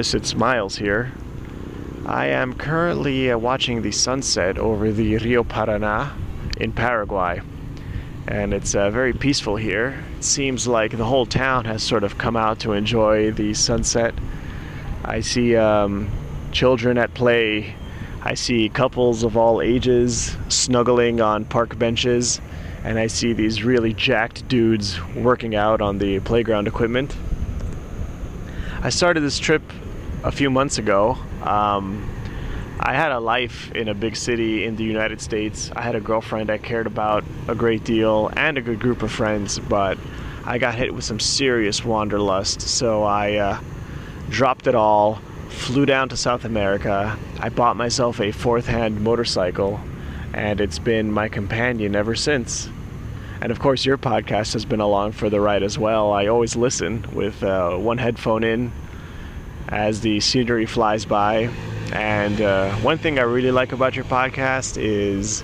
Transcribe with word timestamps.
Chris, 0.00 0.14
it's 0.14 0.34
Miles 0.34 0.76
here. 0.76 1.12
I 2.06 2.28
am 2.28 2.54
currently 2.54 3.30
uh, 3.30 3.36
watching 3.36 3.82
the 3.82 3.92
sunset 3.92 4.56
over 4.56 4.90
the 4.90 5.18
Rio 5.18 5.44
Paraná 5.44 6.10
in 6.56 6.72
Paraguay, 6.72 7.42
and 8.26 8.54
it's 8.54 8.74
uh, 8.74 8.88
very 8.88 9.12
peaceful 9.12 9.56
here. 9.56 10.02
It 10.16 10.24
seems 10.24 10.66
like 10.66 10.96
the 10.96 11.04
whole 11.04 11.26
town 11.26 11.66
has 11.66 11.82
sort 11.82 12.02
of 12.02 12.16
come 12.16 12.34
out 12.34 12.60
to 12.60 12.72
enjoy 12.72 13.32
the 13.32 13.52
sunset. 13.52 14.14
I 15.04 15.20
see 15.20 15.54
um, 15.54 16.08
children 16.50 16.96
at 16.96 17.12
play, 17.12 17.74
I 18.22 18.32
see 18.32 18.70
couples 18.70 19.22
of 19.22 19.36
all 19.36 19.60
ages 19.60 20.34
snuggling 20.48 21.20
on 21.20 21.44
park 21.44 21.78
benches, 21.78 22.40
and 22.84 22.98
I 22.98 23.06
see 23.06 23.34
these 23.34 23.64
really 23.64 23.92
jacked 23.92 24.48
dudes 24.48 24.98
working 25.14 25.54
out 25.54 25.82
on 25.82 25.98
the 25.98 26.20
playground 26.20 26.68
equipment. 26.68 27.14
I 28.82 28.88
started 28.88 29.20
this 29.20 29.38
trip 29.38 29.60
a 30.22 30.32
few 30.32 30.50
months 30.50 30.78
ago. 30.78 31.16
Um, 31.42 32.08
I 32.78 32.94
had 32.94 33.12
a 33.12 33.20
life 33.20 33.70
in 33.72 33.88
a 33.88 33.94
big 33.94 34.16
city 34.16 34.64
in 34.64 34.76
the 34.76 34.84
United 34.84 35.20
States. 35.20 35.70
I 35.76 35.82
had 35.82 35.94
a 35.94 36.00
girlfriend 36.00 36.50
I 36.50 36.58
cared 36.58 36.86
about 36.86 37.24
a 37.46 37.54
great 37.54 37.84
deal 37.84 38.30
and 38.36 38.56
a 38.56 38.62
good 38.62 38.80
group 38.80 39.02
of 39.02 39.12
friends, 39.12 39.58
but 39.58 39.98
I 40.44 40.58
got 40.58 40.74
hit 40.74 40.94
with 40.94 41.04
some 41.04 41.20
serious 41.20 41.84
wanderlust. 41.84 42.62
So 42.62 43.02
I 43.02 43.34
uh, 43.34 43.60
dropped 44.30 44.66
it 44.66 44.74
all, 44.74 45.16
flew 45.50 45.84
down 45.84 46.08
to 46.08 46.16
South 46.16 46.44
America. 46.44 47.18
I 47.38 47.50
bought 47.50 47.76
myself 47.76 48.18
a 48.18 48.32
fourth 48.32 48.66
hand 48.66 49.02
motorcycle, 49.02 49.78
and 50.32 50.60
it's 50.60 50.78
been 50.78 51.12
my 51.12 51.28
companion 51.28 51.94
ever 51.94 52.14
since. 52.14 52.70
And 53.42 53.52
of 53.52 53.58
course, 53.58 53.84
your 53.84 53.98
podcast 53.98 54.54
has 54.54 54.64
been 54.64 54.80
along 54.80 55.12
for 55.12 55.28
the 55.28 55.40
ride 55.40 55.62
as 55.62 55.78
well. 55.78 56.12
I 56.12 56.26
always 56.28 56.56
listen 56.56 57.06
with 57.12 57.42
uh, 57.42 57.76
one 57.76 57.98
headphone 57.98 58.44
in 58.44 58.72
as 59.70 60.00
the 60.00 60.20
scenery 60.20 60.66
flies 60.66 61.04
by. 61.04 61.50
And 61.92 62.40
uh, 62.40 62.72
one 62.76 62.98
thing 62.98 63.18
I 63.18 63.22
really 63.22 63.50
like 63.50 63.72
about 63.72 63.96
your 63.96 64.04
podcast 64.04 64.80
is 64.80 65.42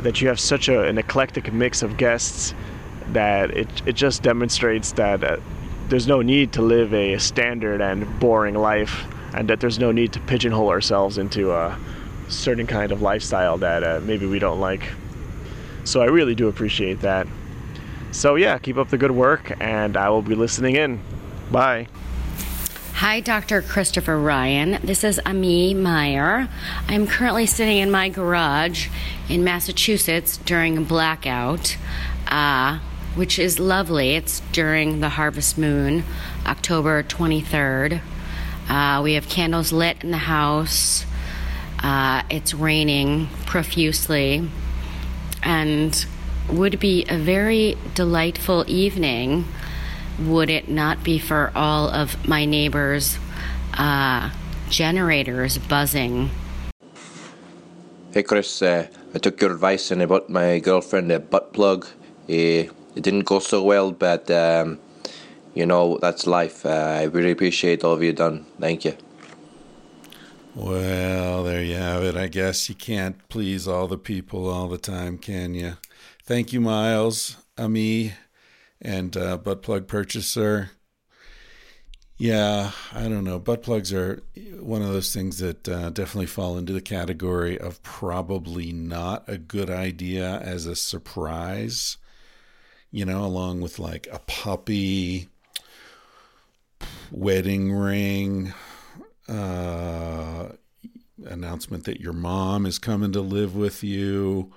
that 0.00 0.20
you 0.20 0.28
have 0.28 0.40
such 0.40 0.68
a, 0.68 0.86
an 0.86 0.98
eclectic 0.98 1.52
mix 1.52 1.82
of 1.82 1.96
guests 1.96 2.54
that 3.08 3.50
it, 3.50 3.68
it 3.86 3.92
just 3.92 4.22
demonstrates 4.22 4.92
that 4.92 5.22
uh, 5.22 5.36
there's 5.88 6.06
no 6.06 6.22
need 6.22 6.52
to 6.52 6.62
live 6.62 6.94
a 6.94 7.18
standard 7.18 7.80
and 7.80 8.18
boring 8.18 8.54
life, 8.54 9.04
and 9.34 9.48
that 9.48 9.60
there's 9.60 9.78
no 9.78 9.92
need 9.92 10.12
to 10.12 10.20
pigeonhole 10.20 10.68
ourselves 10.68 11.18
into 11.18 11.52
a 11.52 11.78
certain 12.28 12.66
kind 12.66 12.92
of 12.92 13.02
lifestyle 13.02 13.58
that 13.58 13.84
uh, 13.84 14.00
maybe 14.02 14.26
we 14.26 14.38
don't 14.38 14.60
like. 14.60 14.88
So 15.84 16.00
I 16.00 16.06
really 16.06 16.34
do 16.34 16.48
appreciate 16.48 17.00
that. 17.00 17.26
So 18.12 18.36
yeah, 18.36 18.58
keep 18.58 18.76
up 18.76 18.88
the 18.88 18.98
good 18.98 19.10
work, 19.10 19.52
and 19.60 19.96
I 19.96 20.08
will 20.10 20.22
be 20.22 20.34
listening 20.34 20.76
in. 20.76 21.00
Bye. 21.50 21.88
Hi, 22.94 23.20
Dr. 23.20 23.62
Christopher 23.62 24.18
Ryan. 24.18 24.78
This 24.84 25.02
is 25.02 25.20
Ami 25.26 25.74
Meyer. 25.74 26.48
I'm 26.86 27.06
currently 27.06 27.46
sitting 27.46 27.78
in 27.78 27.90
my 27.90 28.08
garage 28.08 28.88
in 29.28 29.42
Massachusetts 29.42 30.36
during 30.36 30.78
a 30.78 30.82
blackout, 30.82 31.76
uh, 32.28 32.78
which 33.16 33.40
is 33.40 33.58
lovely. 33.58 34.14
It's 34.14 34.40
during 34.52 35.00
the 35.00 35.08
harvest 35.08 35.58
moon, 35.58 36.04
October 36.46 37.02
23rd. 37.02 38.00
Uh, 38.68 39.00
we 39.02 39.14
have 39.14 39.28
candles 39.28 39.72
lit 39.72 40.04
in 40.04 40.12
the 40.12 40.18
house. 40.18 41.04
Uh, 41.82 42.22
it's 42.30 42.54
raining 42.54 43.26
profusely 43.46 44.48
and 45.42 46.06
would 46.48 46.78
be 46.78 47.04
a 47.08 47.18
very 47.18 47.76
delightful 47.94 48.64
evening, 48.68 49.44
would 50.28 50.50
it 50.50 50.68
not 50.68 51.02
be 51.02 51.18
for 51.18 51.52
all 51.54 51.88
of 51.88 52.28
my 52.28 52.44
neighbors' 52.44 53.18
uh, 53.74 54.30
generators 54.68 55.58
buzzing? 55.58 56.30
Hey 58.12 58.22
Chris, 58.22 58.60
uh, 58.62 58.88
I 59.14 59.18
took 59.18 59.40
your 59.40 59.52
advice 59.52 59.90
and 59.90 60.02
I 60.02 60.06
bought 60.06 60.28
my 60.28 60.58
girlfriend 60.58 61.10
a 61.12 61.18
butt 61.18 61.52
plug. 61.52 61.86
Uh, 62.28 62.68
it 62.94 63.02
didn't 63.02 63.24
go 63.24 63.38
so 63.38 63.62
well, 63.62 63.90
but 63.90 64.30
um, 64.30 64.78
you 65.54 65.66
know, 65.66 65.98
that's 65.98 66.26
life. 66.26 66.64
Uh, 66.66 66.98
I 67.00 67.04
really 67.04 67.30
appreciate 67.30 67.84
all 67.84 67.94
of 67.94 68.02
you 68.02 68.12
done. 68.12 68.46
Thank 68.60 68.84
you. 68.84 68.96
Well, 70.54 71.44
there 71.44 71.62
you 71.62 71.76
have 71.76 72.02
it. 72.02 72.14
I 72.14 72.28
guess 72.28 72.68
you 72.68 72.74
can't 72.74 73.16
please 73.30 73.66
all 73.66 73.88
the 73.88 73.96
people 73.96 74.48
all 74.50 74.68
the 74.68 74.76
time, 74.76 75.16
can 75.16 75.54
you? 75.54 75.78
Thank 76.24 76.52
you, 76.52 76.60
Miles, 76.60 77.38
Ami, 77.56 78.12
and 78.82 79.16
uh, 79.16 79.38
butt 79.38 79.62
plug 79.62 79.86
purchaser. 79.88 80.72
Yeah, 82.18 82.72
I 82.92 83.08
don't 83.08 83.24
know. 83.24 83.38
Butt 83.38 83.62
plugs 83.62 83.92
are 83.92 84.22
one 84.60 84.82
of 84.82 84.88
those 84.88 85.12
things 85.12 85.38
that 85.38 85.68
uh, 85.68 85.90
definitely 85.90 86.26
fall 86.26 86.58
into 86.58 86.72
the 86.72 86.80
category 86.80 87.58
of 87.58 87.82
probably 87.82 88.72
not 88.72 89.24
a 89.28 89.38
good 89.38 89.70
idea 89.70 90.38
as 90.40 90.66
a 90.66 90.76
surprise. 90.76 91.96
You 92.90 93.06
know, 93.06 93.24
along 93.24 93.62
with 93.62 93.78
like 93.78 94.06
a 94.12 94.18
puppy, 94.20 95.28
wedding 97.10 97.72
ring, 97.72 98.52
uh, 99.28 100.50
announcement 101.24 101.84
that 101.84 102.00
your 102.00 102.12
mom 102.12 102.66
is 102.66 102.78
coming 102.78 103.12
to 103.12 103.20
live 103.20 103.56
with 103.56 103.82
you. 103.82 104.52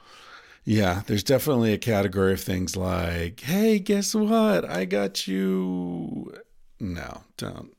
Yeah, 0.67 1.03
there's 1.05 1.23
definitely 1.23 1.73
a 1.73 1.77
category 1.77 2.33
of 2.33 2.41
things 2.41 2.75
like, 2.75 3.41
hey, 3.41 3.77
guess 3.77 4.15
what? 4.15 4.65
I 4.65 4.85
got 4.85 5.27
you. 5.27 6.33
No, 6.79 7.21
don't. 7.37 7.71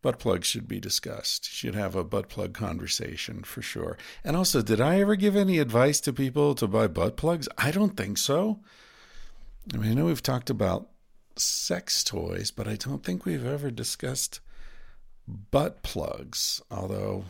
Butt 0.00 0.20
plugs 0.20 0.46
should 0.46 0.68
be 0.68 0.78
discussed. 0.78 1.50
Should 1.50 1.74
have 1.74 1.96
a 1.96 2.04
butt 2.04 2.28
plug 2.28 2.54
conversation 2.54 3.42
for 3.42 3.62
sure. 3.62 3.98
And 4.22 4.36
also, 4.36 4.62
did 4.62 4.80
I 4.80 5.00
ever 5.00 5.16
give 5.16 5.34
any 5.34 5.58
advice 5.58 6.00
to 6.02 6.12
people 6.12 6.54
to 6.54 6.68
buy 6.68 6.86
butt 6.86 7.16
plugs? 7.16 7.48
I 7.58 7.72
don't 7.72 7.96
think 7.96 8.16
so. 8.16 8.60
I 9.74 9.76
mean, 9.76 9.90
I 9.90 9.94
know 9.94 10.04
we've 10.06 10.22
talked 10.22 10.50
about 10.50 10.88
sex 11.34 12.04
toys, 12.04 12.52
but 12.52 12.68
I 12.68 12.76
don't 12.76 13.02
think 13.02 13.24
we've 13.24 13.46
ever 13.46 13.72
discussed 13.72 14.40
butt 15.26 15.82
plugs, 15.82 16.62
although 16.70 17.24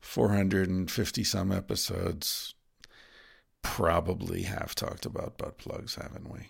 450 0.00 1.22
some 1.22 1.52
episodes 1.52 2.54
probably 3.62 4.42
have 4.42 4.74
talked 4.74 5.06
about 5.06 5.38
butt 5.38 5.58
plugs, 5.58 5.96
haven't 5.96 6.30
we? 6.30 6.48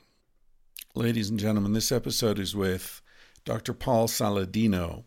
Ladies 0.94 1.30
and 1.30 1.38
gentlemen, 1.38 1.72
this 1.72 1.92
episode 1.92 2.38
is 2.38 2.56
with 2.56 3.00
Dr. 3.44 3.72
Paul 3.72 4.08
Saladino. 4.08 5.04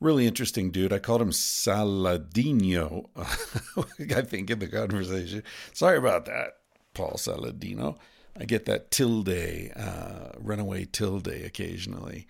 Really 0.00 0.26
interesting 0.26 0.70
dude. 0.70 0.92
I 0.92 0.98
called 0.98 1.22
him 1.22 1.30
Saladino, 1.30 3.06
I 3.16 4.22
think, 4.22 4.50
in 4.50 4.58
the 4.58 4.68
conversation. 4.68 5.42
Sorry 5.72 5.96
about 5.96 6.26
that, 6.26 6.58
Paul 6.92 7.14
Saladino. 7.14 7.96
I 8.38 8.44
get 8.44 8.66
that 8.66 8.90
tilde, 8.90 9.72
uh, 9.76 10.30
runaway 10.38 10.84
tilde 10.86 11.28
occasionally. 11.28 12.26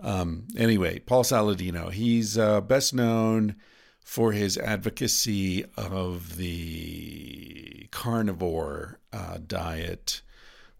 Um, 0.00 0.48
anyway, 0.56 0.98
Paul 0.98 1.22
Saladino, 1.22 1.90
he's 1.92 2.36
uh, 2.36 2.60
best 2.60 2.92
known 2.92 3.56
for 4.04 4.32
his 4.32 4.58
advocacy 4.58 5.64
of 5.78 6.36
the 6.36 7.88
carnivore 7.90 9.00
uh, 9.12 9.38
diet, 9.44 10.20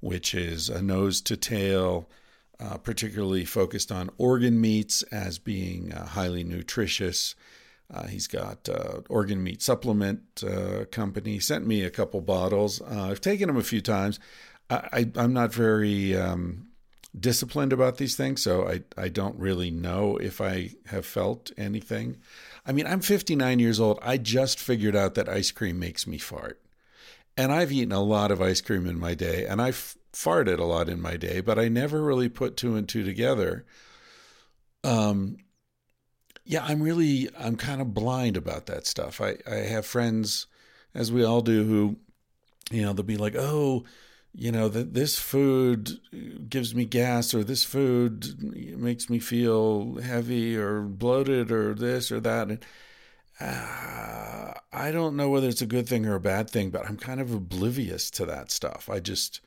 which 0.00 0.34
is 0.34 0.68
a 0.68 0.82
nose 0.82 1.22
to 1.22 1.36
tail, 1.36 2.08
uh, 2.60 2.76
particularly 2.76 3.46
focused 3.46 3.90
on 3.90 4.10
organ 4.18 4.60
meats 4.60 5.02
as 5.04 5.38
being 5.38 5.92
uh, 5.92 6.04
highly 6.06 6.44
nutritious. 6.44 7.34
Uh, 7.92 8.06
he's 8.06 8.26
got 8.26 8.68
uh, 8.68 9.00
organ 9.08 9.42
meat 9.42 9.62
supplement 9.62 10.44
uh, 10.46 10.84
company. 10.92 11.38
Sent 11.38 11.66
me 11.66 11.82
a 11.82 11.90
couple 11.90 12.20
bottles. 12.20 12.82
I've 12.82 13.22
taken 13.22 13.48
them 13.48 13.56
a 13.56 13.62
few 13.62 13.80
times. 13.80 14.20
I, 14.70 15.10
am 15.16 15.32
not 15.32 15.52
very 15.52 16.16
um, 16.16 16.68
disciplined 17.18 17.72
about 17.72 17.98
these 17.98 18.16
things, 18.16 18.42
so 18.42 18.66
I, 18.68 18.82
I 18.96 19.08
don't 19.08 19.38
really 19.38 19.70
know 19.70 20.16
if 20.16 20.40
I 20.40 20.70
have 20.86 21.06
felt 21.06 21.52
anything. 21.56 22.16
I 22.66 22.72
mean, 22.72 22.86
I'm 22.86 23.00
59 23.00 23.58
years 23.58 23.78
old. 23.78 23.98
I 24.02 24.16
just 24.16 24.58
figured 24.58 24.96
out 24.96 25.14
that 25.14 25.28
ice 25.28 25.50
cream 25.50 25.78
makes 25.78 26.06
me 26.06 26.18
fart. 26.18 26.60
And 27.36 27.52
I've 27.52 27.72
eaten 27.72 27.92
a 27.92 28.02
lot 28.02 28.30
of 28.30 28.40
ice 28.40 28.60
cream 28.60 28.86
in 28.86 28.98
my 28.98 29.14
day, 29.14 29.44
and 29.46 29.60
I've 29.60 29.96
farted 30.12 30.58
a 30.58 30.64
lot 30.64 30.88
in 30.88 31.00
my 31.00 31.16
day, 31.16 31.40
but 31.40 31.58
I 31.58 31.68
never 31.68 32.02
really 32.02 32.28
put 32.28 32.56
two 32.56 32.76
and 32.76 32.88
two 32.88 33.04
together. 33.04 33.66
Um, 34.84 35.38
yeah, 36.44 36.64
I'm 36.64 36.80
really, 36.80 37.28
I'm 37.38 37.56
kind 37.56 37.80
of 37.80 37.92
blind 37.92 38.36
about 38.36 38.66
that 38.66 38.86
stuff. 38.86 39.20
I, 39.20 39.36
I 39.50 39.56
have 39.56 39.84
friends, 39.84 40.46
as 40.94 41.10
we 41.10 41.24
all 41.24 41.40
do, 41.40 41.64
who, 41.64 41.96
you 42.70 42.82
know, 42.82 42.92
they'll 42.92 43.04
be 43.04 43.16
like, 43.16 43.34
oh, 43.36 43.84
you 44.36 44.50
know, 44.50 44.68
that 44.68 44.94
this 44.94 45.18
food 45.18 46.00
gives 46.48 46.74
me 46.74 46.84
gas 46.84 47.32
or 47.34 47.44
this 47.44 47.62
food 47.62 48.34
makes 48.76 49.08
me 49.08 49.20
feel 49.20 50.00
heavy 50.00 50.56
or 50.56 50.82
bloated 50.82 51.52
or 51.52 51.72
this 51.72 52.10
or 52.10 52.18
that. 52.20 52.48
And 52.48 52.64
uh, 53.40 54.54
I 54.72 54.90
don't 54.90 55.16
know 55.16 55.30
whether 55.30 55.48
it's 55.48 55.62
a 55.62 55.66
good 55.66 55.88
thing 55.88 56.04
or 56.04 56.16
a 56.16 56.20
bad 56.20 56.50
thing, 56.50 56.70
but 56.70 56.84
I'm 56.84 56.96
kind 56.96 57.20
of 57.20 57.32
oblivious 57.32 58.10
to 58.12 58.26
that 58.26 58.50
stuff. 58.50 58.90
I 58.90 58.98
just, 58.98 59.40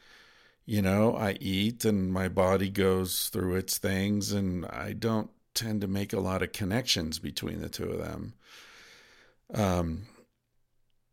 you 0.65 0.81
know, 0.81 1.15
I 1.17 1.37
eat 1.41 1.83
and 1.83 2.11
my 2.11 2.29
body 2.29 2.69
goes 2.69 3.27
through 3.27 3.55
its 3.55 3.77
things 3.77 4.31
and 4.31 4.65
I 4.67 4.93
don't 4.93 5.29
tend 5.53 5.81
to 5.81 5.87
make 5.87 6.13
a 6.13 6.21
lot 6.21 6.41
of 6.43 6.53
connections 6.53 7.19
between 7.19 7.59
the 7.59 7.69
two 7.69 7.91
of 7.91 7.97
them. 7.97 8.33
Um, 9.53 10.03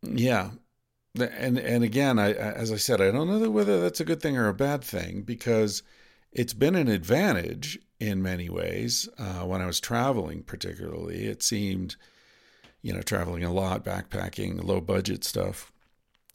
yeah, 0.03 0.51
and 1.21 1.59
and 1.59 1.85
again, 1.85 2.19
I 2.19 2.33
as 2.33 2.73
I 2.73 2.77
said, 2.77 3.01
I 3.01 3.11
don't 3.11 3.29
know 3.29 3.51
whether 3.51 3.81
that's 3.81 4.01
a 4.01 4.05
good 4.05 4.21
thing 4.21 4.37
or 4.37 4.49
a 4.49 4.55
bad 4.55 4.83
thing 4.83 5.23
because 5.23 5.83
it's 6.33 6.55
been 6.55 6.75
an 6.75 6.89
advantage 6.89 7.79
in 8.01 8.23
many 8.23 8.49
ways. 8.49 9.09
Uh, 9.19 9.45
when 9.45 9.61
I 9.61 9.67
was 9.67 9.81
traveling, 9.81 10.43
particularly, 10.43 11.27
it 11.27 11.43
seemed, 11.43 11.97
you 12.83 12.93
know, 12.93 13.03
traveling 13.03 13.45
a 13.45 13.53
lot, 13.53 13.85
backpacking, 13.85 14.63
low 14.65 14.81
budget 14.81 15.25
stuff. 15.25 15.73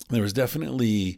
There 0.10 0.22
was 0.22 0.34
definitely 0.34 1.18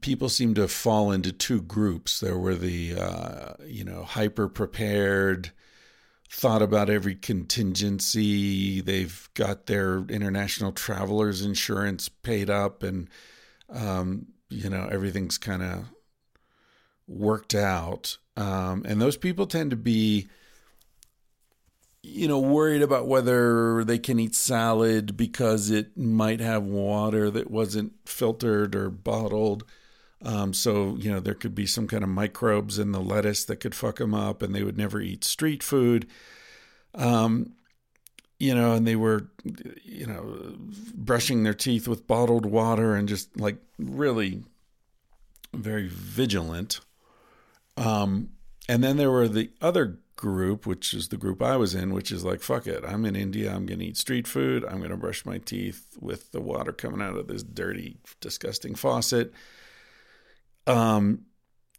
people 0.00 0.28
seem 0.30 0.54
to 0.54 0.66
fall 0.68 1.12
into 1.12 1.32
two 1.32 1.60
groups. 1.60 2.20
There 2.20 2.38
were 2.38 2.54
the 2.54 2.94
uh, 2.94 3.52
you 3.66 3.84
know 3.84 4.04
hyper 4.04 4.48
prepared 4.48 5.52
thought 6.32 6.62
about 6.62 6.88
every 6.88 7.14
contingency. 7.14 8.80
They've 8.80 9.28
got 9.34 9.66
their 9.66 9.98
international 10.08 10.72
travelers 10.72 11.42
insurance 11.42 12.08
paid 12.08 12.48
up, 12.48 12.82
and 12.82 13.08
um, 13.68 14.26
you 14.48 14.70
know 14.70 14.88
everything's 14.90 15.38
kind 15.38 15.62
of 15.62 15.84
worked 17.06 17.54
out. 17.54 18.16
Um, 18.36 18.82
and 18.86 19.00
those 19.00 19.18
people 19.18 19.46
tend 19.46 19.70
to 19.72 19.76
be, 19.76 20.28
you 22.02 22.26
know, 22.26 22.40
worried 22.40 22.80
about 22.80 23.06
whether 23.06 23.84
they 23.84 23.98
can 23.98 24.18
eat 24.18 24.34
salad 24.34 25.18
because 25.18 25.70
it 25.70 25.98
might 25.98 26.40
have 26.40 26.62
water 26.62 27.30
that 27.30 27.50
wasn't 27.50 27.92
filtered 28.06 28.74
or 28.74 28.88
bottled. 28.88 29.64
Um, 30.24 30.54
so, 30.54 30.96
you 30.96 31.10
know, 31.10 31.20
there 31.20 31.34
could 31.34 31.54
be 31.54 31.66
some 31.66 31.88
kind 31.88 32.04
of 32.04 32.08
microbes 32.08 32.78
in 32.78 32.92
the 32.92 33.00
lettuce 33.00 33.44
that 33.46 33.56
could 33.56 33.74
fuck 33.74 33.96
them 33.96 34.14
up, 34.14 34.42
and 34.42 34.54
they 34.54 34.62
would 34.62 34.78
never 34.78 35.00
eat 35.00 35.24
street 35.24 35.62
food. 35.62 36.06
Um, 36.94 37.54
you 38.38 38.54
know, 38.54 38.72
and 38.72 38.86
they 38.86 38.96
were, 38.96 39.28
you 39.84 40.06
know, 40.06 40.54
brushing 40.94 41.42
their 41.42 41.54
teeth 41.54 41.86
with 41.86 42.06
bottled 42.06 42.44
water 42.44 42.94
and 42.96 43.08
just 43.08 43.38
like 43.38 43.56
really 43.78 44.42
very 45.54 45.86
vigilant. 45.88 46.80
Um, 47.76 48.30
and 48.68 48.82
then 48.82 48.96
there 48.96 49.10
were 49.10 49.28
the 49.28 49.50
other 49.60 49.98
group, 50.16 50.66
which 50.66 50.94
is 50.94 51.08
the 51.08 51.16
group 51.16 51.42
I 51.42 51.56
was 51.56 51.74
in, 51.74 51.92
which 51.92 52.12
is 52.12 52.24
like, 52.24 52.42
fuck 52.42 52.66
it, 52.66 52.84
I'm 52.86 53.04
in 53.04 53.16
India, 53.16 53.52
I'm 53.52 53.66
going 53.66 53.80
to 53.80 53.86
eat 53.86 53.96
street 53.96 54.26
food, 54.26 54.64
I'm 54.64 54.78
going 54.78 54.90
to 54.90 54.96
brush 54.96 55.24
my 55.24 55.38
teeth 55.38 55.96
with 56.00 56.32
the 56.32 56.40
water 56.40 56.72
coming 56.72 57.00
out 57.02 57.16
of 57.16 57.28
this 57.28 57.42
dirty, 57.42 57.96
disgusting 58.20 58.74
faucet. 58.74 59.32
Um, 60.66 61.26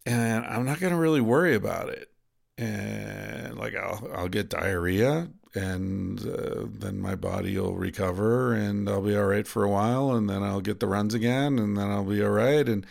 and 0.06 0.46
I'm 0.46 0.66
not 0.66 0.80
going 0.80 0.94
to 0.94 1.00
really 1.00 1.22
worry 1.22 1.56
about 1.56 1.90
it. 1.90 2.10
And 2.58 3.58
like 3.58 3.76
I'll 3.76 4.08
I'll 4.14 4.28
get 4.28 4.50
diarrhea, 4.50 5.30
and 5.56 6.20
uh, 6.22 6.66
then 6.68 7.00
my 7.00 7.16
body 7.16 7.58
will 7.58 7.76
recover, 7.76 8.54
and 8.54 8.88
I'll 8.88 9.02
be 9.02 9.16
all 9.16 9.26
right 9.26 9.48
for 9.48 9.64
a 9.64 9.70
while, 9.70 10.12
and 10.12 10.30
then 10.30 10.44
I'll 10.44 10.62
get 10.62 10.80
the 10.80 10.88
runs 10.88 11.16
again, 11.16 11.58
and 11.58 11.76
then 11.76 11.90
I'll 11.90 12.04
be 12.04 12.24
all 12.24 12.30
right. 12.30 12.68
And 12.70 12.86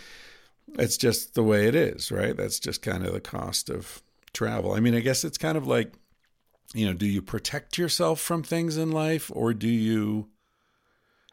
it's 0.79 0.97
just 0.97 1.35
the 1.35 1.45
way 1.45 1.69
it 1.69 1.77
is, 1.77 2.11
right? 2.11 2.37
That's 2.37 2.59
just 2.59 2.83
kind 2.83 3.07
of 3.07 3.13
the 3.13 3.21
cost 3.21 3.71
of 3.71 4.03
travel. 4.33 4.73
I 4.73 4.81
mean, 4.81 4.97
I 4.97 5.01
guess 5.01 5.23
it's 5.25 5.39
kind 5.39 5.57
of 5.57 5.67
like, 5.67 5.93
you 6.75 6.87
know, 6.87 6.95
do 6.95 7.07
you 7.07 7.23
protect 7.23 7.79
yourself 7.79 8.21
from 8.21 8.43
things 8.43 8.77
in 8.77 8.91
life, 8.91 9.31
or 9.33 9.55
do 9.55 9.69
you 9.69 10.29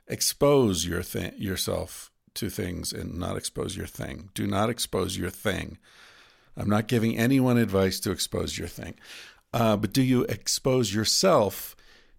expose 0.07 0.85
your 0.85 1.01
th- 1.01 1.33
yourself 1.35 2.11
to 2.39 2.49
things 2.49 2.91
and 2.91 3.17
not 3.17 3.37
expose 3.37 3.77
your 3.77 3.87
thing. 3.87 4.29
Do 4.33 4.47
not 4.47 4.69
expose 4.69 5.17
your 5.17 5.29
thing. 5.29 5.77
I'm 6.57 6.69
not 6.69 6.87
giving 6.87 7.17
anyone 7.17 7.57
advice 7.57 7.99
to 8.01 8.11
expose 8.11 8.57
your 8.57 8.67
thing. 8.67 8.95
Uh, 9.53 9.77
but 9.77 9.93
do 9.93 10.01
you 10.01 10.23
expose 10.23 10.93
yourself 10.93 11.75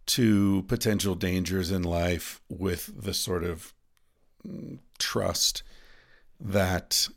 to 0.06 0.62
potential 0.69 1.14
dangers 1.14 1.70
in 1.70 1.82
life 1.82 2.40
with 2.49 2.90
the 2.96 3.14
sort 3.14 3.44
of 3.44 3.72
mm, 4.46 4.78
trust 4.99 5.62
that 6.40 7.08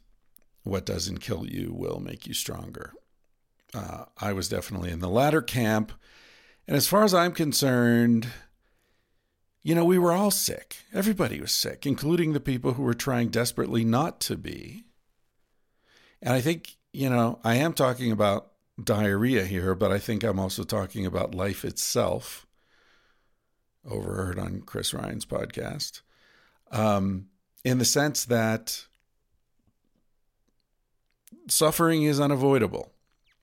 what 0.64 0.86
doesn't 0.86 1.20
kill 1.20 1.46
you 1.48 1.74
will 1.74 2.00
make 2.00 2.28
you 2.28 2.34
stronger? 2.34 2.94
Uh, 3.74 4.06
I 4.20 4.34
was 4.34 4.50
definitely 4.50 4.92
in 4.92 5.00
the 5.00 5.10
latter 5.10 5.42
camp. 5.42 5.92
And 6.68 6.78
as 6.78 6.88
far 6.88 7.04
as 7.04 7.14
I'm 7.14 7.32
concerned, 7.32 8.28
you 9.64 9.74
know, 9.74 9.86
we 9.86 9.98
were 9.98 10.12
all 10.12 10.30
sick. 10.30 10.78
Everybody 10.94 11.40
was 11.40 11.54
sick, 11.54 11.86
including 11.86 12.34
the 12.34 12.42
people 12.42 12.74
who 12.74 12.84
were 12.84 12.94
trying 12.94 13.30
desperately 13.30 13.86
not 13.86 14.20
to 14.22 14.36
be. 14.36 14.84
And 16.22 16.34
I 16.34 16.42
think, 16.42 16.76
you 16.92 17.10
know, 17.10 17.40
I 17.44 17.56
am 17.56 17.74
talking 17.74 18.12
about 18.12 18.52
diarrhea 18.82 19.46
here, 19.46 19.74
but 19.74 19.92
I 19.92 20.00
think 20.00 20.24
I'm 20.24 20.40
also 20.40 20.64
talking 20.64 21.06
about 21.06 21.34
life 21.34 21.64
itself. 21.64 22.46
Overheard 23.86 24.38
on 24.38 24.62
Chris 24.62 24.94
Ryan's 24.94 25.26
podcast. 25.26 26.02
Um, 26.72 27.28
in 27.64 27.78
the 27.78 27.86
sense 27.86 28.26
that 28.26 28.86
suffering 31.48 32.04
is 32.04 32.20
unavoidable, 32.20 32.92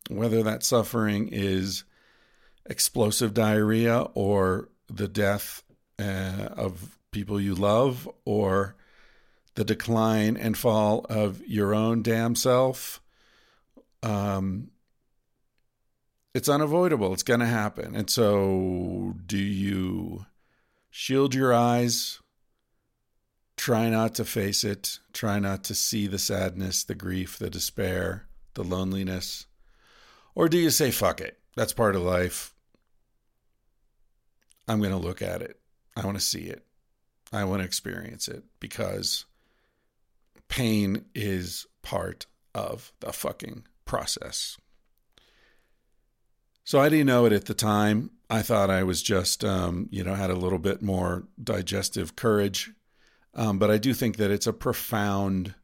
whether 0.09 0.43
that 0.43 0.65
suffering 0.65 1.29
is 1.31 1.85
explosive 2.67 3.35
diarrhea 3.35 4.01
or 4.15 4.69
the 4.89 5.09
death 5.09 5.63
uh, 6.01 6.49
of 6.57 6.99
people 7.11 7.41
you 7.41 7.55
love 7.55 8.09
or 8.25 8.77
the 9.55 9.65
decline 9.65 10.37
and 10.37 10.57
fall 10.57 11.07
of 11.09 11.47
your 11.47 11.75
own 11.75 12.03
damn 12.03 12.35
self, 12.35 13.01
um, 14.03 14.71
it's 16.35 16.49
unavoidable. 16.49 17.13
It's 17.13 17.23
going 17.23 17.41
to 17.41 17.47
happen. 17.47 17.95
And 17.97 18.09
so, 18.09 19.15
do 19.27 19.37
you 19.37 20.27
shield 20.91 21.35
your 21.35 21.53
eyes? 21.53 22.21
Try 23.57 23.91
not 23.91 24.15
to 24.15 24.25
face 24.25 24.65
it. 24.65 25.01
Try 25.13 25.39
not 25.39 25.65
to 25.65 25.75
see 25.75 26.07
the 26.07 26.19
sadness, 26.19 26.85
the 26.85 26.95
grief, 26.95 27.37
the 27.39 27.51
despair, 27.51 28.27
the 28.55 28.65
loneliness. 28.65 29.47
Or 30.35 30.49
do 30.49 30.57
you 30.57 30.71
say, 30.71 30.91
fuck 30.91 31.21
it? 31.21 31.39
That's 31.57 31.73
part 31.75 31.97
of 31.97 32.03
life. 32.03 32.55
I'm 34.67 34.79
going 34.79 34.93
to 34.93 34.97
look 34.97 35.21
at 35.21 35.43
it. 35.43 35.60
I 36.01 36.07
want 36.07 36.19
to 36.19 36.25
see 36.25 36.45
it. 36.45 36.65
I 37.31 37.45
want 37.45 37.61
to 37.61 37.67
experience 37.67 38.27
it 38.27 38.43
because 38.59 39.27
pain 40.49 41.05
is 41.15 41.67
part 41.83 42.25
of 42.55 42.93
the 43.01 43.13
fucking 43.13 43.65
process. 43.85 44.57
So 46.65 46.81
I 46.81 46.89
didn't 46.89 47.07
know 47.07 47.27
it 47.27 47.35
at 47.35 47.45
the 47.45 47.55
time. 47.55 48.13
I 48.31 48.41
thought 48.41 48.71
I 48.71 48.83
was 48.83 49.03
just, 49.03 49.45
um, 49.45 49.89
you 49.91 50.03
know, 50.03 50.15
had 50.15 50.31
a 50.31 50.37
little 50.37 50.59
bit 50.59 50.81
more 50.81 51.29
digestive 51.43 52.17
courage. 52.17 52.71
Um, 53.35 53.59
but 53.59 53.71
I 53.71 53.77
do 53.77 53.93
think 53.93 54.17
that 54.17 54.31
it's 54.31 54.47
a 54.47 54.53
profound 54.55 55.55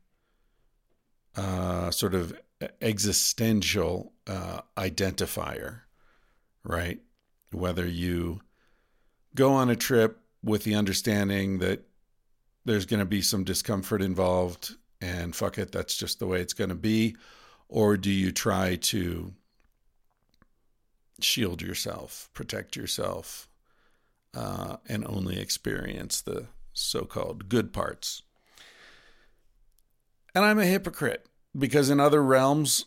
uh, 1.34 1.90
sort 1.90 2.14
of 2.14 2.38
existential 2.82 4.12
uh, 4.26 4.60
identifier, 4.76 5.80
right? 6.62 7.00
Whether 7.52 7.86
you 7.86 8.42
go 9.34 9.54
on 9.54 9.70
a 9.70 9.76
trip 9.76 10.20
with 10.46 10.62
the 10.62 10.76
understanding 10.76 11.58
that 11.58 11.84
there's 12.64 12.86
going 12.86 13.00
to 13.00 13.04
be 13.06 13.20
some 13.20 13.42
discomfort 13.42 14.00
involved 14.00 14.76
and 15.00 15.34
fuck 15.34 15.58
it, 15.58 15.72
that's 15.72 15.96
just 15.96 16.20
the 16.20 16.26
way 16.26 16.40
it's 16.40 16.52
going 16.52 16.70
to 16.70 16.76
be? 16.76 17.16
Or 17.68 17.96
do 17.96 18.10
you 18.10 18.30
try 18.30 18.76
to 18.76 19.34
shield 21.20 21.60
yourself, 21.60 22.30
protect 22.32 22.76
yourself, 22.76 23.48
uh, 24.34 24.76
and 24.88 25.04
only 25.06 25.40
experience 25.40 26.20
the 26.20 26.46
so 26.72 27.04
called 27.04 27.48
good 27.48 27.72
parts? 27.72 28.22
And 30.32 30.44
I'm 30.44 30.60
a 30.60 30.64
hypocrite 30.66 31.28
because 31.58 31.90
in 31.90 31.98
other 31.98 32.22
realms, 32.22 32.84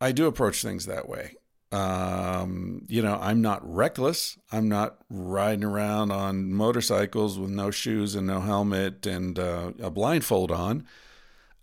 I 0.00 0.12
do 0.12 0.26
approach 0.26 0.62
things 0.62 0.86
that 0.86 1.08
way. 1.08 1.34
Um, 1.72 2.84
you 2.88 3.00
know, 3.00 3.18
I'm 3.20 3.40
not 3.40 3.60
reckless. 3.62 4.36
I'm 4.50 4.68
not 4.68 4.98
riding 5.08 5.64
around 5.64 6.10
on 6.10 6.52
motorcycles 6.52 7.38
with 7.38 7.50
no 7.50 7.70
shoes 7.70 8.14
and 8.14 8.26
no 8.26 8.40
helmet 8.40 9.06
and 9.06 9.38
uh, 9.38 9.72
a 9.80 9.90
blindfold 9.90 10.50
on. 10.50 10.86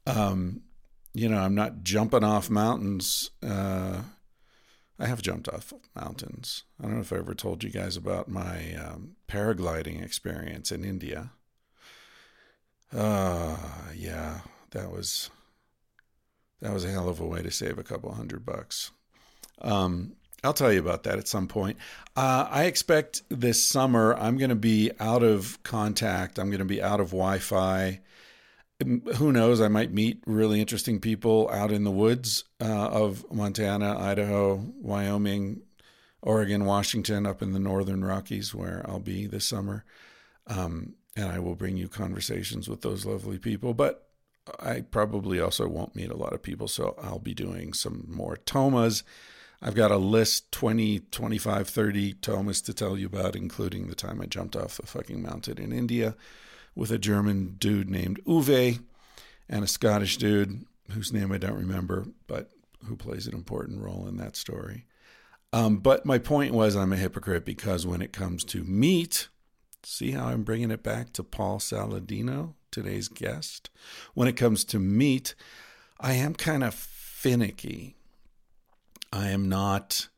Um, 0.05 0.61
you 1.13 1.27
know, 1.27 1.39
I'm 1.39 1.55
not 1.55 1.83
jumping 1.83 2.23
off 2.23 2.49
mountains 2.49 3.31
uh, 3.43 4.03
I 4.99 5.05
have 5.05 5.21
jumped 5.21 5.47
off 5.49 5.73
mountains. 5.95 6.63
I 6.79 6.83
don't 6.83 6.95
know 6.95 7.01
if 7.01 7.13
I 7.13 7.17
ever 7.17 7.35
told 7.35 7.63
you 7.63 7.69
guys 7.69 7.97
about 7.97 8.27
my 8.27 8.73
um, 8.73 9.15
paragliding 9.27 10.03
experience 10.03 10.71
in 10.71 10.83
India. 10.83 11.31
Uh, 12.91 13.57
yeah, 13.95 14.41
that 14.71 14.91
was 14.91 15.29
that 16.61 16.73
was 16.73 16.83
a 16.83 16.89
hell 16.89 17.09
of 17.09 17.19
a 17.19 17.27
way 17.27 17.43
to 17.43 17.51
save 17.51 17.77
a 17.77 17.83
couple 17.83 18.11
hundred 18.13 18.43
bucks. 18.43 18.91
Um, 19.61 20.13
I'll 20.43 20.53
tell 20.53 20.71
you 20.71 20.79
about 20.79 21.03
that 21.03 21.17
at 21.17 21.27
some 21.27 21.47
point. 21.47 21.77
Uh, 22.15 22.47
I 22.49 22.65
expect 22.65 23.23
this 23.29 23.65
summer 23.67 24.15
I'm 24.15 24.37
going 24.37 24.49
to 24.49 24.55
be 24.55 24.91
out 24.99 25.23
of 25.23 25.61
contact. 25.63 26.37
I'm 26.37 26.49
going 26.49 26.59
to 26.59 26.65
be 26.65 26.81
out 26.81 26.99
of 26.99 27.07
Wi 27.07 27.39
Fi. 27.39 27.99
Who 29.15 29.31
knows? 29.31 29.59
I 29.59 29.67
might 29.67 29.91
meet 29.91 30.21
really 30.27 30.61
interesting 30.61 30.99
people 30.99 31.49
out 31.49 31.71
in 31.71 31.83
the 31.83 31.91
woods 31.91 32.43
uh, 32.61 32.65
of 32.65 33.25
Montana, 33.31 33.97
Idaho, 33.99 34.63
Wyoming, 34.79 35.61
Oregon, 36.21 36.65
Washington, 36.65 37.25
up 37.25 37.41
in 37.41 37.53
the 37.53 37.59
northern 37.59 38.05
Rockies, 38.05 38.53
where 38.53 38.85
I'll 38.87 38.99
be 38.99 39.25
this 39.25 39.45
summer. 39.45 39.83
Um, 40.45 40.93
and 41.15 41.31
I 41.31 41.39
will 41.39 41.55
bring 41.55 41.75
you 41.75 41.89
conversations 41.89 42.69
with 42.69 42.81
those 42.81 43.03
lovely 43.03 43.39
people. 43.39 43.73
But 43.73 44.07
I 44.59 44.81
probably 44.81 45.39
also 45.39 45.67
won't 45.67 45.95
meet 45.95 46.11
a 46.11 46.17
lot 46.17 46.33
of 46.33 46.43
people, 46.43 46.67
so 46.67 46.95
I'll 47.01 47.19
be 47.19 47.33
doing 47.33 47.73
some 47.73 48.05
more 48.07 48.37
tomas 48.37 49.03
I've 49.61 49.75
got 49.75 49.91
a 49.91 49.97
list 49.97 50.51
20, 50.51 50.99
25, 51.11 51.67
30 51.67 52.13
tomas 52.13 52.61
to 52.61 52.73
tell 52.73 52.97
you 52.97 53.07
about, 53.07 53.35
including 53.35 53.87
the 53.87 53.95
time 53.95 54.21
I 54.21 54.25
jumped 54.25 54.55
off 54.55 54.77
the 54.77 54.85
fucking 54.85 55.21
mountain 55.21 55.57
in 55.57 55.71
India 55.71 56.15
with 56.75 56.91
a 56.91 56.99
German 56.99 57.55
dude 57.57 57.89
named 57.89 58.23
Uwe 58.25 58.79
and 59.49 59.63
a 59.63 59.67
Scottish 59.67 60.17
dude 60.17 60.65
whose 60.91 61.11
name 61.11 61.31
I 61.31 61.39
don't 61.39 61.57
remember, 61.57 62.05
but 62.27 62.51
who 62.85 62.95
plays 62.95 63.25
an 63.25 63.33
important 63.33 63.81
role 63.81 64.07
in 64.07 64.17
that 64.17 64.35
story. 64.35 64.85
Um, 65.51 65.77
but 65.77 66.05
my 66.05 66.19
point 66.19 66.53
was, 66.53 66.75
I'm 66.75 66.93
a 66.93 66.97
hypocrite 66.97 67.45
because 67.45 67.87
when 67.87 68.01
it 68.01 68.13
comes 68.13 68.43
to 68.45 68.63
meat, 68.63 69.27
see 69.83 70.11
how 70.11 70.27
I'm 70.27 70.43
bringing 70.43 70.71
it 70.71 70.83
back 70.83 71.13
to 71.13 71.23
Paul 71.23 71.59
Saladino, 71.59 72.53
today's 72.69 73.07
guest? 73.07 73.69
When 74.13 74.27
it 74.27 74.37
comes 74.37 74.63
to 74.65 74.79
meat, 74.79 75.33
I 75.99 76.13
am 76.13 76.35
kind 76.35 76.63
of 76.63 76.75
finicky 76.75 77.96
I 79.11 79.29
am 79.29 79.49
not 79.49 80.09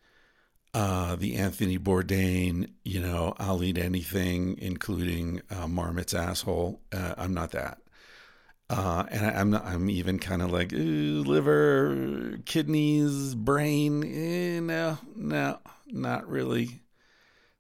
uh, 0.74 1.16
the 1.16 1.36
Anthony 1.36 1.80
Bourdain, 1.80 2.72
you 2.84 3.00
know, 3.00 3.34
I'll 3.38 3.64
eat 3.64 3.78
anything, 3.78 4.58
including 4.60 5.42
uh, 5.50 5.68
Marmot's 5.68 6.14
asshole. 6.14 6.82
Uh, 6.92 7.16
I'm 7.18 7.34
not 7.34 7.52
that. 7.52 7.80
Uh, 8.70 9.04
and 9.10 9.26
I, 9.26 9.42
am 9.42 9.50
not, 9.50 9.66
I'm 9.66 9.90
even 9.90 10.20
kind 10.20 10.44
of 10.44 10.52
like 10.52 10.72
liver, 10.72 12.38
kidneys, 12.46 13.34
brain. 13.34 14.04
Eh, 14.04 14.60
no, 14.60 15.00
no, 15.16 15.60
not 15.88 16.30
really, 16.30 16.82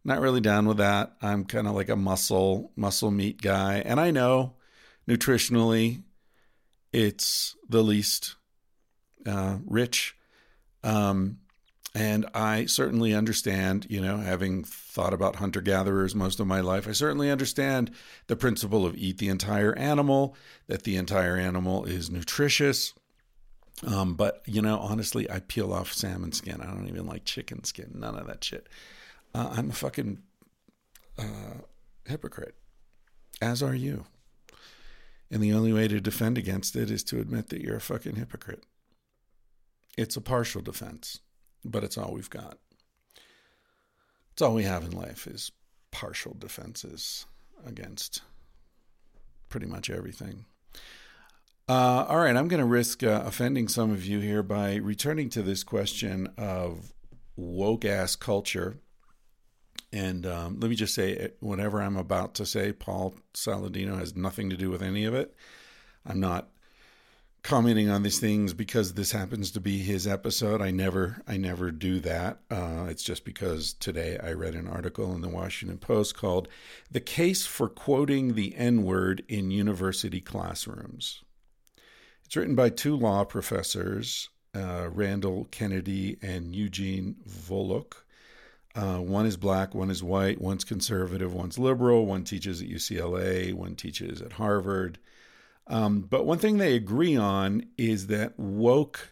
not 0.03 0.19
really 0.19 0.41
down 0.41 0.67
with 0.67 0.77
that. 0.77 1.13
I'm 1.19 1.45
kind 1.45 1.67
of 1.67 1.73
like 1.73 1.89
a 1.89 1.95
muscle, 1.95 2.71
muscle 2.75 3.09
meat 3.09 3.41
guy. 3.41 3.81
And 3.83 3.99
I 3.99 4.11
know 4.11 4.53
nutritionally, 5.07 6.03
it's 6.93 7.55
the 7.67 7.81
least 7.81 8.35
uh, 9.25 9.57
rich 9.65 10.15
um, 10.83 11.39
and 11.95 12.27
I 12.35 12.65
certainly 12.65 13.13
understand, 13.13 13.87
you 13.89 13.99
know, 13.99 14.17
having 14.17 14.63
thought 14.63 15.13
about 15.13 15.37
hunter 15.37 15.61
gatherers 15.61 16.13
most 16.13 16.39
of 16.39 16.45
my 16.45 16.61
life, 16.61 16.87
I 16.87 16.91
certainly 16.91 17.31
understand 17.31 17.91
the 18.27 18.35
principle 18.35 18.85
of 18.85 18.95
eat 18.95 19.17
the 19.17 19.29
entire 19.29 19.75
animal, 19.75 20.35
that 20.67 20.83
the 20.83 20.97
entire 20.97 21.35
animal 21.35 21.85
is 21.85 22.11
nutritious. 22.11 22.93
Um, 23.87 24.13
but, 24.13 24.43
you 24.45 24.61
know, 24.61 24.77
honestly, 24.77 25.29
I 25.31 25.39
peel 25.39 25.73
off 25.73 25.93
salmon 25.93 26.31
skin. 26.31 26.61
I 26.61 26.65
don't 26.65 26.87
even 26.87 27.07
like 27.07 27.25
chicken 27.25 27.63
skin, 27.63 27.91
none 27.95 28.17
of 28.17 28.27
that 28.27 28.43
shit. 28.43 28.67
Uh, 29.33 29.49
I'm 29.51 29.69
a 29.69 29.73
fucking 29.73 30.19
uh, 31.17 31.61
hypocrite, 32.05 32.55
as 33.41 33.63
are 33.63 33.75
you. 33.75 34.05
And 35.31 35.41
the 35.41 35.53
only 35.53 35.73
way 35.73 35.87
to 35.87 36.01
defend 36.01 36.37
against 36.37 36.75
it 36.75 36.91
is 36.91 37.03
to 37.05 37.19
admit 37.19 37.49
that 37.49 37.61
you're 37.61 37.77
a 37.77 37.81
fucking 37.81 38.15
hypocrite. 38.15 38.63
It's 39.99 40.15
a 40.15 40.21
partial 40.21 40.61
defense, 40.61 41.19
but 41.65 41.83
it's 41.83 41.97
all 41.97 42.13
we've 42.13 42.29
got. 42.29 42.57
It's 44.31 44.41
all 44.41 44.53
we 44.53 44.63
have 44.63 44.85
in 44.85 44.91
life 44.91 45.27
is 45.27 45.51
partial 45.91 46.37
defenses 46.39 47.25
against 47.65 48.21
pretty 49.49 49.65
much 49.65 49.89
everything. 49.89 50.45
Uh, 51.67 52.05
all 52.07 52.15
right, 52.15 52.37
I'm 52.37 52.47
going 52.47 52.61
to 52.61 52.65
risk 52.65 53.03
uh, 53.03 53.23
offending 53.25 53.67
some 53.67 53.91
of 53.91 54.05
you 54.05 54.21
here 54.21 54.41
by 54.41 54.75
returning 54.75 55.29
to 55.31 55.41
this 55.41 55.65
question 55.65 56.29
of 56.37 56.93
woke 57.35 57.83
ass 57.83 58.15
culture. 58.15 58.77
And 59.91 60.25
um, 60.25 60.61
let 60.61 60.69
me 60.69 60.77
just 60.77 60.95
say, 60.95 61.31
whatever 61.41 61.81
I'm 61.81 61.97
about 61.97 62.35
to 62.35 62.45
say, 62.45 62.71
Paul 62.71 63.15
Saladino 63.33 63.99
has 63.99 64.15
nothing 64.15 64.49
to 64.49 64.55
do 64.55 64.69
with 64.69 64.81
any 64.81 65.03
of 65.03 65.13
it. 65.13 65.35
I'm 66.05 66.21
not 66.21 66.51
commenting 67.43 67.89
on 67.89 68.03
these 68.03 68.19
things 68.19 68.53
because 68.53 68.93
this 68.93 69.11
happens 69.11 69.51
to 69.51 69.59
be 69.59 69.79
his 69.79 70.05
episode. 70.07 70.61
I 70.61 70.71
never 70.71 71.21
I 71.27 71.37
never 71.37 71.71
do 71.71 71.99
that. 72.01 72.39
Uh, 72.49 72.87
it's 72.89 73.03
just 73.03 73.25
because 73.25 73.73
today 73.73 74.17
I 74.21 74.33
read 74.33 74.55
an 74.55 74.67
article 74.67 75.13
in 75.13 75.21
the 75.21 75.29
Washington 75.29 75.77
Post 75.77 76.15
called 76.15 76.47
"The 76.91 76.99
Case 76.99 77.45
for 77.45 77.69
Quoting 77.69 78.33
the 78.33 78.55
N-Word 78.55 79.23
in 79.27 79.51
University 79.51 80.21
Classrooms." 80.21 81.23
It's 82.25 82.35
written 82.35 82.55
by 82.55 82.69
two 82.69 82.95
law 82.95 83.23
professors, 83.23 84.29
uh, 84.53 84.89
Randall 84.91 85.47
Kennedy 85.49 86.17
and 86.21 86.55
Eugene 86.55 87.15
Volokh. 87.27 87.93
Uh, 88.75 88.97
one 88.99 89.25
is 89.25 89.35
black, 89.35 89.73
one 89.73 89.89
is 89.89 90.03
white, 90.03 90.39
one's 90.39 90.63
conservative, 90.63 91.33
one's 91.33 91.57
liberal, 91.57 92.05
one 92.05 92.23
teaches 92.23 92.61
at 92.61 92.69
UCLA, 92.69 93.51
one 93.51 93.75
teaches 93.75 94.21
at 94.21 94.33
Harvard. 94.33 94.99
Um, 95.69 96.01
but 96.01 96.25
one 96.25 96.39
thing 96.39 96.57
they 96.57 96.75
agree 96.75 97.15
on 97.15 97.63
is 97.77 98.07
that 98.07 98.37
woke 98.39 99.11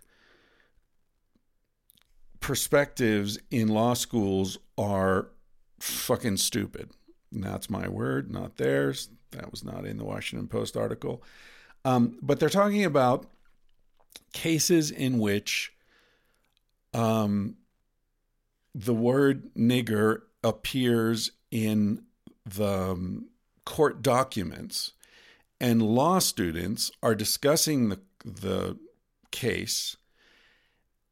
perspectives 2.39 3.37
in 3.51 3.67
law 3.67 3.93
schools 3.93 4.57
are 4.77 5.29
fucking 5.79 6.37
stupid. 6.37 6.89
And 7.31 7.43
that's 7.43 7.69
my 7.69 7.87
word, 7.87 8.31
not 8.31 8.57
theirs. 8.57 9.09
That 9.31 9.51
was 9.51 9.63
not 9.63 9.85
in 9.85 9.97
the 9.97 10.05
Washington 10.05 10.47
Post 10.47 10.75
article. 10.75 11.21
Um, 11.85 12.17
but 12.21 12.39
they're 12.39 12.49
talking 12.49 12.85
about 12.85 13.27
cases 14.33 14.89
in 14.89 15.19
which 15.19 15.73
um, 16.93 17.55
the 18.73 18.93
word 18.93 19.53
nigger 19.55 20.21
appears 20.43 21.31
in 21.51 22.03
the 22.45 22.91
um, 22.91 23.27
court 23.65 24.01
documents 24.01 24.93
and 25.59 25.81
law 25.81 26.19
students 26.19 26.91
are 27.01 27.15
discussing 27.15 27.89
the 27.89 27.99
the 28.23 28.77
case 29.31 29.95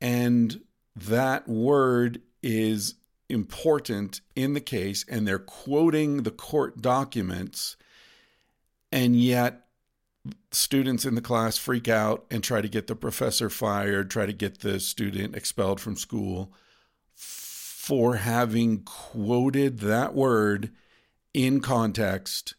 and 0.01 0.61
that 0.95 1.47
word 1.47 2.21
is 2.43 2.95
important 3.29 4.21
in 4.35 4.53
the 4.53 4.61
case 4.61 5.05
and 5.09 5.27
they're 5.27 5.39
quoting 5.39 6.23
the 6.23 6.31
court 6.31 6.81
documents 6.81 7.75
and 8.91 9.19
yet 9.19 9.67
students 10.51 11.05
in 11.05 11.15
the 11.15 11.21
class 11.21 11.57
freak 11.57 11.87
out 11.87 12.25
and 12.29 12.43
try 12.43 12.61
to 12.61 12.67
get 12.67 12.87
the 12.87 12.95
professor 12.95 13.49
fired 13.49 14.09
try 14.09 14.25
to 14.25 14.33
get 14.33 14.59
the 14.59 14.79
student 14.79 15.35
expelled 15.35 15.79
from 15.79 15.95
school 15.95 16.51
for 17.13 18.15
having 18.15 18.79
quoted 18.83 19.79
that 19.79 20.13
word 20.13 20.71
in 21.33 21.59
context 21.59 22.55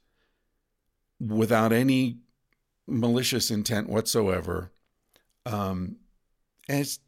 without 1.21 1.73
any 1.73 2.19
malicious 2.87 3.51
intent 3.51 3.89
whatsoever. 3.89 4.73
Um, 5.45 5.97
and 6.69 6.81
it's 6.81 6.99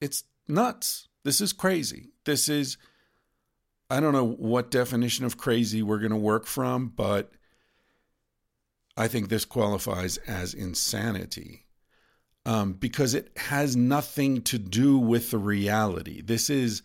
it's 0.00 0.24
nuts. 0.46 1.08
This 1.24 1.40
is 1.40 1.52
crazy. 1.52 2.10
This 2.24 2.48
is 2.48 2.76
I 3.90 4.00
don't 4.00 4.12
know 4.12 4.26
what 4.26 4.70
definition 4.70 5.24
of 5.24 5.38
crazy 5.38 5.82
we're 5.82 5.98
going 5.98 6.10
to 6.10 6.16
work 6.16 6.46
from, 6.46 6.88
but 6.88 7.32
I 8.96 9.08
think 9.08 9.28
this 9.28 9.44
qualifies 9.44 10.18
as 10.18 10.54
insanity 10.54 11.66
um, 12.44 12.74
because 12.74 13.14
it 13.14 13.30
has 13.36 13.76
nothing 13.76 14.42
to 14.42 14.58
do 14.58 14.98
with 14.98 15.30
the 15.30 15.38
reality. 15.38 16.20
This 16.20 16.50
is 16.50 16.82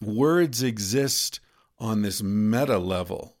words 0.00 0.62
exist 0.62 1.40
on 1.78 2.02
this 2.02 2.22
meta 2.22 2.78
level 2.78 3.37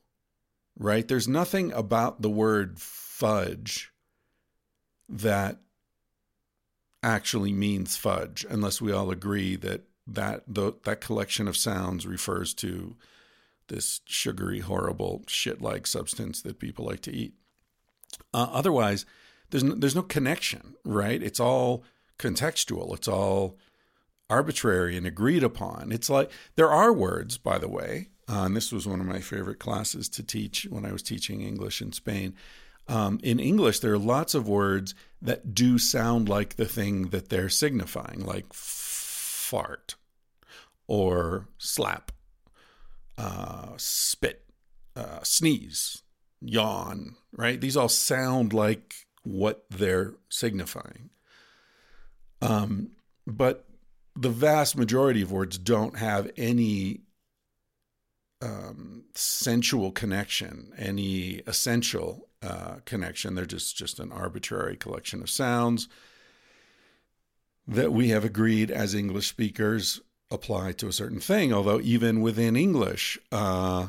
right? 0.78 1.06
There's 1.06 1.28
nothing 1.28 1.72
about 1.72 2.22
the 2.22 2.30
word 2.30 2.78
fudge 2.78 3.92
that 5.08 5.58
actually 7.02 7.52
means 7.52 7.96
fudge, 7.96 8.46
unless 8.48 8.80
we 8.80 8.92
all 8.92 9.10
agree 9.10 9.56
that 9.56 9.82
that 10.06 10.42
the, 10.48 10.72
that 10.84 11.02
collection 11.02 11.46
of 11.46 11.56
sounds 11.56 12.06
refers 12.06 12.54
to 12.54 12.96
this 13.68 14.00
sugary, 14.06 14.60
horrible 14.60 15.22
shit-like 15.26 15.86
substance 15.86 16.40
that 16.40 16.58
people 16.58 16.86
like 16.86 17.02
to 17.02 17.12
eat. 17.14 17.34
Uh, 18.32 18.48
otherwise, 18.50 19.04
there's 19.50 19.62
no, 19.62 19.74
there's 19.74 19.94
no 19.94 20.02
connection, 20.02 20.76
right? 20.82 21.22
It's 21.22 21.40
all 21.40 21.84
contextual. 22.18 22.94
It's 22.94 23.08
all 23.08 23.58
arbitrary 24.30 24.96
and 24.96 25.06
agreed 25.06 25.42
upon. 25.42 25.92
It's 25.92 26.08
like 26.08 26.30
there 26.56 26.70
are 26.70 26.92
words, 26.92 27.36
by 27.36 27.58
the 27.58 27.68
way, 27.68 28.08
uh, 28.28 28.44
and 28.44 28.54
this 28.54 28.72
was 28.72 28.86
one 28.86 29.00
of 29.00 29.06
my 29.06 29.20
favorite 29.20 29.58
classes 29.58 30.08
to 30.10 30.22
teach 30.22 30.66
when 30.68 30.84
I 30.84 30.92
was 30.92 31.02
teaching 31.02 31.40
English 31.40 31.80
in 31.80 31.92
Spain. 31.92 32.34
Um, 32.86 33.18
in 33.22 33.38
English, 33.38 33.80
there 33.80 33.92
are 33.92 33.98
lots 33.98 34.34
of 34.34 34.48
words 34.48 34.94
that 35.22 35.54
do 35.54 35.78
sound 35.78 36.28
like 36.28 36.56
the 36.56 36.66
thing 36.66 37.08
that 37.08 37.28
they're 37.28 37.48
signifying, 37.48 38.24
like 38.24 38.52
fart 38.52 39.96
or 40.86 41.48
slap, 41.58 42.12
uh, 43.16 43.72
spit, 43.76 44.44
uh, 44.94 45.20
sneeze, 45.22 46.02
yawn, 46.40 47.16
right? 47.32 47.60
These 47.60 47.76
all 47.76 47.88
sound 47.88 48.52
like 48.52 48.94
what 49.22 49.64
they're 49.70 50.14
signifying. 50.28 51.10
Um, 52.40 52.92
but 53.26 53.66
the 54.16 54.30
vast 54.30 54.76
majority 54.76 55.22
of 55.22 55.32
words 55.32 55.58
don't 55.58 55.96
have 55.98 56.30
any 56.36 57.02
um, 58.40 59.04
sensual 59.14 59.90
connection, 59.90 60.72
any 60.76 61.42
essential 61.46 62.28
uh, 62.42 62.76
connection. 62.84 63.34
They're 63.34 63.46
just 63.46 63.76
just 63.76 63.98
an 63.98 64.12
arbitrary 64.12 64.76
collection 64.76 65.22
of 65.22 65.30
sounds 65.30 65.88
that 67.66 67.92
we 67.92 68.08
have 68.08 68.24
agreed 68.24 68.70
as 68.70 68.94
English 68.94 69.28
speakers 69.28 70.00
apply 70.30 70.72
to 70.72 70.88
a 70.88 70.92
certain 70.92 71.20
thing. 71.20 71.52
Although 71.52 71.80
even 71.80 72.22
within 72.22 72.56
English, 72.56 73.18
uh, 73.30 73.88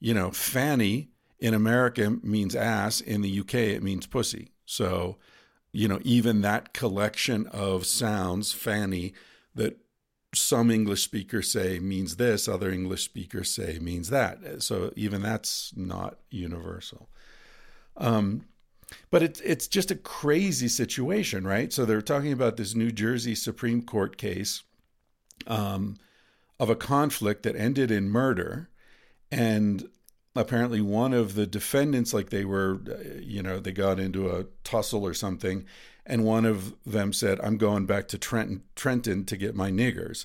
you 0.00 0.14
know, 0.14 0.30
fanny 0.30 1.10
in 1.38 1.54
America 1.54 2.10
means 2.22 2.54
ass. 2.54 3.00
In 3.00 3.20
the 3.20 3.40
UK, 3.40 3.54
it 3.54 3.82
means 3.82 4.06
pussy. 4.06 4.52
So, 4.66 5.16
you 5.72 5.88
know, 5.88 6.00
even 6.02 6.40
that 6.42 6.72
collection 6.72 7.46
of 7.48 7.86
sounds, 7.86 8.52
fanny, 8.52 9.12
that 9.54 9.78
some 10.34 10.70
English 10.70 11.02
speakers 11.02 11.50
say 11.50 11.78
means 11.78 12.16
this, 12.16 12.48
other 12.48 12.70
English 12.70 13.04
speakers 13.04 13.50
say 13.50 13.78
means 13.80 14.10
that. 14.10 14.62
So 14.62 14.92
even 14.94 15.22
that's 15.22 15.72
not 15.76 16.18
universal. 16.30 17.08
Um, 17.96 18.44
but 19.10 19.22
it's 19.22 19.40
it's 19.40 19.68
just 19.68 19.90
a 19.90 19.96
crazy 19.96 20.68
situation, 20.68 21.46
right? 21.46 21.72
So 21.72 21.84
they're 21.84 22.02
talking 22.02 22.32
about 22.32 22.56
this 22.56 22.74
New 22.74 22.90
Jersey 22.90 23.34
Supreme 23.34 23.82
Court 23.82 24.16
case 24.16 24.62
um, 25.46 25.96
of 26.58 26.70
a 26.70 26.76
conflict 26.76 27.42
that 27.42 27.56
ended 27.56 27.90
in 27.90 28.08
murder, 28.08 28.70
and 29.30 29.88
apparently 30.34 30.80
one 30.80 31.12
of 31.12 31.34
the 31.34 31.46
defendants, 31.46 32.14
like 32.14 32.30
they 32.30 32.44
were, 32.44 32.80
uh, 32.88 33.20
you 33.20 33.42
know, 33.42 33.58
they 33.58 33.72
got 33.72 33.98
into 33.98 34.30
a 34.30 34.46
tussle 34.64 35.04
or 35.04 35.14
something, 35.14 35.66
and 36.08 36.24
one 36.24 36.46
of 36.46 36.74
them 36.84 37.12
said, 37.12 37.38
"I'm 37.40 37.58
going 37.58 37.86
back 37.86 38.08
to 38.08 38.18
Trenton, 38.18 38.62
Trenton 38.74 39.24
to 39.26 39.36
get 39.36 39.54
my 39.54 39.70
niggers," 39.70 40.24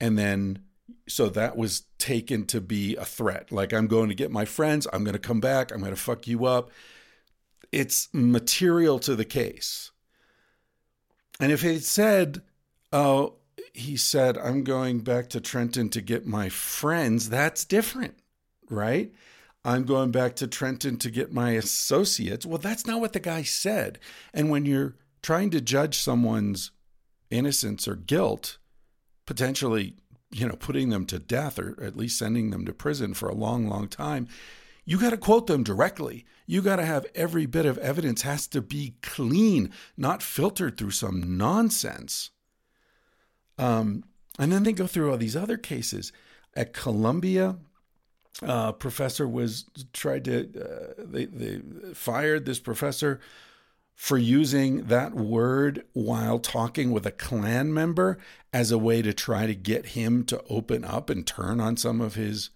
and 0.00 0.16
then 0.16 0.60
so 1.08 1.28
that 1.28 1.56
was 1.56 1.82
taken 1.98 2.46
to 2.46 2.60
be 2.60 2.96
a 2.96 3.04
threat. 3.04 3.52
Like 3.52 3.74
I'm 3.74 3.86
going 3.86 4.08
to 4.08 4.14
get 4.14 4.30
my 4.30 4.44
friends. 4.44 4.86
I'm 4.92 5.04
going 5.04 5.14
to 5.14 5.18
come 5.18 5.40
back. 5.40 5.72
I'm 5.72 5.80
going 5.80 5.94
to 5.94 6.00
fuck 6.00 6.26
you 6.26 6.46
up. 6.46 6.70
It's 7.72 8.08
material 8.12 8.98
to 9.00 9.16
the 9.16 9.24
case. 9.24 9.90
And 11.40 11.50
if 11.50 11.62
he 11.62 11.78
said, 11.80 12.42
"Oh," 12.92 13.34
he 13.72 13.96
said, 13.96 14.38
"I'm 14.38 14.62
going 14.62 15.00
back 15.00 15.28
to 15.30 15.40
Trenton 15.40 15.88
to 15.90 16.00
get 16.00 16.26
my 16.26 16.48
friends," 16.48 17.28
that's 17.28 17.64
different, 17.64 18.14
right? 18.70 19.12
I'm 19.64 19.84
going 19.84 20.10
back 20.10 20.36
to 20.36 20.46
Trenton 20.46 20.98
to 20.98 21.10
get 21.10 21.32
my 21.32 21.52
associates. 21.52 22.44
Well, 22.44 22.58
that's 22.58 22.86
not 22.86 23.00
what 23.00 23.14
the 23.14 23.20
guy 23.20 23.42
said. 23.42 23.98
And 24.34 24.50
when 24.50 24.66
you're 24.66 24.94
trying 25.24 25.48
to 25.48 25.58
judge 25.58 25.96
someone's 25.96 26.70
innocence 27.30 27.88
or 27.88 27.96
guilt, 27.96 28.58
potentially, 29.24 29.96
you 30.30 30.46
know, 30.46 30.54
putting 30.54 30.90
them 30.90 31.06
to 31.06 31.18
death 31.18 31.58
or 31.58 31.82
at 31.82 31.96
least 31.96 32.18
sending 32.18 32.50
them 32.50 32.66
to 32.66 32.74
prison 32.74 33.14
for 33.14 33.30
a 33.30 33.34
long, 33.34 33.66
long 33.66 33.88
time, 33.88 34.28
you 34.84 35.00
got 35.00 35.10
to 35.10 35.16
quote 35.16 35.46
them 35.46 35.62
directly. 35.62 36.26
You 36.46 36.60
got 36.60 36.76
to 36.76 36.84
have 36.84 37.06
every 37.14 37.46
bit 37.46 37.64
of 37.64 37.78
evidence 37.78 38.20
has 38.20 38.46
to 38.48 38.60
be 38.60 38.96
clean, 39.00 39.72
not 39.96 40.22
filtered 40.22 40.76
through 40.76 40.90
some 40.90 41.38
nonsense. 41.38 42.30
Um, 43.58 44.04
and 44.38 44.52
then 44.52 44.64
they 44.64 44.74
go 44.74 44.86
through 44.86 45.10
all 45.10 45.16
these 45.16 45.36
other 45.36 45.56
cases. 45.56 46.12
At 46.52 46.74
Columbia, 46.74 47.56
uh, 48.42 48.72
professor 48.72 49.26
was 49.26 49.64
tried 49.94 50.26
to 50.26 50.50
uh, 50.60 50.92
they 50.98 51.24
they 51.24 51.60
fired 51.94 52.44
this 52.44 52.60
professor 52.60 53.20
for 53.94 54.18
using 54.18 54.84
that 54.86 55.14
word 55.14 55.84
while 55.92 56.38
talking 56.38 56.90
with 56.90 57.06
a 57.06 57.12
Klan 57.12 57.72
member 57.72 58.18
as 58.52 58.70
a 58.70 58.78
way 58.78 59.02
to 59.02 59.12
try 59.12 59.46
to 59.46 59.54
get 59.54 59.86
him 59.86 60.24
to 60.24 60.42
open 60.50 60.84
up 60.84 61.10
and 61.10 61.26
turn 61.26 61.60
on 61.60 61.76
some 61.76 62.00
of 62.00 62.14
his 62.14 62.50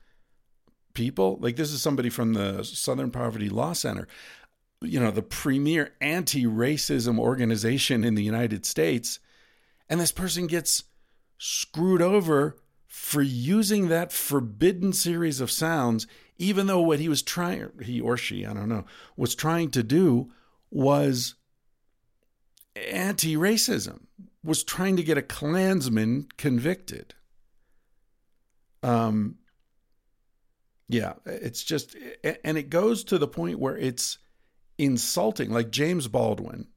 people. 0.94 1.38
Like 1.40 1.56
this 1.56 1.72
is 1.72 1.80
somebody 1.80 2.10
from 2.10 2.34
the 2.34 2.64
Southern 2.64 3.10
Poverty 3.10 3.48
Law 3.48 3.72
Center, 3.72 4.08
you 4.80 4.98
know, 4.98 5.10
the 5.10 5.22
premier 5.22 5.94
anti-racism 6.00 7.18
organization 7.18 8.04
in 8.04 8.14
the 8.14 8.22
United 8.22 8.66
States, 8.66 9.20
and 9.88 10.00
this 10.00 10.12
person 10.12 10.48
gets 10.48 10.84
screwed 11.38 12.02
over 12.02 12.56
for 12.88 13.22
using 13.22 13.88
that 13.88 14.12
forbidden 14.12 14.92
series 14.92 15.40
of 15.40 15.50
sounds, 15.50 16.06
even 16.36 16.66
though 16.66 16.80
what 16.80 16.98
he 16.98 17.08
was 17.08 17.22
trying, 17.22 17.70
he 17.82 18.00
or 18.00 18.16
she, 18.16 18.44
I 18.44 18.52
don't 18.52 18.68
know, 18.68 18.84
was 19.16 19.34
trying 19.34 19.70
to 19.70 19.82
do 19.82 20.32
was 20.70 21.34
anti 22.76 23.36
racism, 23.36 24.06
was 24.44 24.64
trying 24.64 24.96
to 24.96 25.02
get 25.02 25.18
a 25.18 25.22
Klansman 25.22 26.28
convicted. 26.36 27.14
Um, 28.82 29.36
yeah, 30.88 31.14
it's 31.26 31.62
just, 31.62 31.96
and 32.44 32.56
it 32.56 32.70
goes 32.70 33.04
to 33.04 33.18
the 33.18 33.28
point 33.28 33.58
where 33.58 33.76
it's 33.76 34.18
insulting. 34.78 35.50
Like 35.50 35.70
James 35.70 36.08
Baldwin, 36.08 36.68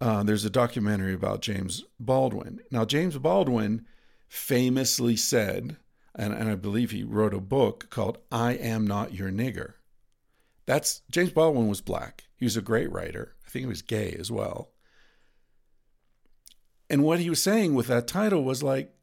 uh, 0.00 0.22
there's 0.24 0.44
a 0.44 0.50
documentary 0.50 1.14
about 1.14 1.40
James 1.40 1.84
Baldwin. 1.98 2.60
Now, 2.70 2.84
James 2.84 3.16
Baldwin 3.16 3.86
famously 4.28 5.16
said, 5.16 5.76
and, 6.14 6.34
and 6.34 6.50
I 6.50 6.56
believe 6.56 6.90
he 6.90 7.04
wrote 7.04 7.34
a 7.34 7.40
book 7.40 7.88
called 7.90 8.18
I 8.30 8.52
Am 8.52 8.86
Not 8.86 9.14
Your 9.14 9.30
Nigger. 9.30 9.74
That's 10.66 11.02
James 11.10 11.30
Baldwin 11.30 11.68
was 11.68 11.80
black. 11.80 12.24
He 12.36 12.44
was 12.44 12.56
a 12.56 12.62
great 12.62 12.90
writer. 12.90 13.34
I 13.46 13.50
think 13.50 13.64
he 13.64 13.68
was 13.68 13.82
gay 13.82 14.16
as 14.18 14.30
well. 14.30 14.70
And 16.90 17.02
what 17.02 17.20
he 17.20 17.30
was 17.30 17.42
saying 17.42 17.74
with 17.74 17.86
that 17.88 18.06
title 18.06 18.44
was 18.44 18.62
like, 18.62 18.94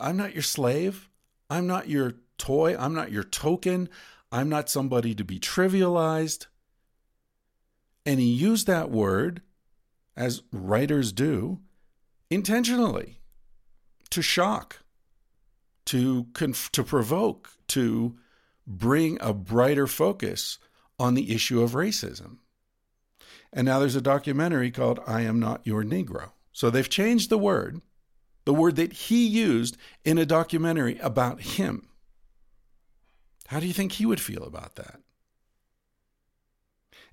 I'm 0.00 0.16
not 0.16 0.34
your 0.34 0.42
slave. 0.42 1.08
I'm 1.48 1.66
not 1.66 1.88
your 1.88 2.14
toy. 2.38 2.76
I'm 2.76 2.94
not 2.94 3.12
your 3.12 3.22
token. 3.22 3.88
I'm 4.32 4.48
not 4.48 4.68
somebody 4.68 5.14
to 5.14 5.24
be 5.24 5.38
trivialized. 5.38 6.46
And 8.04 8.20
he 8.20 8.26
used 8.26 8.66
that 8.66 8.90
word, 8.90 9.42
as 10.16 10.42
writers 10.52 11.12
do, 11.12 11.60
intentionally 12.30 13.20
to 14.10 14.22
shock, 14.22 14.82
to 15.86 16.26
conf- 16.32 16.70
to 16.72 16.84
provoke, 16.84 17.50
to 17.68 18.16
bring 18.66 19.18
a 19.20 19.32
brighter 19.32 19.86
focus 19.86 20.58
on 20.98 21.14
the 21.14 21.34
issue 21.34 21.62
of 21.62 21.72
racism. 21.72 22.38
And 23.52 23.64
now 23.64 23.78
there's 23.78 23.96
a 23.96 24.00
documentary 24.00 24.70
called 24.70 25.00
I 25.06 25.22
Am 25.22 25.38
Not 25.38 25.66
Your 25.66 25.82
Negro. 25.82 26.30
So 26.52 26.70
they've 26.70 26.88
changed 26.88 27.30
the 27.30 27.38
word, 27.38 27.80
the 28.44 28.54
word 28.54 28.76
that 28.76 28.92
he 28.92 29.26
used 29.26 29.76
in 30.04 30.18
a 30.18 30.26
documentary 30.26 30.98
about 30.98 31.40
him. 31.40 31.88
How 33.48 33.60
do 33.60 33.66
you 33.66 33.72
think 33.72 33.92
he 33.92 34.06
would 34.06 34.20
feel 34.20 34.42
about 34.42 34.74
that? 34.76 35.00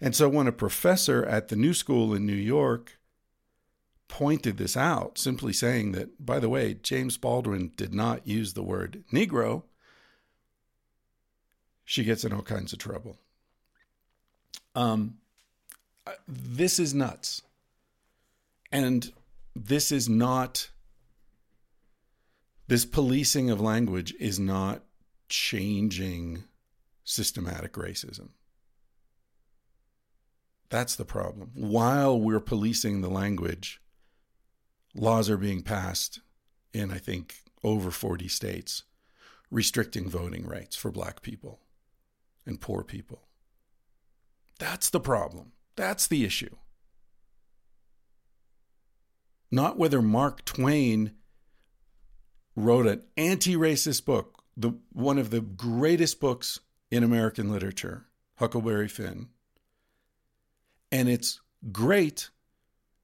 And 0.01 0.15
so 0.15 0.27
when 0.27 0.47
a 0.47 0.51
professor 0.51 1.23
at 1.25 1.47
the 1.47 1.55
New 1.55 1.73
School 1.73 2.13
in 2.13 2.25
New 2.25 2.33
York 2.33 2.97
pointed 4.07 4.57
this 4.57 4.75
out, 4.75 5.17
simply 5.17 5.53
saying 5.53 5.91
that, 5.93 6.25
by 6.25 6.39
the 6.39 6.49
way, 6.49 6.73
James 6.73 7.17
Baldwin 7.17 7.71
did 7.77 7.93
not 7.93 8.27
use 8.27 8.53
the 8.53 8.63
word 8.63 9.03
Negro, 9.13 9.63
she 11.85 12.03
gets 12.03 12.23
in 12.23 12.33
all 12.33 12.41
kinds 12.41 12.73
of 12.73 12.79
trouble. 12.79 13.17
Um, 14.75 15.15
this 16.27 16.79
is 16.79 16.93
nuts. 16.93 17.41
And 18.71 19.11
this 19.55 19.91
is 19.91 20.09
not, 20.09 20.69
this 22.67 22.85
policing 22.85 23.49
of 23.49 23.61
language 23.61 24.13
is 24.19 24.39
not 24.39 24.81
changing 25.29 26.45
systematic 27.03 27.73
racism. 27.73 28.29
That's 30.69 30.95
the 30.95 31.05
problem. 31.05 31.51
While 31.53 32.19
we're 32.19 32.39
policing 32.39 33.01
the 33.01 33.09
language, 33.09 33.79
laws 34.95 35.29
are 35.29 35.37
being 35.37 35.61
passed 35.61 36.19
in, 36.73 36.91
I 36.91 36.97
think, 36.97 37.35
over 37.63 37.91
40 37.91 38.27
states 38.27 38.83
restricting 39.51 40.09
voting 40.09 40.47
rights 40.47 40.75
for 40.75 40.89
black 40.89 41.21
people 41.21 41.59
and 42.45 42.61
poor 42.61 42.83
people. 42.83 43.27
That's 44.59 44.89
the 44.89 44.99
problem. 44.99 45.53
That's 45.75 46.07
the 46.07 46.23
issue. 46.23 46.55
Not 49.51 49.77
whether 49.77 50.01
Mark 50.01 50.45
Twain 50.45 51.11
wrote 52.55 52.87
an 52.87 53.03
anti-racist 53.17 54.05
book, 54.05 54.43
the 54.55 54.73
one 54.91 55.17
of 55.17 55.29
the 55.29 55.41
greatest 55.41 56.19
books 56.19 56.59
in 56.91 57.03
American 57.03 57.51
literature, 57.51 58.05
Huckleberry 58.35 58.87
Finn. 58.87 59.29
And 60.91 61.09
it's 61.09 61.39
great 61.71 62.29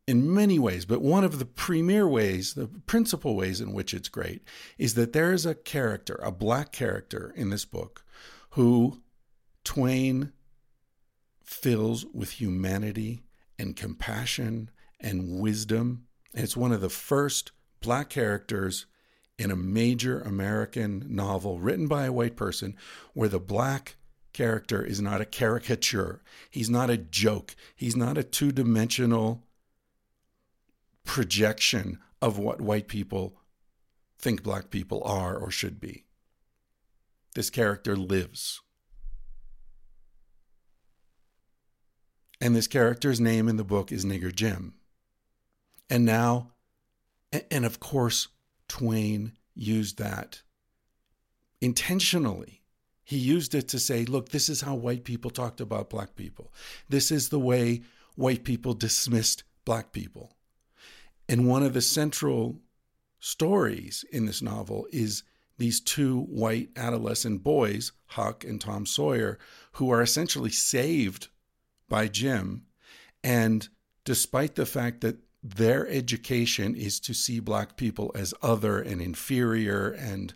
in 0.08 0.34
many 0.34 0.58
ways, 0.58 0.86
but 0.86 1.02
one 1.02 1.24
of 1.24 1.40
the 1.40 1.46
premier 1.46 2.08
ways, 2.08 2.54
the 2.56 2.68
principal 2.68 3.36
ways 3.36 3.62
in 3.62 3.74
which 3.74 3.94
it's 3.94 4.10
great, 4.10 4.44
is 4.78 4.96
that 4.96 5.14
there 5.14 5.32
is 5.32 5.46
a 5.46 5.56
character, 5.56 6.20
a 6.24 6.32
black 6.32 6.72
character 6.72 7.34
in 7.36 7.50
this 7.50 7.66
book, 7.66 8.04
who 8.52 9.02
Twain 9.70 10.32
fills 11.44 12.04
with 12.12 12.42
humanity 12.42 13.22
and 13.60 13.76
compassion 13.76 14.72
and 15.00 15.40
wisdom. 15.40 16.08
And 16.34 16.44
it's 16.44 16.58
one 16.58 16.72
of 16.72 16.82
the 16.82 16.90
first 16.90 17.52
black 17.80 18.10
characters 18.10 18.88
in 19.38 19.52
a 19.52 19.56
major 19.56 20.22
American 20.22 21.06
novel 21.08 21.60
written 21.60 21.88
by 21.88 22.06
a 22.06 22.12
white 22.12 22.36
person 22.36 22.76
where 23.14 23.30
the 23.30 23.40
black 23.40 23.98
character 24.34 24.84
is 24.84 25.00
not 25.00 25.22
a 25.22 25.26
caricature. 25.26 26.24
He's 26.50 26.72
not 26.72 26.90
a 26.90 26.98
joke. 26.98 27.56
He's 27.76 27.96
not 27.96 28.18
a 28.18 28.24
two 28.24 28.52
dimensional 28.52 29.44
projection 31.04 32.00
of 32.24 32.40
what 32.40 32.60
white 32.60 32.88
people 32.88 33.38
think 34.18 34.42
black 34.42 34.72
people 34.72 35.04
are 35.06 35.38
or 35.38 35.52
should 35.52 35.80
be. 35.80 36.06
This 37.36 37.52
character 37.52 37.96
lives. 37.96 38.62
And 42.42 42.56
this 42.56 42.68
character's 42.68 43.20
name 43.20 43.48
in 43.48 43.58
the 43.58 43.64
book 43.64 43.92
is 43.92 44.06
Nigger 44.06 44.34
Jim. 44.34 44.76
And 45.90 46.06
now, 46.06 46.52
and 47.52 47.66
of 47.66 47.80
course, 47.80 48.30
Twain 48.68 49.34
used 49.56 49.98
that 49.98 50.42
intentionally. 51.60 52.62
He 53.04 53.18
used 53.18 53.56
it 53.56 53.68
to 53.70 53.80
say, 53.80 54.06
look, 54.06 54.30
this 54.30 54.50
is 54.50 54.62
how 54.62 54.76
white 54.76 55.04
people 55.04 55.32
talked 55.32 55.60
about 55.60 55.90
black 55.90 56.16
people. 56.16 56.54
This 56.88 57.12
is 57.12 57.30
the 57.30 57.40
way 57.40 57.82
white 58.16 58.44
people 58.44 58.74
dismissed 58.74 59.44
black 59.66 59.92
people. 59.92 60.36
And 61.28 61.48
one 61.48 61.64
of 61.64 61.74
the 61.74 61.82
central 61.82 62.60
stories 63.20 64.06
in 64.12 64.26
this 64.26 64.42
novel 64.42 64.88
is 64.92 65.24
these 65.58 65.82
two 65.82 66.22
white 66.22 66.70
adolescent 66.76 67.44
boys, 67.44 67.92
Huck 68.06 68.44
and 68.44 68.62
Tom 68.62 68.86
Sawyer, 68.86 69.38
who 69.74 69.90
are 69.90 70.02
essentially 70.02 70.52
saved 70.52 71.28
by 71.90 72.08
Jim. 72.08 72.64
And 73.24 73.68
despite 74.06 74.56
the 74.56 74.66
fact 74.66 75.02
that 75.02 75.18
their 75.44 75.88
education 75.88 76.76
is 76.76 77.00
to 77.02 77.14
see 77.14 77.40
black 77.40 77.78
people 77.78 78.12
as 78.16 78.34
other 78.42 78.80
and 78.80 79.02
inferior 79.02 79.90
and 79.90 80.34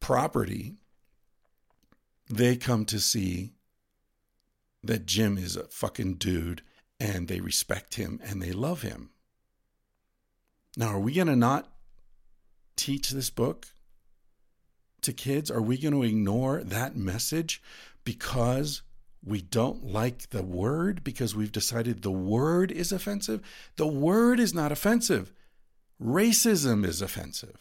property, 0.00 0.74
they 2.28 2.56
come 2.56 2.84
to 2.86 3.00
see 3.00 3.52
that 4.82 5.06
Jim 5.06 5.38
is 5.38 5.56
a 5.56 5.64
fucking 5.64 6.14
dude 6.14 6.62
and 6.98 7.28
they 7.28 7.40
respect 7.40 7.94
him 7.94 8.20
and 8.24 8.42
they 8.42 8.52
love 8.52 8.82
him. 8.82 9.10
Now, 10.76 10.88
are 10.88 11.00
we 11.00 11.12
going 11.12 11.26
to 11.26 11.36
not 11.36 11.70
teach 12.76 13.10
this 13.10 13.30
book 13.30 13.66
to 15.02 15.12
kids? 15.12 15.50
Are 15.50 15.62
we 15.62 15.76
going 15.78 15.94
to 15.94 16.02
ignore 16.02 16.62
that 16.64 16.96
message 16.96 17.62
because 18.04 18.82
we 19.24 19.40
don't 19.40 19.84
like 19.84 20.30
the 20.30 20.42
word 20.42 21.04
because 21.04 21.34
we've 21.34 21.52
decided 21.52 22.02
the 22.02 22.10
word 22.10 22.72
is 22.72 22.90
offensive. 22.90 23.40
The 23.76 23.86
word 23.86 24.40
is 24.40 24.52
not 24.52 24.72
offensive. 24.72 25.32
Racism 26.02 26.84
is 26.84 27.00
offensive. 27.00 27.58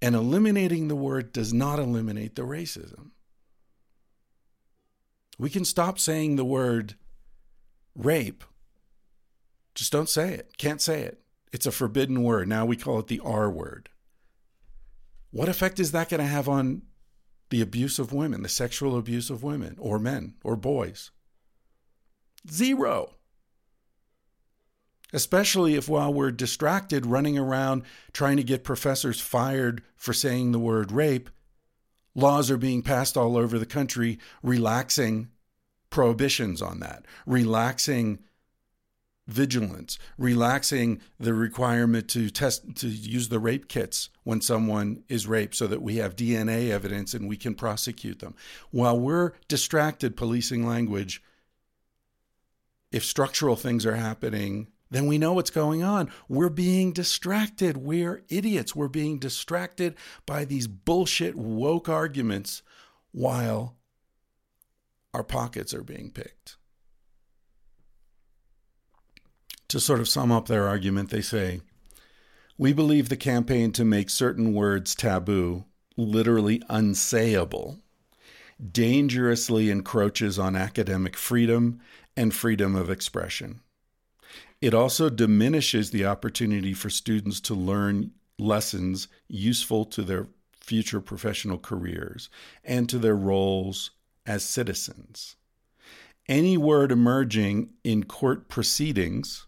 And 0.00 0.14
eliminating 0.14 0.88
the 0.88 0.96
word 0.96 1.32
does 1.32 1.52
not 1.52 1.78
eliminate 1.78 2.34
the 2.34 2.42
racism. 2.42 3.10
We 5.38 5.50
can 5.50 5.64
stop 5.64 5.98
saying 5.98 6.36
the 6.36 6.44
word 6.44 6.94
rape. 7.94 8.44
Just 9.74 9.92
don't 9.92 10.08
say 10.08 10.32
it. 10.32 10.56
Can't 10.56 10.80
say 10.80 11.02
it. 11.02 11.20
It's 11.52 11.66
a 11.66 11.72
forbidden 11.72 12.22
word. 12.22 12.48
Now 12.48 12.64
we 12.64 12.76
call 12.76 12.98
it 12.98 13.08
the 13.08 13.20
R 13.20 13.50
word. 13.50 13.90
What 15.30 15.48
effect 15.48 15.78
is 15.78 15.92
that 15.92 16.08
going 16.08 16.20
to 16.20 16.26
have 16.26 16.48
on 16.48 16.82
the 17.52 17.60
abuse 17.60 17.98
of 17.98 18.14
women, 18.14 18.42
the 18.42 18.48
sexual 18.48 18.96
abuse 18.96 19.28
of 19.28 19.42
women 19.42 19.76
or 19.78 19.98
men 19.98 20.32
or 20.42 20.56
boys. 20.56 21.10
Zero. 22.50 23.16
Especially 25.12 25.74
if 25.74 25.86
while 25.86 26.12
we're 26.14 26.30
distracted 26.30 27.04
running 27.04 27.36
around 27.36 27.82
trying 28.14 28.38
to 28.38 28.42
get 28.42 28.64
professors 28.64 29.20
fired 29.20 29.82
for 29.96 30.14
saying 30.14 30.52
the 30.52 30.58
word 30.58 30.90
rape, 30.90 31.28
laws 32.14 32.50
are 32.50 32.56
being 32.56 32.80
passed 32.80 33.18
all 33.18 33.36
over 33.36 33.58
the 33.58 33.66
country 33.66 34.18
relaxing 34.42 35.28
prohibitions 35.90 36.62
on 36.62 36.80
that, 36.80 37.04
relaxing 37.26 38.20
vigilance, 39.26 39.98
relaxing 40.18 41.00
the 41.18 41.32
requirement 41.32 42.08
to 42.08 42.28
test 42.28 42.74
to 42.76 42.88
use 42.88 43.28
the 43.28 43.38
rape 43.38 43.68
kits 43.68 44.10
when 44.24 44.40
someone 44.40 45.04
is 45.08 45.26
raped 45.26 45.54
so 45.54 45.66
that 45.66 45.82
we 45.82 45.96
have 45.96 46.16
DNA 46.16 46.70
evidence 46.70 47.14
and 47.14 47.28
we 47.28 47.36
can 47.36 47.54
prosecute 47.54 48.18
them. 48.18 48.34
While 48.70 48.98
we're 48.98 49.32
distracted 49.48 50.16
policing 50.16 50.66
language, 50.66 51.22
if 52.90 53.04
structural 53.04 53.56
things 53.56 53.86
are 53.86 53.96
happening, 53.96 54.68
then 54.90 55.06
we 55.06 55.16
know 55.18 55.32
what's 55.32 55.50
going 55.50 55.82
on. 55.82 56.10
We're 56.28 56.50
being 56.50 56.92
distracted. 56.92 57.78
We're 57.78 58.24
idiots. 58.28 58.76
We're 58.76 58.88
being 58.88 59.18
distracted 59.18 59.94
by 60.26 60.44
these 60.44 60.66
bullshit 60.66 61.34
woke 61.34 61.88
arguments 61.88 62.62
while 63.12 63.76
our 65.14 65.24
pockets 65.24 65.72
are 65.72 65.82
being 65.82 66.10
picked. 66.10 66.56
To 69.72 69.80
sort 69.80 70.00
of 70.00 70.08
sum 70.08 70.30
up 70.30 70.48
their 70.48 70.68
argument, 70.68 71.08
they 71.08 71.22
say, 71.22 71.62
We 72.58 72.74
believe 72.74 73.08
the 73.08 73.16
campaign 73.16 73.72
to 73.72 73.86
make 73.86 74.10
certain 74.10 74.52
words 74.52 74.94
taboo, 74.94 75.64
literally 75.96 76.58
unsayable, 76.68 77.80
dangerously 78.70 79.70
encroaches 79.70 80.38
on 80.38 80.56
academic 80.56 81.16
freedom 81.16 81.80
and 82.14 82.34
freedom 82.34 82.76
of 82.76 82.90
expression. 82.90 83.60
It 84.60 84.74
also 84.74 85.08
diminishes 85.08 85.90
the 85.90 86.04
opportunity 86.04 86.74
for 86.74 86.90
students 86.90 87.40
to 87.40 87.54
learn 87.54 88.10
lessons 88.38 89.08
useful 89.26 89.86
to 89.86 90.02
their 90.02 90.26
future 90.60 91.00
professional 91.00 91.56
careers 91.56 92.28
and 92.62 92.90
to 92.90 92.98
their 92.98 93.16
roles 93.16 93.92
as 94.26 94.44
citizens. 94.44 95.36
Any 96.28 96.58
word 96.58 96.92
emerging 96.92 97.70
in 97.82 98.04
court 98.04 98.50
proceedings 98.50 99.46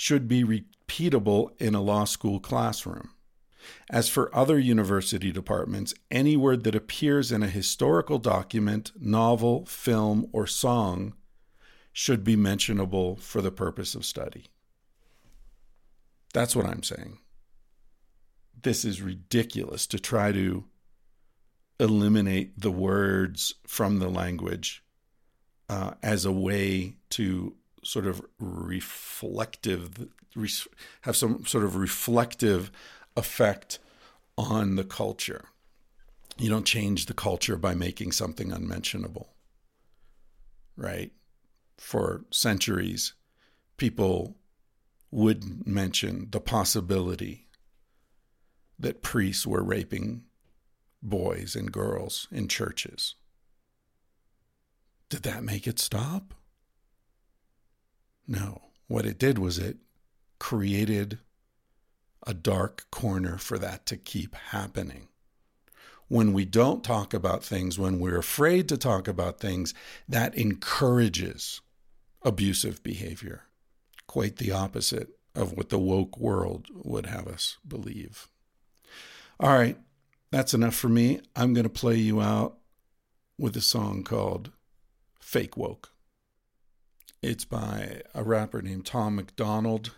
should 0.00 0.28
be 0.28 0.44
repeatable 0.44 1.50
in 1.60 1.74
a 1.74 1.80
law 1.80 2.04
school 2.04 2.38
classroom. 2.38 3.10
As 3.90 4.08
for 4.08 4.32
other 4.32 4.56
university 4.56 5.32
departments, 5.32 5.92
any 6.08 6.36
word 6.36 6.62
that 6.62 6.76
appears 6.76 7.32
in 7.32 7.42
a 7.42 7.48
historical 7.48 8.20
document, 8.20 8.92
novel, 8.96 9.66
film, 9.66 10.28
or 10.32 10.46
song 10.46 11.14
should 11.92 12.22
be 12.22 12.36
mentionable 12.36 13.16
for 13.16 13.42
the 13.42 13.50
purpose 13.50 13.96
of 13.96 14.04
study. 14.04 14.44
That's 16.32 16.54
what 16.54 16.66
I'm 16.66 16.84
saying. 16.84 17.18
This 18.62 18.84
is 18.84 19.02
ridiculous 19.02 19.84
to 19.88 19.98
try 19.98 20.30
to 20.30 20.64
eliminate 21.80 22.60
the 22.60 22.70
words 22.70 23.52
from 23.66 23.98
the 23.98 24.08
language 24.08 24.84
uh, 25.68 25.94
as 26.04 26.24
a 26.24 26.30
way 26.30 26.94
to 27.10 27.56
sort 27.82 28.06
of 28.06 28.22
reflective, 28.38 30.08
have 31.02 31.16
some 31.16 31.44
sort 31.46 31.64
of 31.64 31.76
reflective 31.76 32.70
effect 33.16 33.78
on 34.36 34.76
the 34.76 34.84
culture. 34.84 35.46
You 36.36 36.48
don't 36.48 36.66
change 36.66 37.06
the 37.06 37.14
culture 37.14 37.56
by 37.56 37.74
making 37.74 38.12
something 38.12 38.52
unmentionable, 38.52 39.34
right? 40.76 41.12
For 41.76 42.24
centuries, 42.30 43.14
people 43.76 44.36
would 45.10 45.66
mention 45.66 46.28
the 46.30 46.40
possibility 46.40 47.48
that 48.78 49.02
priests 49.02 49.46
were 49.46 49.64
raping 49.64 50.22
boys 51.02 51.56
and 51.56 51.72
girls 51.72 52.28
in 52.30 52.46
churches. 52.46 53.14
Did 55.08 55.22
that 55.22 55.42
make 55.42 55.66
it 55.66 55.78
stop? 55.78 56.34
No. 58.28 58.60
What 58.86 59.06
it 59.06 59.18
did 59.18 59.38
was 59.38 59.58
it 59.58 59.78
created 60.38 61.18
a 62.26 62.34
dark 62.34 62.86
corner 62.90 63.38
for 63.38 63.58
that 63.58 63.86
to 63.86 63.96
keep 63.96 64.34
happening. 64.34 65.08
When 66.08 66.32
we 66.32 66.44
don't 66.44 66.84
talk 66.84 67.12
about 67.12 67.44
things, 67.44 67.78
when 67.78 67.98
we're 67.98 68.18
afraid 68.18 68.68
to 68.68 68.78
talk 68.78 69.08
about 69.08 69.40
things, 69.40 69.74
that 70.08 70.34
encourages 70.36 71.60
abusive 72.22 72.82
behavior. 72.82 73.44
Quite 74.06 74.36
the 74.36 74.52
opposite 74.52 75.10
of 75.34 75.52
what 75.52 75.68
the 75.68 75.78
woke 75.78 76.18
world 76.18 76.66
would 76.72 77.06
have 77.06 77.26
us 77.26 77.58
believe. 77.66 78.28
All 79.38 79.56
right, 79.56 79.78
that's 80.30 80.54
enough 80.54 80.74
for 80.74 80.88
me. 80.88 81.20
I'm 81.36 81.54
going 81.54 81.64
to 81.64 81.70
play 81.70 81.96
you 81.96 82.20
out 82.20 82.58
with 83.38 83.56
a 83.56 83.60
song 83.60 84.02
called 84.02 84.50
Fake 85.20 85.56
Woke. 85.56 85.92
It's 87.20 87.44
by 87.44 88.02
a 88.14 88.22
rapper 88.22 88.62
named 88.62 88.86
Tom 88.86 89.16
McDonald. 89.16 89.92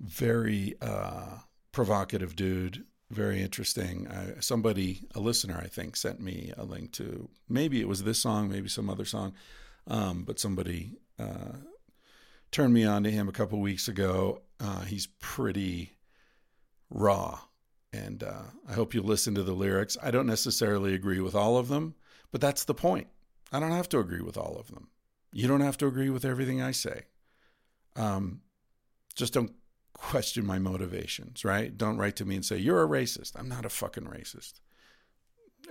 Very 0.00 0.74
uh, 0.82 1.38
provocative 1.72 2.36
dude, 2.36 2.84
very 3.10 3.40
interesting. 3.40 4.06
I, 4.08 4.40
somebody, 4.40 5.06
a 5.14 5.20
listener, 5.20 5.58
I 5.62 5.68
think, 5.68 5.96
sent 5.96 6.20
me 6.20 6.52
a 6.56 6.64
link 6.64 6.92
to 6.92 7.28
maybe 7.48 7.80
it 7.80 7.88
was 7.88 8.02
this 8.02 8.18
song, 8.18 8.50
maybe 8.50 8.68
some 8.68 8.90
other 8.90 9.06
song, 9.06 9.32
um, 9.86 10.24
but 10.24 10.38
somebody 10.38 10.98
uh, 11.18 11.56
turned 12.52 12.74
me 12.74 12.84
on 12.84 13.04
to 13.04 13.10
him 13.10 13.28
a 13.28 13.32
couple 13.32 13.58
weeks 13.60 13.88
ago. 13.88 14.42
Uh, 14.60 14.82
he's 14.82 15.06
pretty 15.20 15.96
raw, 16.90 17.40
and 17.92 18.22
uh, 18.22 18.42
I 18.68 18.74
hope 18.74 18.92
you 18.92 19.00
listen 19.00 19.34
to 19.34 19.42
the 19.42 19.54
lyrics. 19.54 19.96
I 20.02 20.10
don't 20.10 20.26
necessarily 20.26 20.94
agree 20.94 21.20
with 21.20 21.34
all 21.34 21.56
of 21.56 21.68
them, 21.68 21.94
but 22.30 22.42
that's 22.42 22.64
the 22.64 22.74
point. 22.74 23.06
I 23.50 23.60
don't 23.60 23.72
have 23.72 23.88
to 23.90 23.98
agree 23.98 24.20
with 24.20 24.36
all 24.36 24.58
of 24.58 24.68
them. 24.68 24.88
You 25.32 25.46
don't 25.46 25.60
have 25.60 25.76
to 25.78 25.86
agree 25.86 26.10
with 26.10 26.24
everything 26.24 26.62
I 26.62 26.70
say. 26.70 27.02
Um, 27.96 28.40
just 29.14 29.34
don't 29.34 29.52
question 29.94 30.46
my 30.46 30.58
motivations, 30.58 31.44
right? 31.44 31.76
Don't 31.76 31.98
write 31.98 32.16
to 32.16 32.24
me 32.24 32.36
and 32.36 32.44
say, 32.44 32.56
you're 32.56 32.82
a 32.82 32.88
racist. 32.88 33.32
I'm 33.36 33.48
not 33.48 33.64
a 33.64 33.68
fucking 33.68 34.04
racist. 34.04 34.60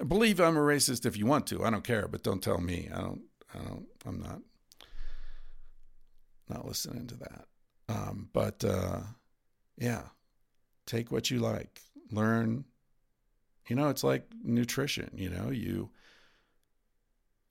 Believe 0.06 0.40
I'm 0.40 0.58
a 0.58 0.62
racist 0.62 1.06
if 1.06 1.18
you 1.18 1.26
want 1.26 1.48
to. 1.48 1.64
I 1.64 1.70
don't 1.70 1.84
care, 1.84 2.08
but 2.08 2.24
don't 2.24 2.44
tell 2.44 2.60
me. 2.60 2.90
I 2.94 3.00
don't, 3.00 3.22
I 3.56 3.60
don't, 3.60 3.86
I'm 4.06 4.20
not, 4.20 4.42
not 6.50 6.68
listening 6.68 7.08
to 7.08 7.16
that. 7.16 7.46
Um, 7.90 8.30
but, 8.34 8.64
uh, 8.64 9.00
yeah, 9.78 10.04
take 10.86 11.12
what 11.12 11.32
you 11.32 11.40
like, 11.40 11.82
learn, 12.12 12.66
you 13.70 13.76
know, 13.76 13.90
it's 13.90 14.04
like 14.04 14.26
nutrition, 14.44 15.10
you 15.16 15.30
know, 15.30 15.50
you 15.50 15.90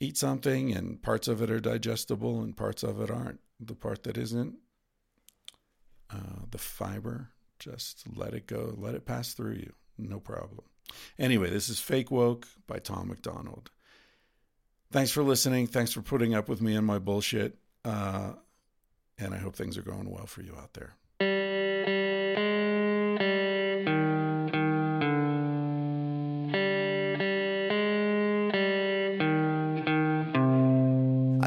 eat 0.01 0.17
something 0.17 0.73
and 0.73 1.03
parts 1.03 1.29
of 1.29 1.43
it 1.43 1.51
are 1.51 1.61
digestible 1.61 2.41
and 2.41 2.57
parts 2.57 2.83
of 2.83 3.01
it 3.01 3.11
aren't. 3.11 3.41
The 3.59 3.75
part 3.75 4.03
that 4.03 4.19
isn't, 4.19 4.57
uh, 6.11 6.45
the 6.51 6.59
fiber, 6.59 7.31
just 7.59 8.05
let 8.15 8.35
it 8.35 8.47
go, 8.47 8.75
let 8.77 8.95
it 8.95 9.07
pass 9.07 9.33
through 9.33 9.55
you. 9.55 9.73
No 9.97 10.21
problem. 10.21 10.67
Anyway, 11.19 11.49
this 11.49 11.69
is 11.69 11.81
Fake 11.81 12.11
Woke 12.11 12.47
by 12.67 12.79
Tom 12.79 13.09
McDonald. 13.09 13.71
Thanks 14.93 15.11
for 15.11 15.23
listening. 15.23 15.67
Thanks 15.67 15.93
for 15.93 16.03
putting 16.03 16.35
up 16.35 16.49
with 16.49 16.61
me 16.61 16.77
and 16.77 16.87
my 16.87 16.99
bullshit. 16.99 17.57
Uh, 17.85 18.33
and 19.19 19.35
I 19.35 19.39
hope 19.39 19.57
things 19.57 19.79
are 19.79 19.83
going 19.83 20.11
well 20.11 20.27
for 20.27 20.43
you 20.43 20.55
out 20.61 20.75
there. 20.75 20.95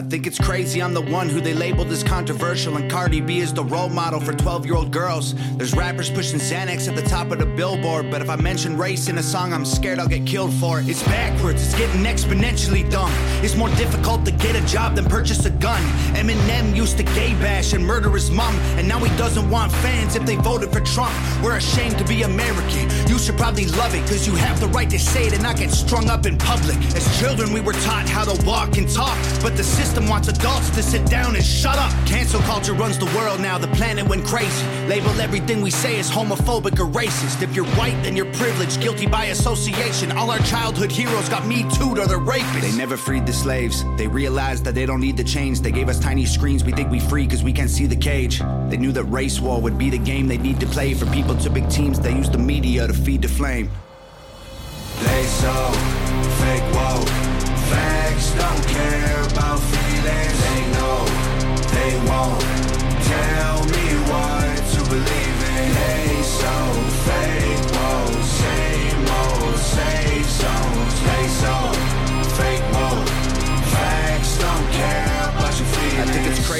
Think 0.09 0.25
it's 0.25 0.39
crazy 0.39 0.81
I'm 0.81 0.95
the 0.95 1.03
one 1.03 1.29
who 1.29 1.39
they 1.39 1.53
labeled 1.53 1.89
as 1.89 2.03
controversial, 2.03 2.77
and 2.77 2.89
Cardi 2.89 3.21
B 3.21 3.41
is 3.41 3.53
the 3.53 3.63
role 3.63 3.89
model 3.89 4.19
for 4.19 4.33
12 4.33 4.65
year 4.65 4.73
old 4.73 4.89
girls. 4.89 5.35
There's 5.55 5.75
rappers 5.75 6.09
pushing 6.09 6.39
Xanax 6.39 6.87
at 6.87 6.95
the 6.95 7.03
top 7.03 7.29
of 7.29 7.37
the 7.37 7.45
billboard, 7.45 8.09
but 8.09 8.19
if 8.19 8.27
I 8.27 8.35
mention 8.35 8.75
race 8.75 9.07
in 9.07 9.19
a 9.19 9.23
song, 9.23 9.53
I'm 9.53 9.63
scared 9.63 9.99
I'll 9.99 10.07
get 10.07 10.25
killed 10.25 10.51
for 10.53 10.79
it. 10.79 10.89
It's 10.89 11.03
backwards, 11.03 11.63
it's 11.63 11.77
getting 11.77 12.01
exponentially 12.01 12.89
dumb. 12.89 13.11
It's 13.43 13.55
more 13.55 13.69
difficult 13.75 14.25
to 14.25 14.31
get 14.31 14.55
a 14.55 14.65
job 14.65 14.95
than 14.95 15.05
purchase 15.05 15.45
a 15.45 15.51
gun. 15.51 15.83
Eminem 16.15 16.75
used 16.75 16.97
to 16.97 17.03
gay 17.03 17.35
bash 17.35 17.73
and 17.73 17.85
murder 17.85 18.09
his 18.09 18.31
mom, 18.31 18.55
and 18.79 18.87
now 18.87 18.97
he 18.97 19.15
doesn't 19.15 19.47
want 19.47 19.71
fans 19.73 20.15
if 20.15 20.25
they 20.25 20.37
voted 20.37 20.71
for 20.71 20.79
Trump. 20.79 21.13
We're 21.43 21.57
ashamed 21.57 21.99
to 21.99 22.03
be 22.05 22.23
American. 22.23 22.89
You 23.07 23.19
should 23.19 23.37
probably 23.37 23.67
love 23.67 23.93
it, 23.93 24.01
cause 24.07 24.25
you 24.25 24.33
have 24.37 24.59
the 24.59 24.69
right 24.69 24.89
to 24.89 24.97
say 24.97 25.27
it 25.27 25.33
and 25.33 25.43
not 25.43 25.57
get 25.57 25.69
strung 25.69 26.09
up 26.09 26.25
in 26.25 26.35
public. 26.39 26.77
As 26.95 27.19
children, 27.19 27.53
we 27.53 27.61
were 27.61 27.73
taught 27.73 28.09
how 28.09 28.25
to 28.25 28.43
walk 28.43 28.75
and 28.79 28.89
talk, 28.89 29.15
but 29.43 29.55
the 29.55 29.63
system 29.63 29.98
system 29.99 30.09
wants 30.09 30.27
adults 30.27 30.69
to 30.69 30.81
sit 30.81 31.05
down 31.07 31.35
and 31.35 31.43
shut 31.43 31.77
up. 31.77 31.91
Cancel 32.05 32.39
culture 32.41 32.73
runs 32.73 32.97
the 32.97 33.05
world 33.17 33.39
now, 33.39 33.57
the 33.57 33.67
planet 33.69 34.07
went 34.07 34.25
crazy. 34.25 34.65
Label 34.87 35.09
everything 35.19 35.61
we 35.61 35.71
say 35.71 35.99
as 35.99 36.09
homophobic 36.09 36.79
or 36.79 36.87
racist. 36.87 37.41
If 37.41 37.55
you're 37.55 37.67
white, 37.75 38.01
then 38.03 38.15
you're 38.15 38.31
privileged, 38.33 38.81
guilty 38.81 39.07
by 39.07 39.25
association. 39.25 40.11
All 40.13 40.31
our 40.31 40.39
childhood 40.39 40.91
heroes 40.91 41.27
got 41.29 41.45
me 41.45 41.65
too 41.71 41.89
or 41.91 42.07
they're 42.07 42.17
rapists. 42.17 42.61
They 42.61 42.77
never 42.77 42.97
freed 42.97 43.25
the 43.25 43.33
slaves. 43.33 43.83
They 43.97 44.07
realized 44.07 44.63
that 44.65 44.75
they 44.75 44.85
don't 44.85 45.01
need 45.01 45.17
the 45.17 45.23
chains. 45.23 45.61
They 45.61 45.71
gave 45.71 45.89
us 45.89 45.99
tiny 45.99 46.25
screens, 46.25 46.63
we 46.63 46.71
think 46.71 46.89
we 46.89 46.99
free 46.99 47.25
because 47.25 47.43
we 47.43 47.53
can't 47.53 47.69
see 47.69 47.87
the 47.87 47.95
cage. 47.95 48.39
They 48.69 48.77
knew 48.77 48.91
that 48.93 49.05
race 49.05 49.39
war 49.39 49.61
would 49.61 49.77
be 49.77 49.89
the 49.89 49.97
game 49.97 50.27
they 50.27 50.37
need 50.37 50.59
to 50.61 50.67
play 50.67 50.93
for 50.93 51.05
people 51.07 51.35
to 51.35 51.49
big 51.49 51.69
teams. 51.69 51.99
They 51.99 52.15
use 52.15 52.29
the 52.29 52.37
media 52.37 52.87
to 52.87 52.93
feed 52.93 53.21
the 53.21 53.27
flame. 53.27 53.69
They 54.99 55.23
so 55.23 55.71
fake 56.41 56.67
woke. 56.73 57.09
Facts 57.69 58.33
don't 58.33 58.67
care 58.67 59.18
won't 62.19 62.41
tell 63.03 63.63
me 63.65 63.87
what 64.09 64.57
to 64.73 64.79
believe 64.89 65.39
in. 65.55 65.73
They 65.73 66.08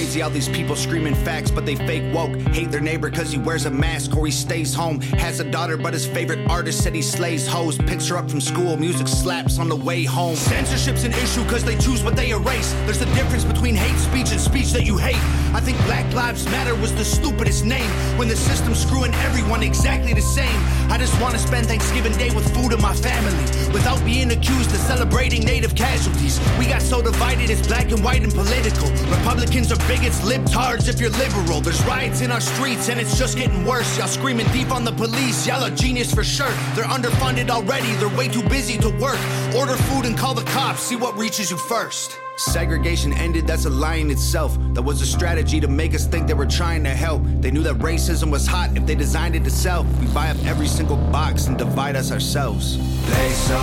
crazy 0.09 0.21
how 0.21 0.29
these 0.29 0.49
people 0.49 0.75
screaming 0.75 1.13
facts, 1.13 1.51
but 1.51 1.67
they 1.67 1.75
fake 1.75 2.11
woke. 2.11 2.35
Hate 2.49 2.71
their 2.71 2.81
neighbor 2.81 3.11
cause 3.11 3.31
he 3.31 3.37
wears 3.37 3.67
a 3.67 3.69
mask 3.69 4.17
or 4.17 4.25
he 4.25 4.31
stays 4.31 4.73
home. 4.73 4.99
Has 5.21 5.39
a 5.39 5.43
daughter, 5.43 5.77
but 5.77 5.93
his 5.93 6.07
favorite 6.07 6.49
artist 6.49 6.83
said 6.83 6.95
he 6.95 7.01
slays 7.03 7.45
hoes. 7.45 7.77
Picks 7.77 8.07
her 8.07 8.17
up 8.17 8.27
from 8.27 8.41
school, 8.41 8.75
music 8.75 9.07
slaps 9.07 9.59
on 9.59 9.69
the 9.69 9.75
way 9.75 10.03
home. 10.03 10.35
Censorship's 10.35 11.03
an 11.03 11.13
issue 11.13 11.43
cause 11.45 11.63
they 11.63 11.77
choose 11.77 12.03
what 12.03 12.15
they 12.15 12.31
erase. 12.31 12.73
There's 12.87 13.03
a 13.03 13.13
difference 13.13 13.43
between 13.43 13.75
hate 13.75 13.99
speech 13.99 14.31
and 14.31 14.41
speech 14.41 14.71
that 14.71 14.83
you 14.83 14.97
hate. 14.97 15.21
I 15.53 15.61
think 15.61 15.77
Black 15.85 16.11
Lives 16.15 16.43
Matter 16.45 16.73
was 16.73 16.91
the 16.95 17.05
stupidest 17.05 17.63
name 17.63 17.89
when 18.17 18.27
the 18.27 18.35
system's 18.35 18.81
screwing 18.81 19.13
everyone 19.13 19.61
exactly 19.61 20.15
the 20.15 20.21
same. 20.21 20.59
I 20.89 20.97
just 20.97 21.19
want 21.21 21.33
to 21.33 21.39
spend 21.39 21.67
Thanksgiving 21.67 22.13
Day 22.13 22.31
with 22.31 22.51
food 22.53 22.73
and 22.73 22.81
my 22.81 22.93
family 22.95 23.43
without 23.71 24.03
being 24.03 24.31
accused 24.31 24.71
of 24.71 24.77
celebrating 24.77 25.43
native 25.43 25.75
casualties. 25.75 26.39
We 26.57 26.65
got 26.65 26.81
so 26.81 27.01
divided, 27.01 27.49
it's 27.49 27.65
black 27.67 27.91
and 27.91 28.03
white 28.03 28.23
and 28.23 28.33
political. 28.33 28.89
Republicans 29.17 29.71
are 29.71 29.87
bigots, 29.87 30.21
libtards 30.21 30.89
if 30.89 30.99
you're 30.99 31.11
liberal. 31.11 31.61
There's 31.61 31.83
riots 31.85 32.21
in 32.21 32.31
our 32.31 32.41
streets 32.41 32.89
and 32.89 32.99
it's 32.99 33.17
just 33.17 33.37
getting 33.37 33.65
worse. 33.65 33.97
Y'all 33.97 34.07
screaming 34.07 34.47
deep 34.47 34.71
on 34.71 34.83
the 34.83 34.91
police, 34.91 35.45
y'all 35.45 35.63
are 35.63 35.69
genius 35.69 36.13
for 36.13 36.23
sure. 36.23 36.51
They're 36.73 36.85
underfunded 36.85 37.49
already, 37.49 37.91
they're 37.93 38.17
way 38.17 38.27
too 38.27 38.43
busy 38.49 38.77
to 38.79 38.89
work. 38.89 39.19
Order 39.55 39.75
food 39.75 40.05
and 40.05 40.17
call 40.17 40.33
the 40.33 40.43
cops, 40.45 40.81
see 40.81 40.95
what 40.95 41.17
reaches 41.17 41.51
you 41.51 41.57
first. 41.57 42.19
Segregation 42.39 43.11
ended, 43.11 43.45
that's 43.45 43.65
a 43.65 43.69
lie 43.69 43.95
in 43.95 44.09
itself. 44.09 44.57
That 44.73 44.81
was 44.81 45.01
a 45.01 45.05
strategy 45.05 45.59
to 45.59 45.67
make 45.67 45.93
us 45.93 46.05
think 46.05 46.25
they 46.25 46.33
were 46.33 46.45
trying 46.45 46.85
to 46.85 46.89
help. 46.89 47.21
They 47.41 47.51
knew 47.51 47.63
that 47.63 47.75
racism 47.79 48.31
was 48.31 48.47
hot 48.47 48.77
if 48.77 48.85
they 48.85 48.95
designed 48.95 49.35
it 49.35 49.43
to 49.43 49.51
sell. 49.51 49.83
We 49.99 50.07
buy 50.07 50.29
up 50.29 50.37
every 50.45 50.67
single 50.67 50.95
box 51.11 51.47
and 51.47 51.57
divide 51.57 51.97
us 51.97 52.13
ourselves. 52.13 52.77
They 52.77 53.31
so 53.31 53.59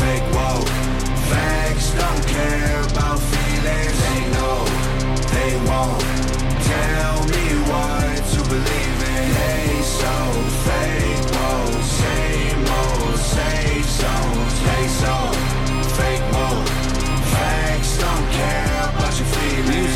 fake 0.00 0.24
woke. 0.32 0.68
Facts 1.28 1.92
don't 1.92 2.26
care 2.28 2.80
about 2.80 3.18
feelings. 3.18 3.96
They 4.08 4.20
know 4.32 4.64
they 5.36 5.52
won't 5.68 6.00
tell 6.64 7.20
me 7.28 7.44
what 7.68 8.24
to 8.32 8.40
believe 8.48 9.00
in. 9.12 9.28
They 9.36 9.82
so 9.82 10.16
fake 10.64 11.28
woke. 11.36 11.82
Same 11.84 12.64
old 12.72 13.18
safe 13.18 13.84
zones. 13.84 14.54
They 14.64 14.88
so 14.88 15.14
fake 15.92 16.31
don't 18.02 18.32
care 18.32 18.71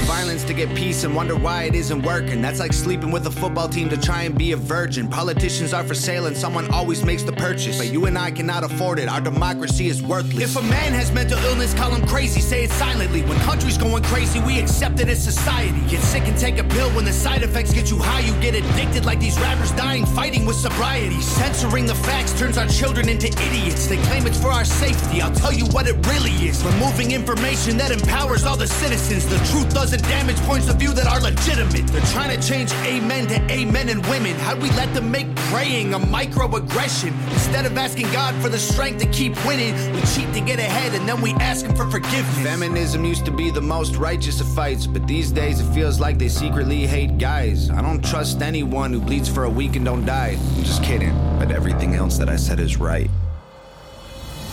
violence 0.06 0.44
to 0.44 0.54
get 0.54 0.72
peace 0.76 1.02
and 1.02 1.14
wonder 1.14 1.34
why 1.34 1.64
it 1.64 1.74
isn't 1.74 2.02
working. 2.02 2.40
That's 2.40 2.60
like 2.60 2.72
sleeping 2.72 3.10
with 3.10 3.26
a 3.26 3.30
football 3.30 3.68
team 3.68 3.88
to 3.88 3.96
try 3.96 4.22
and 4.22 4.38
be 4.38 4.52
a 4.52 4.56
virgin. 4.56 5.08
Politicians 5.08 5.74
are 5.74 5.82
for 5.82 5.94
sale 5.94 6.26
and 6.26 6.36
someone 6.36 6.70
always 6.70 7.04
makes 7.04 7.24
the 7.24 7.32
purchase. 7.32 7.76
But 7.76 7.92
you 7.92 8.06
and 8.06 8.16
I 8.16 8.30
cannot 8.30 8.62
afford 8.62 9.00
it. 9.00 9.08
Our 9.08 9.20
democracy 9.20 9.88
is 9.88 10.02
worthless. 10.02 10.56
If 10.56 10.56
a 10.56 10.66
man 10.66 10.92
has 10.92 11.10
mental 11.10 11.38
illness, 11.40 11.74
call 11.74 11.90
him 11.90 12.06
crazy. 12.06 12.40
Say 12.40 12.64
it 12.64 12.70
silently. 12.70 13.22
When 13.22 13.38
country's 13.40 13.76
going 13.76 14.04
crazy, 14.04 14.40
we 14.40 14.60
accept 14.60 15.00
it 15.00 15.08
as 15.08 15.22
society. 15.22 15.80
Get 15.88 16.02
sick 16.02 16.26
and 16.28 16.38
take 16.38 16.58
a 16.58 16.64
pill 16.64 16.90
when 16.90 17.04
the 17.04 17.12
side 17.12 17.42
effects 17.42 17.72
get 17.72 17.90
you 17.90 17.98
high. 17.98 18.20
You 18.20 18.32
get 18.40 18.54
addicted 18.54 19.04
like 19.04 19.18
these 19.18 19.38
rappers 19.40 19.72
dying 19.72 20.06
fighting 20.06 20.46
with 20.46 20.56
sobriety. 20.56 21.20
Censoring 21.20 21.86
the 21.86 21.96
facts 21.96 22.38
turns 22.38 22.56
our 22.58 22.68
children 22.68 23.08
into 23.08 23.26
idiots. 23.26 23.88
They 23.88 23.96
claim 24.04 24.26
it's 24.26 24.40
for 24.40 24.52
our 24.52 24.64
safety. 24.64 25.20
I'll 25.20 25.34
tell 25.34 25.52
you 25.52 25.66
what 25.66 25.88
it 25.88 25.96
really 26.06 26.32
is. 26.48 26.62
Removing 26.62 27.10
information 27.10 27.76
that 27.78 27.90
empowers 27.90 28.44
all 28.44 28.56
the 28.56 28.68
citizens. 28.68 29.26
The 29.26 29.38
truth 29.50 29.74
doesn't 29.74 29.95
damage 30.02 30.36
points 30.40 30.68
of 30.68 30.76
view 30.76 30.92
that 30.92 31.06
are 31.06 31.20
legitimate. 31.20 31.86
They're 31.88 32.12
trying 32.12 32.38
to 32.38 32.48
change 32.48 32.72
amen 32.84 33.26
to 33.28 33.52
amen 33.52 33.88
and 33.88 34.04
women. 34.06 34.34
How'd 34.36 34.60
we 34.62 34.70
let 34.70 34.92
them 34.94 35.10
make 35.10 35.34
praying 35.50 35.94
a 35.94 35.98
microaggression? 35.98 37.12
Instead 37.32 37.66
of 37.66 37.76
asking 37.76 38.10
God 38.12 38.34
for 38.42 38.48
the 38.48 38.58
strength 38.58 39.00
to 39.02 39.08
keep 39.08 39.32
winning, 39.46 39.74
we 39.92 40.00
cheat 40.02 40.32
to 40.34 40.40
get 40.40 40.58
ahead 40.58 40.94
and 40.94 41.08
then 41.08 41.20
we 41.20 41.32
ask 41.34 41.66
Him 41.66 41.74
for 41.74 41.90
forgiveness. 41.90 42.42
Feminism 42.42 43.04
used 43.04 43.24
to 43.26 43.30
be 43.30 43.50
the 43.50 43.60
most 43.60 43.96
righteous 43.96 44.40
of 44.40 44.48
fights, 44.54 44.86
but 44.86 45.06
these 45.06 45.30
days 45.30 45.60
it 45.60 45.72
feels 45.72 46.00
like 46.00 46.18
they 46.18 46.28
secretly 46.28 46.86
hate 46.86 47.18
guys. 47.18 47.70
I 47.70 47.82
don't 47.82 48.04
trust 48.04 48.42
anyone 48.42 48.92
who 48.92 49.00
bleeds 49.00 49.28
for 49.28 49.44
a 49.44 49.50
week 49.50 49.76
and 49.76 49.84
don't 49.84 50.04
die. 50.04 50.36
I'm 50.56 50.64
just 50.64 50.82
kidding, 50.82 51.14
but 51.38 51.50
everything 51.50 51.94
else 51.94 52.18
that 52.18 52.28
I 52.28 52.36
said 52.36 52.60
is 52.60 52.78
right. 52.78 53.10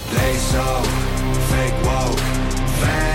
They 0.10 0.34
so 0.36 0.64
fake 1.50 1.86
woke. 1.86 2.20
Facts 2.80 3.13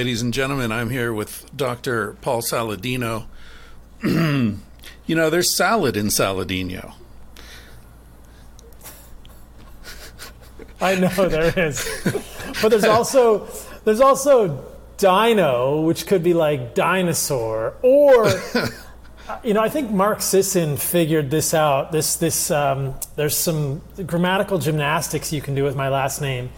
ladies 0.00 0.22
and 0.22 0.32
gentlemen, 0.32 0.72
I'm 0.72 0.88
here 0.88 1.12
with 1.12 1.54
Dr. 1.54 2.14
Paul 2.22 2.40
Saladino. 2.40 3.26
you 4.02 4.56
know, 5.06 5.28
there's 5.28 5.54
salad 5.54 5.94
in 5.94 6.06
Saladino. 6.06 6.94
I 10.80 10.94
know 10.94 11.28
there 11.28 11.52
is, 11.54 11.86
but 12.62 12.70
there's 12.70 12.84
also 12.84 13.46
there's 13.84 14.00
also 14.00 14.64
dino, 14.96 15.82
which 15.82 16.06
could 16.06 16.22
be 16.22 16.32
like 16.32 16.74
dinosaur, 16.74 17.74
or 17.82 18.26
you 19.44 19.52
know, 19.52 19.60
I 19.60 19.68
think 19.68 19.90
Mark 19.90 20.22
Sisson 20.22 20.78
figured 20.78 21.30
this 21.30 21.52
out. 21.52 21.92
This 21.92 22.16
this 22.16 22.50
um, 22.50 22.94
there's 23.16 23.36
some 23.36 23.82
grammatical 24.06 24.56
gymnastics 24.56 25.30
you 25.30 25.42
can 25.42 25.54
do 25.54 25.62
with 25.62 25.76
my 25.76 25.90
last 25.90 26.22
name. 26.22 26.48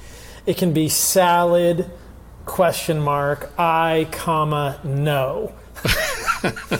It 0.46 0.58
can 0.58 0.72
be 0.72 0.88
salad 0.88 1.90
question 2.46 3.00
mark 3.00 3.50
I 3.58 4.06
comma 4.12 4.78
no. 4.84 5.52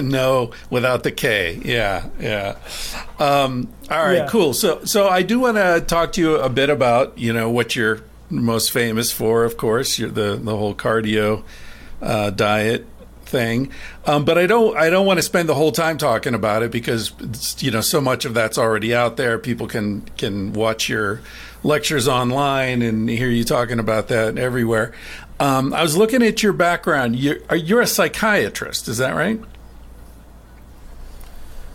no, 0.00 0.52
without 0.70 1.02
the 1.02 1.12
K. 1.12 1.60
Yeah, 1.64 2.08
yeah. 2.20 2.56
Um, 3.18 3.68
all 3.90 3.98
right, 4.04 4.18
Yeah. 4.18 4.26
cool. 4.28 4.54
So, 4.54 4.84
so 4.84 5.08
I 5.08 5.22
do 5.22 5.40
want 5.40 5.56
to 5.56 5.82
talk 5.86 6.12
to 6.14 6.20
you 6.20 6.36
a 6.36 6.48
bit 6.48 6.70
about 6.70 7.16
you 7.18 7.32
know 7.32 7.50
what 7.50 7.76
you're 7.76 8.00
most 8.30 8.72
famous 8.72 9.12
for. 9.12 9.44
Of 9.44 9.56
course, 9.56 9.98
you're 9.98 10.10
the 10.10 10.36
the 10.36 10.56
whole 10.56 10.74
cardio 10.74 11.42
uh, 12.00 12.30
diet 12.30 12.86
thing. 13.24 13.70
Um, 14.06 14.24
but 14.24 14.38
I 14.38 14.46
don't 14.46 14.76
I 14.76 14.90
don't 14.90 15.06
want 15.06 15.18
to 15.18 15.22
spend 15.22 15.48
the 15.48 15.54
whole 15.54 15.72
time 15.72 15.98
talking 15.98 16.34
about 16.34 16.62
it 16.62 16.70
because 16.70 17.12
you 17.62 17.70
know 17.70 17.80
so 17.80 18.00
much 18.00 18.24
of 18.24 18.34
that's 18.34 18.58
already 18.58 18.94
out 18.94 19.16
there. 19.16 19.38
People 19.38 19.66
can 19.66 20.02
can 20.16 20.52
watch 20.52 20.88
your 20.88 21.20
lectures 21.62 22.08
online 22.08 22.82
and 22.82 23.08
hear 23.08 23.28
you 23.28 23.44
talking 23.44 23.78
about 23.78 24.08
that 24.08 24.38
everywhere. 24.38 24.92
Um, 25.38 25.72
I 25.72 25.82
was 25.82 25.96
looking 25.96 26.22
at 26.22 26.42
your 26.42 26.52
background. 26.52 27.16
You're, 27.16 27.38
you're 27.54 27.80
a 27.80 27.86
psychiatrist, 27.86 28.88
is 28.88 28.98
that 28.98 29.14
right? 29.14 29.40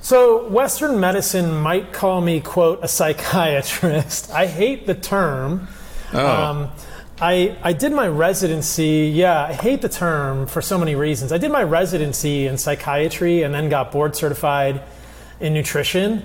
So, 0.01 0.47
Western 0.47 1.01
medicine 1.01 1.57
might 1.57 1.91
call 1.91 2.21
me, 2.21 2.39
quote, 2.39 2.79
a 2.81 2.87
psychiatrist. 2.87 4.31
I 4.31 4.45
hate 4.45 4.87
the 4.87 4.95
term. 4.95 5.67
Um, 6.13 6.69
I, 7.19 7.57
I 7.63 7.73
did 7.73 7.91
my 7.91 8.07
residency, 8.07 9.11
yeah, 9.13 9.45
I 9.45 9.53
hate 9.53 9.81
the 9.81 9.89
term 9.89 10.45
for 10.45 10.61
so 10.61 10.77
many 10.77 10.93
reasons. 10.95 11.31
I 11.31 11.39
did 11.39 11.51
my 11.51 11.63
residency 11.63 12.45
in 12.45 12.57
psychiatry 12.57 13.41
and 13.41 13.53
then 13.53 13.69
got 13.69 13.91
board 13.91 14.15
certified 14.15 14.81
in 15.39 15.53
nutrition. 15.53 16.23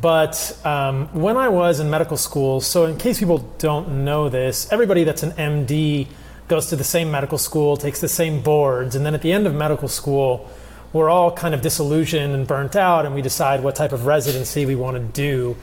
But 0.00 0.58
um, 0.64 1.08
when 1.14 1.36
I 1.36 1.48
was 1.48 1.80
in 1.80 1.88
medical 1.88 2.16
school, 2.16 2.60
so 2.60 2.84
in 2.84 2.98
case 2.98 3.18
people 3.18 3.38
don't 3.58 4.04
know 4.04 4.28
this, 4.28 4.70
everybody 4.70 5.04
that's 5.04 5.22
an 5.22 5.32
MD 5.32 6.08
goes 6.46 6.66
to 6.66 6.76
the 6.76 6.84
same 6.84 7.10
medical 7.10 7.38
school, 7.38 7.76
takes 7.76 8.00
the 8.00 8.08
same 8.08 8.40
boards, 8.42 8.94
and 8.94 9.04
then 9.04 9.14
at 9.14 9.22
the 9.22 9.32
end 9.32 9.46
of 9.46 9.54
medical 9.54 9.88
school, 9.88 10.50
we're 10.92 11.10
all 11.10 11.30
kind 11.30 11.54
of 11.54 11.60
disillusioned 11.60 12.34
and 12.34 12.46
burnt 12.46 12.76
out, 12.76 13.06
and 13.06 13.14
we 13.14 13.22
decide 13.22 13.62
what 13.62 13.76
type 13.76 13.92
of 13.92 14.06
residency 14.06 14.66
we 14.66 14.74
want 14.74 14.96
to 14.96 15.02
do. 15.02 15.56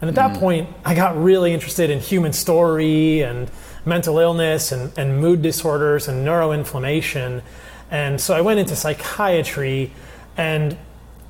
And 0.00 0.08
at 0.08 0.16
that 0.16 0.38
point, 0.38 0.68
I 0.84 0.96
got 0.96 1.16
really 1.16 1.52
interested 1.52 1.88
in 1.88 2.00
human 2.00 2.32
story 2.32 3.22
and 3.22 3.48
mental 3.84 4.18
illness 4.18 4.72
and, 4.72 4.96
and 4.98 5.20
mood 5.20 5.42
disorders 5.42 6.08
and 6.08 6.26
neuroinflammation. 6.26 7.42
And 7.88 8.20
so 8.20 8.34
I 8.34 8.40
went 8.40 8.58
into 8.58 8.74
psychiatry, 8.74 9.92
and 10.36 10.76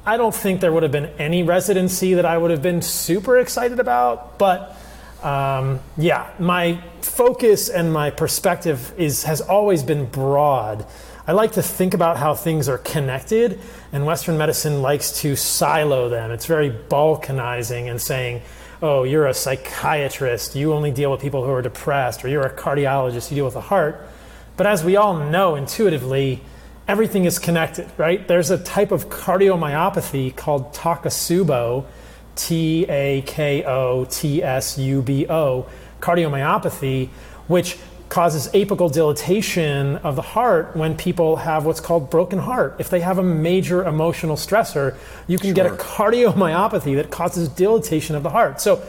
I 0.04 0.16
don't 0.16 0.34
think 0.34 0.60
there 0.60 0.72
would 0.72 0.82
have 0.82 0.90
been 0.90 1.10
any 1.18 1.44
residency 1.44 2.14
that 2.14 2.24
I 2.24 2.36
would 2.36 2.50
have 2.50 2.62
been 2.62 2.82
super 2.82 3.38
excited 3.38 3.78
about, 3.78 4.36
but 4.36 4.76
um, 5.22 5.78
yeah, 5.96 6.32
my 6.40 6.82
focus 7.02 7.68
and 7.68 7.92
my 7.92 8.10
perspective 8.10 8.92
is 8.98 9.22
has 9.22 9.40
always 9.40 9.84
been 9.84 10.06
broad. 10.06 10.84
I 11.24 11.32
like 11.32 11.52
to 11.52 11.62
think 11.62 11.94
about 11.94 12.16
how 12.16 12.34
things 12.34 12.68
are 12.68 12.78
connected, 12.78 13.60
and 13.92 14.04
Western 14.04 14.36
medicine 14.36 14.82
likes 14.82 15.20
to 15.20 15.36
silo 15.36 16.08
them. 16.08 16.32
It's 16.32 16.46
very 16.46 16.70
balkanizing 16.70 17.88
and 17.88 18.02
saying, 18.02 18.42
"Oh, 18.82 19.04
you're 19.04 19.28
a 19.28 19.34
psychiatrist. 19.34 20.56
You 20.56 20.72
only 20.72 20.90
deal 20.90 21.12
with 21.12 21.20
people 21.20 21.44
who 21.44 21.52
are 21.52 21.62
depressed, 21.62 22.24
or 22.24 22.28
you're 22.28 22.42
a 22.42 22.50
cardiologist. 22.52 23.30
You 23.30 23.36
deal 23.36 23.44
with 23.44 23.54
the 23.54 23.60
heart." 23.60 24.04
But 24.56 24.66
as 24.66 24.82
we 24.82 24.96
all 24.96 25.14
know 25.14 25.54
intuitively, 25.54 26.42
everything 26.88 27.24
is 27.24 27.38
connected, 27.38 27.90
right? 27.96 28.26
There's 28.26 28.50
a 28.50 28.58
type 28.58 28.92
of 28.92 29.08
cardiomyopathy 29.08 30.36
called 30.36 30.74
Takotsubo, 30.74 31.86
T 32.34 32.86
A 32.88 33.22
K 33.22 33.64
O 33.64 34.04
T 34.06 34.42
S 34.42 34.78
U 34.78 35.02
B 35.02 35.26
O, 35.28 35.66
cardiomyopathy, 36.00 37.08
which 37.46 37.78
causes 38.08 38.48
apical 38.52 38.92
dilatation 38.92 39.96
of 39.98 40.16
the 40.16 40.22
heart 40.22 40.76
when 40.76 40.94
people 40.94 41.36
have 41.36 41.64
what's 41.64 41.80
called 41.80 42.10
broken 42.10 42.38
heart. 42.38 42.76
If 42.78 42.90
they 42.90 43.00
have 43.00 43.16
a 43.16 43.22
major 43.22 43.84
emotional 43.84 44.36
stressor, 44.36 44.96
you 45.26 45.38
can 45.38 45.54
get 45.54 45.64
a 45.64 45.70
cardiomyopathy 45.70 46.96
that 46.96 47.10
causes 47.10 47.48
dilatation 47.48 48.14
of 48.14 48.22
the 48.22 48.28
heart. 48.28 48.60
So 48.60 48.82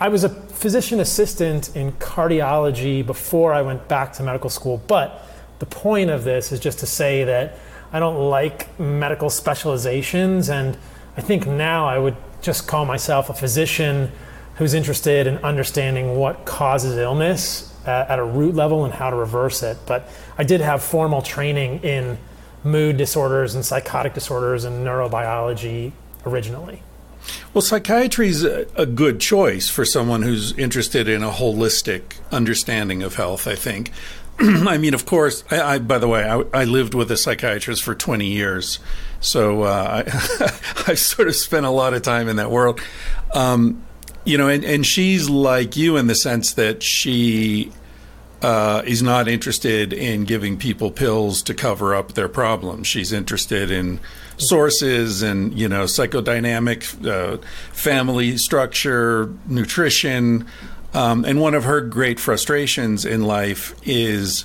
I 0.00 0.08
was 0.08 0.24
a 0.24 0.28
physician 0.28 0.98
assistant 0.98 1.76
in 1.76 1.92
cardiology 1.92 3.06
before 3.06 3.52
I 3.52 3.62
went 3.62 3.86
back 3.86 4.12
to 4.14 4.24
medical 4.24 4.50
school, 4.50 4.82
but 4.88 5.27
the 5.58 5.66
point 5.66 6.10
of 6.10 6.24
this 6.24 6.52
is 6.52 6.60
just 6.60 6.78
to 6.80 6.86
say 6.86 7.24
that 7.24 7.58
I 7.92 7.98
don't 7.98 8.28
like 8.28 8.78
medical 8.78 9.30
specializations, 9.30 10.48
and 10.50 10.76
I 11.16 11.20
think 11.20 11.46
now 11.46 11.86
I 11.86 11.98
would 11.98 12.16
just 12.42 12.68
call 12.68 12.84
myself 12.84 13.30
a 13.30 13.34
physician 13.34 14.12
who's 14.56 14.74
interested 14.74 15.26
in 15.26 15.38
understanding 15.38 16.16
what 16.16 16.44
causes 16.44 16.98
illness 16.98 17.74
at, 17.86 18.08
at 18.10 18.18
a 18.18 18.24
root 18.24 18.54
level 18.54 18.84
and 18.84 18.92
how 18.92 19.10
to 19.10 19.16
reverse 19.16 19.62
it. 19.62 19.78
But 19.86 20.08
I 20.36 20.44
did 20.44 20.60
have 20.60 20.82
formal 20.82 21.22
training 21.22 21.80
in 21.82 22.18
mood 22.64 22.96
disorders 22.96 23.54
and 23.54 23.64
psychotic 23.64 24.14
disorders 24.14 24.64
and 24.64 24.86
neurobiology 24.86 25.92
originally. 26.26 26.82
Well, 27.52 27.62
psychiatry 27.62 28.28
is 28.28 28.44
a, 28.44 28.86
good 28.86 29.20
choice 29.20 29.68
for 29.68 29.84
someone 29.84 30.22
who's 30.22 30.56
interested 30.58 31.08
in 31.08 31.22
a 31.22 31.30
holistic 31.30 32.16
understanding 32.30 33.02
of 33.02 33.16
health, 33.16 33.46
I 33.46 33.54
think. 33.54 33.90
I 34.38 34.78
mean, 34.78 34.94
of 34.94 35.06
course, 35.06 35.44
I, 35.50 35.74
I 35.74 35.78
by 35.78 35.98
the 35.98 36.08
way, 36.08 36.24
I, 36.24 36.44
I 36.52 36.64
lived 36.64 36.94
with 36.94 37.10
a 37.10 37.16
psychiatrist 37.16 37.82
for 37.82 37.94
20 37.94 38.26
years. 38.26 38.78
So 39.20 39.62
uh, 39.62 40.04
I, 40.06 40.44
I've 40.86 40.98
sort 40.98 41.28
of 41.28 41.36
spent 41.36 41.66
a 41.66 41.70
lot 41.70 41.94
of 41.94 42.02
time 42.02 42.28
in 42.28 42.36
that 42.36 42.50
world. 42.50 42.80
Um, 43.34 43.84
you 44.24 44.36
know, 44.36 44.48
and, 44.48 44.64
and 44.64 44.86
she's 44.86 45.28
like 45.28 45.76
you 45.76 45.96
in 45.96 46.06
the 46.06 46.14
sense 46.14 46.52
that 46.54 46.82
she 46.82 47.72
uh, 48.42 48.82
is 48.84 49.02
not 49.02 49.26
interested 49.26 49.92
in 49.92 50.24
giving 50.24 50.56
people 50.56 50.90
pills 50.90 51.42
to 51.42 51.54
cover 51.54 51.94
up 51.94 52.12
their 52.12 52.28
problems. 52.28 52.86
She's 52.86 53.12
interested 53.12 53.70
in 53.70 54.00
sources 54.38 55.22
and 55.22 55.58
you 55.58 55.68
know 55.68 55.84
psychodynamic, 55.84 57.06
uh, 57.06 57.38
family 57.72 58.36
structure, 58.36 59.32
nutrition, 59.46 60.46
um, 60.94 61.24
and 61.24 61.40
one 61.40 61.54
of 61.54 61.64
her 61.64 61.80
great 61.80 62.18
frustrations 62.18 63.04
in 63.04 63.22
life 63.24 63.74
is 63.84 64.44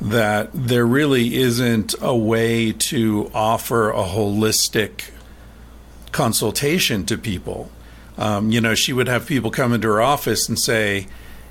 that 0.00 0.50
there 0.52 0.86
really 0.86 1.36
isn't 1.36 1.94
a 2.02 2.14
way 2.14 2.72
to 2.72 3.30
offer 3.32 3.90
a 3.90 4.02
holistic 4.02 5.10
consultation 6.12 7.06
to 7.06 7.16
people. 7.16 7.70
Um, 8.18 8.50
you 8.50 8.60
know, 8.60 8.74
she 8.74 8.92
would 8.92 9.08
have 9.08 9.26
people 9.26 9.50
come 9.50 9.72
into 9.72 9.88
her 9.88 10.00
office 10.00 10.48
and 10.48 10.58
say, 10.58 11.06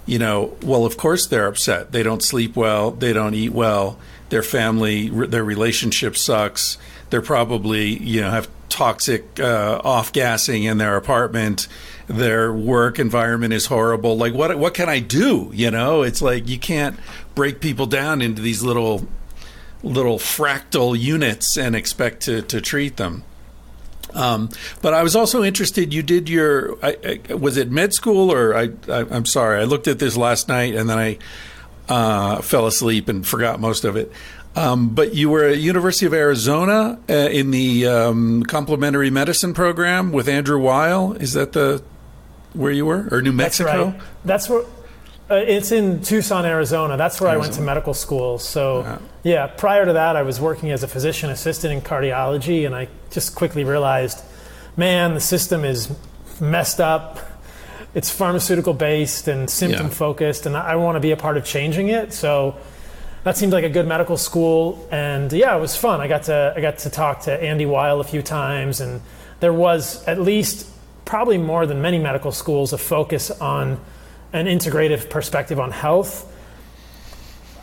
you 0.06 0.20
know, 0.20 0.56
well, 0.62 0.86
of 0.86 0.98
course 0.98 1.28
they're 1.28 1.48
upset. 1.48 1.92
They 1.92 2.04
don't 2.04 2.22
sleep 2.22 2.56
well. 2.56 2.92
They 2.92 3.14
don't 3.14 3.34
eat 3.34 3.52
well. 3.52 3.98
Their 4.30 4.44
family, 4.44 5.10
their 5.10 5.44
relationship 5.44 6.18
sucks. 6.18 6.78
They're 7.16 7.22
probably, 7.22 7.98
you 8.04 8.20
know, 8.20 8.30
have 8.30 8.50
toxic 8.68 9.40
uh, 9.40 9.80
off 9.86 10.12
gassing 10.12 10.66
in 10.66 10.80
their 10.80 10.98
apartment. 10.98 11.70
Their 12.08 12.52
work 12.52 13.00
environment 13.00 13.54
is 13.54 13.68
horrible. 13.68 14.18
Like, 14.18 14.34
what 14.34 14.60
what 14.60 14.74
can 14.74 14.90
I 14.90 15.00
do? 15.00 15.50
You 15.54 15.72
know, 15.72 16.02
it's 16.02 16.22
like 16.22 16.50
you 16.50 16.60
can't 16.60 17.00
break 17.34 17.62
people 17.62 17.86
down 17.86 18.22
into 18.22 18.42
these 18.42 18.64
little 18.64 19.08
little 19.82 20.20
fractal 20.20 21.00
units 21.00 21.58
and 21.58 21.74
expect 21.74 22.24
to 22.24 22.42
to 22.42 22.60
treat 22.60 22.98
them. 22.98 23.24
Um, 24.14 24.50
but 24.82 24.94
I 24.94 25.04
was 25.04 25.16
also 25.16 25.42
interested. 25.42 25.94
You 25.94 26.04
did 26.04 26.28
your 26.28 26.78
I, 26.84 27.22
I, 27.30 27.34
was 27.34 27.56
it 27.56 27.72
med 27.72 27.94
school 27.94 28.30
or 28.30 28.58
I, 28.58 28.72
I 28.90 29.06
am 29.16 29.26
sorry. 29.26 29.62
I 29.62 29.64
looked 29.64 29.88
at 29.88 30.00
this 30.00 30.18
last 30.18 30.50
night 30.50 30.76
and 30.76 30.90
then 30.90 30.98
I 30.98 31.18
uh, 31.88 32.42
fell 32.42 32.68
asleep 32.68 33.08
and 33.08 33.26
forgot 33.26 33.62
most 33.62 33.86
of 33.86 33.96
it. 33.96 34.12
Um, 34.56 34.90
but 34.90 35.14
you 35.14 35.30
were 35.30 35.44
at 35.44 35.58
University 35.58 36.06
of 36.06 36.14
Arizona 36.14 36.98
uh, 37.10 37.14
in 37.14 37.52
the 37.52 37.88
um, 37.88 38.44
complementary 38.44 39.10
medicine 39.10 39.54
program 39.54 40.14
with 40.14 40.30
Andrew 40.30 40.60
Weil. 40.60 41.14
Is 41.14 41.34
that 41.34 41.52
the 41.52 41.84
where 42.54 42.72
you 42.72 42.86
were, 42.86 43.08
or 43.12 43.22
New 43.22 43.34
Mexico? 43.34 43.92
That's, 43.92 43.98
right. 43.98 44.02
That's 44.24 44.50
where. 44.50 44.64
Uh, 45.30 45.36
it's 45.36 45.72
in 45.72 46.02
Tucson, 46.04 46.46
Arizona. 46.46 46.98
That's 46.98 47.20
where 47.20 47.32
Arizona. 47.32 47.44
I 47.44 47.48
went 47.48 47.54
to 47.56 47.62
medical 47.64 47.94
school. 47.96 48.38
So, 48.38 48.82
yeah. 48.82 48.98
yeah, 49.24 49.48
prior 49.48 49.84
to 49.84 49.94
that, 49.94 50.16
I 50.16 50.22
was 50.22 50.40
working 50.40 50.70
as 50.70 50.84
a 50.84 50.88
physician 50.88 51.32
assistant 51.32 51.74
in 51.74 51.82
cardiology, 51.82 52.66
and 52.66 52.76
I 52.76 52.90
just 53.10 53.34
quickly 53.34 53.64
realized, 53.64 54.24
man, 54.78 55.16
the 55.16 55.20
system 55.20 55.66
is 55.66 55.92
messed 56.40 56.80
up. 56.80 57.20
It's 57.96 58.12
pharmaceutical 58.12 58.76
based 58.76 59.28
and 59.28 59.50
symptom 59.50 59.88
yeah. 59.88 59.94
focused, 59.94 60.46
and 60.46 60.56
I 60.56 60.76
want 60.76 60.96
to 60.96 61.00
be 61.00 61.12
a 61.12 61.18
part 61.18 61.38
of 61.38 61.44
changing 61.44 61.88
it. 61.88 62.14
So, 62.14 62.56
that 63.26 63.36
seemed 63.36 63.52
like 63.52 63.64
a 63.64 63.70
good 63.70 63.88
medical 63.88 64.18
school, 64.18 64.88
and 64.92 65.34
yeah, 65.34 65.58
it 65.58 65.60
was 65.60 65.76
fun. 65.76 66.00
I 66.00 66.08
got 66.08 66.24
to 66.26 66.54
I 66.56 66.62
got 66.62 66.78
to 66.80 66.92
talk 66.92 67.22
to 67.22 67.32
Andy 67.34 67.66
Weil 67.66 68.00
a 68.00 68.04
few 68.04 68.22
times, 68.22 68.80
and 68.80 69.02
there 69.40 69.52
was 69.52 70.08
at 70.08 70.22
least 70.22 70.70
probably 71.06 71.40
more 71.40 71.66
than 71.66 71.82
many 71.82 71.98
medical 71.98 72.32
schools 72.32 72.72
a 72.72 72.78
focus 72.78 73.32
on 73.32 73.80
an 74.32 74.46
integrative 74.46 75.10
perspective 75.10 75.60
on 75.60 75.72
health. 75.72 76.32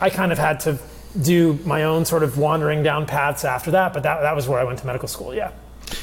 I 0.01 0.09
kind 0.09 0.33
of 0.33 0.37
had 0.37 0.59
to 0.61 0.79
do 1.21 1.57
my 1.63 1.83
own 1.83 2.03
sort 2.03 2.23
of 2.23 2.37
wandering 2.37 2.83
down 2.83 3.05
paths 3.05 3.45
after 3.45 3.71
that, 3.71 3.93
but 3.93 4.03
that 4.03 4.19
that 4.19 4.35
was 4.35 4.49
where 4.49 4.59
I 4.59 4.65
went 4.65 4.79
to 4.79 4.85
medical 4.85 5.07
school. 5.07 5.33
Yeah. 5.33 5.51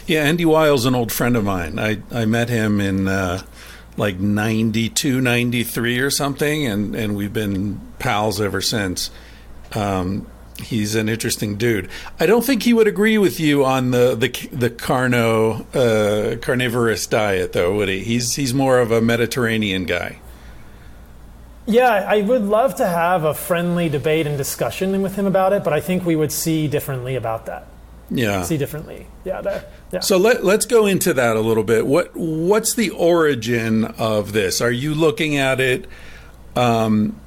Yeah, 0.07 0.23
Andy 0.23 0.47
Weil's 0.47 0.87
an 0.87 0.95
old 0.95 1.13
friend 1.13 1.37
of 1.37 1.45
mine. 1.45 1.79
I 1.79 1.99
I 2.11 2.25
met 2.25 2.49
him 2.49 2.81
in. 2.81 3.09
Uh, 3.09 3.43
like 3.97 4.19
92, 4.19 5.21
93 5.21 5.99
or 5.99 6.11
something, 6.11 6.65
and, 6.65 6.95
and 6.95 7.17
we've 7.17 7.35
been 7.35 7.79
pals 7.99 8.41
ever 8.41 8.63
since. 8.63 9.11
Um, 9.73 10.27
he's 10.63 10.95
an 10.95 11.09
interesting 11.09 11.57
dude. 11.57 11.89
I 12.19 12.27
don't 12.27 12.45
think 12.45 12.63
he 12.63 12.73
would 12.73 12.87
agree 12.87 13.19
with 13.19 13.41
you 13.41 13.65
on 13.65 13.91
the 13.91 14.15
the 14.15 14.29
the 14.53 14.71
carno 14.71 15.65
uh, 15.75 16.37
carnivorous 16.39 17.07
diet, 17.07 17.53
though, 17.53 17.75
would 17.77 17.89
he? 17.89 18.01
He's 18.01 18.37
he's 18.37 18.55
more 18.55 18.79
of 18.79 18.91
a 18.91 19.01
Mediterranean 19.01 19.85
guy. 19.85 20.19
Yeah, 21.67 21.91
I 21.91 22.23
would 22.23 22.43
love 22.43 22.77
to 22.77 22.87
have 22.87 23.25
a 23.25 23.35
friendly 23.35 23.89
debate 23.89 24.27
and 24.27 24.37
discussion 24.37 25.03
with 25.03 25.15
him 25.15 25.27
about 25.27 25.53
it, 25.53 25.63
but 25.63 25.73
I 25.73 25.81
think 25.81 26.05
we 26.05 26.17
would 26.17 26.33
see 26.33 26.67
differently 26.67 27.15
about 27.15 27.47
that. 27.47 27.69
Yeah, 28.11 28.43
see 28.43 28.59
differently. 28.59 29.07
Yeah. 29.25 29.41
That, 29.41 29.71
yeah. 29.93 30.01
So 30.01 30.17
let, 30.17 30.45
let's 30.45 30.67
go 30.67 30.87
into 30.87 31.15
that 31.15 31.37
a 31.37 31.41
little 31.41 31.63
bit. 31.63 31.87
What 31.87 32.11
what's 32.17 32.75
the 32.75 32.91
origin 32.91 33.85
of 33.85 34.33
this? 34.33 34.61
Are 34.61 34.73
you 34.73 34.95
looking 34.95 35.37
at 35.37 35.61
it? 35.61 35.87
Um, 36.57 37.21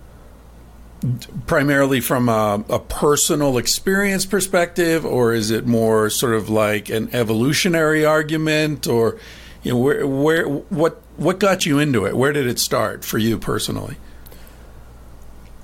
primarily 1.48 2.00
from 2.00 2.30
a, 2.30 2.64
a, 2.70 2.80
personal 2.80 3.58
experience 3.58 4.26
perspective, 4.26 5.06
or 5.06 5.34
is 5.34 5.52
it 5.52 5.66
more 5.66 6.10
sort 6.10 6.34
of 6.34 6.50
like 6.50 6.90
an 6.90 7.10
evolutionary 7.14 8.06
argument, 8.06 8.88
or 8.88 9.18
you 9.64 9.74
know, 9.74 9.80
where, 9.80 10.08
where, 10.08 10.48
what, 10.48 11.02
what 11.18 11.40
got 11.40 11.66
you 11.66 11.80
into 11.80 12.06
it? 12.06 12.16
Where 12.16 12.32
did 12.32 12.48
it 12.48 12.60
start 12.60 13.04
for 13.04 13.18
you 13.18 13.38
personally? 13.38 13.98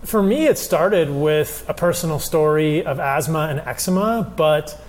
For 0.03 0.23
me, 0.23 0.47
it 0.47 0.57
started 0.57 1.09
with 1.09 1.65
a 1.67 1.73
personal 1.73 2.19
story 2.19 2.83
of 2.85 2.99
asthma 2.99 3.47
and 3.49 3.59
eczema, 3.59 4.33
but 4.35 4.81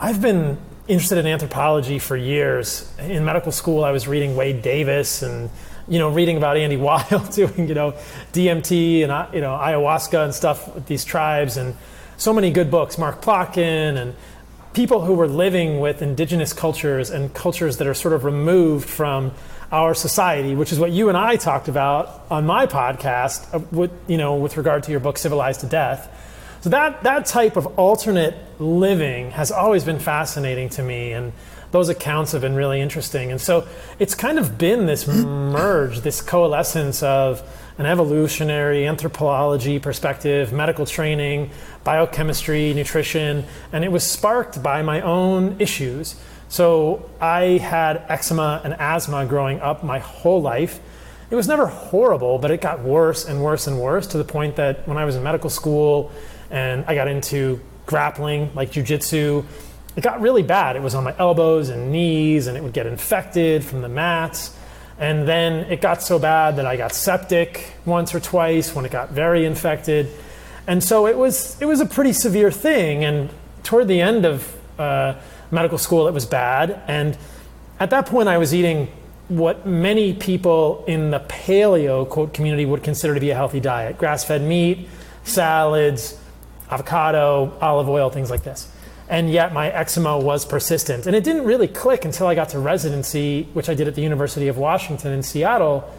I've 0.00 0.20
been 0.20 0.58
interested 0.86 1.18
in 1.18 1.26
anthropology 1.26 1.98
for 1.98 2.16
years. 2.16 2.90
In 2.98 3.24
medical 3.24 3.52
school, 3.52 3.84
I 3.84 3.92
was 3.92 4.08
reading 4.08 4.36
Wade 4.36 4.62
Davis 4.62 5.22
and 5.22 5.50
you 5.88 5.98
know, 5.98 6.10
reading 6.10 6.36
about 6.36 6.56
Andy 6.56 6.76
Weil 6.86 7.28
doing, 7.32 7.68
you 7.68 7.74
know, 7.74 7.92
DMT 8.32 9.02
and, 9.02 9.12
uh, 9.12 9.28
you 9.32 9.40
know, 9.40 9.56
ayahuasca 9.56 10.24
and 10.24 10.34
stuff 10.34 10.74
with 10.74 10.86
these 10.86 11.04
tribes 11.04 11.56
and 11.56 11.74
so 12.16 12.32
many 12.32 12.50
good 12.50 12.70
books, 12.70 12.98
Mark 12.98 13.22
Plotkin 13.22 13.96
and 13.96 14.14
people 14.72 15.04
who 15.04 15.14
were 15.14 15.28
living 15.28 15.80
with 15.80 16.02
indigenous 16.02 16.52
cultures 16.52 17.10
and 17.10 17.32
cultures 17.32 17.78
that 17.78 17.86
are 17.86 17.94
sort 17.94 18.14
of 18.14 18.24
removed 18.24 18.88
from 18.88 19.32
our 19.70 19.94
society, 19.94 20.54
which 20.54 20.72
is 20.72 20.78
what 20.78 20.90
you 20.90 21.08
and 21.08 21.16
I 21.16 21.36
talked 21.36 21.68
about 21.68 22.24
on 22.30 22.46
my 22.46 22.66
podcast, 22.66 23.54
uh, 23.54 23.60
with, 23.70 23.90
you 24.06 24.16
know, 24.16 24.36
with 24.36 24.56
regard 24.56 24.82
to 24.84 24.90
your 24.90 25.00
book, 25.00 25.18
Civilized 25.18 25.60
to 25.60 25.66
Death. 25.66 26.14
So 26.60 26.70
that, 26.70 27.02
that 27.04 27.26
type 27.26 27.56
of 27.56 27.78
alternate 27.78 28.34
living 28.58 29.30
has 29.30 29.52
always 29.52 29.84
been 29.84 29.98
fascinating 29.98 30.70
to 30.70 30.82
me. 30.82 31.12
And, 31.12 31.32
those 31.70 31.88
accounts 31.88 32.32
have 32.32 32.40
been 32.40 32.54
really 32.54 32.80
interesting. 32.80 33.30
And 33.30 33.40
so 33.40 33.66
it's 33.98 34.14
kind 34.14 34.38
of 34.38 34.58
been 34.58 34.86
this 34.86 35.06
merge, 35.06 36.00
this 36.00 36.20
coalescence 36.20 37.02
of 37.02 37.42
an 37.78 37.86
evolutionary 37.86 38.86
anthropology 38.86 39.78
perspective, 39.78 40.52
medical 40.52 40.84
training, 40.84 41.50
biochemistry, 41.84 42.74
nutrition, 42.74 43.44
and 43.72 43.84
it 43.84 43.92
was 43.92 44.02
sparked 44.02 44.62
by 44.62 44.82
my 44.82 45.00
own 45.00 45.56
issues. 45.60 46.16
So 46.48 47.08
I 47.20 47.58
had 47.58 48.04
eczema 48.08 48.60
and 48.64 48.74
asthma 48.74 49.26
growing 49.26 49.60
up 49.60 49.84
my 49.84 49.98
whole 49.98 50.42
life. 50.42 50.80
It 51.30 51.34
was 51.34 51.46
never 51.46 51.66
horrible, 51.66 52.38
but 52.38 52.50
it 52.50 52.60
got 52.60 52.80
worse 52.80 53.26
and 53.26 53.44
worse 53.44 53.66
and 53.66 53.78
worse 53.78 54.06
to 54.08 54.18
the 54.18 54.24
point 54.24 54.56
that 54.56 54.88
when 54.88 54.96
I 54.96 55.04
was 55.04 55.14
in 55.14 55.22
medical 55.22 55.50
school 55.50 56.10
and 56.50 56.84
I 56.86 56.94
got 56.94 57.06
into 57.06 57.60
grappling 57.84 58.50
like 58.54 58.72
jujitsu, 58.72 59.44
it 59.98 60.04
got 60.04 60.20
really 60.20 60.44
bad. 60.44 60.76
It 60.76 60.82
was 60.82 60.94
on 60.94 61.02
my 61.02 61.12
elbows 61.18 61.70
and 61.70 61.90
knees, 61.90 62.46
and 62.46 62.56
it 62.56 62.62
would 62.62 62.72
get 62.72 62.86
infected 62.86 63.64
from 63.64 63.80
the 63.80 63.88
mats. 63.88 64.56
And 64.96 65.26
then 65.26 65.68
it 65.72 65.80
got 65.80 66.04
so 66.04 66.20
bad 66.20 66.54
that 66.54 66.66
I 66.66 66.76
got 66.76 66.92
septic 66.92 67.72
once 67.84 68.14
or 68.14 68.20
twice 68.20 68.76
when 68.76 68.84
it 68.84 68.92
got 68.92 69.10
very 69.10 69.44
infected. 69.44 70.08
And 70.68 70.84
so 70.84 71.08
it 71.08 71.18
was, 71.18 71.60
it 71.60 71.64
was 71.64 71.80
a 71.80 71.84
pretty 71.84 72.12
severe 72.12 72.52
thing. 72.52 73.02
And 73.02 73.28
toward 73.64 73.88
the 73.88 74.00
end 74.00 74.24
of 74.24 74.56
uh, 74.78 75.14
medical 75.50 75.78
school, 75.78 76.06
it 76.06 76.14
was 76.14 76.26
bad. 76.26 76.80
And 76.86 77.18
at 77.80 77.90
that 77.90 78.06
point, 78.06 78.28
I 78.28 78.38
was 78.38 78.54
eating 78.54 78.86
what 79.26 79.66
many 79.66 80.14
people 80.14 80.84
in 80.86 81.10
the 81.10 81.18
paleo 81.18 82.08
quote 82.08 82.32
community 82.32 82.66
would 82.66 82.84
consider 82.84 83.14
to 83.14 83.20
be 83.20 83.30
a 83.30 83.34
healthy 83.34 83.58
diet 83.58 83.98
grass 83.98 84.24
fed 84.24 84.42
meat, 84.42 84.88
salads, 85.24 86.16
avocado, 86.70 87.58
olive 87.60 87.88
oil, 87.88 88.10
things 88.10 88.30
like 88.30 88.44
this 88.44 88.70
and 89.08 89.30
yet 89.30 89.52
my 89.52 89.70
eczema 89.70 90.18
was 90.18 90.44
persistent. 90.44 91.06
And 91.06 91.16
it 91.16 91.24
didn't 91.24 91.44
really 91.44 91.68
click 91.68 92.04
until 92.04 92.26
I 92.26 92.34
got 92.34 92.50
to 92.50 92.58
residency, 92.58 93.48
which 93.54 93.68
I 93.68 93.74
did 93.74 93.88
at 93.88 93.94
the 93.94 94.02
University 94.02 94.48
of 94.48 94.58
Washington 94.58 95.12
in 95.12 95.22
Seattle, 95.22 95.90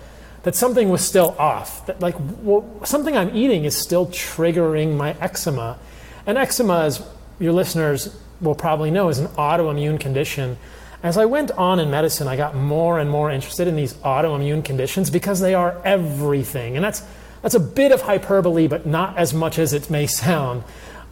that 0.43 0.55
something 0.55 0.89
was 0.89 1.03
still 1.03 1.35
off. 1.39 1.85
That 1.87 1.99
like 2.01 2.15
well, 2.41 2.65
something 2.85 3.17
I'm 3.17 3.35
eating 3.35 3.65
is 3.65 3.75
still 3.75 4.07
triggering 4.07 4.95
my 4.95 5.15
eczema. 5.19 5.79
And 6.25 6.37
eczema, 6.37 6.81
as 6.81 7.05
your 7.39 7.53
listeners 7.53 8.15
will 8.41 8.55
probably 8.55 8.91
know, 8.91 9.09
is 9.09 9.19
an 9.19 9.27
autoimmune 9.29 9.99
condition. 9.99 10.57
As 11.01 11.17
I 11.17 11.25
went 11.25 11.51
on 11.51 11.79
in 11.79 11.89
medicine, 11.89 12.27
I 12.27 12.35
got 12.35 12.55
more 12.55 12.99
and 12.99 13.09
more 13.09 13.31
interested 13.31 13.67
in 13.67 13.75
these 13.75 13.93
autoimmune 13.95 14.63
conditions 14.63 15.09
because 15.09 15.39
they 15.39 15.55
are 15.55 15.81
everything. 15.83 16.75
And 16.75 16.85
that's 16.85 17.03
that's 17.41 17.55
a 17.55 17.59
bit 17.59 17.91
of 17.91 18.01
hyperbole, 18.01 18.67
but 18.67 18.85
not 18.85 19.17
as 19.17 19.33
much 19.33 19.57
as 19.57 19.73
it 19.73 19.89
may 19.89 20.07
sound 20.07 20.63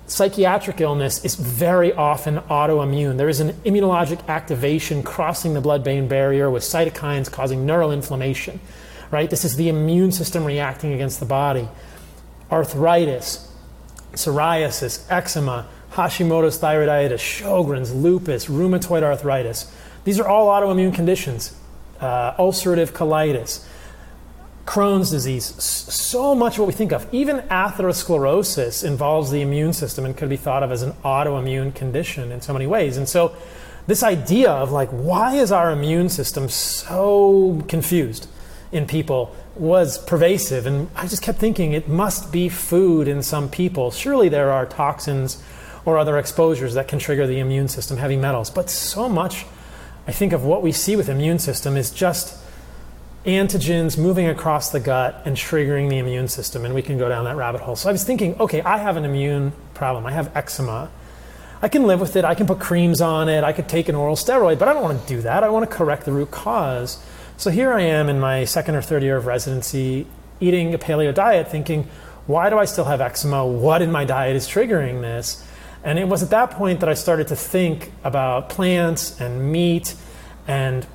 psychiatric 0.08 0.82
illness 0.82 1.24
is 1.24 1.36
very 1.36 1.94
often 1.94 2.38
autoimmune. 2.50 3.18
There 3.18 3.30
is 3.30 3.40
an 3.40 3.54
immunologic 3.66 4.26
activation 4.28 5.04
crossing 5.04 5.54
the 5.54 5.62
blood 5.62 5.84
brain 5.84 6.08
barrier 6.08 6.50
with 6.50 6.64
cytokines 6.64 7.32
causing 7.32 7.66
neural 7.66 7.92
inflammation, 7.92 8.60
right? 9.12 9.30
This 9.30 9.46
is 9.46 9.58
the 9.58 9.70
immune 9.70 10.12
system 10.12 10.46
reacting 10.46 10.94
against 10.94 11.20
the 11.20 11.26
body. 11.26 11.68
Arthritis, 12.50 13.52
psoriasis, 14.14 15.06
eczema, 15.12 15.68
Hashimoto's 15.92 16.60
thyroiditis, 16.60 17.20
Sjogren's, 17.20 17.94
lupus, 17.94 18.48
rheumatoid 18.48 19.04
arthritis. 19.04 19.72
These 20.04 20.20
are 20.20 20.28
all 20.28 20.48
autoimmune 20.48 20.94
conditions. 20.94 21.56
Uh, 22.00 22.34
ulcerative 22.36 22.92
colitis, 22.92 23.66
Crohn's 24.68 25.10
disease, 25.10 25.46
so 25.64 26.36
much 26.36 26.54
of 26.54 26.60
what 26.60 26.68
we 26.68 26.74
think 26.74 26.92
of, 26.92 27.12
even 27.12 27.40
atherosclerosis 27.50 28.84
involves 28.84 29.32
the 29.32 29.42
immune 29.42 29.74
system 29.74 30.06
and 30.06 30.16
could 30.16 30.30
be 30.30 30.38
thought 30.38 30.62
of 30.62 30.72
as 30.72 30.84
an 30.84 30.92
autoimmune 31.04 31.74
condition 31.74 32.32
in 32.32 32.42
so 32.42 32.54
many 32.54 32.68
ways. 32.68 32.98
And 32.98 33.08
so, 33.10 33.36
this 33.88 34.04
idea 34.04 34.52
of 34.52 34.72
like, 34.72 34.90
why 34.90 35.36
is 35.36 35.52
our 35.52 35.72
immune 35.72 36.10
system 36.10 36.50
so 36.50 37.64
confused? 37.68 38.28
in 38.72 38.86
people 38.86 39.36
was 39.56 39.98
pervasive. 39.98 40.66
And 40.66 40.90
I 40.96 41.08
just 41.08 41.22
kept 41.22 41.40
thinking 41.40 41.74
it 41.74 41.88
must 41.88 42.32
be 42.32 42.50
food 42.50 43.08
in 43.08 43.24
some 43.24 43.50
people. 43.50 43.92
Surely 43.92 44.30
there 44.30 44.52
are 44.52 44.66
toxins 44.66 45.42
or 45.86 45.98
other 45.98 46.18
exposures 46.18 46.74
that 46.74 46.88
can 46.88 47.00
trigger 47.00 47.26
the 47.26 47.40
immune 47.40 47.70
system, 47.70 47.98
heavy 47.98 48.18
metals. 48.18 48.50
But 48.50 48.70
so 48.70 49.08
much, 49.08 49.46
I 50.06 50.12
think, 50.12 50.34
of 50.34 50.44
what 50.44 50.62
we 50.62 50.72
see 50.72 50.96
with 50.96 51.10
immune 51.10 51.40
system 51.40 51.78
is 51.78 51.92
just 51.92 52.38
antigens 53.28 53.98
moving 53.98 54.28
across 54.28 54.72
the 54.72 54.80
gut 54.80 55.22
and 55.26 55.36
triggering 55.36 55.90
the 55.90 55.98
immune 55.98 56.30
system. 56.30 56.64
And 56.64 56.74
we 56.74 56.82
can 56.82 56.98
go 56.98 57.10
down 57.10 57.26
that 57.26 57.36
rabbit 57.36 57.62
hole. 57.62 57.76
So 57.76 57.90
I 57.90 57.92
was 57.92 58.06
thinking, 58.06 58.40
okay, 58.40 58.62
I 58.62 58.78
have 58.78 58.96
an 58.96 59.04
immune 59.04 59.52
problem. 59.74 60.06
I 60.06 60.12
have 60.14 60.36
eczema. 60.36 60.90
I 61.62 61.68
can 61.68 61.84
live 61.84 62.00
with 62.00 62.16
it. 62.16 62.24
I 62.24 62.36
can 62.36 62.48
put 62.48 62.60
creams 62.60 63.02
on 63.02 63.28
it. 63.28 63.44
I 63.44 63.52
could 63.52 63.68
take 63.68 63.90
an 63.90 63.96
oral 63.96 64.16
steroid, 64.16 64.60
but 64.60 64.70
I 64.70 64.74
don't 64.74 64.84
want 64.84 65.02
to 65.02 65.08
do 65.08 65.22
that. 65.22 65.44
I 65.44 65.50
want 65.50 65.70
to 65.70 65.76
correct 65.76 66.06
the 66.06 66.14
root 66.14 66.32
cause. 66.32 67.04
So 67.36 67.50
here 67.50 67.74
I 67.74 67.82
am 67.82 68.08
in 68.08 68.20
my 68.20 68.46
second 68.46 68.76
or 68.76 68.82
third 68.82 69.04
year 69.04 69.18
of 69.18 69.26
residency 69.26 70.08
eating 70.40 70.74
a 70.74 70.78
paleo 70.78 71.14
diet 71.14 71.52
thinking, 71.52 71.90
why 72.28 72.50
do 72.50 72.58
I 72.58 72.66
still 72.66 72.86
have 72.86 73.02
eczema? 73.02 73.46
What 73.46 73.82
in 73.82 73.92
my 73.92 74.06
diet 74.06 74.36
is 74.36 74.48
triggering 74.48 75.02
this? 75.02 75.46
And 75.84 76.00
it 76.00 76.08
was 76.08 76.24
at 76.24 76.30
that 76.30 76.52
point 76.52 76.80
that 76.80 76.90
I 76.90 76.94
started 76.94 77.28
to 77.28 77.36
think 77.36 77.92
about 78.04 78.50
plants 78.50 79.20
and 79.20 79.52
meat 79.52 79.96
and 80.48 80.86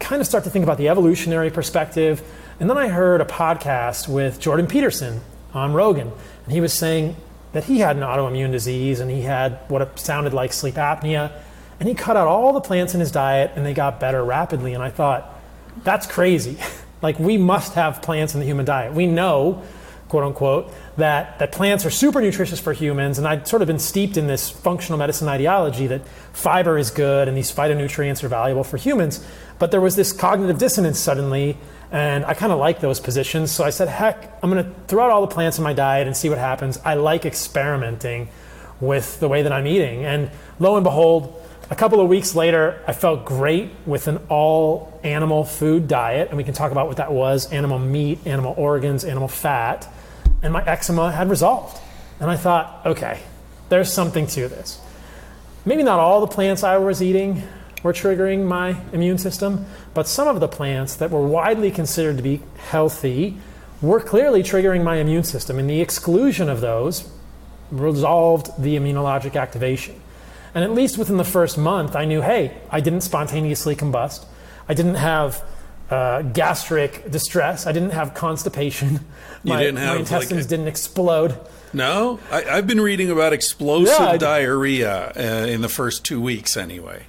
kind 0.00 0.20
of 0.20 0.26
start 0.26 0.44
to 0.44 0.50
think 0.50 0.62
about 0.62 0.78
the 0.78 0.88
evolutionary 0.88 1.50
perspective. 1.50 2.22
And 2.60 2.70
then 2.70 2.78
I 2.78 2.88
heard 2.88 3.20
a 3.20 3.24
podcast 3.24 4.08
with 4.08 4.40
Jordan 4.40 4.66
Peterson 4.66 5.20
on 5.52 5.72
Rogan, 5.72 6.12
and 6.44 6.52
he 6.52 6.60
was 6.60 6.72
saying 6.72 7.16
that 7.52 7.64
he 7.64 7.78
had 7.78 7.96
an 7.96 8.02
autoimmune 8.02 8.52
disease 8.52 9.00
and 9.00 9.10
he 9.10 9.22
had 9.22 9.58
what 9.68 9.98
sounded 9.98 10.34
like 10.34 10.52
sleep 10.52 10.74
apnea. 10.74 11.32
And 11.80 11.88
he 11.88 11.94
cut 11.94 12.16
out 12.16 12.28
all 12.28 12.52
the 12.52 12.60
plants 12.60 12.94
in 12.94 13.00
his 13.00 13.10
diet 13.10 13.52
and 13.56 13.64
they 13.64 13.74
got 13.74 13.98
better 13.98 14.22
rapidly. 14.22 14.74
And 14.74 14.82
I 14.82 14.90
thought, 14.90 15.40
that's 15.82 16.06
crazy. 16.06 16.58
like 17.02 17.18
we 17.18 17.38
must 17.38 17.74
have 17.74 18.02
plants 18.02 18.34
in 18.34 18.40
the 18.40 18.46
human 18.46 18.64
diet. 18.64 18.92
We 18.92 19.06
know, 19.06 19.62
quote 20.08 20.24
unquote, 20.24 20.72
that, 20.96 21.38
that 21.38 21.52
plants 21.52 21.84
are 21.84 21.90
super 21.90 22.20
nutritious 22.20 22.60
for 22.60 22.72
humans, 22.72 23.18
and 23.18 23.26
I'd 23.26 23.46
sort 23.46 23.62
of 23.62 23.68
been 23.68 23.78
steeped 23.78 24.16
in 24.16 24.26
this 24.26 24.48
functional 24.48 24.98
medicine 24.98 25.28
ideology 25.28 25.86
that 25.88 26.06
fiber 26.32 26.78
is 26.78 26.90
good 26.90 27.28
and 27.28 27.36
these 27.36 27.52
phytonutrients 27.52 28.22
are 28.22 28.28
valuable 28.28 28.64
for 28.64 28.76
humans. 28.76 29.24
But 29.58 29.70
there 29.70 29.80
was 29.80 29.96
this 29.96 30.12
cognitive 30.12 30.58
dissonance 30.58 30.98
suddenly, 30.98 31.56
and 31.90 32.24
I 32.24 32.34
kind 32.34 32.52
of 32.52 32.58
like 32.58 32.80
those 32.80 33.00
positions. 33.00 33.52
So 33.52 33.64
I 33.64 33.70
said, 33.70 33.88
heck, 33.88 34.38
I'm 34.42 34.50
going 34.50 34.64
to 34.64 34.70
throw 34.86 35.04
out 35.04 35.10
all 35.10 35.20
the 35.22 35.34
plants 35.34 35.58
in 35.58 35.64
my 35.64 35.72
diet 35.72 36.06
and 36.06 36.16
see 36.16 36.28
what 36.28 36.38
happens. 36.38 36.78
I 36.84 36.94
like 36.94 37.24
experimenting 37.24 38.28
with 38.80 39.18
the 39.20 39.28
way 39.28 39.42
that 39.42 39.52
I'm 39.52 39.66
eating. 39.66 40.04
And 40.04 40.30
lo 40.58 40.76
and 40.76 40.84
behold, 40.84 41.42
a 41.70 41.74
couple 41.74 42.00
of 42.00 42.08
weeks 42.08 42.34
later, 42.34 42.82
I 42.86 42.92
felt 42.92 43.24
great 43.24 43.70
with 43.86 44.08
an 44.08 44.18
all 44.28 45.00
animal 45.02 45.44
food 45.44 45.88
diet, 45.88 46.28
and 46.28 46.36
we 46.36 46.44
can 46.44 46.54
talk 46.54 46.70
about 46.70 46.86
what 46.86 46.98
that 46.98 47.12
was 47.12 47.50
animal 47.52 47.78
meat, 47.78 48.26
animal 48.26 48.54
organs, 48.56 49.04
animal 49.04 49.28
fat. 49.28 49.88
And 50.42 50.52
my 50.52 50.64
eczema 50.64 51.10
had 51.10 51.30
resolved. 51.30 51.80
And 52.20 52.30
I 52.30 52.36
thought, 52.36 52.82
okay, 52.86 53.20
there's 53.68 53.92
something 53.92 54.26
to 54.28 54.48
this. 54.48 54.80
Maybe 55.64 55.82
not 55.82 55.98
all 55.98 56.20
the 56.20 56.28
plants 56.28 56.62
I 56.62 56.76
was 56.76 57.02
eating 57.02 57.42
were 57.86 57.92
triggering 57.92 58.44
my 58.44 58.76
immune 58.92 59.16
system, 59.16 59.64
but 59.94 60.08
some 60.08 60.26
of 60.26 60.40
the 60.40 60.48
plants 60.48 60.96
that 60.96 61.08
were 61.08 61.24
widely 61.24 61.70
considered 61.70 62.16
to 62.16 62.22
be 62.22 62.42
healthy 62.58 63.38
were 63.80 64.00
clearly 64.00 64.42
triggering 64.42 64.82
my 64.82 64.96
immune 64.96 65.22
system, 65.22 65.56
and 65.58 65.70
the 65.70 65.80
exclusion 65.80 66.48
of 66.48 66.60
those 66.60 67.08
resolved 67.70 68.50
the 68.60 68.76
immunologic 68.76 69.40
activation. 69.40 69.94
And 70.52 70.64
at 70.64 70.72
least 70.72 70.98
within 70.98 71.16
the 71.16 71.24
first 71.24 71.56
month, 71.56 71.94
I 71.94 72.06
knew, 72.06 72.22
hey, 72.22 72.56
I 72.70 72.80
didn't 72.80 73.02
spontaneously 73.02 73.76
combust. 73.76 74.24
I 74.68 74.74
didn't 74.74 74.96
have 74.96 75.44
uh, 75.88 76.22
gastric 76.22 77.08
distress. 77.08 77.68
I 77.68 77.72
didn't 77.72 77.90
have 77.90 78.14
constipation. 78.14 79.00
My, 79.44 79.62
didn't 79.62 79.76
have, 79.76 79.94
my 79.94 80.00
intestines 80.00 80.40
like, 80.40 80.48
didn't 80.48 80.66
explode. 80.66 81.38
No, 81.72 82.18
I, 82.32 82.40
have 82.40 82.66
been 82.66 82.80
reading 82.80 83.10
about 83.12 83.32
explosive 83.32 83.94
Yeah, 83.96 84.16
diarrhea 84.16 85.12
uh, 85.14 85.46
in 85.46 85.60
the 85.60 85.68
first 85.68 86.04
two 86.04 86.20
weeks, 86.20 86.56
anyway. 86.56 87.04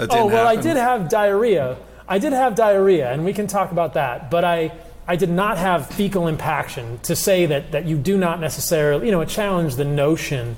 That 0.00 0.14
Oh 0.14 0.26
well, 0.26 0.46
I 0.46 0.56
did 0.56 0.78
have 0.78 1.10
diarrhea. 1.10 1.76
I 2.08 2.18
did 2.18 2.32
have 2.32 2.54
diarrhea, 2.54 3.12
and 3.12 3.22
we 3.22 3.34
can 3.34 3.46
talk 3.46 3.70
about 3.70 3.94
that. 3.94 4.30
But 4.30 4.44
I, 4.46 4.72
I 5.06 5.16
did 5.16 5.28
not 5.28 5.58
have 5.58 5.88
fecal 5.88 6.26
impaction. 6.26 6.98
To 7.02 7.14
say 7.14 7.44
that 7.46 7.72
that 7.72 7.84
you 7.84 7.98
do 7.98 8.16
not 8.16 8.40
necessarily, 8.40 9.06
you 9.06 9.12
know, 9.12 9.20
it 9.20 9.28
challenged 9.28 9.76
the 9.76 9.84
notion 9.84 10.56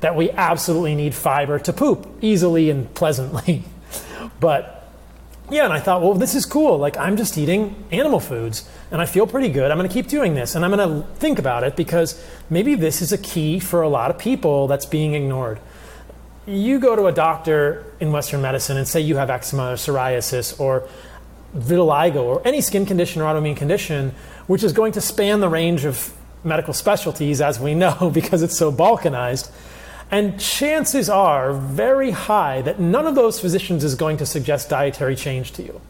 that 0.00 0.16
we 0.16 0.30
absolutely 0.32 0.96
need 0.96 1.14
fiber 1.14 1.60
to 1.60 1.72
poop 1.72 2.08
easily 2.20 2.68
and 2.68 2.92
pleasantly. 2.94 3.62
but 4.40 4.88
yeah, 5.50 5.64
and 5.64 5.72
I 5.72 5.78
thought, 5.78 6.02
well, 6.02 6.14
this 6.14 6.34
is 6.34 6.44
cool. 6.44 6.76
Like 6.76 6.96
I'm 6.96 7.16
just 7.16 7.38
eating 7.38 7.84
animal 7.92 8.18
foods, 8.18 8.68
and 8.90 9.00
I 9.00 9.06
feel 9.06 9.24
pretty 9.24 9.50
good. 9.50 9.70
I'm 9.70 9.78
going 9.78 9.88
to 9.88 9.94
keep 9.94 10.08
doing 10.08 10.34
this, 10.34 10.56
and 10.56 10.64
I'm 10.64 10.72
going 10.72 11.02
to 11.02 11.06
think 11.20 11.38
about 11.38 11.62
it 11.62 11.76
because 11.76 12.20
maybe 12.50 12.74
this 12.74 13.00
is 13.02 13.12
a 13.12 13.18
key 13.18 13.60
for 13.60 13.82
a 13.82 13.88
lot 13.88 14.10
of 14.10 14.18
people 14.18 14.66
that's 14.66 14.86
being 14.86 15.14
ignored 15.14 15.60
you 16.50 16.78
go 16.78 16.96
to 16.96 17.06
a 17.06 17.12
doctor 17.12 17.84
in 18.00 18.12
Western 18.12 18.42
medicine 18.42 18.76
and 18.76 18.86
say 18.86 19.00
you 19.00 19.16
have 19.16 19.30
eczema 19.30 19.70
or 19.70 19.74
psoriasis 19.74 20.58
or 20.58 20.88
vitiligo 21.56 22.22
or 22.22 22.46
any 22.46 22.60
skin 22.60 22.86
condition 22.86 23.22
or 23.22 23.26
autoimmune 23.26 23.56
condition, 23.56 24.14
which 24.46 24.62
is 24.62 24.72
going 24.72 24.92
to 24.92 25.00
span 25.00 25.40
the 25.40 25.48
range 25.48 25.84
of 25.84 26.12
medical 26.44 26.72
specialties, 26.72 27.40
as 27.40 27.60
we 27.60 27.74
know, 27.74 28.10
because 28.14 28.42
it's 28.42 28.56
so 28.56 28.72
balkanized. 28.72 29.50
And 30.10 30.40
chances 30.40 31.08
are 31.08 31.52
very 31.52 32.10
high 32.10 32.62
that 32.62 32.80
none 32.80 33.06
of 33.06 33.14
those 33.14 33.38
physicians 33.38 33.84
is 33.84 33.94
going 33.94 34.16
to 34.16 34.26
suggest 34.26 34.68
dietary 34.68 35.14
change 35.14 35.52
to 35.52 35.62
you. 35.62 35.80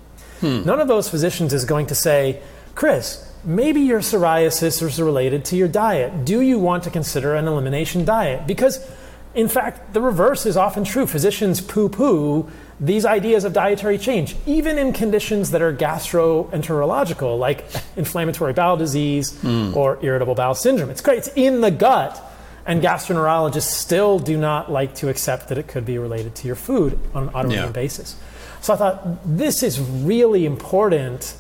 Hmm. 0.40 0.64
None 0.64 0.80
of 0.80 0.88
those 0.88 1.08
physicians 1.08 1.54
is 1.54 1.64
going 1.64 1.86
to 1.86 1.94
say, 1.94 2.42
Chris, 2.74 3.26
maybe 3.44 3.80
your 3.80 4.00
psoriasis 4.00 4.82
is 4.82 5.00
related 5.00 5.44
to 5.46 5.56
your 5.56 5.68
diet. 5.68 6.24
Do 6.24 6.40
you 6.42 6.58
want 6.58 6.84
to 6.84 6.90
consider 6.90 7.34
an 7.34 7.46
elimination 7.46 8.04
diet? 8.04 8.46
Because, 8.46 8.86
in 9.34 9.48
fact, 9.48 9.92
the 9.92 10.00
reverse 10.00 10.46
is 10.46 10.56
often 10.56 10.84
true. 10.84 11.06
Physicians 11.06 11.60
poo 11.60 11.88
poo 11.88 12.50
these 12.80 13.04
ideas 13.04 13.44
of 13.44 13.52
dietary 13.52 13.98
change, 13.98 14.34
even 14.46 14.78
in 14.78 14.94
conditions 14.94 15.50
that 15.50 15.60
are 15.60 15.72
gastroenterological, 15.72 17.38
like 17.38 17.66
inflammatory 17.96 18.54
bowel 18.54 18.78
disease 18.78 19.38
hmm. 19.40 19.76
or 19.76 19.98
irritable 20.02 20.34
bowel 20.34 20.54
syndrome. 20.54 20.88
It's 20.88 21.02
great, 21.02 21.18
it's 21.18 21.30
in 21.36 21.60
the 21.60 21.70
gut. 21.70 22.20
And 22.66 22.82
gastroenterologists 22.82 23.62
still 23.62 24.18
do 24.18 24.36
not 24.36 24.70
like 24.70 24.94
to 24.96 25.08
accept 25.08 25.48
that 25.48 25.58
it 25.58 25.66
could 25.66 25.84
be 25.84 25.98
related 25.98 26.34
to 26.36 26.46
your 26.46 26.56
food 26.56 26.98
on 27.14 27.24
an 27.24 27.28
autoimmune 27.30 27.52
Yeah. 27.52 27.68
basis. 27.68 28.16
So 28.60 28.74
I 28.74 28.76
thought, 28.76 29.18
this 29.24 29.62
is 29.62 29.80
really 29.80 30.44
important 30.44 31.34